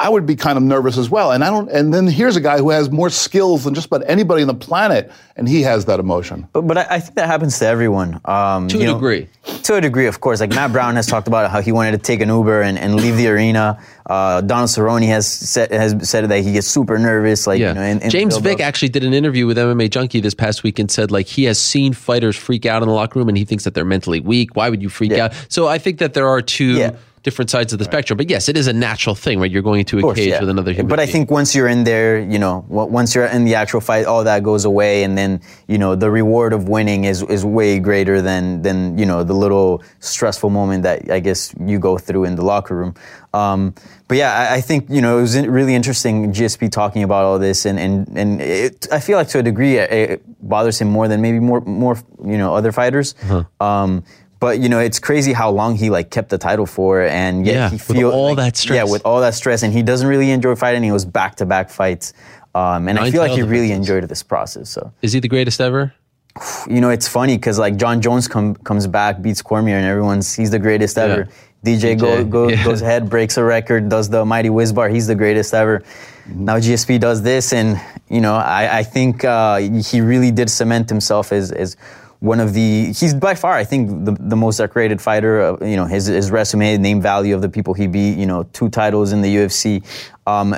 I 0.00 0.08
would 0.08 0.26
be 0.26 0.36
kind 0.36 0.56
of 0.56 0.62
nervous 0.62 0.96
as 0.96 1.10
well. 1.10 1.32
And 1.32 1.42
I 1.42 1.50
don't. 1.50 1.68
And 1.70 1.92
then 1.92 2.06
here's 2.06 2.36
a 2.36 2.40
guy 2.40 2.58
who 2.58 2.70
has 2.70 2.88
more 2.90 3.10
skills 3.10 3.64
than 3.64 3.74
just 3.74 3.88
about 3.88 4.04
anybody 4.06 4.42
on 4.42 4.48
the 4.48 4.54
planet, 4.54 5.10
and 5.36 5.48
he 5.48 5.62
has 5.62 5.86
that 5.86 5.98
emotion. 5.98 6.46
But, 6.52 6.62
but 6.68 6.78
I, 6.78 6.86
I 6.88 7.00
think 7.00 7.16
that 7.16 7.26
happens 7.26 7.58
to 7.58 7.66
everyone. 7.66 8.20
Um, 8.24 8.68
to 8.68 8.76
a 8.76 8.80
you 8.80 8.86
know, 8.86 8.94
degree. 8.94 9.28
To 9.64 9.74
a 9.74 9.80
degree, 9.80 10.06
of 10.06 10.20
course. 10.20 10.38
Like 10.40 10.50
Matt 10.50 10.72
Brown 10.72 10.94
has 10.96 11.06
talked 11.06 11.26
about 11.26 11.50
how 11.50 11.60
he 11.60 11.72
wanted 11.72 11.92
to 11.92 11.98
take 11.98 12.20
an 12.20 12.28
Uber 12.28 12.62
and, 12.62 12.78
and 12.78 12.94
leave 12.94 13.16
the 13.16 13.26
arena. 13.28 13.82
Uh, 14.06 14.40
Donald 14.40 14.70
Cerrone 14.70 15.06
has 15.08 15.26
said 15.26 15.70
has 15.72 16.08
said 16.08 16.28
that 16.28 16.40
he 16.44 16.52
gets 16.52 16.66
super 16.68 16.98
nervous. 16.98 17.46
Like 17.46 17.58
Yeah. 17.58 17.68
you 17.70 17.74
know, 17.74 17.82
in, 17.82 18.00
in 18.00 18.10
James 18.10 18.36
Vick 18.38 18.60
actually 18.60 18.88
did 18.90 19.04
an 19.04 19.12
interview 19.12 19.46
with 19.46 19.58
MMA 19.58 19.90
Junkie 19.90 20.20
this 20.20 20.34
past 20.34 20.62
week 20.62 20.78
and 20.78 20.90
said 20.90 21.10
like 21.10 21.26
he 21.26 21.44
has 21.44 21.58
seen 21.60 21.92
fighters 21.92 22.36
freak 22.36 22.64
out 22.66 22.82
in 22.82 22.88
the 22.88 22.94
locker 22.94 23.18
room 23.18 23.28
and 23.28 23.36
he 23.36 23.44
thinks 23.44 23.64
that 23.64 23.74
they're 23.74 23.84
mentally 23.84 24.20
weak. 24.20 24.54
Why 24.56 24.70
would 24.70 24.80
you 24.80 24.88
freak 24.88 25.10
Yeah. 25.10 25.24
out? 25.26 25.34
So 25.48 25.66
I 25.66 25.78
think 25.78 25.98
that 25.98 26.14
there 26.14 26.28
are 26.28 26.40
two 26.40 26.74
Yeah. 26.76 26.92
Different 27.22 27.50
sides 27.50 27.72
of 27.72 27.78
the 27.78 27.84
spectrum. 27.84 28.16
But 28.16 28.30
yes, 28.30 28.48
it 28.48 28.56
is 28.56 28.66
a 28.66 28.72
natural 28.72 29.14
thing, 29.14 29.40
right? 29.40 29.50
You're 29.50 29.62
going 29.62 29.80
into 29.80 29.98
a 29.98 30.02
course, 30.02 30.18
cage 30.18 30.28
yeah. 30.28 30.40
with 30.40 30.48
another 30.48 30.72
human. 30.72 30.88
But 30.88 31.00
I 31.00 31.04
being. 31.04 31.12
think 31.12 31.30
once 31.30 31.54
you're 31.54 31.68
in 31.68 31.84
there, 31.84 32.18
you 32.18 32.38
know, 32.38 32.64
once 32.68 33.14
you're 33.14 33.26
in 33.26 33.44
the 33.44 33.54
actual 33.54 33.80
fight, 33.80 34.06
all 34.06 34.24
that 34.24 34.42
goes 34.42 34.64
away, 34.64 35.04
and 35.04 35.16
then 35.16 35.40
you 35.66 35.78
know 35.78 35.94
the 35.94 36.10
reward 36.10 36.52
of 36.52 36.68
winning 36.68 37.04
is 37.04 37.22
is 37.24 37.44
way 37.44 37.78
greater 37.78 38.20
than 38.22 38.62
than 38.62 38.98
you 38.98 39.06
know 39.06 39.24
the 39.24 39.34
little 39.34 39.82
stressful 40.00 40.50
moment 40.50 40.82
that 40.82 41.10
I 41.10 41.20
guess 41.20 41.54
you 41.60 41.78
go 41.78 41.98
through 41.98 42.24
in 42.24 42.36
the 42.36 42.44
locker 42.44 42.74
room. 42.74 42.94
Um, 43.34 43.74
but 44.08 44.16
yeah, 44.16 44.32
I, 44.32 44.56
I 44.56 44.60
think 44.60 44.88
you 44.88 45.00
know 45.00 45.18
it 45.18 45.22
was 45.22 45.36
really 45.46 45.74
interesting 45.74 46.32
GSP 46.32 46.70
talking 46.70 47.02
about 47.02 47.24
all 47.24 47.38
this, 47.38 47.66
and 47.66 47.78
and 47.78 48.08
and 48.16 48.40
it, 48.40 48.86
I 48.90 49.00
feel 49.00 49.18
like 49.18 49.28
to 49.28 49.38
a 49.38 49.42
degree 49.42 49.76
it, 49.76 49.92
it 49.92 50.22
bothers 50.40 50.80
him 50.80 50.88
more 50.88 51.08
than 51.08 51.20
maybe 51.20 51.40
more 51.40 51.60
more 51.60 51.96
you 52.24 52.38
know 52.38 52.54
other 52.54 52.72
fighters. 52.72 53.14
Uh-huh. 53.22 53.44
Um, 53.64 54.04
but 54.40 54.60
you 54.60 54.68
know, 54.68 54.78
it's 54.78 54.98
crazy 54.98 55.32
how 55.32 55.50
long 55.50 55.76
he 55.76 55.90
like 55.90 56.10
kept 56.10 56.28
the 56.30 56.38
title 56.38 56.66
for, 56.66 57.02
and 57.02 57.46
yet 57.46 57.54
Yeah, 57.54 57.68
he 57.70 57.74
with 57.76 57.82
feel 57.96 58.10
all 58.10 58.28
like- 58.28 58.36
that 58.36 58.56
stress. 58.56 58.76
Yeah, 58.76 58.84
with 58.84 59.02
all 59.04 59.20
that 59.20 59.34
stress, 59.34 59.62
and 59.62 59.72
he 59.72 59.82
doesn't 59.82 60.06
really 60.08 60.30
enjoy 60.30 60.54
fighting. 60.54 60.82
He 60.82 60.92
was 60.92 61.04
back 61.04 61.36
to 61.36 61.46
back 61.46 61.70
fights, 61.70 62.12
um, 62.54 62.88
and 62.88 62.98
I 62.98 63.10
feel 63.10 63.20
like 63.22 63.32
he 63.32 63.42
really 63.42 63.72
enjoyed 63.72 64.04
this 64.04 64.22
process. 64.22 64.70
So 64.70 64.92
is 65.02 65.12
he 65.12 65.20
the 65.20 65.28
greatest 65.28 65.60
ever? 65.60 65.92
you 66.68 66.80
know, 66.80 66.90
it's 66.90 67.08
funny 67.08 67.36
because 67.36 67.58
like 67.58 67.76
Jon 67.76 68.00
Jones 68.00 68.28
come, 68.28 68.54
comes 68.56 68.86
back, 68.86 69.20
beats 69.22 69.42
Cormier, 69.42 69.76
and 69.76 69.86
everyone's 69.86 70.34
he's 70.34 70.50
the 70.50 70.58
greatest 70.58 70.96
ever. 70.98 71.28
DJ, 71.64 71.98
go, 71.98 72.06
DJ, 72.06 72.30
go, 72.30 72.48
yeah. 72.48 72.64
goes 72.64 72.82
ahead, 72.82 73.10
breaks 73.10 73.36
a 73.36 73.42
record, 73.42 73.88
does 73.88 74.08
the 74.08 74.24
mighty 74.24 74.48
whiz 74.48 74.72
bar. 74.72 74.88
He's 74.88 75.08
the 75.08 75.16
greatest 75.16 75.52
ever. 75.52 75.82
Now 76.28 76.58
GSP 76.58 77.00
does 77.00 77.22
this, 77.22 77.52
and 77.52 77.80
you 78.08 78.20
know, 78.20 78.34
I, 78.36 78.78
I 78.78 78.82
think 78.84 79.24
uh, 79.24 79.56
he 79.56 80.00
really 80.00 80.30
did 80.30 80.48
cement 80.50 80.88
himself 80.88 81.32
as 81.32 81.50
as 81.50 81.76
one 82.20 82.40
of 82.40 82.52
the. 82.52 82.86
He's 82.92 83.14
by 83.14 83.34
far, 83.34 83.52
I 83.52 83.64
think, 83.64 84.04
the, 84.04 84.16
the 84.18 84.36
most 84.36 84.56
decorated 84.58 85.00
fighter. 85.00 85.40
Uh, 85.40 85.64
you 85.64 85.76
know, 85.76 85.84
his 85.86 86.06
his 86.06 86.30
resume, 86.30 86.76
name 86.78 87.00
value 87.00 87.34
of 87.34 87.42
the 87.42 87.48
people 87.48 87.74
he 87.74 87.86
beat. 87.86 88.18
You 88.18 88.26
know, 88.26 88.42
two 88.52 88.68
titles 88.68 89.12
in 89.12 89.22
the 89.22 89.34
UFC. 89.36 89.84
Um, 90.26 90.54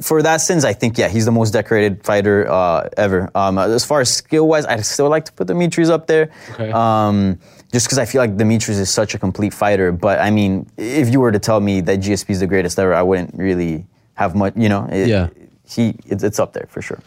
for 0.00 0.22
that 0.22 0.40
sense, 0.40 0.64
I 0.64 0.72
think 0.72 0.96
yeah, 0.98 1.08
he's 1.08 1.24
the 1.24 1.32
most 1.32 1.50
decorated 1.52 2.04
fighter 2.04 2.48
uh, 2.50 2.88
ever. 2.96 3.30
Um, 3.34 3.58
as 3.58 3.84
far 3.84 4.00
as 4.00 4.14
skill 4.14 4.46
wise, 4.48 4.64
I'd 4.66 4.86
still 4.86 5.08
like 5.08 5.24
to 5.26 5.32
put 5.32 5.48
Demetrious 5.48 5.90
up 5.90 6.06
there. 6.06 6.30
Okay. 6.52 6.70
Um, 6.72 7.38
just 7.72 7.86
because 7.86 7.98
I 7.98 8.04
feel 8.04 8.20
like 8.20 8.36
Demetrious 8.36 8.78
is 8.78 8.90
such 8.90 9.14
a 9.14 9.18
complete 9.18 9.52
fighter. 9.54 9.92
But 9.92 10.20
I 10.20 10.30
mean, 10.30 10.66
if 10.76 11.08
you 11.10 11.20
were 11.20 11.32
to 11.32 11.38
tell 11.38 11.60
me 11.60 11.80
that 11.82 12.00
GSP 12.00 12.30
is 12.30 12.40
the 12.40 12.46
greatest 12.46 12.78
ever, 12.78 12.94
I 12.94 13.02
wouldn't 13.02 13.34
really 13.34 13.86
have 14.14 14.34
much. 14.34 14.54
You 14.56 14.68
know, 14.68 14.86
it- 14.90 15.08
Yeah. 15.08 15.28
he 15.68 15.96
it's, 16.06 16.22
it's 16.22 16.38
up 16.38 16.52
there 16.52 16.66
for 16.68 16.80
sure. 16.82 17.00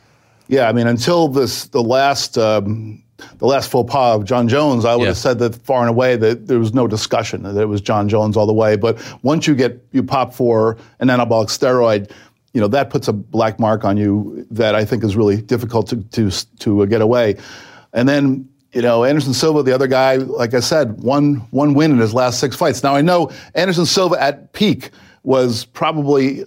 Yeah, 0.47 0.67
I 0.69 0.73
mean, 0.73 0.85
until 0.87 1.27
this 1.27 1.65
the 1.67 1.81
last 1.81 2.37
um, 2.37 3.01
the 3.37 3.45
last 3.47 3.69
faux 3.71 3.89
pas 3.91 4.15
of 4.15 4.25
Jon 4.25 4.47
Jones, 4.47 4.85
I 4.85 4.95
would 4.95 5.03
Yeah. 5.03 5.07
have 5.09 5.17
said 5.17 5.39
that 5.39 5.55
far 5.55 5.81
and 5.81 5.89
away 5.89 6.15
that 6.17 6.47
there 6.47 6.59
was 6.59 6.73
no 6.73 6.87
discussion 6.87 7.43
that 7.43 7.57
it 7.57 7.67
was 7.69 7.81
Jon 7.81 8.09
Jones 8.09 8.35
all 8.35 8.45
the 8.45 8.53
way. 8.53 8.75
But 8.75 8.97
once 9.23 9.47
you 9.47 9.55
get 9.55 9.83
you 9.91 10.03
pop 10.03 10.33
for 10.33 10.77
an 10.99 11.07
anabolic 11.07 11.47
steroid, 11.47 12.11
you 12.53 12.61
know 12.61 12.67
that 12.67 12.89
puts 12.89 13.07
a 13.07 13.13
black 13.13 13.59
mark 13.59 13.83
on 13.85 13.97
you 13.97 14.45
that 14.51 14.75
I 14.75 14.85
think 14.85 15.03
is 15.03 15.15
really 15.15 15.41
difficult 15.41 15.87
to 15.89 15.97
to 16.11 16.29
to 16.59 16.81
uh, 16.83 16.85
get 16.85 17.01
away. 17.01 17.37
And 17.93 18.07
then 18.09 18.47
you 18.73 18.81
know, 18.81 19.05
Anderson 19.05 19.33
Silva, 19.33 19.63
the 19.63 19.73
other 19.73 19.87
guy, 19.87 20.15
like 20.17 20.53
I 20.53 20.59
said, 20.59 21.01
one 21.01 21.35
one 21.51 21.73
win 21.75 21.91
in 21.91 21.97
his 21.99 22.13
last 22.13 22.41
six 22.41 22.55
fights. 22.57 22.83
Now 22.83 22.93
I 22.95 23.01
know 23.01 23.31
Anderson 23.53 23.85
Silva 23.85 24.21
at 24.21 24.51
peak 24.51 24.89
was 25.23 25.63
probably 25.63 26.43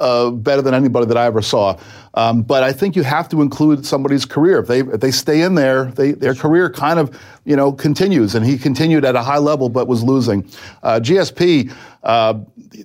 uh, 0.00 0.30
better 0.30 0.62
than 0.62 0.74
anybody 0.74 1.06
that 1.06 1.16
I 1.16 1.26
ever 1.26 1.42
saw. 1.42 1.78
Um, 2.14 2.42
but 2.42 2.62
I 2.62 2.72
think 2.72 2.96
you 2.96 3.02
have 3.04 3.28
to 3.28 3.40
include 3.42 3.86
somebody's 3.86 4.24
career. 4.24 4.58
If 4.58 4.66
they 4.66 4.80
if 4.80 5.00
they 5.00 5.10
stay 5.12 5.42
in 5.42 5.54
there, 5.54 5.84
they, 5.92 6.12
their 6.12 6.34
career 6.34 6.70
kind 6.70 6.98
of 6.98 7.16
you 7.44 7.54
know 7.54 7.72
continues. 7.72 8.34
And 8.34 8.44
he 8.44 8.58
continued 8.58 9.04
at 9.04 9.14
a 9.14 9.22
high 9.22 9.38
level, 9.38 9.68
but 9.68 9.86
was 9.86 10.02
losing. 10.02 10.42
Uh, 10.82 10.98
GSP, 11.00 11.72
uh, 12.02 12.34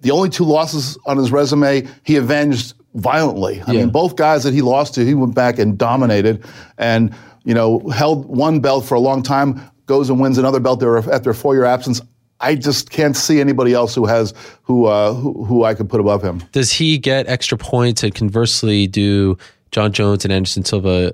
the 0.01 0.11
only 0.11 0.29
two 0.29 0.43
losses 0.43 0.97
on 1.05 1.17
his 1.17 1.31
resume, 1.31 1.87
he 2.03 2.17
avenged 2.17 2.73
violently. 2.95 3.61
I 3.65 3.71
Yeah. 3.71 3.79
mean, 3.81 3.89
both 3.89 4.15
guys 4.15 4.43
that 4.43 4.53
he 4.53 4.61
lost 4.61 4.93
to, 4.95 5.05
he 5.05 5.13
went 5.13 5.33
back 5.35 5.57
and 5.59 5.77
dominated, 5.77 6.43
and 6.77 7.13
you 7.43 7.53
know 7.53 7.79
held 7.89 8.25
one 8.25 8.59
belt 8.59 8.85
for 8.85 8.95
a 8.95 8.99
long 8.99 9.23
time. 9.23 9.61
Goes 9.87 10.09
and 10.09 10.19
wins 10.19 10.37
another 10.39 10.59
belt 10.59 10.79
there 10.79 10.97
after 10.97 11.29
a 11.29 11.35
four-year 11.35 11.63
absence. 11.65 12.01
I 12.41 12.55
just 12.55 12.89
can't 12.89 13.15
see 13.15 13.39
anybody 13.39 13.73
else 13.73 13.95
who 13.95 14.05
has 14.05 14.33
who 14.63 14.85
uh, 14.85 15.13
who, 15.13 15.45
who 15.45 15.63
I 15.63 15.73
could 15.73 15.89
put 15.89 15.99
above 15.99 16.21
him. 16.21 16.43
Does 16.51 16.71
he 16.71 16.97
get 16.97 17.27
extra 17.27 17.57
points? 17.57 18.03
And 18.03 18.13
conversely, 18.13 18.87
do 18.87 19.37
Jon 19.71 19.91
Jones 19.93 20.25
and 20.25 20.33
Anderson 20.33 20.65
Silva 20.65 21.13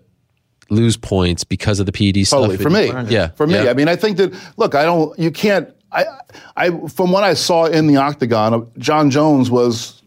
lose 0.70 0.98
points 0.98 1.44
because 1.44 1.80
of 1.80 1.86
the 1.86 1.92
PED 1.92 2.26
stuff? 2.26 2.40
Totally 2.40 2.58
for 2.58 2.70
me. 2.70 2.92
Yeah, 3.14 3.30
for 3.30 3.46
me. 3.46 3.56
yeah. 3.56 3.70
I 3.70 3.74
mean, 3.74 3.88
I 3.88 3.96
think 3.96 4.18
that 4.18 4.34
look, 4.58 4.74
I 4.76 4.84
don't. 4.84 5.18
You 5.20 5.32
can't. 5.32 5.70
I, 5.92 6.06
I 6.56 6.70
from 6.88 7.12
what 7.12 7.24
I 7.24 7.34
saw 7.34 7.66
in 7.66 7.88
the 7.88 7.98
octagon, 7.98 8.70
Jon 8.78 9.12
Jones 9.12 9.52
was 9.52 10.01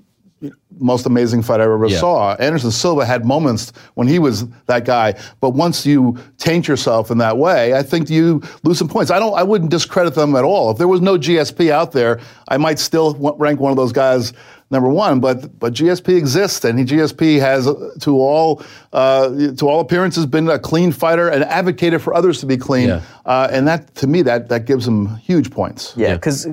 most 0.79 1.07
amazing 1.07 1.43
fight 1.43 1.61
I 1.61 1.65
ever 1.65 1.87
Yeah. 1.87 1.99
saw. 1.99 2.35
Anderson 2.35 2.71
Silva 2.71 3.05
had 3.05 3.25
moments 3.25 3.73
when 3.95 4.09
he 4.09 4.19
was 4.19 4.45
that 4.67 4.85
guy, 4.85 5.15
but 5.41 5.51
once 5.51 5.87
you 5.87 6.17
taint 6.39 6.67
yourself 6.69 7.11
in 7.11 7.19
that 7.19 7.39
way, 7.39 7.75
I 7.75 7.83
think 7.83 8.11
you 8.11 8.43
lose 8.65 8.79
some 8.79 8.89
points. 8.89 9.11
I 9.11 9.19
don't. 9.19 9.35
I 9.39 9.43
wouldn't 9.43 9.71
discredit 9.71 10.15
them 10.15 10.35
at 10.37 10.45
all. 10.45 10.71
If 10.71 10.79
there 10.79 10.89
was 10.89 11.01
no 11.01 11.17
GSP 11.17 11.71
out 11.71 11.93
there, 11.93 12.19
I 12.49 12.57
might 12.57 12.79
still 12.79 13.15
rank 13.39 13.61
one 13.61 13.71
of 13.71 13.77
those 13.77 13.93
guys 13.93 14.33
number 14.71 14.89
one. 14.89 15.21
But 15.21 15.59
but 15.61 15.73
GSP 15.75 16.17
exists, 16.17 16.65
and 16.65 16.79
he, 16.79 16.85
GSP 16.85 17.39
has, 17.39 17.69
uh, 17.69 17.75
to 18.01 18.19
all 18.19 18.63
uh, 18.93 19.29
to 19.57 19.69
all 19.69 19.81
appearances, 19.81 20.27
been 20.27 20.49
a 20.49 20.59
clean 20.59 20.91
fighter 20.93 21.29
and 21.29 21.45
advocated 21.45 22.03
for 22.03 22.15
others 22.15 22.41
to 22.41 22.47
be 22.47 22.57
clean. 22.57 22.89
Yeah. 22.89 23.01
Uh, 23.25 23.49
and 23.51 23.69
that, 23.69 23.95
to 23.97 24.07
me, 24.07 24.23
that 24.23 24.49
that 24.49 24.65
gives 24.67 24.87
him 24.89 25.17
huge 25.17 25.51
points. 25.51 25.93
Yeah, 25.97 26.15
because 26.15 26.47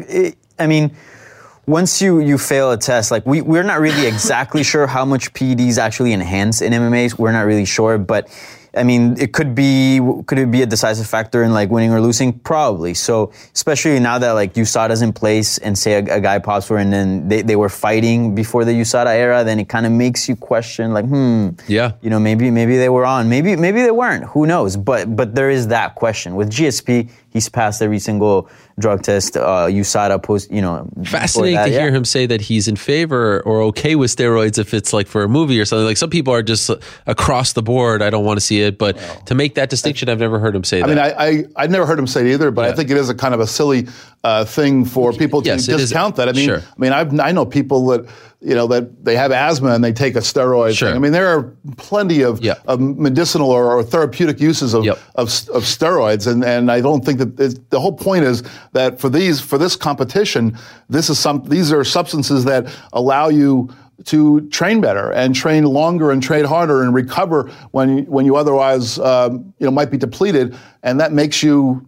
I 0.60 0.68
mean, 0.68 0.92
once 1.68 2.02
you 2.02 2.20
you 2.20 2.38
fail 2.38 2.72
a 2.72 2.78
test, 2.78 3.12
like 3.12 3.26
we 3.26 3.42
we're 3.42 3.64
not 3.64 3.80
really 3.80 4.08
exactly 4.08 4.64
sure 4.64 4.88
how 4.88 5.06
much 5.06 5.34
PEDs 5.34 5.78
actually 5.78 6.14
enhance 6.14 6.62
in 6.62 6.74
MMA. 6.74 7.18
We're 7.18 7.32
not 7.32 7.46
really 7.46 7.66
sure, 7.66 7.98
but. 7.98 8.30
I 8.74 8.84
mean, 8.84 9.20
it 9.20 9.34
could 9.34 9.54
be 9.54 10.00
could 10.28 10.40
it 10.40 10.50
be 10.50 10.62
a 10.62 10.66
decisive 10.66 11.06
factor 11.06 11.44
in 11.44 11.52
like 11.52 11.70
winning 11.70 11.92
or 11.92 12.00
losing? 12.00 12.32
Probably. 12.40 12.94
So, 12.94 13.34
especially 13.54 14.00
now 14.00 14.18
that 14.18 14.32
like 14.32 14.54
USADA's 14.54 15.02
in 15.02 15.12
place 15.12 15.58
and 15.58 15.78
say 15.78 15.96
a, 15.96 16.16
a 16.16 16.22
guy 16.22 16.40
pops 16.40 16.68
for 16.68 16.78
and 16.78 16.94
then 16.94 17.28
they, 17.28 17.42
they 17.42 17.58
were 17.58 17.68
fighting 17.68 18.34
before 18.34 18.64
the 18.64 18.72
USADA 18.72 19.14
era, 19.14 19.44
then 19.44 19.60
it 19.60 19.68
kind 19.68 19.86
of 19.86 19.92
makes 19.92 20.30
you 20.30 20.38
question 20.38 20.94
like, 20.94 21.04
hmm, 21.04 21.50
Yeah. 21.68 21.92
you 22.02 22.10
know, 22.10 22.18
maybe 22.18 22.50
maybe 22.50 22.78
they 22.78 22.88
were 22.88 23.04
on, 23.06 23.28
maybe 23.28 23.58
maybe 23.58 23.82
they 23.82 23.92
weren't. 23.92 24.24
Who 24.30 24.46
knows? 24.48 24.78
But 24.78 25.18
but 25.18 25.36
there 25.36 25.50
is 25.50 25.68
that 25.68 25.96
question 25.96 26.36
with 26.36 26.50
GSP. 26.50 27.10
He's 27.32 27.48
passed 27.50 27.82
every 27.82 28.00
single 28.00 28.50
drug 28.78 29.04
test. 29.04 29.38
Uh, 29.38 29.68
USADA 29.68 30.22
post, 30.22 30.52
you 30.52 30.62
know, 30.62 30.88
before 30.96 31.20
Fascinating 31.20 31.56
that, 31.56 31.66
to 31.66 31.72
hear 31.72 31.90
him 31.92 32.04
say 32.04 32.26
that 32.26 32.42
he's 32.42 32.68
in 32.68 32.76
favor 32.76 33.42
or 33.42 33.62
okay 33.64 33.96
with 33.96 34.16
steroids 34.16 34.60
if 34.60 34.74
it's 34.74 34.92
like 34.92 35.08
for 35.08 35.24
a 35.24 35.30
movie 35.30 35.60
or 35.60 35.66
something. 35.66 35.86
Like 35.86 35.98
some 35.98 36.10
people 36.10 36.34
are 36.34 36.44
just 36.44 36.70
uh, 36.70 36.78
across 37.08 37.54
the 37.54 37.64
board. 37.64 38.02
I 38.02 38.10
don't 38.10 38.26
want 38.26 38.38
to 38.38 38.46
see 38.46 38.62
it, 38.62 38.78
but 38.78 38.98
to 39.28 39.36
make 39.36 39.56
that 39.56 39.70
distinction, 39.70 40.10
I've 40.10 40.20
never 40.20 40.40
heard 40.40 40.56
him 40.56 40.64
say 40.64 40.82
I 40.82 40.88
that. 40.88 41.00
I 41.18 41.30
mean, 41.32 41.44
I, 41.58 41.62
I 41.62 41.64
I 41.64 41.68
never 41.68 41.86
heard 41.86 42.00
him 42.00 42.08
say 42.08 42.22
it 42.22 42.34
either, 42.34 42.52
but 42.52 42.66
I 42.66 42.74
think 42.74 42.90
it 42.90 42.98
is 42.98 43.10
a 43.10 43.16
kind 43.16 43.34
of 43.34 43.40
a 43.40 43.48
silly 43.48 43.88
uh, 44.24 44.44
thing 44.46 44.84
for 44.86 45.14
people 45.14 45.42
to 45.42 45.48
Yes, 45.48 45.66
discount 45.66 46.18
that. 46.18 46.28
I 46.30 46.34
mean, 46.34 46.48
Sure. 46.48 46.60
I 46.60 46.80
mean, 46.80 46.92
I've, 46.94 47.20
I 47.20 47.32
know 47.32 47.46
people 47.46 47.86
that 47.88 48.06
you 48.42 48.56
know 48.56 48.66
that 48.68 49.06
they 49.06 49.16
have 49.16 49.32
asthma 49.32 49.70
and 49.74 49.84
they 49.84 49.94
take 49.94 50.16
a 50.16 50.20
steroid. 50.20 50.76
Sure. 50.76 50.90
thing. 50.90 50.96
I 50.96 51.00
mean, 51.00 51.12
there 51.12 51.28
are 51.28 51.56
plenty 51.78 52.24
of, 52.24 52.42
Yeah. 52.42 52.56
of 52.68 52.80
medicinal 52.80 53.52
or, 53.52 53.72
or 53.78 53.84
therapeutic 53.84 54.40
uses 54.40 54.74
of, 54.74 54.84
Yep. 54.84 54.98
of 55.16 55.28
of 55.54 55.64
steroids, 55.64 56.26
and 56.26 56.44
and 56.44 56.72
I 56.72 56.82
don't 56.82 57.06
think 57.06 57.20
that 57.20 57.38
the 57.70 57.80
whole 57.80 57.94
point 57.94 58.26
is 58.26 58.42
that 58.74 59.00
for 59.00 59.10
these 59.10 59.40
for 59.40 59.58
this 59.60 59.76
competition, 59.76 60.58
this 60.90 61.10
is 61.10 61.20
some 61.20 61.44
these 61.48 61.72
are 61.72 61.84
substances 61.84 62.44
that 62.46 62.66
allow 62.94 63.30
you 63.30 63.70
to 64.06 64.42
train 64.50 64.82
better 64.82 65.12
and 65.12 65.36
train 65.36 65.64
longer 65.64 66.10
and 66.10 66.24
train 66.24 66.44
harder 66.44 66.82
and 66.82 66.92
recover 66.96 67.52
when 67.70 68.00
you, 68.00 68.04
when 68.06 68.26
you 68.26 68.36
otherwise 68.36 68.98
um, 68.98 69.54
you 69.60 69.66
know 69.68 69.72
might 69.72 69.92
be 69.92 69.98
depleted, 69.98 70.56
and 70.82 71.00
that 71.00 71.12
makes 71.14 71.44
you 71.44 71.86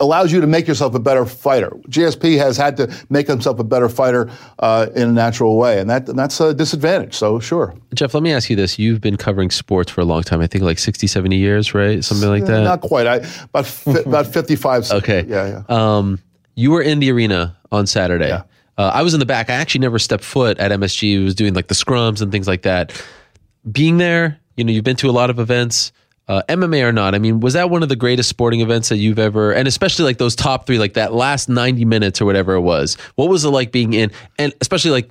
allows 0.00 0.32
you 0.32 0.40
to 0.40 0.46
make 0.46 0.66
yourself 0.66 0.94
a 0.94 0.98
better 0.98 1.24
fighter. 1.26 1.70
GSP 1.88 2.38
has 2.38 2.56
had 2.56 2.76
to 2.78 2.92
make 3.10 3.26
himself 3.28 3.58
a 3.58 3.64
better 3.64 3.88
fighter 3.88 4.30
uh, 4.58 4.86
in 4.96 5.08
a 5.08 5.12
natural 5.12 5.56
way, 5.58 5.78
and 5.78 5.88
that 5.90 6.08
and 6.08 6.18
that's 6.18 6.40
a 6.40 6.52
disadvantage. 6.54 7.14
So 7.14 7.38
sure, 7.38 7.74
Jeff, 7.94 8.14
let 8.14 8.22
me 8.22 8.32
ask 8.32 8.50
you 8.50 8.56
this. 8.56 8.78
You've 8.78 9.00
been 9.00 9.16
covering 9.16 9.50
sports 9.50 9.90
for 9.92 10.00
a 10.00 10.04
long 10.04 10.22
time. 10.22 10.40
I 10.40 10.46
think 10.46 10.64
like 10.64 10.78
60, 10.78 11.06
70 11.06 11.36
years, 11.36 11.74
right? 11.74 12.02
Something 12.02 12.28
like 12.28 12.46
that. 12.46 12.62
not 12.64 12.80
quite. 12.80 13.06
I 13.06 13.16
about 13.44 13.66
fi- 13.66 14.00
about 14.06 14.26
fifty 14.26 14.56
five. 14.56 14.90
Okay. 14.90 15.24
Yeah, 15.28 15.62
yeah. 15.68 15.96
Um, 15.96 16.18
you 16.54 16.70
were 16.70 16.82
in 16.82 16.98
the 16.98 17.10
arena 17.12 17.56
on 17.70 17.86
Saturday. 17.86 18.28
Yeah. 18.28 18.42
Uh, 18.78 18.90
I 18.94 19.02
was 19.02 19.12
in 19.12 19.20
the 19.20 19.26
back. 19.26 19.50
I 19.50 19.54
actually 19.54 19.80
never 19.80 19.98
stepped 19.98 20.24
foot 20.24 20.58
at 20.58 20.70
MSG. 20.70 21.20
I 21.20 21.24
was 21.24 21.34
doing 21.34 21.52
like 21.52 21.68
the 21.68 21.74
scrums 21.74 22.22
and 22.22 22.32
things 22.32 22.48
like 22.48 22.62
that. 22.62 22.92
Being 23.70 23.98
there, 23.98 24.38
you 24.56 24.64
know, 24.64 24.72
you've 24.72 24.84
been 24.84 24.96
to 24.96 25.10
a 25.10 25.12
lot 25.12 25.28
of 25.28 25.38
events, 25.38 25.92
uh, 26.30 26.42
MMA 26.48 26.84
or 26.86 26.92
not. 26.92 27.16
I 27.16 27.18
mean, 27.18 27.40
was 27.40 27.54
that 27.54 27.70
one 27.70 27.82
of 27.82 27.88
the 27.88 27.96
greatest 27.96 28.28
sporting 28.28 28.60
events 28.60 28.88
that 28.90 28.98
you've 28.98 29.18
ever, 29.18 29.50
and 29.50 29.66
especially 29.66 30.04
like 30.04 30.18
those 30.18 30.36
top 30.36 30.64
three, 30.64 30.78
like 30.78 30.94
that 30.94 31.12
last 31.12 31.48
90 31.48 31.84
minutes 31.84 32.20
or 32.20 32.24
whatever 32.24 32.54
it 32.54 32.60
was? 32.60 32.94
What 33.16 33.28
was 33.28 33.44
it 33.44 33.48
like 33.48 33.72
being 33.72 33.94
in, 33.94 34.12
and 34.38 34.54
especially 34.60 34.92
like 34.92 35.10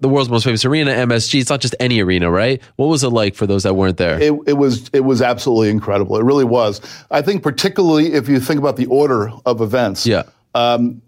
the 0.00 0.10
world's 0.10 0.28
most 0.28 0.44
famous 0.44 0.66
arena, 0.66 0.90
MSG? 0.90 1.40
It's 1.40 1.48
not 1.48 1.62
just 1.62 1.74
any 1.80 2.00
arena, 2.00 2.30
right? 2.30 2.60
What 2.76 2.88
was 2.88 3.02
it 3.02 3.08
like 3.08 3.34
for 3.34 3.46
those 3.46 3.62
that 3.62 3.76
weren't 3.76 3.96
there? 3.96 4.20
It, 4.20 4.34
it 4.46 4.58
was 4.58 4.90
it 4.92 5.00
was 5.00 5.22
absolutely 5.22 5.70
incredible. 5.70 6.18
It 6.18 6.24
really 6.24 6.44
was. 6.44 6.82
I 7.10 7.22
think 7.22 7.42
particularly 7.42 8.12
if 8.12 8.28
you 8.28 8.38
think 8.38 8.60
about 8.60 8.76
the 8.76 8.86
order 8.86 9.32
of 9.46 9.62
events. 9.62 10.06
yeah. 10.06 10.24
Um, 10.54 11.00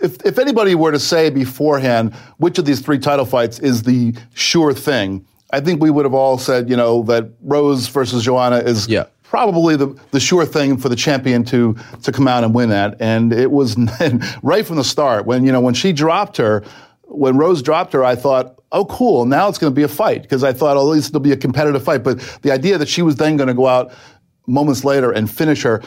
if, 0.00 0.24
if 0.24 0.38
anybody 0.38 0.74
were 0.74 0.90
to 0.90 0.98
say 0.98 1.28
beforehand 1.28 2.14
which 2.38 2.58
of 2.58 2.64
these 2.64 2.80
three 2.80 2.98
title 2.98 3.26
fights 3.26 3.58
is 3.58 3.82
the 3.82 4.14
sure 4.34 4.72
thing, 4.72 5.26
I 5.52 5.60
think 5.60 5.80
we 5.82 5.90
would 5.90 6.04
have 6.04 6.14
all 6.14 6.38
said, 6.38 6.68
you 6.70 6.76
know, 6.76 7.02
that 7.04 7.28
Rose 7.42 7.86
versus 7.88 8.24
Joanna 8.24 8.58
is 8.58 8.88
Yeah. 8.88 9.04
probably 9.22 9.76
the, 9.76 9.94
the 10.10 10.20
sure 10.20 10.46
thing 10.46 10.76
for 10.76 10.88
the 10.88 10.96
champion 10.96 11.44
to 11.44 11.76
to 12.02 12.12
come 12.12 12.26
out 12.26 12.42
and 12.44 12.54
win 12.54 12.70
that. 12.70 12.96
And 13.00 13.32
it 13.32 13.50
was 13.50 13.76
right 14.42 14.64
from 14.66 14.76
the 14.76 14.84
start 14.84 15.26
when 15.26 15.44
you 15.44 15.52
know 15.52 15.60
when 15.60 15.74
she 15.74 15.92
dropped 15.92 16.36
her, 16.38 16.62
when 17.04 17.36
Rose 17.36 17.62
dropped 17.62 17.92
her, 17.92 18.02
I 18.04 18.14
thought, 18.16 18.58
oh 18.72 18.86
cool, 18.86 19.26
now 19.26 19.48
it's 19.48 19.58
going 19.58 19.70
to 19.72 19.74
be 19.74 19.82
a 19.82 19.88
fight 19.88 20.22
because 20.22 20.42
I 20.42 20.52
thought 20.52 20.76
oh, 20.76 20.80
at 20.80 20.86
least 20.94 21.10
it'll 21.10 21.20
be 21.20 21.32
a 21.32 21.36
competitive 21.36 21.84
fight. 21.84 22.02
But 22.02 22.18
the 22.42 22.50
idea 22.50 22.78
that 22.78 22.88
she 22.88 23.02
was 23.02 23.16
then 23.16 23.36
going 23.36 23.48
to 23.48 23.54
go 23.54 23.66
out 23.66 23.92
moments 24.46 24.84
later 24.84 25.12
and 25.12 25.30
finish 25.30 25.62
her, 25.62 25.82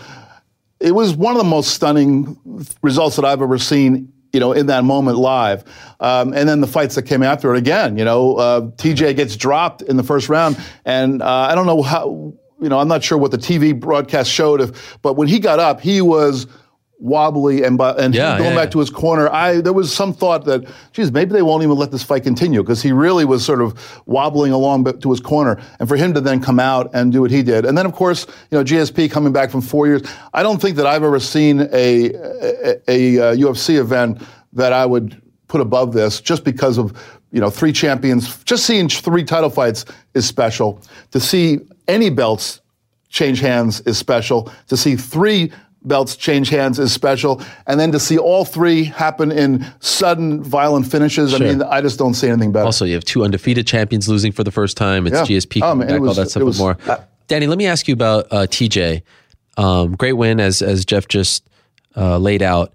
it 0.79 0.93
was 0.93 1.15
one 1.15 1.35
of 1.35 1.39
the 1.39 1.49
most 1.49 1.71
stunning 1.73 2.37
results 2.83 3.15
that 3.15 3.25
I've 3.25 3.41
ever 3.41 3.57
seen. 3.57 4.11
You 4.35 4.41
know, 4.41 4.51
in 4.51 4.65
that 4.65 4.83
moment 4.83 5.17
live, 5.17 5.63
um, 6.01 6.33
and 6.33 6.49
then 6.49 6.59
the 6.59 6.67
fights 6.67 6.95
that 6.95 7.03
came 7.03 7.23
after 7.23 7.55
it 7.55 7.57
again. 7.57 7.97
You 7.97 8.03
know, 8.03 8.35
uh, 8.35 8.61
TJ 8.71 9.15
gets 9.15 9.37
dropped 9.37 9.81
in 9.81 9.95
the 9.95 10.03
first 10.03 10.27
round, 10.27 10.57
and 10.83 11.21
uh, 11.21 11.47
I 11.49 11.55
don't 11.55 11.65
know 11.65 11.81
how. 11.81 12.33
You 12.59 12.67
know, 12.67 12.79
I'm 12.79 12.89
not 12.89 13.01
sure 13.01 13.17
what 13.17 13.31
the 13.31 13.37
TV 13.37 13.77
broadcast 13.77 14.29
showed, 14.29 14.59
if, 14.59 14.97
but 15.01 15.13
when 15.13 15.29
he 15.29 15.39
got 15.39 15.59
up, 15.59 15.79
he 15.79 16.01
was 16.01 16.47
wobbly 16.99 17.63
and 17.63 17.79
and 17.79 18.15
Yeah, 18.15 18.37
going 18.37 18.51
yeah, 18.51 18.55
back 18.55 18.67
yeah. 18.67 18.71
to 18.71 18.79
his 18.79 18.89
corner. 18.89 19.29
I 19.29 19.61
there 19.61 19.73
was 19.73 19.93
some 19.93 20.13
thought 20.13 20.45
that, 20.45 20.65
geez, 20.93 21.11
maybe 21.11 21.33
they 21.33 21.41
won't 21.41 21.63
even 21.63 21.75
let 21.75 21.91
this 21.91 22.03
fight 22.03 22.23
continue 22.23 22.61
because 22.61 22.81
he 22.81 22.91
really 22.91 23.25
was 23.25 23.43
sort 23.43 23.61
of 23.61 24.01
wobbling 24.05 24.51
along 24.51 24.85
to 24.99 25.09
his 25.09 25.19
corner, 25.19 25.61
and 25.79 25.89
for 25.89 25.95
him 25.95 26.13
to 26.13 26.21
then 26.21 26.41
come 26.41 26.59
out 26.59 26.89
and 26.93 27.11
do 27.11 27.21
what 27.21 27.31
he 27.31 27.43
did, 27.43 27.65
and 27.65 27.77
then 27.77 27.85
of 27.85 27.93
course, 27.93 28.25
you 28.51 28.57
know, 28.57 28.63
GSP 28.63 29.11
coming 29.11 29.33
back 29.33 29.51
from 29.51 29.61
four 29.61 29.87
years. 29.87 30.01
I 30.33 30.43
don't 30.43 30.61
think 30.61 30.77
that 30.77 30.85
I've 30.85 31.03
ever 31.03 31.19
seen 31.19 31.61
a 31.61 32.11
a, 32.87 33.17
a, 33.17 33.35
UFC 33.35 33.77
event 33.77 34.21
that 34.53 34.73
I 34.73 34.85
would 34.85 35.21
put 35.47 35.61
above 35.61 35.93
this, 35.93 36.21
just 36.21 36.43
because 36.43 36.77
of 36.77 36.93
you 37.31 37.41
know 37.41 37.49
three 37.49 37.73
champions. 37.73 38.43
Just 38.45 38.65
seeing 38.65 38.87
three 38.87 39.23
title 39.23 39.49
fights 39.49 39.85
is 40.13 40.25
special. 40.25 40.81
To 41.11 41.19
see 41.19 41.59
any 41.87 42.09
belts 42.09 42.61
change 43.09 43.39
hands 43.39 43.81
is 43.81 43.97
special. 43.97 44.51
To 44.67 44.77
see 44.77 44.95
three 44.95 45.51
belts 45.85 46.15
change 46.15 46.49
hands 46.49 46.79
is 46.79 46.91
special. 46.91 47.41
And 47.67 47.79
then 47.79 47.91
to 47.91 47.99
see 47.99 48.17
all 48.17 48.43
three 48.45 48.83
happen 48.85 49.31
in 49.31 49.65
sudden, 49.79 50.43
violent 50.43 50.87
finishes, 50.91 51.33
I 51.33 51.37
mean, 51.39 51.61
I 51.63 51.81
just 51.81 51.99
don't 51.99 52.13
see 52.15 52.27
anything 52.27 52.51
better. 52.51 52.65
Also, 52.65 52.85
you 52.85 52.93
have 52.95 53.05
two 53.05 53.23
undefeated 53.23 53.67
champions 53.67 54.09
losing 54.09 54.31
for 54.31 54.43
the 54.43 54.51
first 54.51 54.77
time. 54.77 55.07
It's 55.07 55.15
Yeah. 55.15 55.23
GSP 55.37 55.61
Oh, 55.61 55.67
coming 55.71 55.87
it 55.89 55.91
back, 55.91 56.01
all 56.01 56.13
that 56.13 56.29
stuff 56.29 56.43
was- 56.43 56.59
and 56.59 56.77
more. 56.87 56.97
Danny, 57.27 57.47
let 57.47 57.57
me 57.57 57.65
ask 57.65 57.87
you 57.87 57.93
about 57.93 58.27
uh, 58.31 58.45
TJ. 58.47 59.01
Um, 59.57 59.95
great 59.95 60.13
win, 60.13 60.39
as 60.39 60.61
as 60.61 60.83
Jeff 60.85 61.07
just 61.07 61.43
uh, 61.95 62.17
laid 62.17 62.41
out. 62.43 62.73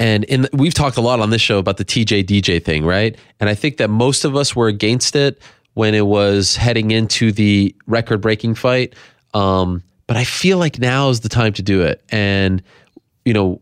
And 0.00 0.24
in 0.24 0.42
the, 0.42 0.50
we've 0.52 0.74
talked 0.74 0.96
a 0.96 1.00
lot 1.00 1.20
on 1.20 1.30
this 1.30 1.40
show 1.42 1.58
about 1.58 1.76
the 1.76 1.84
TJ 1.84 2.24
DJ 2.24 2.62
thing, 2.62 2.84
right? 2.84 3.16
And 3.40 3.48
I 3.48 3.54
think 3.54 3.78
that 3.78 3.88
most 3.88 4.24
of 4.24 4.36
us 4.36 4.54
were 4.54 4.68
against 4.68 5.16
it 5.16 5.40
when 5.74 5.94
it 5.94 6.06
was 6.06 6.56
heading 6.56 6.90
into 6.90 7.32
the 7.32 7.74
record 7.86 8.20
breaking 8.20 8.56
fight. 8.56 8.94
Um, 9.32 9.82
but 10.08 10.16
I 10.16 10.24
feel 10.24 10.58
like 10.58 10.80
now 10.80 11.10
is 11.10 11.20
the 11.20 11.28
time 11.28 11.52
to 11.52 11.62
do 11.62 11.82
it. 11.82 12.02
And 12.08 12.60
you 13.24 13.32
know, 13.32 13.60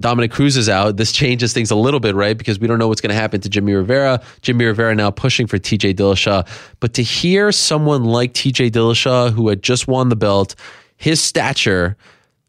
Dominick 0.00 0.32
Cruz 0.32 0.56
is 0.56 0.68
out. 0.68 0.96
This 0.96 1.12
changes 1.12 1.52
things 1.52 1.70
a 1.70 1.76
little 1.76 2.00
bit, 2.00 2.16
right? 2.16 2.36
Because 2.36 2.58
we 2.58 2.66
don't 2.66 2.78
know 2.78 2.88
what's 2.88 3.00
going 3.00 3.14
to 3.14 3.20
happen 3.20 3.40
to 3.42 3.48
Jimmy 3.48 3.74
Rivera. 3.74 4.20
Jimmy 4.40 4.64
Rivera 4.64 4.94
now 4.94 5.10
pushing 5.10 5.46
for 5.46 5.58
TJ 5.58 5.94
Dillashaw. 5.94 6.48
But 6.80 6.94
to 6.94 7.02
hear 7.02 7.52
someone 7.52 8.04
like 8.04 8.32
TJ 8.32 8.70
Dillashaw, 8.70 9.32
who 9.32 9.48
had 9.48 9.62
just 9.62 9.86
won 9.86 10.08
the 10.08 10.16
belt, 10.16 10.56
his 10.96 11.20
stature, 11.20 11.96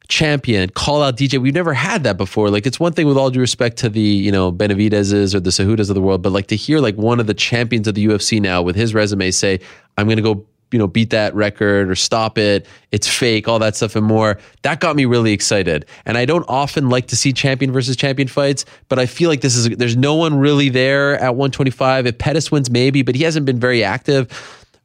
champion, 0.07 0.69
call 0.69 1.03
out 1.03 1.17
DJ, 1.17 1.39
we've 1.39 1.53
never 1.53 1.73
had 1.73 2.03
that 2.05 2.17
before. 2.17 2.49
Like 2.49 2.65
it's 2.65 2.79
one 2.79 2.93
thing 2.93 3.07
with 3.07 3.17
all 3.17 3.29
due 3.29 3.39
respect 3.39 3.77
to 3.77 3.89
the, 3.89 4.01
you 4.01 4.31
know, 4.31 4.51
Benavidez's 4.51 5.35
or 5.35 5.39
the 5.39 5.51
Cejudos 5.51 5.89
of 5.89 5.95
the 5.95 6.01
world, 6.01 6.21
but 6.21 6.31
like 6.31 6.47
to 6.47 6.55
hear 6.55 6.79
like 6.79 6.95
one 6.95 7.19
of 7.19 7.27
the 7.27 7.33
champions 7.33 7.87
of 7.87 7.93
the 7.93 8.05
UFC 8.05 8.41
now 8.41 8.61
with 8.61 8.75
his 8.75 8.93
resume 8.93 9.29
say, 9.31 9.59
I'm 9.97 10.07
going 10.07 10.17
to 10.17 10.23
go 10.23 10.45
you 10.73 10.79
know, 10.79 10.87
beat 10.87 11.11
that 11.11 11.33
record 11.35 11.89
or 11.89 11.95
stop 11.95 12.37
it. 12.37 12.67
It's 12.91 13.07
fake, 13.07 13.47
all 13.47 13.59
that 13.59 13.75
stuff 13.75 13.95
and 13.95 14.05
more. 14.05 14.39
That 14.63 14.79
got 14.79 14.95
me 14.95 15.05
really 15.05 15.31
excited. 15.31 15.85
And 16.05 16.17
I 16.17 16.25
don't 16.25 16.45
often 16.49 16.89
like 16.89 17.07
to 17.07 17.15
see 17.15 17.31
champion 17.31 17.71
versus 17.71 17.95
champion 17.95 18.27
fights, 18.27 18.65
but 18.89 18.99
I 18.99 19.05
feel 19.05 19.29
like 19.29 19.41
this 19.41 19.55
is 19.55 19.69
there's 19.77 19.95
no 19.97 20.15
one 20.15 20.37
really 20.37 20.69
there 20.69 21.15
at 21.15 21.35
125. 21.35 22.07
If 22.07 22.17
Pettis 22.17 22.51
wins, 22.51 22.69
maybe, 22.69 23.03
but 23.03 23.15
he 23.15 23.23
hasn't 23.23 23.45
been 23.45 23.59
very 23.59 23.83
active. 23.83 24.31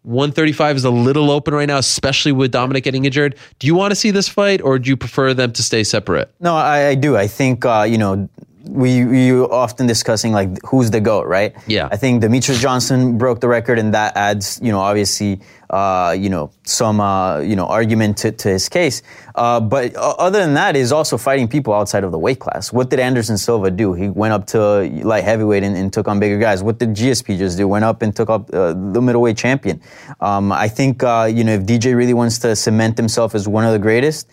135 0.02 0.76
is 0.76 0.84
a 0.84 0.90
little 0.90 1.30
open 1.30 1.52
right 1.52 1.66
now, 1.66 1.76
especially 1.76 2.32
with 2.32 2.52
Dominick 2.52 2.84
getting 2.84 3.04
injured. 3.04 3.34
Do 3.58 3.66
you 3.66 3.74
want 3.74 3.90
to 3.90 3.96
see 3.96 4.10
this 4.10 4.28
fight, 4.28 4.62
or 4.62 4.78
do 4.78 4.88
you 4.88 4.96
prefer 4.96 5.34
them 5.34 5.52
to 5.52 5.62
stay 5.62 5.84
separate? 5.84 6.32
No, 6.40 6.54
I, 6.54 6.88
I 6.88 6.94
do. 6.94 7.16
I 7.16 7.26
think 7.26 7.64
uh, 7.64 7.84
you 7.88 7.98
know 7.98 8.28
we 8.68 9.04
we 9.04 9.32
often 9.32 9.86
discussing 9.86 10.32
like 10.32 10.62
who's 10.64 10.90
the 10.90 11.00
goat, 11.00 11.26
right? 11.26 11.54
Yeah. 11.66 11.88
I 11.90 11.96
think 11.96 12.22
Demetrious 12.22 12.60
Johnson 12.60 13.16
broke 13.16 13.40
the 13.40 13.48
record, 13.48 13.78
and 13.78 13.94
that 13.94 14.16
adds 14.16 14.60
you 14.62 14.70
know 14.70 14.80
obviously 14.80 15.40
uh, 15.70 16.14
you 16.18 16.28
know 16.28 16.50
some 16.64 17.00
uh, 17.00 17.38
you 17.38 17.56
know 17.56 17.66
argument 17.66 18.18
to, 18.18 18.32
to 18.32 18.48
his 18.48 18.68
case. 18.68 19.02
Uh, 19.34 19.60
but 19.60 19.94
other 19.96 20.40
than 20.40 20.54
that, 20.54 20.76
is 20.76 20.92
also 20.92 21.16
fighting 21.16 21.48
people 21.48 21.72
outside 21.72 22.04
of 22.04 22.12
the 22.12 22.18
weight 22.18 22.40
class. 22.40 22.72
What 22.72 22.90
did 22.90 23.00
Anderson 23.00 23.38
Silva 23.38 23.70
do? 23.70 23.94
He 23.94 24.08
went 24.08 24.32
up 24.32 24.46
to 24.48 24.82
light 25.04 25.24
heavyweight 25.24 25.62
and, 25.62 25.76
and 25.76 25.92
took 25.92 26.08
on 26.08 26.20
bigger 26.20 26.38
guys. 26.38 26.62
What 26.62 26.78
did 26.78 26.90
GSP 26.90 27.38
just 27.38 27.56
do? 27.56 27.66
Went 27.66 27.84
up 27.84 28.02
and 28.02 28.14
took 28.14 28.28
up 28.28 28.52
uh, 28.52 28.74
the 28.74 29.00
middleweight 29.00 29.36
champion. 29.36 29.80
Um, 30.20 30.52
I 30.52 30.68
think 30.68 31.02
uh, 31.02 31.30
you 31.32 31.44
know 31.44 31.54
if 31.54 31.62
DJ 31.62 31.96
really 31.96 32.14
wants 32.14 32.38
to 32.40 32.54
cement 32.54 32.96
himself 32.98 33.34
as 33.34 33.48
one 33.48 33.64
of 33.64 33.72
the 33.72 33.78
greatest. 33.78 34.28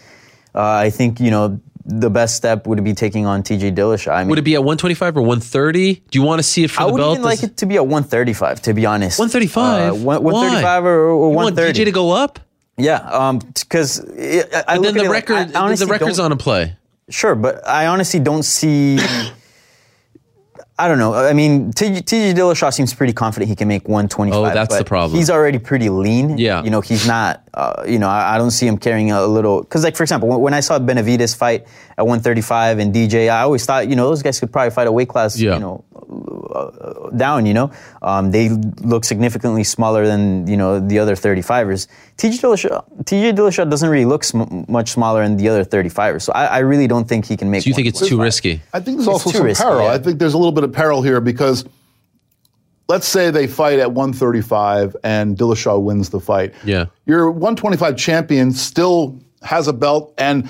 Uh, 0.54 0.62
I 0.62 0.90
think 0.90 1.20
you 1.20 1.32
know 1.32 1.60
the 1.86 2.10
best 2.10 2.36
step 2.36 2.66
would 2.66 2.84
be 2.84 2.94
taking 2.94 3.26
on 3.28 3.44
TJ 3.44 3.76
Dillashaw. 3.76 4.12
I 4.12 4.20
mean, 4.24 4.30
would 4.30 4.40
it 4.40 4.44
be 4.44 4.56
at 4.56 4.62
125 4.62 5.18
or 5.18 5.22
130? 5.22 5.94
Do 6.10 6.20
you 6.20 6.26
want 6.26 6.40
to 6.40 6.44
see 6.44 6.64
it 6.64 6.72
for 6.72 6.82
I 6.82 6.86
the 6.88 6.92
would 6.94 6.98
belt? 6.98 7.12
even 7.14 7.24
like 7.24 7.44
it 7.44 7.58
to 7.58 7.66
be 7.66 7.76
at 7.76 7.86
135, 7.86 8.62
to 8.64 8.74
be 8.74 8.86
honest. 8.86 9.20
135. 9.20 9.94
Uh, 9.94 9.96
135 9.96 10.84
Why? 10.84 10.90
or, 10.90 10.94
or 11.10 11.30
You 11.30 11.36
want 11.36 11.56
130. 11.56 11.80
DJ 11.80 11.86
to 11.86 11.92
go 11.92 12.12
up? 12.12 12.40
Yeah, 12.78 13.40
because 13.60 14.00
um, 14.02 14.08
I, 14.20 14.64
I 14.68 14.76
look 14.78 14.96
then 14.96 14.98
at 14.98 15.00
the 15.00 15.06
it 15.06 15.10
like, 15.10 15.30
record, 15.30 15.56
I 15.56 15.76
the 15.76 15.86
record's 15.86 16.18
don't- 16.18 16.26
on 16.26 16.32
a 16.32 16.38
play. 16.38 16.76
Sure, 17.10 17.36
but 17.36 17.66
I 17.68 17.86
honestly 17.86 18.20
don't 18.20 18.44
see. 18.44 18.98
I 20.78 20.90
don't 20.90 21.00
know. 21.00 21.14
I 21.14 21.32
mean, 21.32 21.72
TJ 21.72 22.34
Dillashaw 22.34 22.74
seems 22.74 22.94
pretty 22.94 23.14
confident 23.14 23.48
he 23.50 23.56
can 23.56 23.70
make 23.70 23.88
125. 23.88 24.38
Oh, 24.38 24.54
that's 24.54 24.78
the 24.78 24.84
problem. 24.84 25.18
He's 25.18 25.30
already 25.30 25.58
pretty 25.58 25.88
lean. 25.90 26.38
Yeah. 26.38 26.64
You 26.64 26.70
know, 26.70 26.82
he's 26.82 27.08
not, 27.08 27.48
uh, 27.54 27.84
you 27.88 27.98
know, 27.98 28.10
I, 28.10 28.36
I 28.36 28.38
don't 28.38 28.52
see 28.52 28.68
him 28.68 28.78
carrying 28.78 29.10
a 29.12 29.26
little. 29.26 29.62
Because, 29.62 29.86
like, 29.86 29.96
for 29.96 30.04
example, 30.04 30.28
when, 30.28 30.40
when 30.42 30.54
I 30.54 30.60
saw 30.60 30.78
Benavidez 30.78 31.34
fight 31.34 31.62
at 31.98 32.06
135 32.06 32.80
and 32.80 32.94
DJ, 32.94 33.30
I 33.30 33.42
always 33.44 33.66
thought, 33.66 33.88
you 33.88 33.96
know, 33.96 34.10
those 34.10 34.22
guys 34.22 34.38
could 34.38 34.52
probably 34.52 34.72
fight 34.72 34.88
a 34.88 34.92
weight 34.92 35.08
class, 35.08 35.40
Yeah. 35.40 35.54
you 35.54 35.60
know, 35.62 35.86
uh, 36.56 37.10
down, 37.12 37.46
you 37.46 37.54
know. 37.54 37.72
Um, 38.02 38.32
they 38.32 38.50
look 38.82 39.06
significantly 39.06 39.64
smaller 39.64 40.06
than, 40.06 40.48
you 40.48 40.58
know, 40.58 40.80
the 40.80 41.00
other 41.00 41.16
35ers. 41.16 41.88
TJ 42.18 42.40
Dillashaw, 42.40 42.84
TJ 43.04 43.34
Dillashaw 43.36 43.70
doesn't 43.70 43.90
really 43.90 44.06
look 44.06 44.24
sm- 44.24 44.64
much 44.68 44.92
smaller 44.92 45.24
than 45.24 45.38
the 45.38 45.50
other 45.50 45.64
35ers. 45.66 46.24
So 46.24 46.34
I, 46.34 46.46
I 46.46 46.60
really 46.60 46.88
don't 46.88 47.08
think 47.08 47.26
he 47.26 47.36
can 47.38 47.50
make 47.52 47.64
Do 47.64 47.70
you 47.70 47.76
think 47.76 47.88
it's 47.88 48.08
too 48.08 48.22
risky? 48.22 48.62
I 48.74 48.80
think 48.80 48.98
there's 48.98 49.08
It's 49.08 49.08
also 49.08 49.32
too 49.32 49.38
some 49.38 49.46
risky, 49.46 49.64
peril. 49.64 49.84
yeah. 49.86 49.92
I 49.94 49.98
think 49.98 50.20
there's 50.20 50.34
a 50.34 50.38
little 50.38 50.52
bit 50.52 50.64
of 50.64 50.72
peril 50.72 51.02
here 51.02 51.20
because 51.22 51.66
let's 52.88 53.08
say 53.08 53.32
they 53.32 53.48
fight 53.48 53.80
at 53.80 53.92
135 53.92 54.96
and 55.04 55.38
Dillashaw 55.38 55.82
wins 55.82 56.10
the 56.10 56.20
fight. 56.20 56.54
Yeah. 56.64 56.86
Your 57.06 57.32
125 57.32 57.98
champion 57.98 58.52
still 58.52 59.20
has 59.42 59.68
a 59.68 59.74
belt 59.74 60.14
and 60.18 60.50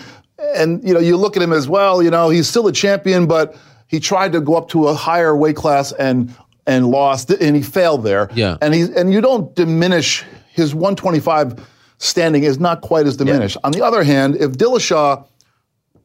and 0.56 0.86
you 0.88 0.94
know 0.94 1.00
you 1.00 1.18
look 1.18 1.36
at 1.36 1.44
him 1.44 1.52
as 1.54 1.68
well, 1.68 2.04
you 2.04 2.12
know, 2.12 2.30
he's 2.30 2.48
still 2.48 2.68
a 2.68 2.72
champion 2.72 3.26
but 3.26 3.58
he 3.88 4.00
tried 4.00 4.32
to 4.34 4.42
go 4.42 4.56
up 4.56 4.70
to 4.70 4.88
a 4.88 4.94
higher 4.94 5.36
weight 5.36 5.56
class 5.56 5.92
and 5.94 6.34
and 6.68 6.88
lost 6.88 7.30
and 7.30 7.56
he 7.56 7.62
failed 7.62 8.04
there. 8.04 8.30
Yeah. 8.34 8.58
And 8.62 8.74
he 8.74 8.88
and 8.96 9.14
you 9.14 9.22
don't 9.22 9.54
diminish 9.56 10.24
his 10.52 10.74
125 10.74 11.68
standing 11.98 12.44
is 12.44 12.60
not 12.60 12.82
quite 12.82 13.06
as 13.06 13.18
diminished. 13.18 13.58
On 13.64 13.72
the 13.72 13.84
other 13.84 14.04
hand, 14.04 14.36
if 14.38 14.54
Dillashaw 14.54 15.26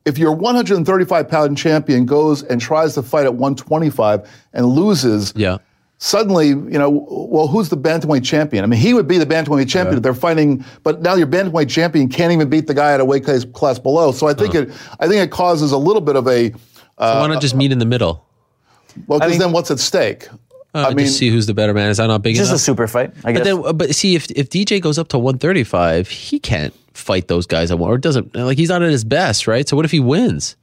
if 0.05 0.19
your 0.19 0.33
135 0.33 1.29
pound 1.29 1.59
champion 1.59 2.07
goes 2.07 2.43
and 2.43 2.61
tries 2.61 2.95
to 2.95 3.03
fight 3.03 3.25
at 3.25 3.35
125 3.35 4.29
and 4.53 4.67
loses, 4.67 5.33
Yeah. 5.37 5.59
suddenly, 5.99 6.49
you 6.49 6.79
know, 6.79 7.07
well, 7.11 7.47
who's 7.47 7.69
the 7.69 7.77
bantamweight 7.77 8.25
champion? 8.25 8.65
I 8.65 8.67
mean, 8.67 8.81
he 8.81 8.95
would 8.95 9.07
be 9.07 9.19
the 9.19 9.27
bantamweight 9.27 9.69
champion 9.69 9.99
if 9.99 10.03
they're 10.03 10.15
fighting, 10.15 10.65
but 10.83 11.03
now 11.03 11.15
your 11.15 11.27
bantamweight 11.27 11.69
champion 11.69 12.09
can't 12.09 12.33
even 12.33 12.49
beat 12.49 12.67
the 12.67 12.75
guy 12.75 12.93
at 12.93 13.01
a 13.01 13.05
weight 13.05 13.25
class, 13.25 13.45
class 13.45 13.79
below. 13.79 14.11
So 14.11 14.27
I 14.27 14.33
think 14.35 14.55
uh-huh. 14.55 14.65
it, 14.65 14.97
I 15.01 15.07
think 15.07 15.23
it 15.23 15.31
causes 15.31 15.73
a 15.73 15.79
little 15.79 16.01
bit 16.01 16.17
of 16.17 16.27
a, 16.27 16.53
Why 17.01 17.27
not 17.27 17.41
just 17.41 17.55
meet 17.55 17.73
in 17.73 17.79
the 17.79 17.87
middle? 17.87 18.25
well, 19.07 19.19
because 19.19 19.33
mean- 19.33 19.41
then 19.41 19.53
what's 19.53 19.71
at 19.71 19.79
stake? 19.81 20.29
Uh, 20.73 20.87
I 20.91 20.95
mean, 20.95 21.07
just 21.07 21.19
see 21.19 21.31
who's 21.31 21.47
the 21.47 21.55
better 21.55 21.75
man. 21.75 21.91
Is 21.91 21.97
that 21.97 22.07
not 22.07 22.23
big 22.23 22.37
Just 22.37 22.53
a 22.53 22.59
super 22.59 22.87
fight, 22.87 23.11
I 23.25 23.33
But 23.33 23.43
guess. 23.43 23.45
then, 23.45 23.77
but 23.77 23.93
see, 23.95 24.15
if 24.15 24.31
if 24.31 24.51
DJ 24.51 24.81
goes 24.81 24.99
up 24.99 25.09
to 25.09 25.19
135, 25.19 26.09
he 26.09 26.39
can't 26.39 26.73
fight 26.95 27.27
those 27.27 27.45
guys 27.45 27.73
at 27.73 27.79
one, 27.81 27.91
or 27.91 27.99
doesn't 27.99 28.37
like 28.37 28.57
he's 28.57 28.69
not 28.69 28.81
at 28.81 28.91
his 28.91 29.03
best, 29.03 29.49
right? 29.49 29.69
So 29.69 29.75
what 29.75 29.85
if 29.85 29.91
he 29.91 29.99
wins? 29.99 30.55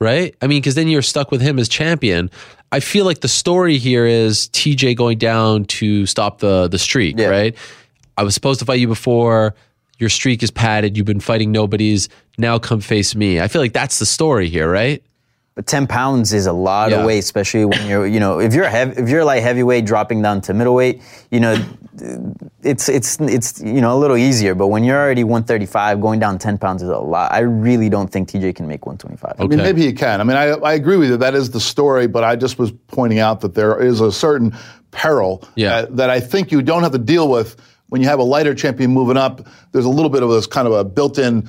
Right? 0.00 0.34
I 0.42 0.48
mean, 0.48 0.60
because 0.60 0.74
then 0.74 0.88
you're 0.88 1.02
stuck 1.02 1.30
with 1.30 1.40
him 1.40 1.60
as 1.60 1.68
champion. 1.68 2.30
I 2.72 2.80
feel 2.80 3.04
like 3.04 3.20
the 3.20 3.28
story 3.28 3.78
here 3.78 4.06
is 4.06 4.48
TJ 4.48 4.96
going 4.96 5.18
down 5.18 5.66
to 5.66 6.04
stop 6.06 6.40
the 6.40 6.66
the 6.66 6.78
streak, 6.78 7.16
Yeah. 7.16 7.28
right? 7.28 7.54
I 8.18 8.24
was 8.24 8.34
supposed 8.34 8.58
to 8.58 8.66
fight 8.66 8.80
you 8.80 8.88
before. 8.88 9.54
Your 10.00 10.08
streak 10.08 10.42
is 10.42 10.50
padded. 10.50 10.96
You've 10.96 11.06
been 11.06 11.20
fighting 11.20 11.52
nobodies. 11.52 12.08
Now 12.38 12.58
come 12.58 12.80
face 12.80 13.14
me. 13.14 13.40
I 13.40 13.46
feel 13.46 13.62
like 13.62 13.72
that's 13.72 14.00
the 14.00 14.06
story 14.06 14.48
here, 14.48 14.68
right? 14.68 15.00
But 15.54 15.66
10 15.66 15.86
pounds 15.86 16.32
is 16.32 16.46
a 16.46 16.52
lot 16.52 16.90
Yeah. 16.90 17.00
of 17.00 17.06
weight, 17.06 17.18
especially 17.18 17.66
when 17.66 17.86
you're, 17.86 18.06
you 18.06 18.20
know, 18.20 18.38
if 18.40 18.54
you're 18.54 18.68
heavy, 18.68 18.98
if 19.02 19.08
you're 19.10 19.24
like 19.24 19.42
heavyweight 19.42 19.84
dropping 19.84 20.22
down 20.22 20.40
to 20.42 20.54
middleweight, 20.54 21.02
you 21.30 21.40
know, 21.40 21.62
it's 22.62 22.88
it's 22.88 23.20
it's 23.20 23.60
you 23.60 23.82
know 23.82 23.94
a 23.94 23.98
little 23.98 24.16
easier. 24.16 24.54
But 24.54 24.68
when 24.68 24.82
you're 24.82 24.96
already 24.98 25.24
135, 25.24 26.00
going 26.00 26.18
down 26.20 26.38
10 26.38 26.56
pounds 26.56 26.82
is 26.82 26.88
a 26.88 26.98
lot. 26.98 27.32
I 27.32 27.40
really 27.40 27.90
don't 27.90 28.08
think 28.10 28.30
TJ 28.30 28.54
can 28.56 28.66
make 28.66 28.86
125. 28.86 29.34
I 29.38 29.46
mean, 29.46 29.58
maybe 29.58 29.82
he 29.82 29.92
can. 29.92 30.20
I 30.22 30.24
mean, 30.24 30.38
I, 30.38 30.52
I 30.52 30.72
agree 30.72 30.96
with 30.96 31.10
you. 31.10 31.18
That 31.18 31.34
is 31.34 31.50
the 31.50 31.60
story, 31.60 32.06
but 32.06 32.24
I 32.24 32.34
just 32.34 32.58
was 32.58 32.72
pointing 32.88 33.18
out 33.18 33.42
that 33.42 33.54
there 33.54 33.78
is 33.82 34.00
a 34.00 34.10
certain 34.10 34.56
peril 34.90 35.42
Yeah. 35.54 35.74
uh, 35.74 35.86
that 35.90 36.08
I 36.08 36.20
think 36.20 36.50
you 36.50 36.62
don't 36.62 36.82
have 36.82 36.92
to 36.92 36.98
deal 36.98 37.28
with 37.28 37.56
when 37.90 38.00
you 38.00 38.08
have 38.08 38.20
a 38.20 38.24
lighter 38.24 38.54
champion 38.54 38.90
moving 38.90 39.18
up. 39.18 39.46
There's 39.72 39.84
a 39.84 39.90
little 39.90 40.10
bit 40.10 40.22
of 40.22 40.30
this 40.30 40.46
kind 40.46 40.66
of 40.66 40.72
a 40.72 40.84
built-in. 40.84 41.46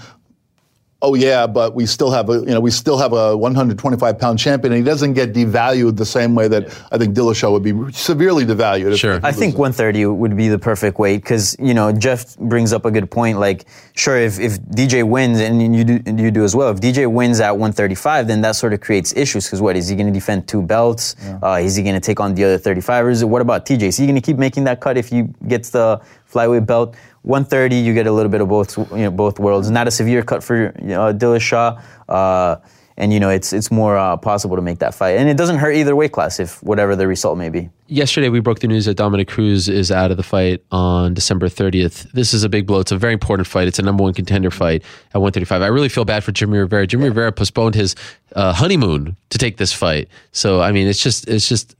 Oh 1.05 1.15
yeah, 1.15 1.45
but 1.45 1.75
we 1.75 1.85
still 1.85 2.11
have 2.11 2.29
a 2.29 2.35
you 2.35 2.45
know 2.45 2.61
we 2.61 2.71
still 2.71 2.97
have 2.97 3.11
a 3.11 3.35
125 3.35 4.17
pound 4.17 4.39
champion, 4.39 4.71
and 4.71 4.81
he 4.81 4.85
doesn't 4.85 5.13
get 5.13 5.33
devalued 5.33 5.97
the 5.97 6.05
same 6.05 6.33
way 6.33 6.47
that 6.47 6.69
I 6.93 6.97
think 6.97 7.13
Dillashaw 7.13 7.51
would 7.51 7.61
be 7.61 7.91
severely 7.91 8.45
devalued. 8.45 8.97
Sure. 8.97 9.19
I 9.21 9.33
think 9.33 9.57
130 9.57 10.05
would 10.05 10.37
be 10.37 10.47
the 10.47 10.57
perfect 10.57 10.99
weight 10.99 11.17
because 11.17 11.57
you 11.59 11.73
know 11.73 11.91
Jeff 11.91 12.37
brings 12.37 12.71
up 12.71 12.85
a 12.85 12.91
good 12.91 13.11
point. 13.11 13.37
Like, 13.37 13.65
sure, 13.95 14.17
if, 14.17 14.39
if 14.39 14.61
DJ 14.61 15.03
wins 15.03 15.41
and 15.41 15.75
you 15.75 15.83
do 15.83 15.99
you 16.09 16.31
do 16.31 16.45
as 16.45 16.55
well, 16.55 16.69
if 16.69 16.79
DJ 16.79 17.11
wins 17.11 17.41
at 17.41 17.51
135, 17.51 18.27
then 18.27 18.39
that 18.39 18.53
sort 18.55 18.71
of 18.71 18.79
creates 18.79 19.13
issues 19.13 19.45
because 19.45 19.59
what 19.61 19.75
is 19.75 19.89
he 19.89 19.97
going 19.97 20.07
to 20.07 20.13
defend 20.13 20.47
two 20.47 20.61
belts? 20.61 21.17
Uh, 21.43 21.59
is 21.61 21.75
he 21.75 21.83
going 21.83 21.95
to 21.95 22.01
take 22.01 22.21
on 22.21 22.33
the 22.33 22.45
other 22.45 22.57
35ers? 22.57 23.25
What 23.25 23.41
about 23.41 23.65
TJ? 23.65 23.81
Is 23.81 23.97
he 23.97 24.05
going 24.05 24.15
to 24.15 24.21
keep 24.21 24.37
making 24.37 24.63
that 24.63 24.79
cut 24.79 24.97
if 24.97 25.09
he 25.09 25.23
gets 25.49 25.69
the 25.69 25.99
flyweight 26.31 26.65
belt? 26.65 26.95
130, 27.23 27.75
you 27.75 27.93
get 27.93 28.07
a 28.07 28.11
little 28.11 28.29
bit 28.29 28.41
of 28.41 28.47
both 28.47 28.77
you 28.77 28.97
know 28.97 29.11
both 29.11 29.39
worlds. 29.39 29.69
Not 29.69 29.87
a 29.87 29.91
severe 29.91 30.23
cut 30.23 30.43
for 30.43 30.73
you 30.79 30.87
know, 30.87 31.13
Dillashaw. 31.13 31.81
Uh, 32.07 32.57
and 32.97 33.11
you 33.11 33.19
know 33.19 33.29
it's 33.29 33.53
it's 33.53 33.71
more 33.71 33.97
uh, 33.97 34.17
possible 34.17 34.55
to 34.55 34.61
make 34.61 34.79
that 34.79 34.93
fight, 34.93 35.17
and 35.17 35.27
it 35.29 35.37
doesn't 35.37 35.57
hurt 35.57 35.73
either 35.73 35.95
weight 35.95 36.11
class 36.11 36.39
if 36.39 36.61
whatever 36.61 36.95
the 36.95 37.07
result 37.07 37.37
may 37.37 37.49
be. 37.49 37.69
Yesterday 37.93 38.29
we 38.29 38.39
broke 38.39 38.57
the 38.57 38.67
news 38.67 38.85
that 38.85 38.95
Dominick 38.95 39.27
Cruz 39.27 39.69
is 39.69 39.91
out 39.91 40.09
of 40.09 40.17
the 40.17 40.23
fight 40.23 40.63
on 40.71 41.13
December 41.13 41.47
30th. 41.47 42.11
This 42.11 42.33
is 42.33 42.43
a 42.43 42.49
big 42.49 42.65
blow. 42.65 42.79
It's 42.79 42.91
a 42.91 42.97
very 42.97 43.13
important 43.13 43.47
fight. 43.47 43.67
It's 43.67 43.77
a 43.77 43.83
number 43.83 44.01
one 44.01 44.15
contender 44.15 44.49
fight 44.49 44.81
at 45.13 45.21
135. 45.21 45.61
I 45.61 45.67
really 45.67 45.89
feel 45.89 46.03
bad 46.03 46.23
for 46.23 46.31
Jimmy 46.31 46.57
Rivera. 46.57 46.87
Jimmy 46.87 47.09
Rivera 47.09 47.31
postponed 47.31 47.75
his 47.75 47.95
uh, 48.35 48.51
honeymoon 48.51 49.15
to 49.29 49.37
take 49.37 49.57
this 49.57 49.71
fight. 49.71 50.07
So 50.31 50.59
I 50.59 50.71
mean, 50.71 50.87
it's 50.87 51.03
just 51.03 51.27
it's 51.27 51.47
just 51.47 51.75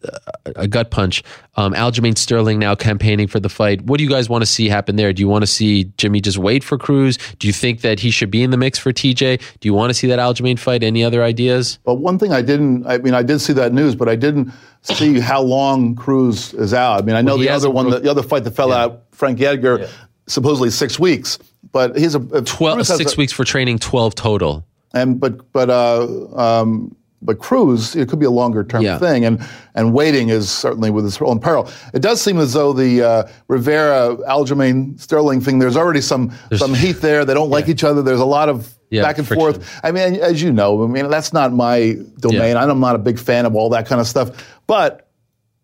a, 0.55 0.67
gut 0.67 0.91
punch. 0.91 1.23
Um, 1.55 1.73
Aljamain 1.73 2.15
Sterling 2.15 2.59
now 2.59 2.75
campaigning 2.75 3.27
for 3.27 3.39
the 3.39 3.49
fight. 3.49 3.81
What 3.81 3.97
do 3.97 4.03
you 4.03 4.09
guys 4.09 4.29
want 4.29 4.43
to 4.43 4.45
see 4.45 4.69
happen 4.69 4.97
there? 4.97 5.13
Do 5.13 5.21
you 5.21 5.27
want 5.27 5.41
to 5.41 5.47
see 5.47 5.85
Jimmy 5.97 6.21
just 6.21 6.37
wait 6.37 6.63
for 6.63 6.77
Cruz? 6.77 7.17
Do 7.39 7.47
you 7.47 7.53
think 7.53 7.81
that 7.81 7.99
he 7.99 8.11
should 8.11 8.29
be 8.29 8.43
in 8.43 8.51
the 8.51 8.57
mix 8.57 8.77
for 8.77 8.93
TJ? 8.93 9.41
Do 9.59 9.67
you 9.67 9.73
want 9.73 9.89
to 9.89 9.95
see 9.95 10.05
that 10.07 10.19
Aljamain 10.19 10.59
fight? 10.59 10.83
Any 10.83 11.03
other 11.03 11.23
ideas? 11.23 11.79
But 11.83 11.95
one 11.95 12.19
thing 12.19 12.33
I 12.33 12.43
didn't, 12.43 12.85
I 12.85 12.99
mean, 12.99 13.15
I 13.15 13.23
did 13.23 13.39
see 13.39 13.53
that 13.53 13.73
news, 13.73 13.95
but 13.95 14.07
I 14.07 14.15
didn't 14.15 14.51
see 14.83 15.19
how 15.19 15.41
long 15.41 15.95
Cruz 15.95 16.53
is 16.53 16.73
out. 16.73 17.01
I 17.01 17.05
mean, 17.05 17.15
I 17.15 17.21
know 17.21 17.33
Well, 17.33 17.39
the 17.39 17.49
other 17.49 17.69
one, 17.69 17.89
broke- 17.89 18.03
the 18.03 18.11
other 18.11 18.23
fight 18.23 18.43
that 18.43 18.51
fell 18.55 18.71
out, 18.71 19.03
Frank 19.11 19.41
Edgar, 19.41 19.87
supposedly 20.27 20.69
six 20.69 20.99
weeks. 20.99 21.39
but 21.71 21.97
he's 21.97 22.13
a, 22.15 22.19
a 22.33 22.41
12, 22.41 22.85
six 22.85 23.13
a- 23.13 23.17
weeks 23.17 23.31
for 23.33 23.43
training, 23.43 23.79
12 23.79 24.13
total. 24.15 24.65
and 24.93 25.19
but 25.19 25.51
but 25.53 25.69
uh, 25.69 26.05
um, 26.37 26.95
but 27.21 27.39
Cruz, 27.39 27.95
it 27.95 28.09
could 28.09 28.19
be 28.19 28.25
a 28.25 28.29
longer 28.31 28.63
term 28.65 28.81
Yeah. 28.83 28.99
thing, 28.99 29.23
and 29.25 29.39
and 29.75 29.93
waiting 29.93 30.27
is 30.29 30.49
certainly 30.51 30.91
with 30.91 31.05
its 31.05 31.19
own 31.21 31.39
peril. 31.39 31.69
It 31.93 32.01
does 32.01 32.21
seem 32.21 32.37
as 32.37 32.51
though 32.53 32.73
the 32.73 33.01
uh, 33.01 33.23
Rivera 33.47 34.17
Aljamain 34.27 34.99
Sterling 34.99 35.39
thing. 35.41 35.57
There's 35.59 35.77
already 35.77 36.01
some 36.01 36.31
some 36.57 36.73
heat 36.73 36.97
there. 37.01 37.23
They 37.25 37.33
don't 37.33 37.49
like 37.49 37.69
each 37.69 37.83
other. 37.85 38.01
There's 38.01 38.19
a 38.19 38.25
lot 38.25 38.49
of 38.49 38.77
Yeah, 38.89 39.01
back 39.03 39.17
and 39.19 39.25
friction. 39.27 39.53
forth. 39.53 39.79
I 39.83 39.91
mean, 39.91 40.15
as 40.15 40.41
you 40.43 40.51
know, 40.51 40.83
I 40.83 40.87
mean 40.87 41.09
that's 41.09 41.31
not 41.33 41.53
my 41.53 41.95
domain. 42.19 42.55
Yeah. 42.55 42.63
I'm 42.65 42.79
not 42.81 42.95
a 42.95 42.99
big 42.99 43.17
fan 43.17 43.45
of 43.45 43.55
all 43.55 43.69
that 43.69 43.87
kind 43.87 44.01
of 44.01 44.05
stuff. 44.07 44.29
But 44.67 45.07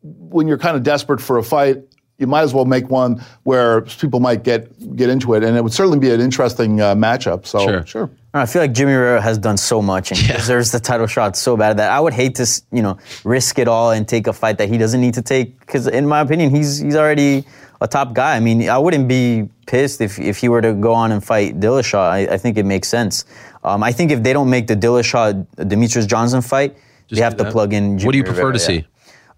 when 0.03 0.47
you're 0.47 0.57
kind 0.57 0.76
of 0.77 0.84
desperate 0.84 1.21
for 1.21 1.38
a 1.38 1.43
fight, 1.43 1.84
you 2.17 2.27
might 2.27 2.41
as 2.41 2.53
well 2.53 2.65
make 2.65 2.89
one 2.89 3.23
where 3.43 3.81
people 3.81 4.19
might 4.19 4.43
get 4.43 4.95
get 4.95 5.09
into 5.09 5.34
it, 5.35 5.43
and 5.43 5.55
it 5.55 5.63
would 5.63 5.73
certainly 5.73 5.99
be 5.99 6.11
an 6.11 6.19
interesting 6.19 6.81
uh, 6.81 6.93
matchup. 6.93 7.45
So 7.45 7.59
Sure. 7.59 7.85
sure. 7.85 8.09
I 8.34 8.45
feel 8.45 8.61
like 8.61 8.73
Jimmy 8.73 8.93
Rivera 8.93 9.21
has 9.21 9.39
done 9.39 9.57
so 9.57 9.81
much 9.81 10.11
and 10.11 10.19
he 10.19 10.31
deserves 10.34 10.71
the 10.71 10.80
title 10.80 11.07
shot 11.07 11.35
so 11.35 11.57
bad 11.57 11.77
that 11.77 11.89
I 11.91 11.99
would 11.99 12.13
hate 12.13 12.35
to, 12.35 12.61
you 12.71 12.84
know, 12.84 12.99
risk 13.23 13.57
it 13.57 13.67
all 13.67 13.89
and 13.89 14.07
take 14.07 14.27
a 14.27 14.34
fight 14.34 14.59
that 14.59 14.69
he 14.69 14.77
doesn't 14.77 15.01
need 15.01 15.15
to 15.15 15.23
take. 15.23 15.59
Because 15.59 15.88
in 15.88 16.07
my 16.07 16.19
opinion, 16.19 16.51
he's 16.51 16.77
he's 16.77 16.95
already 16.95 17.45
a 17.81 17.88
top 17.88 18.13
guy. 18.13 18.35
I 18.35 18.39
mean, 18.39 18.69
I 18.69 18.77
wouldn't 18.77 19.07
be 19.07 19.49
pissed 19.65 20.01
if, 20.01 20.19
if 20.19 20.38
he 20.38 20.49
were 20.49 20.61
to 20.61 20.73
go 20.73 20.93
on 20.93 21.11
and 21.11 21.23
fight 21.23 21.59
Dillashaw. 21.59 21.97
I, 22.09 22.19
I 22.34 22.38
think 22.38 22.57
it 22.57 22.65
makes 22.65 22.88
sense. 22.88 23.26
Um, 23.63 23.81
I 23.81 23.91
think 23.93 24.11
if 24.11 24.21
they 24.21 24.34
don't 24.34 24.49
make 24.49 24.67
the 24.67 24.76
Dillashaw 24.76 25.47
Demetrious 25.55 26.05
Johnson 26.05 26.41
fight, 26.41 26.77
they 27.10 27.22
have 27.22 27.38
to 27.38 27.45
that. 27.45 27.52
plug 27.52 27.73
in. 27.73 27.98
Jimmy 27.98 28.06
what 28.06 28.11
do 28.11 28.18
you 28.18 28.23
prefer 28.23 28.48
Rivera, 28.48 28.60
to 28.60 28.73
yeah. 28.73 28.81
see? 28.81 28.88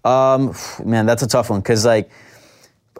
Um, 0.04 0.88
man, 0.88 1.06
that's 1.06 1.22
a 1.22 1.28
tough 1.28 1.50
one 1.50 1.60
because 1.60 1.84
like, 1.84 2.10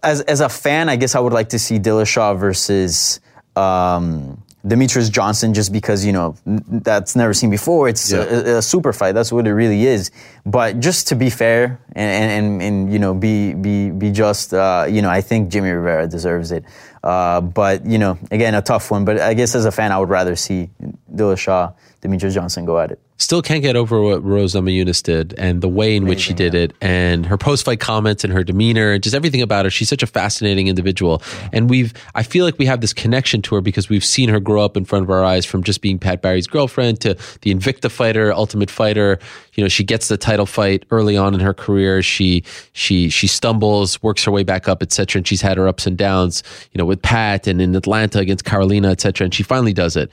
as 0.03 0.20
as 0.23 0.40
a 0.40 0.49
fan, 0.49 0.89
I 0.89 0.97
guess 0.97 1.15
I 1.15 1.20
would 1.20 1.32
like 1.32 1.51
to 1.51 1.59
see 1.59 1.78
Dillashaw 1.78 2.39
versus 2.39 3.20
um, 3.57 4.43
Demetrious 4.65 5.11
Johnson, 5.11 5.55
just 5.55 5.73
because 5.73 6.05
you 6.05 6.12
know 6.12 6.36
that's 6.47 7.16
never 7.16 7.35
seen 7.35 7.51
before. 7.51 7.89
It's 7.89 8.12
a, 8.12 8.59
a 8.59 8.62
super 8.62 8.93
fight. 8.93 9.12
That's 9.12 9.32
what 9.32 9.47
it 9.47 9.53
really 9.53 9.86
is. 9.86 10.12
But 10.47 10.78
just 10.78 11.09
to 11.09 11.16
be 11.16 11.31
fair 11.31 11.81
and 11.94 12.61
and, 12.61 12.62
and 12.62 12.93
you 12.93 13.01
know 13.01 13.15
be 13.15 13.55
be 13.55 13.90
be 13.90 14.12
just, 14.12 14.55
uh, 14.55 14.86
you 14.89 15.03
know, 15.03 15.11
I 15.11 15.20
think 15.20 15.51
Jimmy 15.51 15.70
Rivera 15.70 16.07
deserves 16.07 16.53
it. 16.53 16.65
Uh, 17.03 17.40
but 17.40 17.85
you 17.85 17.99
know, 17.99 18.19
again, 18.31 18.55
a 18.55 18.62
tough 18.62 18.93
one. 18.93 19.05
But 19.05 19.20
I 19.20 19.35
guess 19.35 19.57
as 19.57 19.65
a 19.65 19.73
fan, 19.73 19.90
I 19.90 19.99
would 19.99 20.11
rather 20.11 20.36
see 20.36 20.70
Dillashaw, 21.12 21.74
Demetrious 22.03 22.35
Johnson 22.35 22.65
go 22.65 22.81
at 22.81 22.91
it. 22.91 22.99
Still 23.19 23.43
can't 23.43 23.62
get 23.62 23.77
over 23.77 24.03
what 24.03 24.24
Rose 24.24 24.55
Namajunas 24.55 25.01
did 25.05 25.35
and 25.39 25.62
the 25.62 25.69
way 25.69 25.95
in 25.95 26.07
which 26.07 26.19
she 26.19 26.35
did 26.35 26.53
it 26.53 26.74
and 26.81 27.24
her 27.24 27.39
post 27.39 27.65
fight 27.65 27.79
comments 27.79 28.24
and 28.24 28.33
her 28.33 28.43
demeanor 28.43 28.91
and 28.91 29.01
just 29.01 29.15
everything 29.15 29.41
about 29.41 29.65
her. 29.65 29.70
She's 29.70 29.89
such 29.89 30.03
a 30.03 30.09
fascinating 30.09 30.66
individual. 30.66 31.23
And 31.53 31.70
we've, 31.70 31.95
I 32.16 32.24
feel 32.24 32.45
like 32.45 32.59
we 32.59 32.66
have 32.66 32.81
this 32.81 32.93
connection 32.93 33.41
to 33.43 33.55
her 33.55 33.61
because 33.61 33.89
we've 33.89 34.05
seen 34.05 34.29
her 34.31 34.41
grow 34.41 34.65
up 34.65 34.77
in 34.77 34.85
front 34.85 35.05
of 35.05 35.11
our 35.11 35.23
eyes 35.23 35.47
from 35.47 35.62
just 35.62 35.81
being 35.81 36.01
Pat 36.01 36.20
Barry's 36.20 36.49
girlfriend 36.49 37.01
to 37.03 37.15
the 37.43 37.55
Invicta 37.55 37.89
fighter, 37.89 38.33
Ultimate 38.33 38.70
Fighter. 38.70 39.20
You 39.55 39.62
know, 39.62 39.69
she 39.69 39.85
gets 39.85 40.09
the 40.09 40.16
title 40.16 40.47
fight 40.47 40.85
early 40.91 41.16
on 41.16 41.33
in 41.35 41.39
her 41.41 41.55
career. 41.55 42.03
She, 42.03 42.43
she, 42.73 43.09
she 43.11 43.29
stumbles, 43.29 44.03
works 44.03 44.24
her 44.24 44.33
way 44.33 44.43
back 44.43 44.66
up, 44.66 44.83
etc. 44.83 45.20
And 45.20 45.29
she's 45.29 45.43
had 45.43 45.57
her 45.57 45.69
ups 45.69 45.87
and 45.87 45.97
downs, 45.97 46.43
you 46.73 46.79
know, 46.79 46.87
with 46.87 47.01
Pat 47.03 47.47
and 47.47 47.62
in 47.62 47.77
Atlanta 47.77 48.19
against 48.19 48.45
Karolina, 48.45 48.91
etc. 48.91 49.27
And 49.27 49.33
she 49.33 49.45
finally 49.45 49.73
does 49.73 49.95
it. 49.95 50.11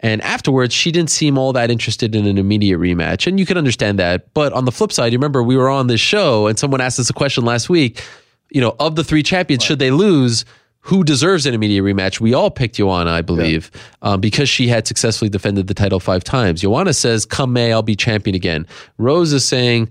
And 0.00 0.20
afterwards, 0.22 0.74
she 0.74 0.92
didn't 0.92 1.10
seem 1.10 1.38
all 1.38 1.52
that 1.54 1.70
interested 1.70 2.14
in 2.14 2.26
an 2.26 2.38
immediate 2.38 2.78
rematch. 2.78 3.26
And 3.26 3.40
you 3.40 3.46
can 3.46 3.56
understand 3.56 3.98
that. 3.98 4.32
But 4.34 4.52
on 4.52 4.64
the 4.64 4.72
flip 4.72 4.92
side, 4.92 5.12
you 5.12 5.18
remember 5.18 5.42
we 5.42 5.56
were 5.56 5.70
on 5.70 5.86
this 5.86 6.00
show 6.00 6.46
and 6.46 6.58
someone 6.58 6.80
asked 6.80 6.98
us 6.98 7.08
a 7.08 7.14
question 7.14 7.44
last 7.44 7.70
week, 7.70 8.02
you 8.50 8.60
know, 8.60 8.76
of 8.78 8.96
the 8.96 9.04
three 9.04 9.22
champions, 9.22 9.64
should 9.64 9.78
they 9.78 9.90
lose, 9.90 10.44
who 10.80 11.02
deserves 11.02 11.46
an 11.46 11.54
immediate 11.54 11.82
rematch? 11.82 12.20
We 12.20 12.34
all 12.34 12.50
picked 12.50 12.76
Joanna, 12.76 13.10
I 13.10 13.22
believe, 13.22 13.70
um, 14.02 14.20
because 14.20 14.48
she 14.48 14.68
had 14.68 14.86
successfully 14.86 15.28
defended 15.28 15.66
the 15.66 15.74
title 15.74 15.98
five 15.98 16.22
times. 16.22 16.60
Joanna 16.60 16.92
says, 16.92 17.24
come 17.24 17.52
May, 17.52 17.72
I'll 17.72 17.82
be 17.82 17.96
champion 17.96 18.36
again. 18.36 18.66
Rose 18.98 19.32
is 19.32 19.44
saying, 19.44 19.88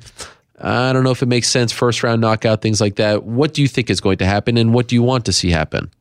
I 0.62 0.94
don't 0.94 1.04
know 1.04 1.12
if 1.12 1.22
it 1.22 1.28
makes 1.28 1.50
sense, 1.50 1.74
first 1.74 2.02
round 2.02 2.22
knockout, 2.22 2.62
things 2.62 2.80
like 2.80 2.96
that. 2.96 3.24
What 3.24 3.54
do 3.54 3.62
you 3.62 3.68
think 3.68 3.90
is 3.90 4.00
going 4.00 4.20
to 4.20 4.26
happen 4.26 4.56
and 4.58 4.74
what 4.74 4.88
do 4.88 4.96
you 4.96 5.04
want 5.04 5.26
to 5.26 5.34
see 5.34 5.50
happen? 5.50 5.92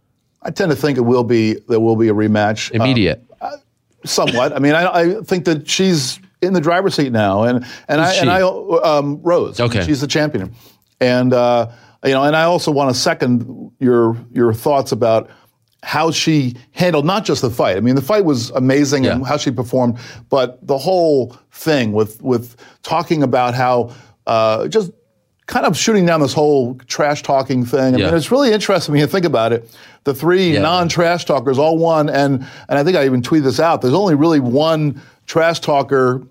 I 0.42 0.50
tend 0.50 0.70
to 0.70 0.76
think 0.76 0.98
it 0.98 1.02
will 1.02 1.24
be 1.24 1.54
there 1.68 1.80
will 1.80 1.96
be 1.96 2.08
a 2.08 2.14
rematch. 2.14 2.72
Um, 2.72 2.82
Immediate. 2.82 3.24
Somewhat. 4.04 4.52
I 4.52 4.58
mean, 4.58 4.74
I, 4.74 4.86
I 4.86 5.14
think 5.22 5.44
that 5.46 5.68
she's 5.68 6.18
in 6.42 6.52
the 6.52 6.60
driver's 6.60 6.94
seat 6.94 7.12
now, 7.12 7.44
and 7.44 7.64
and 7.88 8.00
I 8.00 8.10
Who's 8.10 8.20
and? 8.20 8.30
I 8.30 8.40
um, 8.42 9.20
Rose. 9.22 9.60
Okay. 9.60 9.84
she's 9.84 10.00
the 10.00 10.06
champion, 10.06 10.54
and 11.00 11.32
uh, 11.32 11.70
you 12.04 12.12
know, 12.12 12.22
and 12.22 12.36
I 12.36 12.44
also 12.44 12.70
want 12.70 12.94
to 12.94 13.00
second 13.00 13.72
your 13.80 14.16
your 14.32 14.52
thoughts 14.52 14.92
about 14.92 15.30
how 15.82 16.10
she 16.10 16.56
handled 16.72 17.04
not 17.04 17.24
just 17.24 17.42
the 17.42 17.50
fight. 17.50 17.76
I 17.76 17.80
mean, 17.80 17.94
the 17.94 18.02
fight 18.02 18.24
was 18.24 18.50
amazing 18.50 19.06
and 19.06 19.26
how 19.26 19.36
she 19.36 19.50
performed, 19.50 19.98
but 20.30 20.66
the 20.66 20.78
whole 20.78 21.36
thing 21.50 21.92
with 21.92 22.22
with 22.22 22.56
talking 22.82 23.22
about 23.22 23.54
how 23.54 23.94
uh, 24.26 24.68
just 24.68 24.90
kind 25.46 25.66
of 25.66 25.76
shooting 25.76 26.06
down 26.06 26.20
this 26.20 26.32
whole 26.32 26.74
trash 26.86 27.22
talking 27.22 27.64
thing. 27.66 27.94
I 27.94 27.98
Yeah. 27.98 28.06
mean, 28.06 28.14
it's 28.14 28.30
really 28.30 28.52
interesting 28.52 28.92
when 28.92 29.00
you 29.00 29.06
think 29.06 29.26
about 29.26 29.52
it. 29.52 29.68
The 30.04 30.14
three 30.14 30.54
Yeah. 30.54 30.60
non-trash 30.62 31.24
talkers 31.26 31.58
all 31.58 31.76
won, 31.78 32.08
and 32.08 32.44
and 32.68 32.78
I 32.78 32.84
think 32.84 32.96
I 32.96 33.04
even 33.04 33.22
tweeted 33.22 33.44
this 33.44 33.60
out. 33.60 33.82
There's 33.82 33.94
only 33.94 34.14
really 34.14 34.40
one 34.40 35.00
trash 35.26 35.60
talker 35.60 36.22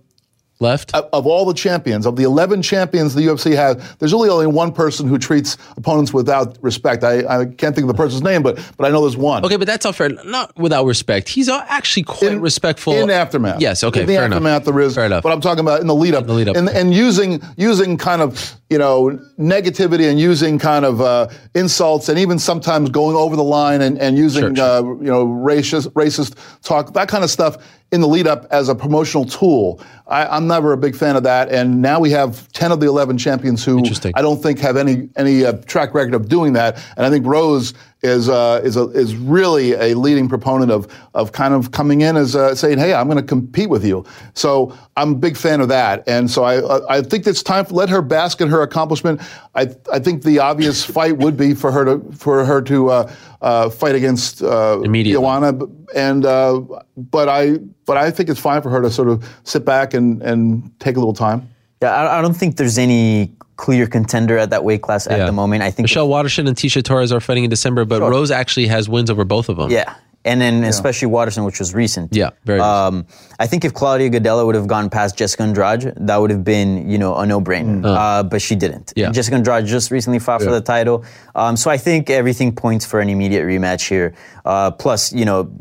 Left? 0.64 0.94
of 0.96 1.24
of 1.24 1.28
all 1.28 1.46
the 1.46 1.54
champions, 1.54 2.06
of 2.06 2.18
the 2.18 2.24
11 2.24 2.62
champions 2.62 3.16
the 3.16 3.22
UFC 3.22 3.56
has, 3.56 3.78
there's 3.98 4.12
really 4.12 4.30
only 4.30 4.48
one 4.48 4.74
person 4.74 5.08
who 5.08 5.18
treats 5.18 5.58
opponents 5.78 6.14
without 6.14 6.58
respect. 6.62 7.04
I, 7.04 7.20
I 7.20 7.46
can't 7.46 7.74
think 7.74 7.84
of 7.84 7.88
the 7.88 7.94
person's 7.94 8.22
name, 8.22 8.44
but 8.44 8.60
but 8.78 8.86
I 8.86 8.90
know 8.90 9.02
there's 9.02 9.16
one. 9.16 9.46
Okay, 9.46 9.56
but 9.56 9.68
that's 9.68 9.86
not 9.86 9.96
fair. 9.96 10.10
Not 10.10 10.58
without 10.58 10.86
respect. 10.86 11.30
He's 11.30 11.50
actually 11.50 12.04
quite 12.04 12.40
respectful. 12.40 12.94
in 12.94 13.08
the 13.08 13.14
aftermath. 13.14 13.62
Yes. 13.62 13.84
Okay. 13.84 14.02
In 14.02 14.08
the 14.08 14.16
fair 14.16 14.24
aftermath, 14.26 14.64
enough. 14.64 14.66
there 14.66 14.80
is. 14.82 14.96
Fair 14.96 15.06
enough. 15.06 15.24
But 15.24 15.32
I'm 15.32 15.42
talking 15.42 15.62
about 15.62 15.82
in 15.82 15.88
the 15.88 15.96
lead 15.96 16.16
up. 16.16 16.26
the 16.26 16.34
lead 16.34 16.50
up. 16.50 16.56
And, 16.56 16.70
and 16.70 16.94
using 16.94 17.42
using 17.58 17.98
kind 17.98 18.22
of 18.22 18.56
you 18.70 18.78
know 18.78 19.20
negativity 19.40 20.10
and 20.10 20.20
using 20.20 20.60
kind 20.60 20.84
of 20.86 21.00
uh, 21.02 21.28
insults 21.56 22.10
and 22.10 22.18
even 22.20 22.40
sometimes 22.40 22.90
going 22.90 23.16
over 23.16 23.36
the 23.36 23.44
line 23.44 23.82
and, 23.82 23.98
and 24.00 24.18
using 24.18 24.44
Sure, 24.44 24.56
sure. 24.56 24.66
Uh, 24.66 24.82
you 24.82 25.12
know 25.12 25.26
racist 25.26 25.88
racist 25.94 26.36
talk 26.64 26.94
that 26.94 27.08
kind 27.08 27.24
of 27.24 27.30
stuff 27.30 27.58
in 27.94 28.02
the 28.02 28.08
lead 28.08 28.26
up 28.26 28.48
as 28.50 28.70
a 28.70 28.76
promotional 28.76 29.24
tool. 29.24 29.80
I, 30.08 30.26
I'm 30.26 30.48
never 30.48 30.74
a 30.74 30.78
big 30.78 30.96
fan 30.96 31.16
of 31.16 31.22
that. 31.24 31.50
And 31.50 31.80
now 31.80 32.00
we 32.00 32.10
have 32.10 32.52
10 32.54 32.72
of 32.72 32.80
the 32.80 32.88
11 32.88 33.20
champions 33.20 33.64
who 33.64 33.78
I 34.16 34.24
don't 34.24 34.42
think 34.42 34.58
have 34.60 34.78
any 34.78 35.10
any 35.16 35.46
uh, 35.46 35.54
track 35.68 35.94
record 35.94 36.16
of 36.16 36.28
doing 36.28 36.54
that. 36.54 36.84
And 36.98 37.06
I 37.06 37.12
think 37.12 37.26
Rose 37.26 37.76
is 38.04 38.28
uh, 38.28 38.62
is 38.64 38.76
a, 38.76 38.90
is 38.90 39.16
really 39.16 39.74
a 39.74 39.96
leading 39.96 40.28
proponent 40.28 40.72
of 40.72 40.88
of 41.14 41.32
kind 41.32 41.54
of 41.54 41.72
coming 41.72 42.02
in 42.02 42.18
as 42.18 42.36
uh, 42.36 42.54
saying, 42.54 42.78
"Hey, 42.78 42.94
I'm 42.94 43.08
going 43.08 43.18
to 43.18 43.24
compete 43.24 43.70
with 43.70 43.86
you." 43.86 44.06
So 44.34 44.78
I'm 44.98 45.14
a 45.14 45.16
big 45.16 45.38
fan 45.38 45.62
of 45.62 45.70
that. 45.70 46.08
And 46.08 46.30
so 46.30 46.44
I 46.44 46.58
uh, 46.58 46.86
I 46.90 47.02
think 47.02 47.26
it's 47.26 47.42
time 47.42 47.66
to 47.66 47.74
let 47.74 47.90
her 47.90 48.02
bask 48.02 48.42
in 48.42 48.50
her 48.50 48.62
accomplishment. 48.62 49.22
I 49.56 49.70
I 49.92 50.00
think 50.00 50.24
the 50.24 50.40
obvious 50.40 50.84
fight 50.98 51.18
would 51.18 51.38
be 51.38 51.54
for 51.54 51.72
her 51.72 51.86
to 51.86 52.12
for 52.12 52.46
her 52.46 52.62
to 52.64 52.90
uh, 52.90 53.14
uh, 53.42 53.70
fight 53.70 53.96
against 53.96 54.44
uh. 54.44 54.82
Joanna. 55.14 55.58
And 55.96 56.26
uh, 56.26 56.62
but 56.98 57.30
I 57.30 57.58
but 57.86 57.98
I 57.98 58.12
think 58.12 58.30
it's 58.30 58.40
fine 58.40 58.62
for 58.62 58.70
her 58.70 58.82
to 58.82 58.92
sort 58.92 59.08
of 59.08 59.24
sit 59.44 59.64
back 59.64 59.94
and 59.94 60.22
and 60.22 60.72
take 60.80 60.98
a 60.98 61.00
little 61.00 61.14
time. 61.14 61.50
Yeah, 61.84 61.94
I, 61.94 62.20
I 62.20 62.22
don't 62.22 62.34
think 62.36 62.58
there's 62.58 62.78
any 62.78 63.34
clear 63.56 63.86
contender 63.88 64.38
at 64.38 64.50
that 64.50 64.64
weight 64.64 64.82
class 64.82 65.06
at 65.08 65.18
Yeah. 65.20 65.26
the 65.26 65.32
moment. 65.32 65.62
I 65.64 65.70
think 65.72 65.84
Michelle 65.86 66.08
Waterson 66.08 66.48
and 66.48 66.58
Tecia 66.58 66.84
Torres 66.84 67.12
are 67.12 67.22
fighting 67.22 67.44
in 67.44 67.50
December, 67.50 67.86
but 67.86 68.02
Rose 68.02 68.32
actually 68.32 68.68
has 68.68 68.90
wins 68.90 69.10
over 69.10 69.24
both 69.26 69.48
of 69.50 69.58
them. 69.58 69.70
Yeah. 69.70 69.94
And 70.26 70.40
then 70.40 70.64
especially 70.64 71.08
Waterson, 71.08 71.44
which 71.44 71.60
was 71.60 71.74
recent. 71.74 72.16
Yeah, 72.16 72.30
very 72.46 72.62
Um, 72.62 73.06
I 73.40 73.46
think 73.46 73.66
if 73.66 73.74
Claudia 73.74 74.10
Gadelha 74.10 74.46
would 74.46 74.56
have 74.56 74.68
gone 74.68 74.90
past 74.90 75.18
Jessica 75.18 75.44
Andrade, 75.44 75.94
that 75.98 76.16
would 76.18 76.32
have 76.32 76.46
been, 76.46 76.90
you 76.90 76.98
know, 76.98 77.14
a 77.18 77.26
no-brainer. 77.26 77.84
Uh, 77.86 78.24
but 78.24 78.42
she 78.42 78.56
didn't. 78.56 78.94
Yeah. 78.96 79.12
Jessica 79.12 79.36
Andrade 79.36 79.66
just 79.66 79.92
recently 79.92 80.20
fought 80.20 80.42
for 80.42 80.50
the 80.52 80.62
title. 80.62 81.04
Um, 81.36 81.58
so 81.58 81.70
I 81.70 81.78
think 81.78 82.10
everything 82.10 82.56
points 82.56 82.86
for 82.86 83.02
an 83.02 83.10
immediate 83.10 83.44
rematch 83.46 83.90
here. 83.90 84.14
Uh, 84.46 84.72
plus, 84.72 85.12
you 85.12 85.26
know, 85.26 85.52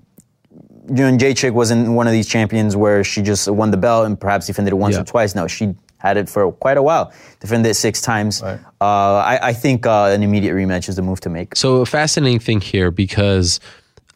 you 0.89 0.95
know, 1.11 1.17
Jacek 1.17 1.53
wasn't 1.53 1.91
one 1.93 2.07
of 2.07 2.13
these 2.13 2.29
champions 2.29 2.77
where 2.77 3.03
she 3.05 3.21
just 3.23 3.49
won 3.49 3.71
the 3.73 3.77
belt 3.77 4.07
and 4.07 4.19
perhaps 4.19 4.47
defended 4.47 4.73
it 4.73 4.77
once 4.77 4.95
Yeah. 4.95 5.03
or 5.03 5.05
twice. 5.05 5.35
No, 5.35 5.47
she 5.47 5.75
had 6.03 6.17
it 6.17 6.29
for 6.29 6.51
quite 6.53 6.77
a 6.77 6.83
while. 6.83 7.13
Defended 7.39 7.71
it 7.71 7.75
six 7.75 8.03
times. 8.03 8.43
Uh, 8.43 8.59
I, 8.81 9.39
I 9.41 9.53
think 9.53 9.87
uh, 9.87 10.07
an 10.07 10.23
immediate 10.23 10.53
rematch 10.53 10.89
is 10.89 10.97
the 10.97 11.03
move 11.03 11.21
to 11.21 11.31
make. 11.31 11.55
So 11.55 11.77
a 11.77 11.87
fascinating 11.87 12.41
thing 12.41 12.61
here 12.61 12.91
because 12.91 13.61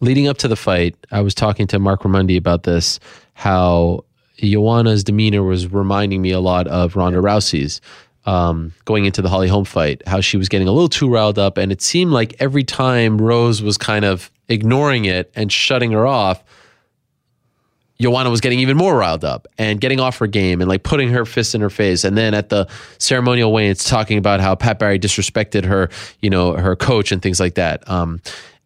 leading 0.01 0.27
up 0.27 0.37
to 0.39 0.49
the 0.49 0.57
fight, 0.57 0.97
I 1.13 1.21
was 1.21 1.35
talking 1.35 1.69
to 1.69 1.79
Marc 1.79 2.01
Raimondi 2.03 2.37
about 2.37 2.65
this, 2.65 2.99
how 3.35 4.05
Joanna's 4.39 5.05
demeanor 5.05 5.45
was 5.45 5.73
reminding 5.73 6.21
me 6.21 6.33
a 6.33 6.41
lot 6.41 6.67
of 6.67 6.97
Ronda 6.97 7.21
Rousey's. 7.21 7.81
Um, 8.27 8.73
going 8.85 9.05
into 9.05 9.23
the 9.23 9.29
Holly 9.29 9.47
Holm 9.47 9.65
fight, 9.65 10.03
how 10.05 10.21
she 10.21 10.37
was 10.37 10.49
getting 10.49 10.67
a 10.67 10.73
little 10.73 10.89
too 10.89 11.09
riled 11.09 11.39
up, 11.39 11.57
and 11.57 11.71
it 11.71 11.81
seemed 11.81 12.11
like 12.11 12.35
every 12.41 12.65
time 12.65 13.19
Rose 13.19 13.63
was 13.63 13.79
kind 13.79 14.05
of 14.05 14.33
ignoring 14.49 15.05
it 15.05 15.31
and 15.37 15.53
shutting 15.53 15.93
her 15.93 16.09
off, 16.09 16.43
Joanna 18.01 18.31
was 18.31 18.40
getting 18.40 18.59
even 18.59 18.77
more 18.77 18.97
riled 18.97 19.24
up 19.24 19.48
and 19.59 19.81
getting 19.81 20.01
off 20.01 20.18
her 20.18 20.27
game 20.27 20.60
and 20.60 20.68
like 20.68 20.82
putting 20.82 21.09
her 21.10 21.24
fist 21.24 21.55
in 21.55 21.60
her 21.60 21.70
face. 21.70 22.05
And 22.05 22.16
then 22.16 22.35
at 22.35 22.51
the 22.51 22.68
ceremonial 22.98 23.52
weigh, 23.52 23.68
it's 23.68 23.89
talking 23.89 24.18
about 24.18 24.40
how 24.40 24.55
Pat 24.55 24.78
Barry 24.78 24.98
disrespected 24.98 25.64
her, 25.64 25.89
you 26.20 26.31
know, 26.31 26.52
her 26.52 26.77
coach 26.77 27.10
and 27.12 27.23
things 27.23 27.40
like 27.40 27.55
that. 27.55 27.89
Um, 27.89 28.20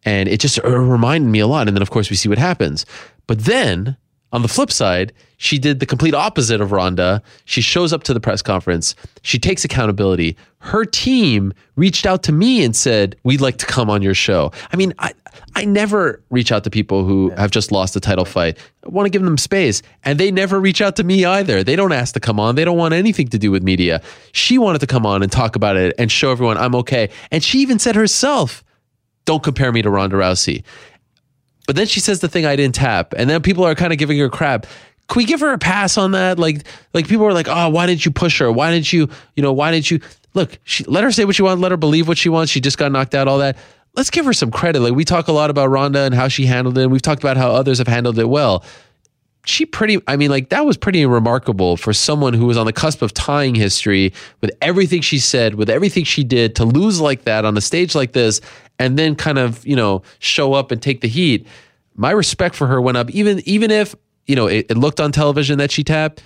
and 0.04 0.28
it 0.28 0.40
just 0.40 0.58
reminded 0.64 1.30
me 1.30 1.40
a 1.40 1.46
lot. 1.46 1.68
And 1.68 1.76
then, 1.76 1.82
of 1.82 1.90
course, 1.90 2.10
we 2.10 2.16
see 2.16 2.28
what 2.28 2.38
happens. 2.38 2.86
But 3.26 3.40
then 3.44 3.96
on 4.32 4.42
the 4.42 4.48
flip 4.48 4.70
side, 4.70 5.12
she 5.36 5.58
did 5.58 5.80
the 5.80 5.86
complete 5.86 6.14
opposite 6.14 6.60
of 6.60 6.72
Ronda. 6.72 7.22
She 7.44 7.60
shows 7.60 7.92
up 7.92 8.02
to 8.04 8.14
the 8.14 8.20
press 8.20 8.42
conference. 8.42 8.94
She 9.22 9.38
takes 9.38 9.64
accountability. 9.64 10.36
Her 10.58 10.84
team 10.84 11.52
reached 11.76 12.06
out 12.06 12.22
to 12.24 12.32
me 12.32 12.62
and 12.62 12.76
said, 12.76 13.16
"We'd 13.24 13.40
like 13.40 13.56
to 13.58 13.66
come 13.66 13.88
on 13.88 14.02
your 14.02 14.14
show." 14.14 14.52
I 14.72 14.76
mean, 14.76 14.92
I 14.98 15.12
I 15.60 15.64
never 15.64 16.22
reach 16.30 16.52
out 16.52 16.64
to 16.64 16.70
people 16.70 17.04
who 17.04 17.30
have 17.36 17.50
just 17.50 17.70
lost 17.70 17.94
a 17.94 18.00
title 18.00 18.24
fight. 18.24 18.56
I 18.84 18.88
want 18.88 19.04
to 19.04 19.10
give 19.10 19.22
them 19.22 19.36
space, 19.36 19.82
and 20.04 20.18
they 20.18 20.30
never 20.30 20.58
reach 20.58 20.80
out 20.80 20.96
to 20.96 21.04
me 21.04 21.26
either. 21.26 21.62
They 21.62 21.76
don't 21.76 21.92
ask 21.92 22.14
to 22.14 22.20
come 22.20 22.40
on. 22.40 22.54
They 22.54 22.64
don't 22.64 22.78
want 22.78 22.94
anything 22.94 23.28
to 23.28 23.38
do 23.38 23.50
with 23.50 23.62
media. 23.62 24.00
She 24.32 24.56
wanted 24.56 24.78
to 24.78 24.86
come 24.86 25.04
on 25.04 25.22
and 25.22 25.30
talk 25.30 25.56
about 25.56 25.76
it 25.76 25.94
and 25.98 26.10
show 26.10 26.32
everyone 26.32 26.56
I'm 26.56 26.74
okay. 26.76 27.10
And 27.30 27.44
she 27.44 27.58
even 27.58 27.78
said 27.78 27.94
herself, 27.94 28.64
"Don't 29.26 29.42
compare 29.42 29.70
me 29.70 29.82
to 29.82 29.90
Ronda 29.90 30.16
Rousey." 30.16 30.64
But 31.66 31.76
then 31.76 31.86
she 31.86 32.00
says 32.00 32.20
the 32.20 32.28
thing 32.28 32.46
I 32.46 32.56
didn't 32.56 32.74
tap, 32.74 33.12
and 33.16 33.28
then 33.28 33.42
people 33.42 33.64
are 33.64 33.74
kind 33.74 33.92
of 33.92 33.98
giving 33.98 34.18
her 34.18 34.30
crap. 34.30 34.66
Can 35.08 35.18
we 35.18 35.24
give 35.24 35.40
her 35.40 35.52
a 35.52 35.58
pass 35.58 35.98
on 35.98 36.12
that? 36.12 36.38
Like, 36.38 36.64
like 36.94 37.06
people 37.06 37.26
are 37.26 37.32
like, 37.32 37.48
oh, 37.48 37.68
why 37.68 37.86
didn't 37.86 38.04
you 38.06 38.12
push 38.12 38.38
her? 38.38 38.50
Why 38.50 38.70
didn't 38.70 38.92
you, 38.92 39.10
you 39.36 39.42
know, 39.42 39.52
why 39.52 39.72
didn't 39.72 39.90
you? 39.90 40.00
Look, 40.34 40.58
she, 40.64 40.84
let 40.84 41.04
her 41.04 41.10
say 41.10 41.24
what 41.24 41.34
she 41.34 41.42
wants. 41.42 41.60
Let 41.60 41.72
her 41.72 41.76
believe 41.76 42.08
what 42.08 42.16
she 42.16 42.28
wants. 42.28 42.50
She 42.50 42.60
just 42.60 42.78
got 42.78 42.92
knocked 42.92 43.14
out. 43.14 43.28
All 43.28 43.38
that. 43.38 43.58
Let's 43.94 44.10
give 44.10 44.24
her 44.24 44.32
some 44.32 44.50
credit. 44.50 44.80
Like 44.80 44.94
we 44.94 45.04
talk 45.04 45.28
a 45.28 45.32
lot 45.32 45.50
about 45.50 45.68
Ronda 45.68 46.00
and 46.00 46.14
how 46.14 46.28
she 46.28 46.46
handled 46.46 46.78
it. 46.78 46.82
And 46.82 46.92
we've 46.92 47.02
talked 47.02 47.22
about 47.22 47.36
how 47.36 47.50
others 47.50 47.78
have 47.78 47.88
handled 47.88 48.18
it 48.18 48.28
well. 48.28 48.64
She 49.46 49.64
pretty, 49.64 50.00
I 50.06 50.16
mean, 50.16 50.30
like 50.30 50.50
that 50.50 50.66
was 50.66 50.76
pretty 50.76 51.04
remarkable 51.06 51.76
for 51.76 51.92
someone 51.92 52.34
who 52.34 52.46
was 52.46 52.56
on 52.56 52.66
the 52.66 52.72
cusp 52.72 53.02
of 53.02 53.14
tying 53.14 53.54
history 53.54 54.12
with 54.40 54.50
everything 54.60 55.00
she 55.00 55.18
said, 55.18 55.54
with 55.54 55.70
everything 55.70 56.04
she 56.04 56.24
did 56.24 56.54
to 56.56 56.64
lose 56.64 57.00
like 57.00 57.24
that 57.24 57.44
on 57.44 57.56
a 57.56 57.60
stage 57.60 57.94
like 57.94 58.12
this, 58.12 58.40
and 58.78 58.98
then 58.98 59.16
kind 59.16 59.38
of, 59.38 59.66
you 59.66 59.74
know, 59.74 60.02
show 60.18 60.52
up 60.52 60.70
and 60.70 60.82
take 60.82 61.00
the 61.00 61.08
heat 61.08 61.46
my 62.00 62.10
respect 62.10 62.54
for 62.54 62.66
her 62.66 62.80
went 62.80 62.96
up 62.96 63.10
even 63.10 63.42
even 63.44 63.70
if 63.70 63.94
you 64.26 64.34
know 64.34 64.46
it, 64.46 64.66
it 64.70 64.76
looked 64.76 65.00
on 65.00 65.12
television 65.12 65.58
that 65.58 65.70
she 65.70 65.84
tapped 65.84 66.22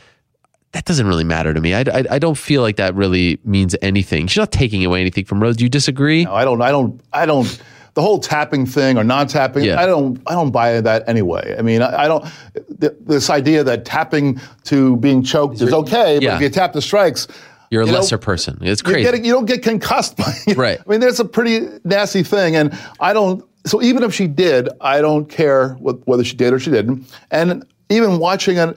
that 0.75 0.85
doesn't 0.85 1.07
really 1.07 1.25
matter 1.25 1.55
to 1.55 1.61
me 1.61 1.73
I, 1.75 1.81
I, 1.81 2.05
I 2.11 2.19
don't 2.19 2.37
feel 2.37 2.61
like 2.63 2.77
that 2.77 2.95
really 2.95 3.41
means 3.45 3.75
anything 3.83 4.27
she's 4.27 4.37
not 4.39 4.53
taking 4.53 4.85
away 4.85 5.01
anything 5.01 5.25
from 5.25 5.43
rose 5.43 5.57
do 5.57 5.65
you 5.65 5.71
disagree 5.71 6.25
No, 6.25 6.35
I 6.35 6.45
don't. 6.45 6.61
I 6.63 6.71
don't. 6.71 7.01
I 7.13 7.27
don't. 7.27 7.63
The 7.95 8.03
whole 8.03 8.19
tapping 8.19 8.67
thing 8.67 8.99
or 8.99 9.05
non-tapping, 9.05 9.63
Yeah. 9.65 9.81
I 9.81 9.87
don't. 9.87 10.21
I 10.27 10.33
don't 10.35 10.51
buy 10.51 10.81
that 10.81 11.09
anyway. 11.09 11.55
I 11.59 11.63
mean, 11.63 11.81
I, 11.81 12.05
I 12.05 12.09
don't. 12.09 12.25
Th- 12.81 12.93
this 13.01 13.31
idea 13.31 13.63
that 13.65 13.85
tapping 13.85 14.41
to 14.65 14.97
being 14.97 15.23
choked 15.23 15.61
is 15.61 15.73
okay, 15.73 16.17
but 16.17 16.23
Yeah. 16.23 16.35
if 16.37 16.43
you 16.43 16.49
tap 16.51 16.73
the 16.73 16.83
strikes, 16.83 17.29
you're 17.71 17.83
a 17.83 17.87
you 17.87 17.93
know, 17.93 17.99
lesser 17.99 18.19
person 18.19 18.59
it's 18.63 18.83
crazy 18.83 19.03
getting- 19.03 19.25
you 19.25 19.33
don't 19.33 19.47
get 19.47 19.63
concussed 19.63 20.17
by 20.17 20.33
it. 20.49 20.57
Right. 20.57 20.81
I 20.85 20.91
mean, 20.91 20.99
that's 21.01 21.21
a 21.21 21.25
pretty 21.25 21.69
nasty 21.85 22.25
thing, 22.25 22.57
and 22.57 22.77
I 22.99 23.13
don't. 23.13 23.45
So 23.65 23.81
even 23.81 24.03
if 24.03 24.13
she 24.13 24.27
did, 24.27 24.69
I 24.81 25.01
don't 25.01 25.27
care 25.29 25.75
what, 25.75 26.05
whether 26.07 26.25
she 26.25 26.35
did 26.37 26.53
or 26.53 26.59
she 26.59 26.71
didn't. 26.73 27.07
And 27.31 27.65
even 27.91 28.19
watching 28.19 28.57
it, 28.59 28.77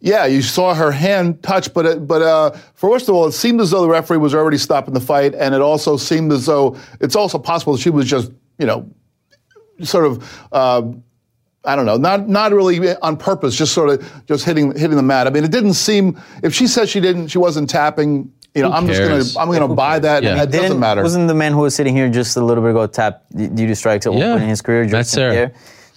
yeah, 0.00 0.26
you 0.26 0.42
saw 0.42 0.74
her 0.74 0.90
hand 0.92 1.42
touch, 1.42 1.72
but 1.74 1.84
it, 1.86 2.06
but 2.06 2.22
uh, 2.22 2.50
first 2.74 3.08
of 3.08 3.14
all, 3.14 3.26
it 3.26 3.32
seemed 3.32 3.60
as 3.60 3.70
though 3.70 3.82
the 3.82 3.88
referee 3.88 4.18
was 4.18 4.34
already 4.34 4.58
stopping 4.58 4.94
the 4.94 5.00
fight, 5.00 5.34
and 5.34 5.54
it 5.54 5.60
also 5.60 5.96
seemed 5.96 6.32
as 6.32 6.46
though 6.46 6.76
it's 7.00 7.16
also 7.16 7.38
possible 7.38 7.72
that 7.74 7.80
she 7.80 7.90
was 7.90 8.06
just 8.06 8.30
you 8.58 8.66
know 8.66 8.88
sort 9.82 10.04
of. 10.06 10.46
Uh, 10.52 10.82
I 11.64 11.74
don't 11.76 11.84
know, 11.86 11.96
not 11.96 12.28
not 12.28 12.52
really 12.52 12.94
on 13.02 13.16
purpose, 13.16 13.54
just 13.56 13.74
sort 13.74 13.90
of 13.90 14.24
just 14.26 14.44
hitting 14.44 14.70
hitting 14.78 14.96
the 14.96 15.02
mat. 15.02 15.26
I 15.26 15.30
mean, 15.30 15.44
it 15.44 15.50
didn't 15.50 15.74
seem. 15.74 16.18
If 16.42 16.54
she 16.54 16.66
said 16.68 16.88
she 16.88 17.00
didn't, 17.00 17.28
she 17.28 17.38
wasn't 17.38 17.68
tapping. 17.68 18.32
You 18.54 18.62
know, 18.62 18.70
Who 18.70 18.76
I'm 18.76 18.86
cares? 18.86 18.98
just 19.24 19.34
gonna 19.36 19.44
I'm 19.50 19.52
gonna 19.52 19.74
buy 19.74 19.98
that. 19.98 20.22
Yeah. 20.22 20.30
and 20.30 20.40
It 20.40 20.46
doesn't 20.46 20.62
Didn't- 20.62 20.80
matter. 20.80 21.02
Wasn't 21.02 21.28
the 21.28 21.34
man 21.34 21.52
who 21.52 21.58
was 21.58 21.74
sitting 21.74 21.94
here 21.94 22.08
just 22.08 22.36
a 22.36 22.40
little 22.40 22.62
bit 22.62 22.70
ago 22.70 22.86
tap 22.86 23.24
due 23.34 23.66
to 23.66 23.74
strikes 23.74 24.06
at 24.06 24.12
one 24.12 24.20
Yeah. 24.22 24.32
point 24.32 24.44
in 24.44 24.48
his 24.48 24.62
career? 24.62 24.82
Matt 24.84 24.90
George 24.92 25.06
St. 25.06 25.14
Serra. 25.14 25.32
Pierre? 25.32 25.52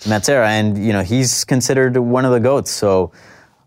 Matt 0.09 0.25
Serra, 0.25 0.49
and 0.49 0.83
you 0.83 0.91
know 0.91 1.03
he's 1.03 1.45
considered 1.45 1.95
one 1.95 2.25
of 2.25 2.31
the 2.31 2.39
goats. 2.39 2.71
So 2.71 3.11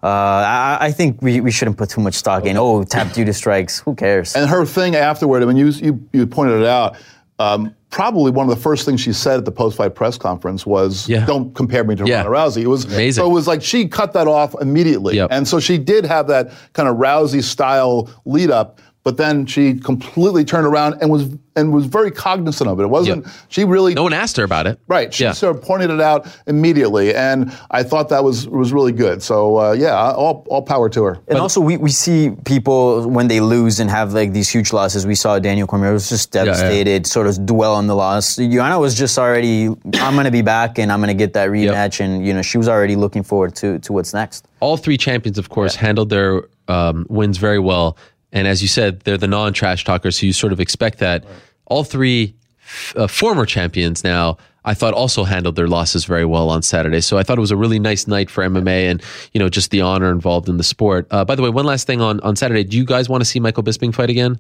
uh, 0.05 0.07
I, 0.07 0.79
I 0.83 0.93
think 0.93 1.23
we, 1.23 1.41
we 1.41 1.51
shouldn't 1.51 1.79
put 1.79 1.89
too 1.89 2.03
much 2.03 2.15
stock 2.15 2.45
in. 2.45 2.57
Oh, 2.59 2.85
tap 2.85 3.13
due 3.15 3.25
to 3.25 3.33
strikes. 3.33 3.79
Who 3.81 3.95
cares? 3.95 4.37
And 4.37 4.49
her 4.51 4.67
thing 4.67 4.95
afterward, 4.95 5.43
I 5.43 5.47
mean, 5.47 5.57
you 5.57 5.69
you, 5.69 6.09
you 6.13 6.27
pointed 6.27 6.61
it 6.61 6.67
out. 6.67 6.97
Um, 7.39 7.75
probably 7.91 8.31
one 8.31 8.49
of 8.49 8.55
the 8.55 8.61
first 8.63 8.85
things 8.85 9.01
she 9.01 9.13
said 9.13 9.39
at 9.39 9.45
the 9.45 9.51
post-fight 9.51 9.95
press 9.97 10.17
conference 10.19 10.65
was, 10.67 11.09
Yeah. 11.09 11.25
"Don't 11.27 11.53
compare 11.55 11.83
me 11.83 11.97
to 11.97 12.05
Yeah. 12.07 12.23
Ronda 12.23 12.31
Rousey." 12.31 12.63
It 12.63 12.67
was 12.69 12.85
Amazing. 12.85 13.23
So 13.25 13.29
it 13.31 13.33
was 13.33 13.49
like 13.49 13.61
she 13.63 13.89
cut 13.89 14.13
that 14.13 14.29
off 14.29 14.55
immediately, 14.61 15.17
Yep. 15.17 15.29
and 15.33 15.49
so 15.49 15.59
she 15.59 15.79
did 15.79 16.05
have 16.05 16.29
that 16.29 16.53
kind 16.75 16.89
of 16.89 16.97
Rousey 16.97 17.43
style 17.43 18.09
lead 18.25 18.51
up. 18.51 18.81
But 19.05 19.17
then 19.19 19.47
she 19.47 19.75
completely 19.75 20.45
turned 20.45 20.67
around 20.67 20.99
and 21.01 21.11
was 21.11 21.29
and 21.57 21.73
was 21.73 21.87
very 21.87 22.11
cognizant 22.11 22.69
of 22.69 22.81
it. 22.81 22.85
It 22.85 22.89
wasn't. 22.89 23.25
Yep. 23.25 23.35
She 23.49 23.65
really 23.65 23.95
no 23.95 24.03
one 24.03 24.13
asked 24.13 24.37
her 24.39 24.45
about 24.45 24.67
it 24.67 24.81
Right. 24.89 25.15
She 25.15 25.25
yeah 25.25 25.33
sort 25.33 25.57
of 25.57 25.63
pointed 25.63 25.91
it 25.91 26.01
out 26.01 26.27
immediately, 26.47 27.15
and 27.15 27.57
I 27.71 27.83
thought 27.83 28.09
that 28.09 28.25
was 28.25 28.49
was 28.49 28.73
really 28.73 28.93
good. 28.93 29.23
So 29.23 29.59
uh, 29.59 29.73
yeah, 29.73 29.95
all, 29.95 30.45
all 30.49 30.63
power 30.63 30.89
to 30.91 31.05
her. 31.05 31.19
And 31.29 31.39
also, 31.39 31.61
we, 31.61 31.77
we 31.77 31.91
see 31.91 32.31
people 32.45 33.09
when 33.09 33.29
they 33.29 33.41
lose 33.41 33.81
and 33.81 33.91
have 33.91 34.13
like 34.13 34.33
these 34.33 34.49
huge 34.49 34.73
losses. 34.73 35.07
We 35.07 35.15
saw 35.15 35.39
Daniel 35.39 35.67
Cormier 35.67 35.93
was 35.93 36.09
just 36.09 36.35
yeah. 36.35 36.45
devastated, 36.45 37.07
sort 37.07 37.27
of 37.27 37.45
dwell 37.47 37.75
on 37.75 37.87
the 37.87 37.95
loss. 37.95 38.37
Joanna 38.37 38.79
was 38.79 38.95
just 38.95 39.19
already, 39.19 39.67
I'm 39.67 40.15
going 40.15 40.25
to 40.25 40.31
be 40.31 40.43
back 40.43 40.79
and 40.79 40.91
I'm 40.91 41.01
going 41.01 41.09
to 41.09 41.15
get 41.15 41.33
that 41.35 41.49
rematch. 41.51 42.01
And, 42.01 42.27
you 42.27 42.33
know, 42.33 42.43
she 42.43 42.59
was 42.59 42.69
already 42.69 42.97
looking 42.97 43.23
forward 43.23 43.55
to, 43.57 43.79
to 43.81 43.93
what's 43.93 44.15
next. 44.15 44.47
all 44.61 44.77
three 44.77 44.97
champions, 44.97 45.39
of 45.39 45.51
course, 45.51 45.75
handled 45.75 46.09
their 46.09 46.45
um, 46.69 47.07
wins 47.11 47.37
very 47.39 47.59
well. 47.59 47.97
And 48.35 48.47
as 48.47 48.61
you 48.61 48.69
said, 48.69 49.01
they're 49.01 49.17
the 49.17 49.29
non-trash 49.29 49.85
talkers, 49.85 50.19
so 50.19 50.27
you 50.27 50.33
sort 50.33 50.53
of 50.53 50.61
expect 50.61 50.99
that. 50.99 51.25
All 51.67 51.85
three 51.85 52.35
f- 52.67 52.95
uh, 52.97 53.07
former 53.07 53.47
champions 53.47 54.05
now, 54.05 54.37
I 54.65 54.75
thought, 54.75 54.93
also 54.93 55.25
handled 55.25 55.57
their 55.57 55.69
losses 55.69 56.05
very 56.05 56.25
well 56.25 56.51
on 56.51 56.61
Saturday. 56.61 57.01
So 57.01 57.17
I 57.17 57.23
thought 57.23 57.39
it 57.39 57.41
was 57.41 57.53
a 57.53 57.57
really 57.57 57.79
nice 57.79 58.07
night 58.07 58.29
for 58.29 58.45
MMA 58.45 58.91
and 58.91 59.03
you 59.33 59.39
know 59.39 59.49
just 59.49 59.71
the 59.71 59.81
honor 59.81 60.11
involved 60.11 60.49
in 60.49 60.57
the 60.59 60.65
sport. 60.65 61.07
Uh, 61.11 61.25
by 61.25 61.37
the 61.37 61.43
way, 61.43 61.49
one 61.49 61.65
last 61.65 61.87
thing 61.87 62.01
on 62.03 62.21
on 62.21 62.37
Saturday, 62.37 62.65
do 62.65 62.77
you 62.77 62.85
guys 62.85 63.09
want 63.09 63.23
to 63.23 63.25
see 63.25 63.41
Michael 63.41 63.63
Bisping 63.63 63.95
fight 63.95 64.11
again? 64.11 64.39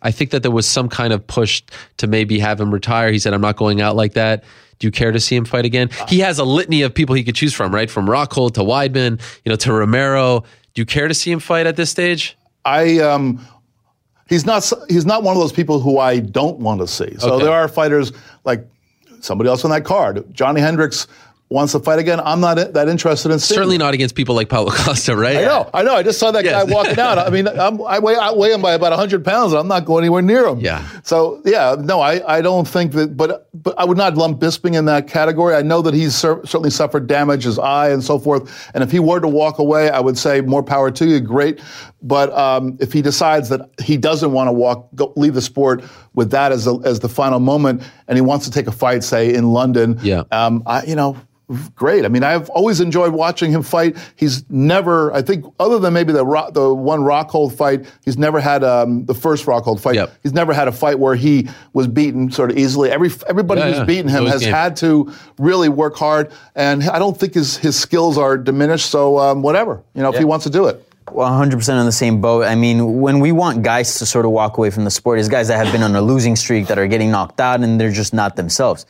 I 0.00 0.12
think 0.12 0.30
that 0.30 0.42
there 0.42 0.52
was 0.52 0.64
some 0.64 0.88
kind 0.88 1.12
of 1.12 1.26
push 1.26 1.62
to 1.96 2.06
maybe 2.06 2.38
have 2.38 2.60
him 2.60 2.72
retire. 2.72 3.10
He 3.10 3.18
said, 3.18 3.34
"I'm 3.34 3.40
not 3.40 3.56
going 3.56 3.80
out 3.80 3.96
like 3.96 4.14
that." 4.14 4.44
Do 4.78 4.86
you 4.86 4.92
care 4.92 5.10
to 5.10 5.18
see 5.18 5.34
him 5.34 5.44
fight 5.44 5.64
again? 5.64 5.90
He 6.08 6.20
has 6.20 6.38
a 6.38 6.44
litany 6.44 6.82
of 6.82 6.94
people 6.94 7.16
he 7.16 7.24
could 7.24 7.34
choose 7.34 7.52
from, 7.52 7.74
right? 7.74 7.90
From 7.90 8.06
Rockhold 8.06 8.54
to 8.54 8.60
Weidman, 8.60 9.20
you 9.44 9.50
know, 9.50 9.56
to 9.56 9.72
Romero. 9.72 10.44
Do 10.74 10.80
you 10.82 10.86
care 10.86 11.08
to 11.08 11.14
see 11.14 11.32
him 11.32 11.40
fight 11.40 11.66
at 11.66 11.74
this 11.74 11.90
stage? 11.90 12.36
I 12.64 12.98
um, 12.98 13.44
he's 14.28 14.44
not 14.46 14.70
he's 14.88 15.06
not 15.06 15.22
one 15.22 15.36
of 15.36 15.40
those 15.40 15.52
people 15.52 15.80
who 15.80 15.98
I 15.98 16.18
don't 16.20 16.58
want 16.58 16.80
to 16.80 16.86
see. 16.86 17.16
So 17.18 17.32
Okay. 17.34 17.44
there 17.44 17.54
are 17.54 17.68
fighters 17.68 18.12
like 18.44 18.66
somebody 19.20 19.48
else 19.50 19.64
on 19.64 19.70
that 19.70 19.84
card. 19.84 20.24
Johny 20.32 20.60
Hendricks 20.60 21.06
wants 21.50 21.72
to 21.72 21.80
fight 21.80 21.98
again. 21.98 22.20
I'm 22.20 22.40
not 22.40 22.56
that 22.74 22.88
interested 22.88 23.32
in 23.32 23.38
seeing 23.38 23.56
Certainly 23.56 23.78
not 23.78 23.94
against 23.94 24.14
people 24.14 24.34
like 24.34 24.48
Paulo 24.50 24.70
Costa, 24.70 25.16
right? 25.16 25.38
I 25.38 25.42
know, 25.42 25.70
I 25.72 25.82
know. 25.82 25.94
I 25.94 26.02
just 26.02 26.18
saw 26.18 26.30
that 26.30 26.44
Yes. 26.44 26.64
guy 26.66 26.70
walking 26.72 26.98
out. 26.98 27.16
I 27.18 27.30
mean, 27.30 27.48
I'm, 27.48 27.80
I 27.82 27.98
weigh, 27.98 28.16
I 28.16 28.32
weigh 28.32 28.52
him 28.52 28.60
by 28.60 28.74
about 28.74 28.90
100 28.90 29.24
pounds, 29.24 29.52
and 29.52 29.60
I'm 29.60 29.68
not 29.68 29.86
going 29.86 30.04
anywhere 30.04 30.20
near 30.20 30.46
him. 30.46 30.60
Yeah. 30.60 30.86
So 31.04 31.40
yeah, 31.46 31.74
no, 31.78 32.00
I, 32.00 32.36
I 32.36 32.42
don't 32.42 32.68
think 32.68 32.92
that, 32.92 33.16
but 33.16 33.48
but 33.54 33.78
I 33.78 33.84
would 33.84 33.96
not 33.96 34.14
lump 34.16 34.40
Bisping 34.40 34.76
in 34.76 34.84
that 34.84 35.08
category. 35.08 35.54
I 35.54 35.62
know 35.62 35.80
that 35.82 35.94
he's 35.94 36.14
cer- 36.14 36.44
certainly 36.44 36.70
suffered 36.70 37.06
damage, 37.06 37.44
his 37.44 37.58
eye 37.58 37.88
and 37.90 38.04
so 38.04 38.18
forth. 38.18 38.70
And 38.74 38.84
if 38.84 38.90
he 38.90 38.98
were 39.00 39.20
to 39.20 39.28
walk 39.28 39.58
away, 39.58 39.88
I 39.90 40.00
would 40.00 40.18
say 40.18 40.42
more 40.42 40.62
power 40.62 40.90
to 40.90 41.06
you, 41.06 41.18
great. 41.20 41.60
But 42.02 42.30
um, 42.36 42.76
if 42.80 42.92
he 42.92 43.02
decides 43.02 43.48
that 43.48 43.62
he 43.82 43.96
doesn't 43.96 44.30
want 44.32 44.48
to 44.48 44.52
walk, 44.52 44.88
go, 44.94 45.12
leave 45.16 45.34
the 45.34 45.42
sport 45.42 45.82
with 46.14 46.30
that 46.30 46.52
as 46.52 46.66
the, 46.66 46.76
as 46.84 47.00
the 47.00 47.08
final 47.08 47.40
moment, 47.40 47.82
and 48.06 48.16
he 48.16 48.22
wants 48.22 48.44
to 48.44 48.52
take 48.52 48.66
a 48.68 48.72
fight, 48.72 49.02
say 49.02 49.34
in 49.34 49.50
London, 49.52 49.98
Yeah. 50.02 50.22
um, 50.30 50.62
I, 50.66 50.84
you 50.84 50.94
know, 50.94 51.16
great. 51.74 52.04
I 52.04 52.08
mean, 52.08 52.22
I've 52.22 52.50
always 52.50 52.80
enjoyed 52.80 53.12
watching 53.12 53.50
him 53.50 53.62
fight. 53.62 53.96
He's 54.16 54.48
never, 54.50 55.12
I 55.14 55.22
think, 55.22 55.44
other 55.58 55.78
than 55.78 55.94
maybe 55.94 56.12
the 56.12 56.24
rock, 56.24 56.52
the 56.54 56.72
one 56.74 57.00
Rockhold 57.00 57.54
fight, 57.56 57.86
he's 58.04 58.18
never 58.18 58.40
had 58.40 58.62
um, 58.64 59.06
the 59.06 59.14
first 59.14 59.46
Rockhold 59.46 59.80
fight. 59.80 59.94
Yep. 59.94 60.12
He's 60.22 60.32
never 60.32 60.52
had 60.52 60.68
a 60.68 60.72
fight 60.72 60.98
where 60.98 61.14
he 61.14 61.48
was 61.72 61.86
beaten 61.86 62.30
sort 62.30 62.50
of 62.50 62.58
easily. 62.58 62.90
Every 62.90 63.10
everybody 63.28 63.60
Yeah, 63.60 63.68
who's 63.68 63.76
yeah. 63.78 63.84
beaten 63.84 64.08
him 64.08 64.18
Always 64.18 64.32
has 64.34 64.42
game. 64.42 64.52
had 64.52 64.76
to 64.76 65.12
really 65.38 65.68
work 65.68 65.96
hard, 65.96 66.30
and 66.54 66.82
I 66.84 66.98
don't 66.98 67.18
think 67.18 67.34
his 67.34 67.56
his 67.56 67.78
skills 67.78 68.18
are 68.18 68.36
diminished. 68.36 68.90
So 68.90 69.18
um, 69.18 69.42
whatever, 69.42 69.82
you 69.94 70.02
know, 70.02 70.10
if 70.10 70.18
he 70.18 70.24
wants 70.24 70.44
to 70.44 70.50
do 70.50 70.66
it. 70.66 70.84
100% 71.06 71.78
on 71.80 71.86
the 71.86 71.90
same 71.92 72.20
boat. 72.20 72.44
I 72.44 72.54
mean, 72.54 73.00
when 73.00 73.20
we 73.20 73.32
want 73.32 73.62
guys 73.62 73.96
to 73.98 74.04
sort 74.04 74.26
of 74.26 74.30
walk 74.30 74.58
away 74.58 74.68
from 74.68 74.84
the 74.84 74.90
sport, 74.90 75.18
is 75.18 75.26
guys 75.30 75.48
that 75.48 75.56
have 75.56 75.72
been 75.72 75.82
on 75.82 75.96
a 75.96 76.02
losing 76.02 76.36
streak 76.36 76.66
that 76.66 76.78
are 76.78 76.86
getting 76.86 77.10
knocked 77.10 77.40
out 77.40 77.60
and 77.62 77.80
they're 77.80 77.90
just 77.90 78.12
not 78.12 78.36
themselves. 78.36 78.84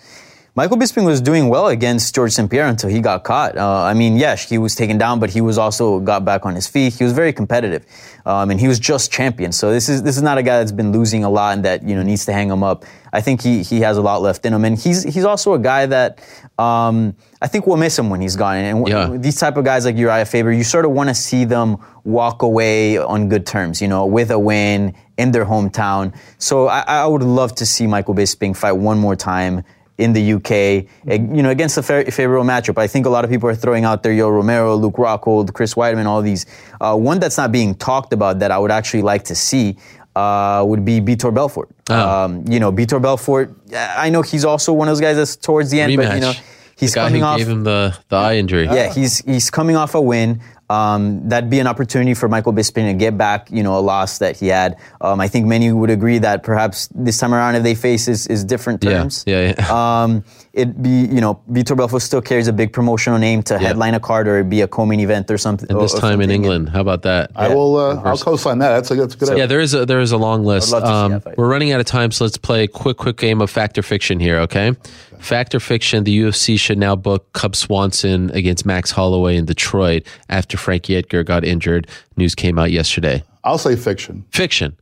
Michael 0.59 0.77
Bisping 0.77 1.07
was 1.07 1.21
doing 1.21 1.49
well 1.49 1.69
against 1.69 2.13
Georges 2.17 2.35
St-Pierre 2.35 2.67
until 2.67 2.91
he 2.91 3.01
got 3.01 3.23
caught. 3.23 3.57
Uh, 3.57 3.85
I 3.85 3.95
mean, 3.95 4.17
yes, 4.17 4.49
he 4.49 4.59
was 4.59 4.75
taken 4.75 4.99
down, 4.99 5.21
but 5.21 5.31
he 5.31 5.41
was 5.41 5.57
also 5.57 6.01
got 6.01 6.25
back 6.25 6.45
on 6.45 6.57
his 6.57 6.67
feet. 6.67 6.95
He 6.95 7.05
was 7.05 7.13
very 7.13 7.33
competitive, 7.33 7.87
um, 8.27 8.51
and 8.51 8.59
he 8.59 8.67
was 8.67 8.81
just 8.81 9.13
champion. 9.13 9.53
So 9.53 9.71
this 9.71 9.89
is 9.89 10.03
this 10.03 10.17
is 10.17 10.23
not 10.25 10.37
a 10.37 10.43
guy 10.43 10.59
that's 10.59 10.73
been 10.73 10.91
losing 10.91 11.23
a 11.23 11.31
lot 11.31 11.55
and 11.55 11.65
that 11.65 11.85
you 11.85 11.95
know 11.95 12.03
needs 12.03 12.25
to 12.27 12.33
hang 12.33 12.51
him 12.51 12.65
up. 12.65 12.85
I 13.13 13.21
think 13.21 13.41
he 13.41 13.63
he 13.63 13.83
has 13.83 13.99
a 13.99 14.03
lot 14.03 14.21
left 14.21 14.45
in 14.47 14.53
him, 14.53 14.65
and 14.65 14.77
he's 14.77 15.05
he's 15.05 15.25
also 15.25 15.55
a 15.55 15.61
guy 15.61 15.87
that 15.87 16.19
um, 16.59 17.15
I 17.41 17.47
think 17.47 17.69
we'll 17.69 17.77
miss 17.77 17.97
him 17.97 18.11
when 18.11 18.21
he's 18.21 18.35
gone. 18.35 18.57
And 18.57 18.89
Yeah. 18.89 19.17
these 19.17 19.39
type 19.39 19.57
of 19.59 19.65
guys 19.65 19.85
like 19.85 19.95
Urijah 19.95 20.27
Faber, 20.27 20.51
you 20.51 20.65
sort 20.65 20.85
of 20.87 20.91
want 20.91 21.09
to 21.09 21.15
see 21.15 21.45
them 21.45 21.77
walk 22.03 22.43
away 22.43 22.99
on 22.99 23.29
good 23.29 23.47
terms, 23.47 23.81
you 23.81 23.87
know, 23.87 24.07
with 24.07 24.33
a 24.33 24.39
win 24.41 24.95
in 25.19 25.31
their 25.31 25.45
hometown. 25.45 26.13
So 26.39 26.67
I, 26.67 26.81
I 26.81 27.07
would 27.07 27.23
love 27.23 27.55
to 27.57 27.67
see 27.67 27.87
Michael 27.87 28.17
Bisping 28.17 28.57
fight 28.57 28.73
one 28.73 28.99
more 28.99 29.15
time 29.15 29.63
in 29.99 30.13
the 30.13 30.33
UK, 30.35 30.51
eh, 30.51 30.85
you 31.07 31.43
know, 31.43 31.51
against 31.51 31.77
a 31.77 31.83
favorable 31.83 32.45
matchup. 32.45 32.79
I 32.79 32.87
think 32.87 33.05
a 33.05 33.11
lot 33.11 33.25
of 33.25 33.31
people 33.31 33.49
are 33.49 33.55
throwing 33.55 33.85
out 33.85 34.03
there 34.05 34.13
Yo 34.13 34.29
Romero, 34.29 34.77
Luke 34.77 34.95
Rockhold, 34.95 35.53
Chris 35.53 35.75
Weidman, 35.75 36.07
all 36.07 36.23
these. 36.23 36.47
Uh, 36.81 36.97
one 36.97 37.19
that's 37.19 37.37
not 37.37 37.51
being 37.51 37.75
talked 37.75 38.13
about 38.13 38.39
that 38.39 38.51
I 38.53 38.59
would 38.59 38.71
actually 38.71 39.03
like 39.03 39.25
to 39.25 39.35
see 39.35 39.77
uh, 40.15 40.65
would 40.67 40.85
be 40.85 41.01
Vitor 41.01 41.35
Belfort. 41.35 41.69
Oh. 41.91 42.25
Um, 42.25 42.45
you 42.49 42.61
know, 42.61 42.73
Vitor 42.73 43.03
Belfort. 43.03 43.55
I 43.75 44.09
know 44.11 44.23
he's 44.23 44.45
also 44.45 44.73
one 44.73 44.89
of 44.89 44.93
those 44.93 45.01
guys 45.01 45.17
that's 45.17 45.37
towards 45.37 45.71
the 45.71 45.81
end, 45.81 45.97
but 45.97 46.15
you 46.15 46.21
know, 46.21 46.33
he's 46.77 46.93
the 46.93 47.01
guy 47.01 47.07
coming 47.09 47.21
who 47.23 47.27
off. 47.27 47.39
gave 47.39 47.49
him 47.49 47.65
the, 47.65 47.97
the 48.09 48.17
eye 48.17 48.37
injury. 48.37 48.65
Yeah, 48.65 48.93
he's 48.93 49.19
he's 49.19 49.51
coming 49.51 49.77
off 49.77 49.95
a 49.95 50.01
win. 50.01 50.41
Um, 50.71 51.29
that'd 51.29 51.49
be 51.49 51.61
an 51.61 51.67
opportunity 51.67 52.13
for 52.15 52.29
Michael 52.29 52.53
Bisping 52.53 52.87
to 52.91 52.93
get 52.95 53.17
back, 53.17 53.51
you 53.51 53.63
know, 53.63 53.79
a 53.79 53.81
loss 53.81 54.19
that 54.19 54.37
he 54.37 54.49
had. 54.49 54.77
Um, 55.01 55.19
I 55.21 55.27
think 55.29 55.47
many 55.47 55.73
would 55.73 55.91
agree 55.91 56.19
that 56.19 56.43
perhaps 56.43 56.89
this 56.95 57.19
time 57.19 57.33
around, 57.35 57.55
if 57.55 57.63
they 57.63 57.75
face 57.75 58.07
is, 58.09 58.27
is 58.27 58.45
different 58.45 58.83
terms. 58.83 59.25
yeah, 59.27 59.55
yeah. 59.59 59.69
Um, 60.05 60.25
it'd 60.53 60.83
be, 60.83 60.91
you 61.07 61.21
know, 61.21 61.41
Vitor 61.51 61.77
Belfort 61.77 62.03
still 62.03 62.21
carries 62.21 62.49
a 62.49 62.53
big 62.53 62.73
promotional 62.73 63.19
name 63.19 63.43
to 63.45 63.59
headline 63.59 63.95
a 63.95 64.01
card 64.01 64.27
or 64.29 64.37
it'd 64.39 64.51
be 64.51 64.61
a 64.61 64.69
co-main 64.69 65.01
event 65.01 65.31
or 65.31 65.39
something. 65.39 65.71
And 65.71 65.81
this 65.81 65.95
or- 65.95 65.99
or 65.99 66.01
time 66.01 66.21
in. 66.21 66.31
England. 66.31 66.69
How 66.69 66.81
about 66.81 67.03
that? 67.03 67.31
I 67.35 67.49
will. 67.55 67.77
Uh, 67.77 68.03
I'll 68.05 68.19
co-sign 68.19 68.59
that. 68.59 68.71
That's 68.71 68.91
a, 68.91 68.95
that's 68.97 69.15
a 69.15 69.19
good. 69.19 69.29
Yeah, 69.29 69.35
idea. 69.35 69.47
there 69.47 69.61
is 69.61 69.75
a 69.75 69.87
there 69.87 70.01
is 70.01 70.13
a 70.13 70.19
long 70.19 70.45
list. 70.45 70.71
love 70.73 70.83
to 70.83 71.23
see 71.23 71.31
Um, 71.31 71.35
we're 71.37 71.49
running 71.49 71.73
out 71.73 71.81
of 71.81 71.87
time, 71.87 72.11
so 72.11 72.25
let's 72.25 72.37
play 72.37 72.65
a 72.65 72.69
quick 72.69 72.97
quick 72.99 73.17
game 73.17 73.41
of 73.41 73.51
fact 73.51 73.79
or 73.79 73.83
fiction 73.83 74.21
here. 74.21 74.39
Okay, 74.41 74.73
fact 75.21 75.55
or 75.55 75.61
fiction. 75.61 76.05
The 76.05 76.21
UFC 76.21 76.59
should 76.59 76.79
now 76.79 76.97
book 76.97 77.33
Cub 77.33 77.55
Swanson 77.55 78.31
against 78.31 78.65
Max 78.67 78.91
Holloway 78.91 79.37
in 79.37 79.45
Detroit 79.45 80.07
after 80.29 80.57
Frankie 80.57 80.97
Edgar 80.97 81.25
got 81.25 81.45
injured. 81.45 81.89
News 82.17 82.35
came 82.35 82.59
out 82.59 82.71
yesterday. 82.71 83.23
I'll 83.45 83.59
say 83.59 83.77
fiction. 83.77 84.25
Fiction. 84.31 84.77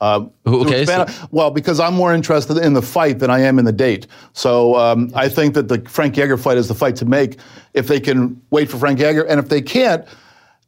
Um, 0.00 0.30
okay, 0.46 0.86
fan- 0.86 1.12
well, 1.30 1.50
because 1.50 1.78
I'm 1.78 1.94
more 1.94 2.14
interested 2.14 2.56
in 2.56 2.72
the 2.72 2.82
fight 2.82 3.18
than 3.18 3.30
I 3.30 3.40
am 3.40 3.58
in 3.58 3.66
the 3.66 3.72
date. 3.72 4.06
So 4.32 4.76
um, 4.76 5.10
I 5.14 5.28
think 5.28 5.54
that 5.54 5.68
the 5.68 5.80
Frank 5.88 6.16
Edgar 6.16 6.38
fight 6.38 6.56
is 6.56 6.68
the 6.68 6.74
fight 6.74 6.96
to 6.96 7.04
make 7.04 7.38
if 7.74 7.86
they 7.86 8.00
can 8.00 8.40
wait 8.50 8.70
for 8.70 8.78
Frank 8.78 9.00
Edgar, 9.00 9.24
and 9.24 9.38
if 9.38 9.48
they 9.48 9.60
can't. 9.62 10.06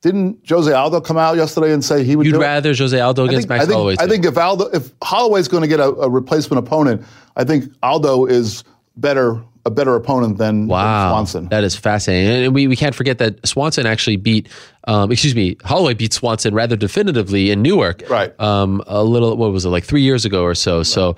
Didn't 0.02 0.40
Jose 0.48 0.70
Aldo 0.70 1.00
come 1.00 1.16
out 1.16 1.36
yesterday 1.36 1.72
and 1.72 1.84
say 1.84 2.02
he 2.02 2.16
would? 2.16 2.26
You'd 2.26 2.32
do 2.32 2.40
it? 2.40 2.44
rather 2.44 2.74
Jose 2.74 2.98
Aldo 2.98 3.24
against 3.24 3.42
think, 3.42 3.48
Max 3.50 3.62
I 3.62 3.66
think, 3.66 3.76
Holloway? 3.76 3.96
I 4.00 4.08
think 4.08 4.24
if 4.24 4.36
Aldo, 4.36 4.66
if 4.70 4.90
Holloway's 5.00 5.46
going 5.46 5.62
to 5.62 5.68
get 5.68 5.78
a, 5.78 5.90
a 5.90 6.10
replacement 6.10 6.58
opponent, 6.58 7.04
I 7.36 7.44
think 7.44 7.72
Aldo 7.84 8.26
is 8.26 8.64
better, 8.96 9.42
a 9.64 9.70
better 9.70 9.94
opponent 9.94 10.38
than, 10.38 10.66
than 10.66 11.10
Swanson. 11.10 11.48
that 11.48 11.64
is 11.64 11.76
fascinating, 11.76 12.46
and 12.46 12.54
we, 12.54 12.66
we 12.66 12.76
can't 12.76 12.94
forget 12.94 13.18
that 13.18 13.46
Swanson 13.46 13.86
actually 13.86 14.16
beat, 14.16 14.48
um, 14.84 15.10
excuse 15.12 15.34
me, 15.34 15.56
Holloway 15.64 15.94
beat 15.94 16.12
Swanson 16.12 16.54
rather 16.54 16.76
definitively 16.76 17.50
in 17.50 17.62
Newark, 17.62 18.02
Right. 18.08 18.38
Um, 18.40 18.82
a 18.86 19.02
little, 19.04 19.36
what 19.36 19.52
was 19.52 19.64
it, 19.64 19.68
like 19.70 19.84
three 19.84 20.02
years 20.02 20.24
ago 20.24 20.42
or 20.42 20.54
so? 20.54 20.82
So, 20.82 21.16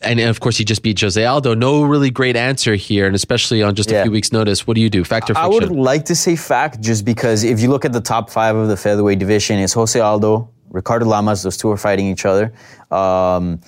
and, 0.00 0.20
and 0.20 0.28
of 0.28 0.40
course 0.40 0.58
he 0.58 0.64
just 0.64 0.82
beat 0.82 1.00
Jose 1.00 1.24
Aldo. 1.24 1.54
No 1.54 1.82
really 1.84 2.10
great 2.10 2.36
answer 2.36 2.74
here, 2.74 3.06
and 3.06 3.14
especially 3.14 3.62
on 3.62 3.74
just 3.74 3.90
a 3.90 3.94
Yeah. 3.94 4.02
few 4.02 4.12
weeks' 4.12 4.32
notice. 4.32 4.66
What 4.66 4.74
do 4.74 4.80
you 4.82 4.90
do? 4.90 5.02
Fact 5.04 5.30
or 5.30 5.34
fiction? 5.34 5.44
I 5.44 5.48
would 5.48 5.70
like 5.70 6.04
to 6.06 6.14
say 6.14 6.36
fact 6.36 6.80
just 6.82 7.04
because 7.06 7.42
if 7.44 7.60
you 7.60 7.70
look 7.70 7.84
at 7.86 7.92
the 7.94 8.00
top 8.02 8.28
five 8.28 8.54
of 8.54 8.68
the 8.68 8.76
featherweight 8.76 9.18
division, 9.18 9.58
it's 9.60 9.72
Jose 9.72 9.98
Aldo, 9.98 10.50
Ricardo 10.68 11.06
Lamas, 11.06 11.42
those 11.44 11.56
two 11.56 11.70
are 11.70 11.76
fighting 11.78 12.06
each 12.08 12.26
other. 12.26 12.52
Um, 12.90 13.60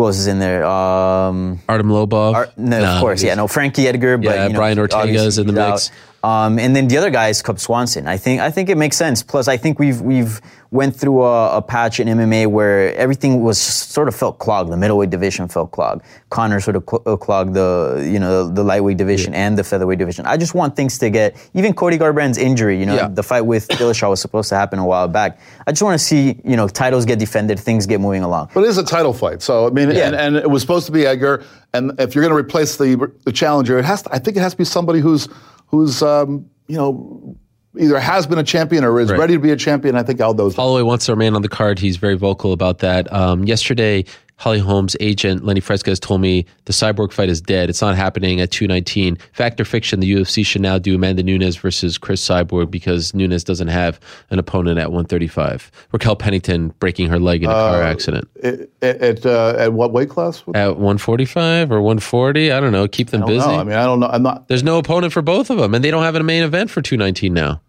who 0.00 0.06
else 0.06 0.16
is 0.18 0.26
in 0.26 0.38
there? 0.38 0.64
Um, 0.64 1.60
Artem 1.68 1.88
Lobov. 1.88 2.34
Ar- 2.34 2.48
no, 2.56 2.82
of 2.82 3.00
course, 3.00 3.22
yeah, 3.22 3.34
no, 3.34 3.46
Frankie 3.46 3.86
Edgar, 3.86 4.16
but 4.16 4.24
Yeah, 4.34 4.46
you 4.46 4.52
know, 4.54 4.58
Brian 4.58 4.78
Ortega 4.78 5.12
is 5.24 5.36
in 5.38 5.46
the 5.46 5.52
mix. 5.52 5.90
out. 5.90 5.90
Um, 6.22 6.58
and 6.58 6.76
then 6.76 6.88
the 6.88 6.98
other 6.98 7.08
guy 7.10 7.28
is 7.28 7.40
Cub 7.40 7.58
Swanson. 7.58 8.06
I 8.06 8.18
think 8.18 8.42
I 8.42 8.50
think 8.50 8.68
it 8.68 8.76
makes 8.76 8.96
sense. 8.96 9.22
Plus, 9.22 9.48
I 9.48 9.56
think 9.56 9.78
we've 9.78 10.02
we've 10.02 10.40
went 10.70 10.94
through 10.94 11.22
a, 11.24 11.56
a 11.56 11.62
patch 11.62 11.98
in 11.98 12.06
MMA 12.08 12.46
where 12.46 12.94
everything 12.94 13.42
was 13.42 13.58
sort 13.58 14.06
of 14.06 14.14
felt 14.14 14.38
clogged. 14.38 14.70
The 14.70 14.76
middleweight 14.76 15.08
division 15.10 15.48
felt 15.48 15.70
clogged. 15.72 16.02
Conor 16.28 16.60
sort 16.60 16.76
of 16.76 16.84
cl- 16.88 17.02
uh, 17.06 17.16
clogged 17.16 17.54
the 17.54 18.06
you 18.12 18.18
know 18.20 18.48
the 18.50 18.62
lightweight 18.62 18.98
division 18.98 19.34
and 19.34 19.56
the 19.56 19.64
featherweight 19.64 19.98
division. 19.98 20.26
I 20.26 20.36
just 20.36 20.54
want 20.54 20.76
things 20.76 20.98
to 20.98 21.08
get 21.08 21.36
even 21.54 21.72
Cody 21.72 21.96
Garbrandt's 21.96 22.36
injury. 22.36 22.78
You 22.78 22.84
know, 22.84 22.96
Yeah. 22.96 23.08
the 23.08 23.22
fight 23.22 23.46
with 23.46 23.66
Dillashaw 23.68 24.10
was 24.10 24.20
supposed 24.20 24.50
to 24.50 24.56
happen 24.56 24.78
a 24.78 24.84
while 24.86 25.08
back. 25.08 25.40
I 25.66 25.72
just 25.72 25.82
want 25.82 25.98
to 25.98 26.04
see 26.04 26.38
you 26.44 26.54
know 26.56 26.68
titles 26.68 27.06
get 27.06 27.18
defended, 27.18 27.58
things 27.58 27.86
get 27.86 27.98
moving 27.98 28.22
along. 28.22 28.50
But 28.52 28.64
it 28.64 28.68
is 28.68 28.76
a 28.76 28.84
title 28.84 29.14
fight, 29.14 29.40
so 29.40 29.68
I 29.68 29.70
mean, 29.70 29.90
Yeah. 29.90 30.08
and, 30.08 30.14
and 30.16 30.36
it 30.36 30.50
was 30.50 30.60
supposed 30.60 30.84
to 30.84 30.92
be 30.92 31.06
Edgar. 31.06 31.44
And 31.72 31.92
if 31.98 32.14
you're 32.14 32.22
going 32.22 32.34
to 32.34 32.38
replace 32.38 32.76
the 32.76 33.10
the 33.24 33.32
challenger, 33.32 33.78
it 33.78 33.86
has. 33.86 34.02
To, 34.02 34.12
I 34.14 34.18
think 34.18 34.36
it 34.36 34.40
has 34.40 34.52
to 34.52 34.58
be 34.58 34.64
somebody 34.64 35.00
who's 35.00 35.26
who's 35.70 36.02
um, 36.02 36.48
you 36.68 36.76
know 36.76 37.36
either 37.78 37.98
has 38.00 38.26
been 38.26 38.38
a 38.38 38.42
champion 38.44 38.84
or 38.84 38.98
is 39.00 39.10
Right. 39.10 39.18
ready 39.18 39.34
to 39.34 39.38
be 39.40 39.50
a 39.52 39.56
champion. 39.56 39.94
I 39.96 40.02
think 40.02 40.20
Aldo's. 40.20 40.56
Holloway 40.56 40.82
wants 40.82 41.06
to 41.06 41.12
remain 41.12 41.34
on 41.34 41.42
the 41.42 41.48
card. 41.48 41.78
He's 41.78 41.96
very 41.96 42.16
vocal 42.16 42.52
about 42.52 42.78
that. 42.80 43.12
Um, 43.12 43.44
yesterday, 43.44 44.04
Holly 44.40 44.58
Holm's 44.58 44.96
agent 45.00 45.44
Lenny 45.44 45.60
Fresquez, 45.60 45.90
has 45.92 46.00
told 46.00 46.22
me 46.22 46.46
the 46.64 46.72
Cyborg 46.72 47.12
fight 47.12 47.28
is 47.28 47.42
dead. 47.42 47.68
It's 47.68 47.82
not 47.82 47.94
happening 47.94 48.40
at 48.40 48.50
219. 48.50 49.18
Fact 49.32 49.60
or 49.60 49.66
fiction, 49.66 50.00
the 50.00 50.10
UFC 50.10 50.46
should 50.46 50.62
now 50.62 50.78
do 50.78 50.94
Amanda 50.94 51.22
Nunes 51.22 51.56
versus 51.56 51.98
Cris 51.98 52.26
Cyborg 52.26 52.70
because 52.70 53.12
Nunes 53.12 53.44
doesn't 53.44 53.68
have 53.68 54.00
an 54.30 54.38
opponent 54.38 54.78
at 54.78 54.92
135. 54.92 55.70
Raquel 55.92 56.16
Pennington 56.16 56.72
breaking 56.78 57.10
her 57.10 57.18
leg 57.18 57.44
in 57.44 57.50
a 57.50 57.52
car 57.52 57.82
accident. 57.82 58.28
At 58.42 58.70
at, 58.82 59.26
uh, 59.26 59.56
at 59.58 59.74
what 59.74 59.92
weight 59.92 60.08
class? 60.08 60.42
At 60.54 60.76
145 60.78 61.70
or 61.70 61.82
140? 61.82 62.50
I 62.50 62.60
don't 62.60 62.72
know. 62.72 62.88
Keep 62.88 63.10
them 63.10 63.20
don't 63.20 63.28
busy. 63.28 63.46
know. 63.46 63.56
I 63.56 63.64
mean, 63.64 63.74
I 63.74 63.84
don't 63.84 64.00
know. 64.00 64.08
I'm 64.08 64.22
not. 64.22 64.48
There's 64.48 64.62
no 64.62 64.78
opponent 64.78 65.12
for 65.12 65.20
both 65.20 65.50
of 65.50 65.58
them, 65.58 65.74
and 65.74 65.84
they 65.84 65.90
don't 65.90 66.02
have 66.02 66.14
a 66.14 66.22
main 66.22 66.42
event 66.42 66.70
for 66.70 66.80
219 66.80 67.34
now. 67.34 67.60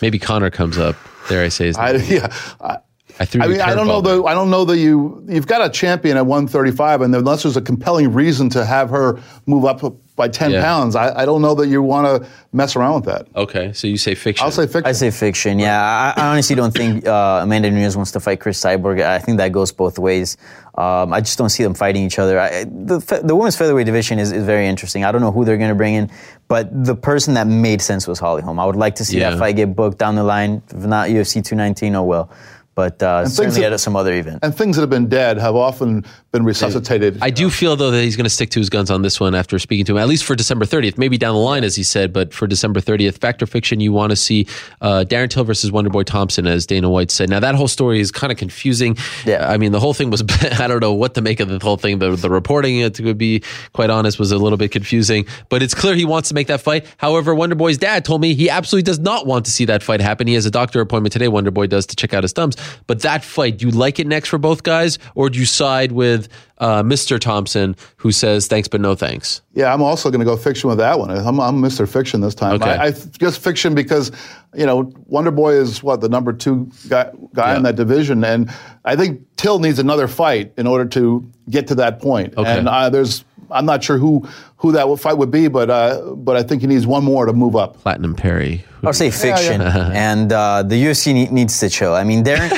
Maybe 0.00 0.18
Conor 0.18 0.50
comes 0.50 0.78
up. 0.78 0.96
There 1.28 1.44
I 1.44 1.48
say 1.48 1.66
his 1.66 1.76
I, 1.76 1.92
yeah. 2.08 2.34
I, 2.60 2.78
I 3.20 3.24
threw 3.26 3.42
I 3.42 3.46
mean, 3.48 3.60
I 3.60 3.74
don't 3.74 3.86
know 3.86 4.00
curveball 4.00 4.04
there. 4.04 4.16
the. 4.18 4.24
I 4.24 4.34
don't 4.34 4.50
know 4.50 4.64
that 4.64 4.78
you. 4.78 5.24
You've 5.28 5.46
got 5.46 5.64
a 5.64 5.68
champion 5.68 6.16
at 6.16 6.26
135, 6.26 7.02
and 7.02 7.14
unless 7.14 7.42
there's 7.42 7.56
a 7.56 7.62
compelling 7.62 8.12
reason 8.12 8.48
to 8.50 8.64
have 8.64 8.90
her 8.90 9.20
move 9.46 9.64
up 9.64 9.82
by 10.16 10.28
10 10.28 10.50
Yeah. 10.50 10.62
pounds, 10.62 10.94
I, 10.96 11.22
I 11.22 11.24
don't 11.24 11.40
know 11.42 11.54
that 11.54 11.68
you 11.68 11.82
want 11.82 12.06
to 12.22 12.28
mess 12.52 12.76
around 12.76 12.94
with 12.96 13.04
that. 13.06 13.26
Okay, 13.34 13.72
so 13.72 13.86
you 13.86 13.96
say 13.96 14.14
fiction. 14.14 14.44
I'll 14.44 14.50
say 14.50 14.66
fiction. 14.66 14.84
I 14.86 14.92
say 14.92 15.10
fiction. 15.10 15.58
Yeah, 15.58 15.80
I, 15.80 16.14
I 16.20 16.26
honestly 16.28 16.54
don't 16.56 16.72
think 16.74 17.06
uh, 17.06 17.40
Amanda 17.42 17.70
Nunes 17.70 17.96
wants 17.96 18.12
to 18.12 18.20
fight 18.20 18.40
Cris 18.40 18.60
Cyborg. 18.60 19.02
I 19.02 19.18
think 19.18 19.38
that 19.38 19.52
goes 19.52 19.72
both 19.72 19.98
ways. 19.98 20.36
Um, 20.74 21.12
I 21.12 21.20
just 21.20 21.36
don't 21.36 21.50
see 21.50 21.62
them 21.62 21.74
fighting 21.74 22.04
each 22.04 22.18
other. 22.18 22.40
I, 22.40 22.64
the 22.64 23.20
the 23.24 23.36
women's 23.36 23.56
featherweight 23.56 23.84
division 23.86 24.18
is, 24.18 24.32
is 24.32 24.44
very 24.44 24.66
interesting. 24.66 25.04
I 25.04 25.12
don't 25.12 25.20
know 25.20 25.32
who 25.32 25.44
they're 25.44 25.58
going 25.58 25.68
to 25.68 25.74
bring 25.74 25.94
in, 25.94 26.10
but 26.48 26.68
the 26.84 26.94
person 26.96 27.34
that 27.34 27.46
made 27.46 27.82
sense 27.82 28.06
was 28.08 28.18
Holly 28.18 28.40
Holm. 28.42 28.58
I 28.58 28.64
would 28.64 28.76
like 28.76 28.94
to 28.96 29.04
see 29.04 29.18
Yeah. 29.18 29.30
that 29.30 29.38
fight 29.38 29.56
get 29.56 29.76
booked 29.76 29.98
down 29.98 30.14
the 30.16 30.24
line. 30.24 30.62
If 30.70 30.76
not 30.84 31.08
UFC 31.10 31.44
219, 31.44 31.94
oh 31.96 32.02
well. 32.04 32.30
But 32.74 33.02
uh, 33.02 33.26
certainly 33.28 33.60
that- 33.60 33.72
at 33.74 33.80
some 33.80 33.96
other 33.96 34.14
event. 34.14 34.38
and 34.42 34.54
things 34.54 34.76
that 34.76 34.82
have 34.82 34.90
been 34.90 35.08
dead 35.08 35.36
have 35.38 35.54
often 35.54 36.04
been 36.30 36.44
resuscitated. 36.44 37.18
I 37.20 37.28
do 37.28 37.50
feel 37.50 37.76
though 37.76 37.90
that 37.90 38.02
he's 38.02 38.16
going 38.16 38.24
to 38.24 38.30
stick 38.30 38.48
to 38.50 38.58
his 38.60 38.70
guns 38.70 38.90
on 38.90 39.02
this 39.02 39.20
one 39.20 39.34
after 39.34 39.58
speaking 39.58 39.84
to 39.86 39.92
him, 39.92 39.98
at 39.98 40.08
least 40.08 40.24
for 40.24 40.34
December 40.34 40.64
30th. 40.64 40.96
Maybe 40.96 41.18
down 41.18 41.34
the 41.34 41.40
line, 41.40 41.64
as 41.64 41.76
he 41.76 41.82
said, 41.82 42.12
but 42.14 42.32
for 42.32 42.46
December 42.46 42.80
30th, 42.80 43.18
fact 43.18 43.42
or 43.42 43.46
fiction, 43.46 43.80
you 43.80 43.92
want 43.92 44.10
to 44.10 44.16
see 44.16 44.46
uh, 44.80 45.04
Darren 45.06 45.28
Till 45.28 45.44
versus 45.44 45.70
Wonderboy 45.70 46.06
Thompson, 46.06 46.46
as 46.46 46.64
Dana 46.64 46.88
White 46.88 47.10
said. 47.10 47.28
Now 47.28 47.40
that 47.40 47.54
whole 47.54 47.68
story 47.68 48.00
is 48.00 48.10
kind 48.10 48.32
of 48.32 48.38
confusing. 48.38 48.96
Yeah. 49.26 49.50
I 49.50 49.58
mean, 49.58 49.72
the 49.72 49.80
whole 49.80 49.92
thing 49.92 50.08
was 50.10 50.22
I 50.58 50.66
don't 50.66 50.80
know 50.80 50.94
what 50.94 51.14
to 51.16 51.20
make 51.20 51.40
of 51.40 51.48
the 51.50 51.58
whole 51.58 51.76
thing. 51.76 51.98
The, 51.98 52.16
the 52.16 52.30
reporting, 52.30 52.78
it 52.80 52.94
to 52.94 53.14
be 53.14 53.42
quite 53.74 53.90
honest, 53.90 54.18
was 54.18 54.32
a 54.32 54.38
little 54.38 54.56
bit 54.56 54.72
confusing. 54.72 55.26
But 55.50 55.62
it's 55.62 55.74
clear 55.74 55.94
he 55.94 56.06
wants 56.06 56.30
to 56.30 56.34
make 56.34 56.46
that 56.46 56.62
fight. 56.62 56.86
However, 56.96 57.34
Wonderboy's 57.34 57.76
dad 57.76 58.06
told 58.06 58.22
me 58.22 58.32
he 58.34 58.48
absolutely 58.48 58.84
does 58.84 58.98
not 58.98 59.26
want 59.26 59.44
to 59.44 59.50
see 59.50 59.66
that 59.66 59.82
fight 59.82 60.00
happen. 60.00 60.26
He 60.26 60.34
has 60.34 60.46
a 60.46 60.50
doctor 60.50 60.80
appointment 60.80 61.12
today. 61.12 61.26
Wonderboy 61.26 61.68
does 61.68 61.84
to 61.86 61.96
check 61.96 62.14
out 62.14 62.24
his 62.24 62.32
thumbs. 62.32 62.56
But 62.86 63.00
that 63.02 63.24
fight, 63.24 63.58
do 63.58 63.66
you 63.66 63.72
like 63.72 63.98
it 63.98 64.06
next 64.06 64.28
for 64.28 64.38
both 64.38 64.62
guys, 64.62 64.98
or 65.14 65.30
do 65.30 65.38
you 65.38 65.46
side 65.46 65.92
with 65.92 66.28
uh, 66.58 66.82
Mr. 66.82 67.18
Thompson, 67.18 67.74
who 67.96 68.12
says 68.12 68.46
thanks 68.46 68.68
but 68.68 68.80
no 68.80 68.94
thanks? 68.94 69.42
Yeah, 69.54 69.72
I'm 69.72 69.82
also 69.82 70.10
going 70.10 70.20
to 70.20 70.24
go 70.24 70.36
fiction 70.36 70.68
with 70.68 70.78
that 70.78 70.98
one. 70.98 71.10
I'm, 71.10 71.40
I'm 71.40 71.60
Mr. 71.60 71.88
Fiction 71.88 72.20
this 72.20 72.34
time. 72.34 72.54
Okay. 72.54 72.70
I, 72.70 72.86
I 72.86 72.90
just 73.18 73.42
fiction 73.42 73.74
because, 73.74 74.12
you 74.54 74.64
know, 74.64 74.92
Wonder 75.06 75.30
Boy 75.32 75.54
is 75.54 75.82
what 75.82 76.00
the 76.00 76.08
number 76.08 76.32
two 76.32 76.70
guy, 76.88 77.10
guy 77.34 77.52
Yeah. 77.52 77.56
in 77.56 77.62
that 77.64 77.76
division, 77.76 78.22
and 78.24 78.50
I 78.84 78.96
think 78.96 79.20
Till 79.36 79.58
needs 79.58 79.80
another 79.80 80.06
fight 80.06 80.52
in 80.56 80.68
order 80.68 80.84
to 80.84 81.28
get 81.50 81.66
to 81.66 81.74
that 81.74 82.00
point. 82.00 82.34
Okay. 82.36 82.58
And 82.58 82.68
uh, 82.68 82.88
there's, 82.90 83.24
I'm 83.52 83.66
not 83.66 83.84
sure 83.84 83.98
who 83.98 84.26
who 84.56 84.72
that 84.72 84.86
fight 84.98 85.18
would 85.18 85.30
be, 85.30 85.48
but 85.48 85.70
uh, 85.70 86.14
but 86.16 86.36
I 86.36 86.42
think 86.42 86.62
he 86.62 86.66
needs 86.68 86.86
one 86.86 87.04
more 87.04 87.26
to 87.26 87.32
move 87.32 87.56
up. 87.56 87.78
Platinum 87.78 88.14
Perry. 88.14 88.64
I'll 88.84 88.92
say 88.92 89.10
fiction, 89.10 89.60
and 89.60 90.32
uh, 90.32 90.62
the 90.64 90.74
UFC 90.74 91.14
ne- 91.14 91.28
needs 91.30 91.58
to 91.60 91.68
chill. 91.70 91.94
I 91.94 92.02
mean, 92.04 92.24
Darren, 92.24 92.50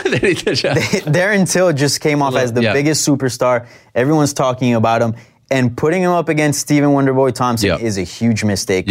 Darren 0.52 1.50
Till 1.50 1.72
just 1.72 2.00
came 2.00 2.22
off 2.22 2.34
as 2.34 2.52
the 2.52 2.62
Yeah. 2.62 2.72
biggest 2.72 3.06
superstar. 3.06 3.66
Everyone's 3.94 4.32
talking 4.32 4.74
about 4.74 5.02
him, 5.02 5.14
and 5.50 5.76
putting 5.76 6.02
him 6.02 6.10
up 6.12 6.28
against 6.28 6.60
Stephen 6.60 6.90
Wonderboy 6.90 7.34
Thompson 7.34 7.68
Yeah. 7.68 7.78
is 7.78 7.98
a 7.98 8.02
huge 8.02 8.44
mistake. 8.44 8.86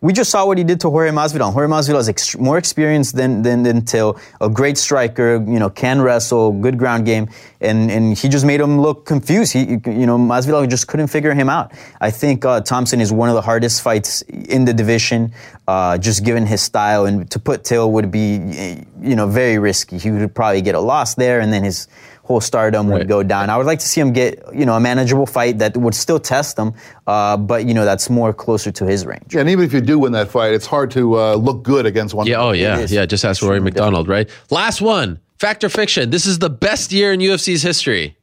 We 0.00 0.12
just 0.12 0.30
saw 0.30 0.46
what 0.46 0.58
he 0.58 0.64
did 0.64 0.80
to 0.80 0.90
Jorge 0.90 1.10
Masvidal. 1.10 1.52
Jorge 1.52 1.68
Masvidal 1.68 2.00
is 2.00 2.08
ext- 2.08 2.38
more 2.38 2.58
experienced 2.58 3.16
than, 3.16 3.42
than 3.42 3.62
than 3.62 3.84
Till, 3.84 4.20
a 4.40 4.48
great 4.48 4.76
striker. 4.78 5.36
You 5.36 5.58
know, 5.58 5.70
can 5.70 6.00
wrestle, 6.02 6.52
good 6.52 6.78
ground 6.78 7.06
game, 7.06 7.28
and 7.60 7.90
and 7.90 8.16
he 8.16 8.28
just 8.28 8.44
made 8.44 8.60
him 8.60 8.80
look 8.80 9.06
confused. 9.06 9.52
He, 9.52 9.60
you 9.60 10.06
know, 10.06 10.18
Masvidal 10.18 10.68
just 10.68 10.86
couldn't 10.86 11.08
figure 11.08 11.32
him 11.32 11.48
out. 11.48 11.72
I 12.00 12.10
think 12.10 12.44
uh, 12.44 12.60
Thompson 12.60 13.00
is 13.00 13.12
one 13.12 13.28
of 13.28 13.34
the 13.34 13.42
hardest 13.42 13.82
fights 13.82 14.22
in 14.22 14.64
the 14.66 14.74
division, 14.74 15.32
uh, 15.66 15.98
just 15.98 16.24
given 16.24 16.46
his 16.46 16.60
style, 16.60 17.06
and 17.06 17.30
to 17.30 17.38
put 17.38 17.64
Till 17.64 17.90
would 17.92 18.10
be, 18.10 18.84
you 19.00 19.16
know, 19.16 19.26
very 19.26 19.58
risky. 19.58 19.98
He 19.98 20.10
would 20.10 20.34
probably 20.34 20.62
get 20.62 20.74
a 20.74 20.80
loss 20.80 21.14
there, 21.14 21.40
and 21.40 21.52
then 21.52 21.64
his 21.64 21.88
whole 22.26 22.40
stardom 22.40 22.88
Right. 22.88 22.98
would 22.98 23.08
go 23.08 23.22
down. 23.22 23.50
I 23.50 23.56
would 23.56 23.66
like 23.66 23.78
to 23.78 23.86
see 23.86 24.00
him 24.00 24.12
get 24.12 24.42
you 24.52 24.66
know 24.66 24.74
a 24.74 24.80
manageable 24.80 25.26
fight 25.26 25.58
that 25.58 25.76
would 25.76 25.94
still 25.94 26.18
test 26.18 26.58
him, 26.58 26.74
uh, 27.06 27.36
but 27.36 27.64
you 27.66 27.72
know 27.74 27.84
that's 27.84 28.10
more 28.10 28.32
closer 28.32 28.70
to 28.72 28.84
his 28.84 29.06
range. 29.06 29.32
Yeah, 29.34 29.40
and 29.42 29.50
even 29.50 29.64
if 29.64 29.72
you 29.72 29.80
do 29.80 29.98
win 29.98 30.12
that 30.12 30.28
fight, 30.28 30.52
it's 30.52 30.66
hard 30.66 30.90
to 30.92 31.18
uh, 31.18 31.34
look 31.36 31.62
good 31.62 31.86
against 31.86 32.14
one. 32.14 32.26
Yeah. 32.26 32.40
Oh, 32.42 32.52
yeah. 32.52 32.78
is. 32.80 32.90
Yeah. 32.92 33.06
Just 33.06 33.24
ask 33.24 33.42
Rory 33.42 33.60
MacDonald, 33.60 34.08
right? 34.08 34.28
Last 34.50 34.80
one. 34.80 35.20
Fact 35.38 35.62
or 35.64 35.68
fiction? 35.68 36.10
This 36.10 36.26
is 36.26 36.38
the 36.38 36.50
best 36.50 36.92
year 36.92 37.12
in 37.12 37.20
UFC's 37.20 37.62
history. 37.62 38.16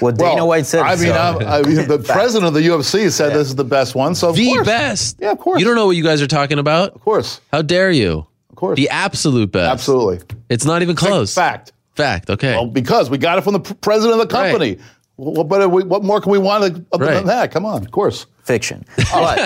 Well, 0.00 0.12
Dana 0.12 0.44
White 0.44 0.66
said. 0.66 0.82
I 0.82 0.90
mean, 0.96 1.06
so. 1.06 1.12
I'm, 1.14 1.36
I 1.46 1.62
mean, 1.62 1.88
the 1.88 1.98
president 2.06 2.46
of 2.48 2.54
the 2.54 2.60
UFC 2.60 3.10
said 3.10 3.32
this 3.32 3.48
is 3.48 3.54
the 3.54 3.64
best 3.64 3.94
one. 3.94 4.14
So 4.14 4.28
of 4.30 4.36
The 4.36 4.46
course, 4.52 4.66
best. 4.66 5.16
Yeah, 5.20 5.30
of 5.32 5.38
course. 5.38 5.58
You 5.58 5.64
don't 5.66 5.74
know 5.76 5.86
what 5.86 5.96
you 5.96 6.04
guys 6.04 6.20
are 6.20 6.26
talking 6.26 6.58
about? 6.58 6.90
Of 6.94 7.00
course, 7.00 7.40
How 7.52 7.62
dare 7.62 7.90
you? 7.90 8.26
of 8.50 8.56
course. 8.56 8.76
The 8.76 8.90
absolute 8.90 9.52
best. 9.52 9.70
Absolutely. 9.72 10.36
It's 10.50 10.64
not 10.64 10.82
even 10.82 10.96
close. 10.96 11.34
Fact. 11.34 11.72
Fact. 11.96 12.30
Okay. 12.30 12.52
Well, 12.52 12.66
because 12.66 13.10
we 13.10 13.18
got 13.18 13.38
it 13.38 13.42
from 13.42 13.54
the 13.54 13.60
president 13.60 14.20
of 14.20 14.28
the 14.28 14.32
company. 14.34 14.78
What, 15.16 15.46
what, 15.48 15.70
what, 15.70 15.86
what 15.86 16.04
more 16.04 16.20
can 16.20 16.30
we 16.30 16.38
want 16.38 16.62
Right. 17.06 17.14
than 17.14 17.26
that? 17.26 17.50
Come 17.50 17.64
on, 17.64 17.82
of 17.84 17.90
course. 17.90 18.26
Fiction. 18.46 18.84
But, 19.12 19.36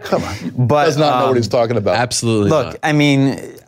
Come 0.10 0.22
on. 0.22 0.34
but 0.68 0.84
Does 0.86 0.96
not 0.96 1.10
know 1.18 1.22
um, 1.24 1.28
what 1.30 1.36
he's 1.36 1.48
talking 1.48 1.76
about. 1.76 1.96
Absolutely 1.96 2.50
Look, 2.50 2.66
not. 2.66 2.78
I 2.82 2.92
mean, 2.92 3.20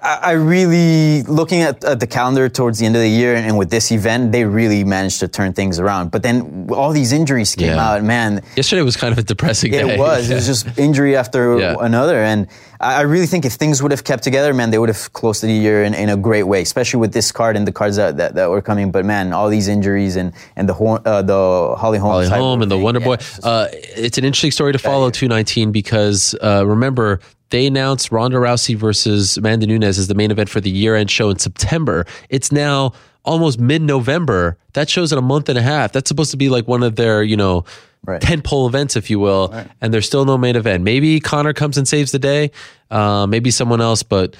I, 0.02 0.14
I 0.22 0.32
really 0.32 1.22
looking 1.24 1.62
at, 1.62 1.82
at 1.84 1.98
the 2.00 2.06
calendar 2.06 2.48
towards 2.48 2.78
the 2.78 2.86
end 2.86 2.94
of 2.94 3.02
the 3.02 3.08
year, 3.08 3.34
and 3.34 3.58
with 3.58 3.70
this 3.70 3.90
event, 3.90 4.30
they 4.32 4.44
really 4.44 4.84
managed 4.84 5.18
to 5.20 5.28
turn 5.28 5.52
things 5.52 5.80
around. 5.80 6.10
But 6.12 6.22
then 6.22 6.68
all 6.70 6.92
these 6.92 7.12
injuries 7.12 7.54
came 7.56 7.74
Yeah. 7.74 7.88
out, 7.94 8.04
man. 8.04 8.42
Yesterday 8.56 8.82
was 8.82 8.96
kind 8.96 9.12
of 9.12 9.18
a 9.18 9.22
depressing 9.24 9.72
day. 9.72 9.94
It 9.94 9.98
was. 9.98 10.30
It 10.30 10.34
was 10.36 10.46
just 10.52 10.78
injury 10.78 11.16
after 11.16 11.58
Yeah. 11.58 11.76
another, 11.80 12.18
and 12.22 12.46
I 12.80 12.98
I 12.98 13.02
really 13.14 13.26
think 13.26 13.44
if 13.44 13.54
things 13.54 13.82
would 13.82 13.90
have 13.90 14.04
kept 14.04 14.22
together, 14.22 14.54
man, 14.54 14.70
they 14.70 14.78
would 14.78 14.88
have 14.94 15.12
closed 15.12 15.42
the 15.42 15.50
year 15.52 15.82
in, 15.82 15.94
in 15.94 16.08
a 16.10 16.16
great 16.16 16.44
way, 16.52 16.60
especially 16.62 17.00
with 17.00 17.12
this 17.12 17.32
card 17.32 17.56
and 17.56 17.66
the 17.66 17.72
cards 17.72 17.96
that, 17.96 18.16
that, 18.18 18.34
that 18.36 18.48
were 18.50 18.62
coming. 18.62 18.92
But 18.92 19.04
man, 19.04 19.32
all 19.32 19.48
these 19.50 19.66
injuries 19.76 20.14
and 20.20 20.32
and 20.54 20.68
the 20.68 20.74
uh, 20.74 21.22
the 21.32 21.74
Holly 21.82 21.98
Holm, 21.98 22.12
Holly 22.12 22.26
cyber 22.26 22.38
Holm 22.38 22.62
and 22.62 22.70
the 22.70 22.78
Wonder 22.78 23.00
yeah, 23.00 23.06
Boy. 23.10 23.14
it's 23.14 23.28
just- 23.34 23.44
Uh, 23.44 23.66
it's 24.06 24.16
an 24.18 24.24
interesting 24.24 24.37
story 24.38 24.72
to 24.72 24.78
follow 24.78 25.10
219 25.10 25.72
because 25.72 26.34
uh, 26.42 26.64
remember 26.66 27.20
they 27.50 27.66
announced 27.66 28.12
Ronda 28.12 28.38
Rousey 28.38 28.76
versus 28.76 29.36
Amanda 29.36 29.66
Nunes 29.66 29.98
as 29.98 30.06
the 30.06 30.14
main 30.14 30.30
event 30.30 30.48
for 30.48 30.60
the 30.60 30.70
year 30.70 30.94
end 30.94 31.10
show 31.10 31.30
in 31.30 31.38
September. 31.38 32.06
It's 32.28 32.52
now 32.52 32.92
almost 33.24 33.58
mid 33.58 33.82
November. 33.82 34.56
That 34.74 34.88
show's 34.88 35.12
in 35.12 35.18
a 35.18 35.22
month 35.22 35.48
and 35.48 35.58
a 35.58 35.62
half. 35.62 35.92
That's 35.92 36.08
supposed 36.08 36.30
to 36.30 36.36
be 36.36 36.48
like 36.48 36.68
one 36.68 36.82
of 36.82 36.96
their 36.96 37.22
you 37.22 37.36
know. 37.36 37.64
Right. 38.04 38.20
Tent 38.20 38.44
pole 38.44 38.68
events, 38.68 38.94
if 38.94 39.10
you 39.10 39.18
will, 39.18 39.52
and 39.80 39.92
there's 39.92 40.06
still 40.06 40.24
no 40.24 40.38
main 40.38 40.54
event. 40.54 40.84
Maybe 40.84 41.18
Conor 41.18 41.52
comes 41.52 41.76
and 41.76 41.86
saves 41.86 42.12
the 42.12 42.20
day, 42.20 42.52
uh, 42.92 43.26
maybe 43.26 43.50
someone 43.50 43.80
else, 43.80 44.04
but 44.04 44.36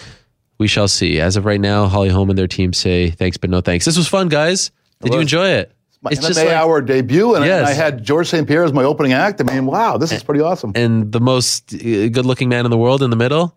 we 0.58 0.68
shall 0.68 0.86
see. 0.86 1.20
As 1.20 1.36
of 1.36 1.44
right 1.44 1.60
now, 1.60 1.86
Holly 1.86 2.08
Holm 2.08 2.30
and 2.30 2.38
their 2.38 2.46
team 2.46 2.72
say 2.72 3.10
thanks, 3.10 3.36
but 3.36 3.50
no 3.50 3.60
thanks. 3.60 3.84
This 3.84 3.96
was 3.96 4.06
fun, 4.06 4.28
guys. 4.28 4.70
Did 5.02 5.12
you 5.12 5.20
enjoy 5.20 5.48
it? 5.48 5.72
My 6.00 6.12
MMA 6.12 6.34
like- 6.36 6.48
hour 6.48 6.80
debut, 6.80 7.34
and, 7.34 7.44
Yes. 7.44 7.68
I 7.68 7.72
had 7.72 8.04
Georges 8.04 8.30
St-Pierre 8.30 8.64
as 8.64 8.72
my 8.72 8.84
opening 8.84 9.12
act. 9.12 9.40
I 9.40 9.44
mean, 9.44 9.66
wow, 9.66 9.96
this 9.96 10.12
is 10.12 10.22
pretty 10.22 10.40
awesome. 10.40 10.72
and 10.74 11.10
the 11.10 11.20
most 11.20 11.74
uh, 11.74 11.78
good-looking 11.78 12.48
man 12.48 12.64
in 12.64 12.70
the 12.70 12.78
world 12.78 13.02
in 13.02 13.10
the 13.10 13.16
middle. 13.16 13.54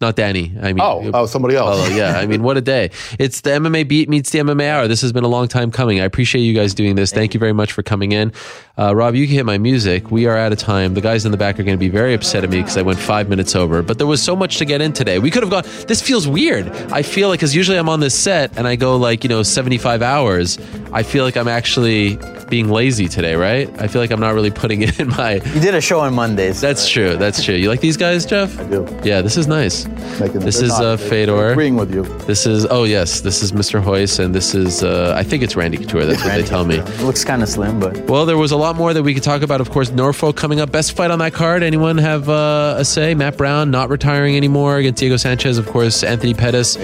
Not 0.00 0.16
Danny. 0.16 0.52
I 0.60 0.72
mean, 0.72 0.80
oh, 0.80 1.08
oh, 1.14 1.24
somebody 1.26 1.54
else. 1.54 1.76
Oh 1.78 1.96
yeah, 1.96 2.18
I 2.18 2.26
mean, 2.26 2.42
what 2.42 2.56
a 2.56 2.60
day! 2.60 2.90
It's 3.18 3.40
the 3.42 3.50
MMA 3.50 3.86
beat 3.86 4.08
meets 4.08 4.30
the 4.30 4.40
MMA 4.40 4.68
hour. 4.68 4.88
This 4.88 5.00
has 5.02 5.12
been 5.12 5.22
a 5.24 5.28
long 5.28 5.46
time 5.46 5.70
coming. 5.70 6.00
I 6.00 6.04
appreciate 6.04 6.42
you 6.42 6.52
guys 6.52 6.74
doing 6.74 6.96
this. 6.96 7.12
Thank 7.12 7.32
you 7.32 7.38
very 7.40 7.52
much 7.52 7.70
for 7.72 7.82
coming 7.84 8.10
in, 8.10 8.32
uh, 8.76 8.94
Rob. 8.94 9.14
You 9.14 9.24
can 9.26 9.36
hit 9.36 9.46
my 9.46 9.56
music. 9.56 10.10
We 10.10 10.26
are 10.26 10.36
out 10.36 10.52
of 10.52 10.58
time. 10.58 10.94
The 10.94 11.00
guys 11.00 11.24
in 11.24 11.30
the 11.30 11.38
back 11.38 11.60
are 11.60 11.62
going 11.62 11.76
to 11.76 11.80
be 11.80 11.88
very 11.88 12.12
upset 12.12 12.42
at 12.42 12.50
me 12.50 12.58
because 12.58 12.76
I 12.76 12.82
went 12.82 12.98
five 12.98 13.28
minutes 13.28 13.54
over. 13.54 13.82
But 13.82 13.98
there 13.98 14.06
was 14.06 14.20
so 14.20 14.34
much 14.34 14.58
to 14.58 14.64
get 14.64 14.80
in 14.80 14.92
today. 14.92 15.20
We 15.20 15.30
could 15.30 15.44
have 15.44 15.50
gone. 15.50 15.62
This 15.86 16.02
feels 16.02 16.26
weird. 16.26 16.68
I 16.92 17.02
feel 17.02 17.28
like 17.28 17.38
because 17.38 17.54
usually 17.54 17.78
I'm 17.78 17.88
on 17.88 18.00
this 18.00 18.18
set 18.18 18.58
and 18.58 18.66
I 18.66 18.74
go 18.74 18.96
like 18.96 19.22
you 19.22 19.28
know 19.28 19.44
75 19.44 20.02
hours. 20.02 20.58
I 20.92 21.04
feel 21.04 21.24
like 21.24 21.36
I'm 21.36 21.48
actually 21.48 22.18
being 22.50 22.68
lazy 22.68 23.08
today, 23.08 23.36
right? 23.36 23.70
I 23.80 23.86
feel 23.88 24.02
like 24.02 24.10
I'm 24.10 24.20
not 24.20 24.34
really 24.34 24.50
putting 24.50 24.82
it 24.82 25.00
in 25.00 25.08
my. 25.08 25.34
you 25.34 25.60
did 25.60 25.74
a 25.74 25.80
show 25.80 26.00
on 26.00 26.14
Mondays. 26.14 26.60
That's 26.60 26.88
true. 26.88 27.16
That's 27.16 27.42
true. 27.42 27.54
You 27.54 27.68
like 27.68 27.80
these 27.80 27.96
guys, 27.96 28.26
Jeff? 28.26 28.58
I 28.58 28.64
do. 28.64 29.00
Yeah, 29.02 29.22
this 29.22 29.36
is 29.36 29.46
nice. 29.46 29.83
Making- 30.20 30.40
This 30.40 30.60
is 30.60 30.70
not- 30.70 30.84
uh, 30.84 30.96
Fedor. 30.96 31.50
Agreeing 31.52 31.76
with 31.76 31.92
you. 31.94 32.02
This 32.26 32.46
is 32.46 32.66
oh 32.70 32.84
yes, 32.84 33.20
this 33.20 33.42
is 33.42 33.52
Mr. 33.52 33.80
Hoist, 33.80 34.18
and 34.18 34.34
this 34.34 34.54
is 34.54 34.82
uh, 34.82 35.14
I 35.16 35.22
think 35.22 35.42
it's 35.42 35.56
Randy 35.56 35.76
Couture. 35.78 36.04
That's 36.06 36.22
what 36.24 36.34
they 36.34 36.42
tell 36.42 36.64
me. 36.64 36.76
It 36.76 37.00
looks 37.02 37.24
kind 37.24 37.42
of 37.42 37.48
slim, 37.48 37.80
but 37.80 37.96
Well, 38.08 38.26
there 38.26 38.36
was 38.38 38.52
a 38.52 38.56
lot 38.56 38.76
more 38.76 38.92
that 38.94 39.02
we 39.02 39.14
could 39.14 39.22
talk 39.22 39.42
about. 39.42 39.60
Of 39.60 39.70
course, 39.70 39.90
Norfolk 39.90 40.36
coming 40.36 40.60
up. 40.60 40.70
Best 40.72 40.92
fight 40.96 41.10
on 41.10 41.18
that 41.20 41.32
card. 41.34 41.62
Anyone 41.62 41.98
have 41.98 42.28
uh, 42.28 42.76
a 42.78 42.84
say? 42.84 43.14
Matt 43.14 43.36
Brown 43.36 43.70
not 43.70 43.88
retiring 43.88 44.36
anymore 44.36 44.76
against 44.78 45.00
Diego 45.00 45.16
Sanchez. 45.16 45.58
Of 45.58 45.66
course, 45.66 46.02
Anthony 46.02 46.34
Pettis 46.34 46.76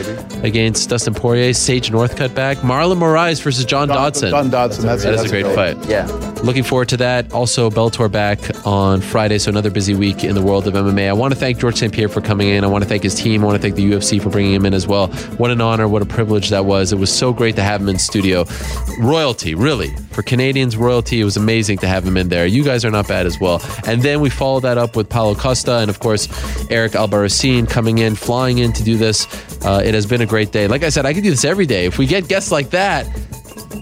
against 0.42 0.88
Dustin 0.90 1.14
Poirier. 1.14 1.52
Sage 1.52 1.90
Northcutt 1.90 2.34
back. 2.34 2.58
Marlon 2.58 2.98
Moraes 2.98 3.40
versus 3.42 3.64
John 3.64 3.88
Dodson. 3.88 4.30
Don 4.30 4.50
Dodson. 4.50 4.84
That's, 4.84 5.02
That 5.04 5.14
is 5.14 5.20
a 5.20 5.22
that's 5.28 5.30
great 5.30 5.46
fight. 5.54 5.76
yeah. 5.88 6.06
Looking 6.42 6.62
forward 6.62 6.88
to 6.90 6.96
that. 6.98 7.32
Also, 7.32 7.68
Bellator 7.70 8.10
back 8.10 8.38
on 8.66 9.00
Friday, 9.02 9.38
so 9.38 9.50
another 9.50 9.70
busy 9.70 9.94
week 9.94 10.24
in 10.24 10.34
the 10.34 10.40
world 10.42 10.66
of 10.66 10.74
MMA. 10.74 11.08
I 11.08 11.12
want 11.12 11.34
to 11.34 11.38
thank 11.38 11.58
Georges 11.58 11.80
St-Pierre 11.80 12.08
for 12.08 12.20
coming 12.22 12.48
in. 12.48 12.64
I 12.64 12.66
want 12.66 12.82
to 12.82 12.88
thank 12.90 13.04
his 13.04 13.14
team. 13.14 13.42
I 13.42 13.46
want 13.46 13.56
to 13.56 13.62
thank 13.62 13.76
the 13.76 13.88
UFC 13.88 14.20
for 14.20 14.30
bringing 14.30 14.52
him 14.52 14.66
in 14.66 14.74
as 14.74 14.84
well. 14.84 15.06
What 15.38 15.52
an 15.52 15.60
honor, 15.60 15.86
what 15.86 16.02
a 16.02 16.04
privilege 16.04 16.48
that 16.48 16.64
was. 16.64 16.92
It 16.92 16.98
was 16.98 17.16
so 17.16 17.32
great 17.32 17.54
to 17.54 17.62
have 17.62 17.80
him 17.80 17.88
in 17.88 18.00
studio. 18.00 18.44
Royalty, 18.98 19.54
really. 19.54 19.94
For 20.10 20.22
Canadians, 20.22 20.76
royalty. 20.76 21.20
It 21.20 21.24
was 21.24 21.36
amazing 21.36 21.78
to 21.78 21.86
have 21.86 22.04
him 22.04 22.16
in 22.16 22.30
there. 22.30 22.46
You 22.46 22.64
guys 22.64 22.84
are 22.84 22.90
not 22.90 23.06
bad 23.06 23.26
as 23.26 23.38
well. 23.40 23.62
And 23.86 24.02
then 24.02 24.20
we 24.20 24.28
followed 24.28 24.64
that 24.64 24.76
up 24.76 24.96
with 24.96 25.08
Paulo 25.08 25.36
Costa 25.36 25.78
and, 25.78 25.88
of 25.88 26.00
course, 26.00 26.26
Eric 26.68 26.92
Albarracin 26.92 27.70
coming 27.70 27.98
in, 27.98 28.16
flying 28.16 28.58
in 28.58 28.72
to 28.72 28.82
do 28.82 28.96
this. 28.96 29.24
Uh, 29.64 29.80
it 29.84 29.94
has 29.94 30.04
been 30.04 30.20
a 30.20 30.26
great 30.26 30.50
day. 30.50 30.66
Like 30.66 30.82
I 30.82 30.88
said, 30.88 31.06
I 31.06 31.14
could 31.14 31.22
do 31.22 31.30
this 31.30 31.44
every 31.44 31.66
day. 31.66 31.86
If 31.86 31.96
we 31.96 32.06
get 32.06 32.26
guests 32.26 32.50
like 32.50 32.70
that, 32.70 33.06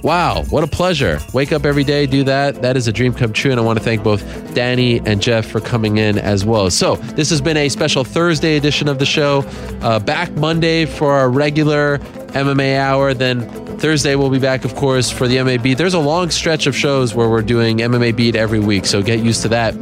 Wow, 0.02 0.44
what 0.50 0.62
a 0.62 0.66
pleasure. 0.66 1.18
Wake 1.32 1.52
up 1.52 1.66
every 1.66 1.84
day, 1.84 2.06
do 2.06 2.22
that. 2.24 2.62
That 2.62 2.76
is 2.76 2.86
a 2.86 2.92
dream 2.92 3.12
come 3.12 3.32
true. 3.32 3.50
And 3.50 3.58
I 3.58 3.64
want 3.64 3.78
to 3.78 3.84
thank 3.84 4.02
both 4.02 4.22
Danny 4.54 5.00
and 5.00 5.20
Jeff 5.20 5.46
for 5.46 5.60
coming 5.60 5.98
in 5.98 6.18
as 6.18 6.44
well. 6.44 6.70
So, 6.70 6.96
this 6.96 7.30
has 7.30 7.40
been 7.40 7.56
a 7.56 7.68
special 7.68 8.04
Thursday 8.04 8.56
edition 8.56 8.88
of 8.88 8.98
the 8.98 9.06
show. 9.06 9.44
Uh, 9.82 9.98
back 9.98 10.30
Monday 10.32 10.84
for 10.84 11.12
our 11.12 11.28
regular 11.28 11.98
MMA 12.28 12.78
hour. 12.78 13.12
Then 13.12 13.48
Thursday, 13.78 14.14
we'll 14.14 14.30
be 14.30 14.38
back, 14.38 14.64
of 14.64 14.74
course, 14.76 15.10
for 15.10 15.26
the 15.26 15.58
beat. 15.58 15.78
There's 15.78 15.94
a 15.94 15.98
long 15.98 16.30
stretch 16.30 16.66
of 16.66 16.76
shows 16.76 17.14
where 17.14 17.28
we're 17.28 17.42
doing 17.42 17.78
MMA 17.78 18.14
beat 18.14 18.36
every 18.36 18.60
week. 18.60 18.86
So, 18.86 19.02
get 19.02 19.20
used 19.20 19.42
to 19.42 19.48
that. 19.48 19.74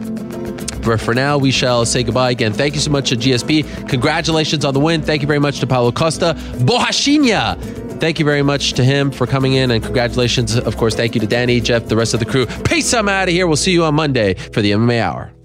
But 0.82 1.01
for 1.01 1.14
now, 1.14 1.36
we 1.36 1.51
shall 1.51 1.84
say 1.84 2.05
goodbye 2.05 2.30
again. 2.30 2.52
Thank 2.52 2.74
you 2.74 2.80
so 2.80 2.90
much 2.90 3.10
to 3.10 3.16
GSP. 3.16 3.88
Congratulations 3.88 4.64
on 4.64 4.72
the 4.72 4.80
win. 4.80 5.02
Thank 5.02 5.20
you 5.20 5.26
very 5.26 5.40
much 5.40 5.59
to 5.60 5.66
Paulo 5.66 5.90
Costa. 5.93 6.34
Borrachinha. 6.59 7.85
Thank 8.01 8.18
you 8.18 8.24
very 8.24 8.43
much 8.43 8.74
to 8.74 8.85
him 8.85 9.10
for 9.10 9.27
coming 9.27 9.55
in 9.55 9.70
and 9.70 9.82
congratulations. 9.82 10.56
Of 10.56 10.77
course, 10.77 10.94
thank 10.94 11.14
you 11.14 11.20
to 11.20 11.27
Danny, 11.27 11.60
Jeff, 11.60 11.86
the 11.86 11.97
rest 11.97 12.14
of 12.14 12.20
the 12.20 12.27
crew. 12.27 12.47
Peace. 12.64 12.93
I'm 12.94 13.09
out 13.09 13.28
of 13.28 13.35
here. 13.35 13.47
We'll 13.47 13.56
see 13.56 13.73
you 13.73 13.85
on 13.85 13.94
Monday 13.94 14.35
for 14.35 14.62
the 14.62 14.73
MMA 14.73 15.01
Hour. 15.01 15.35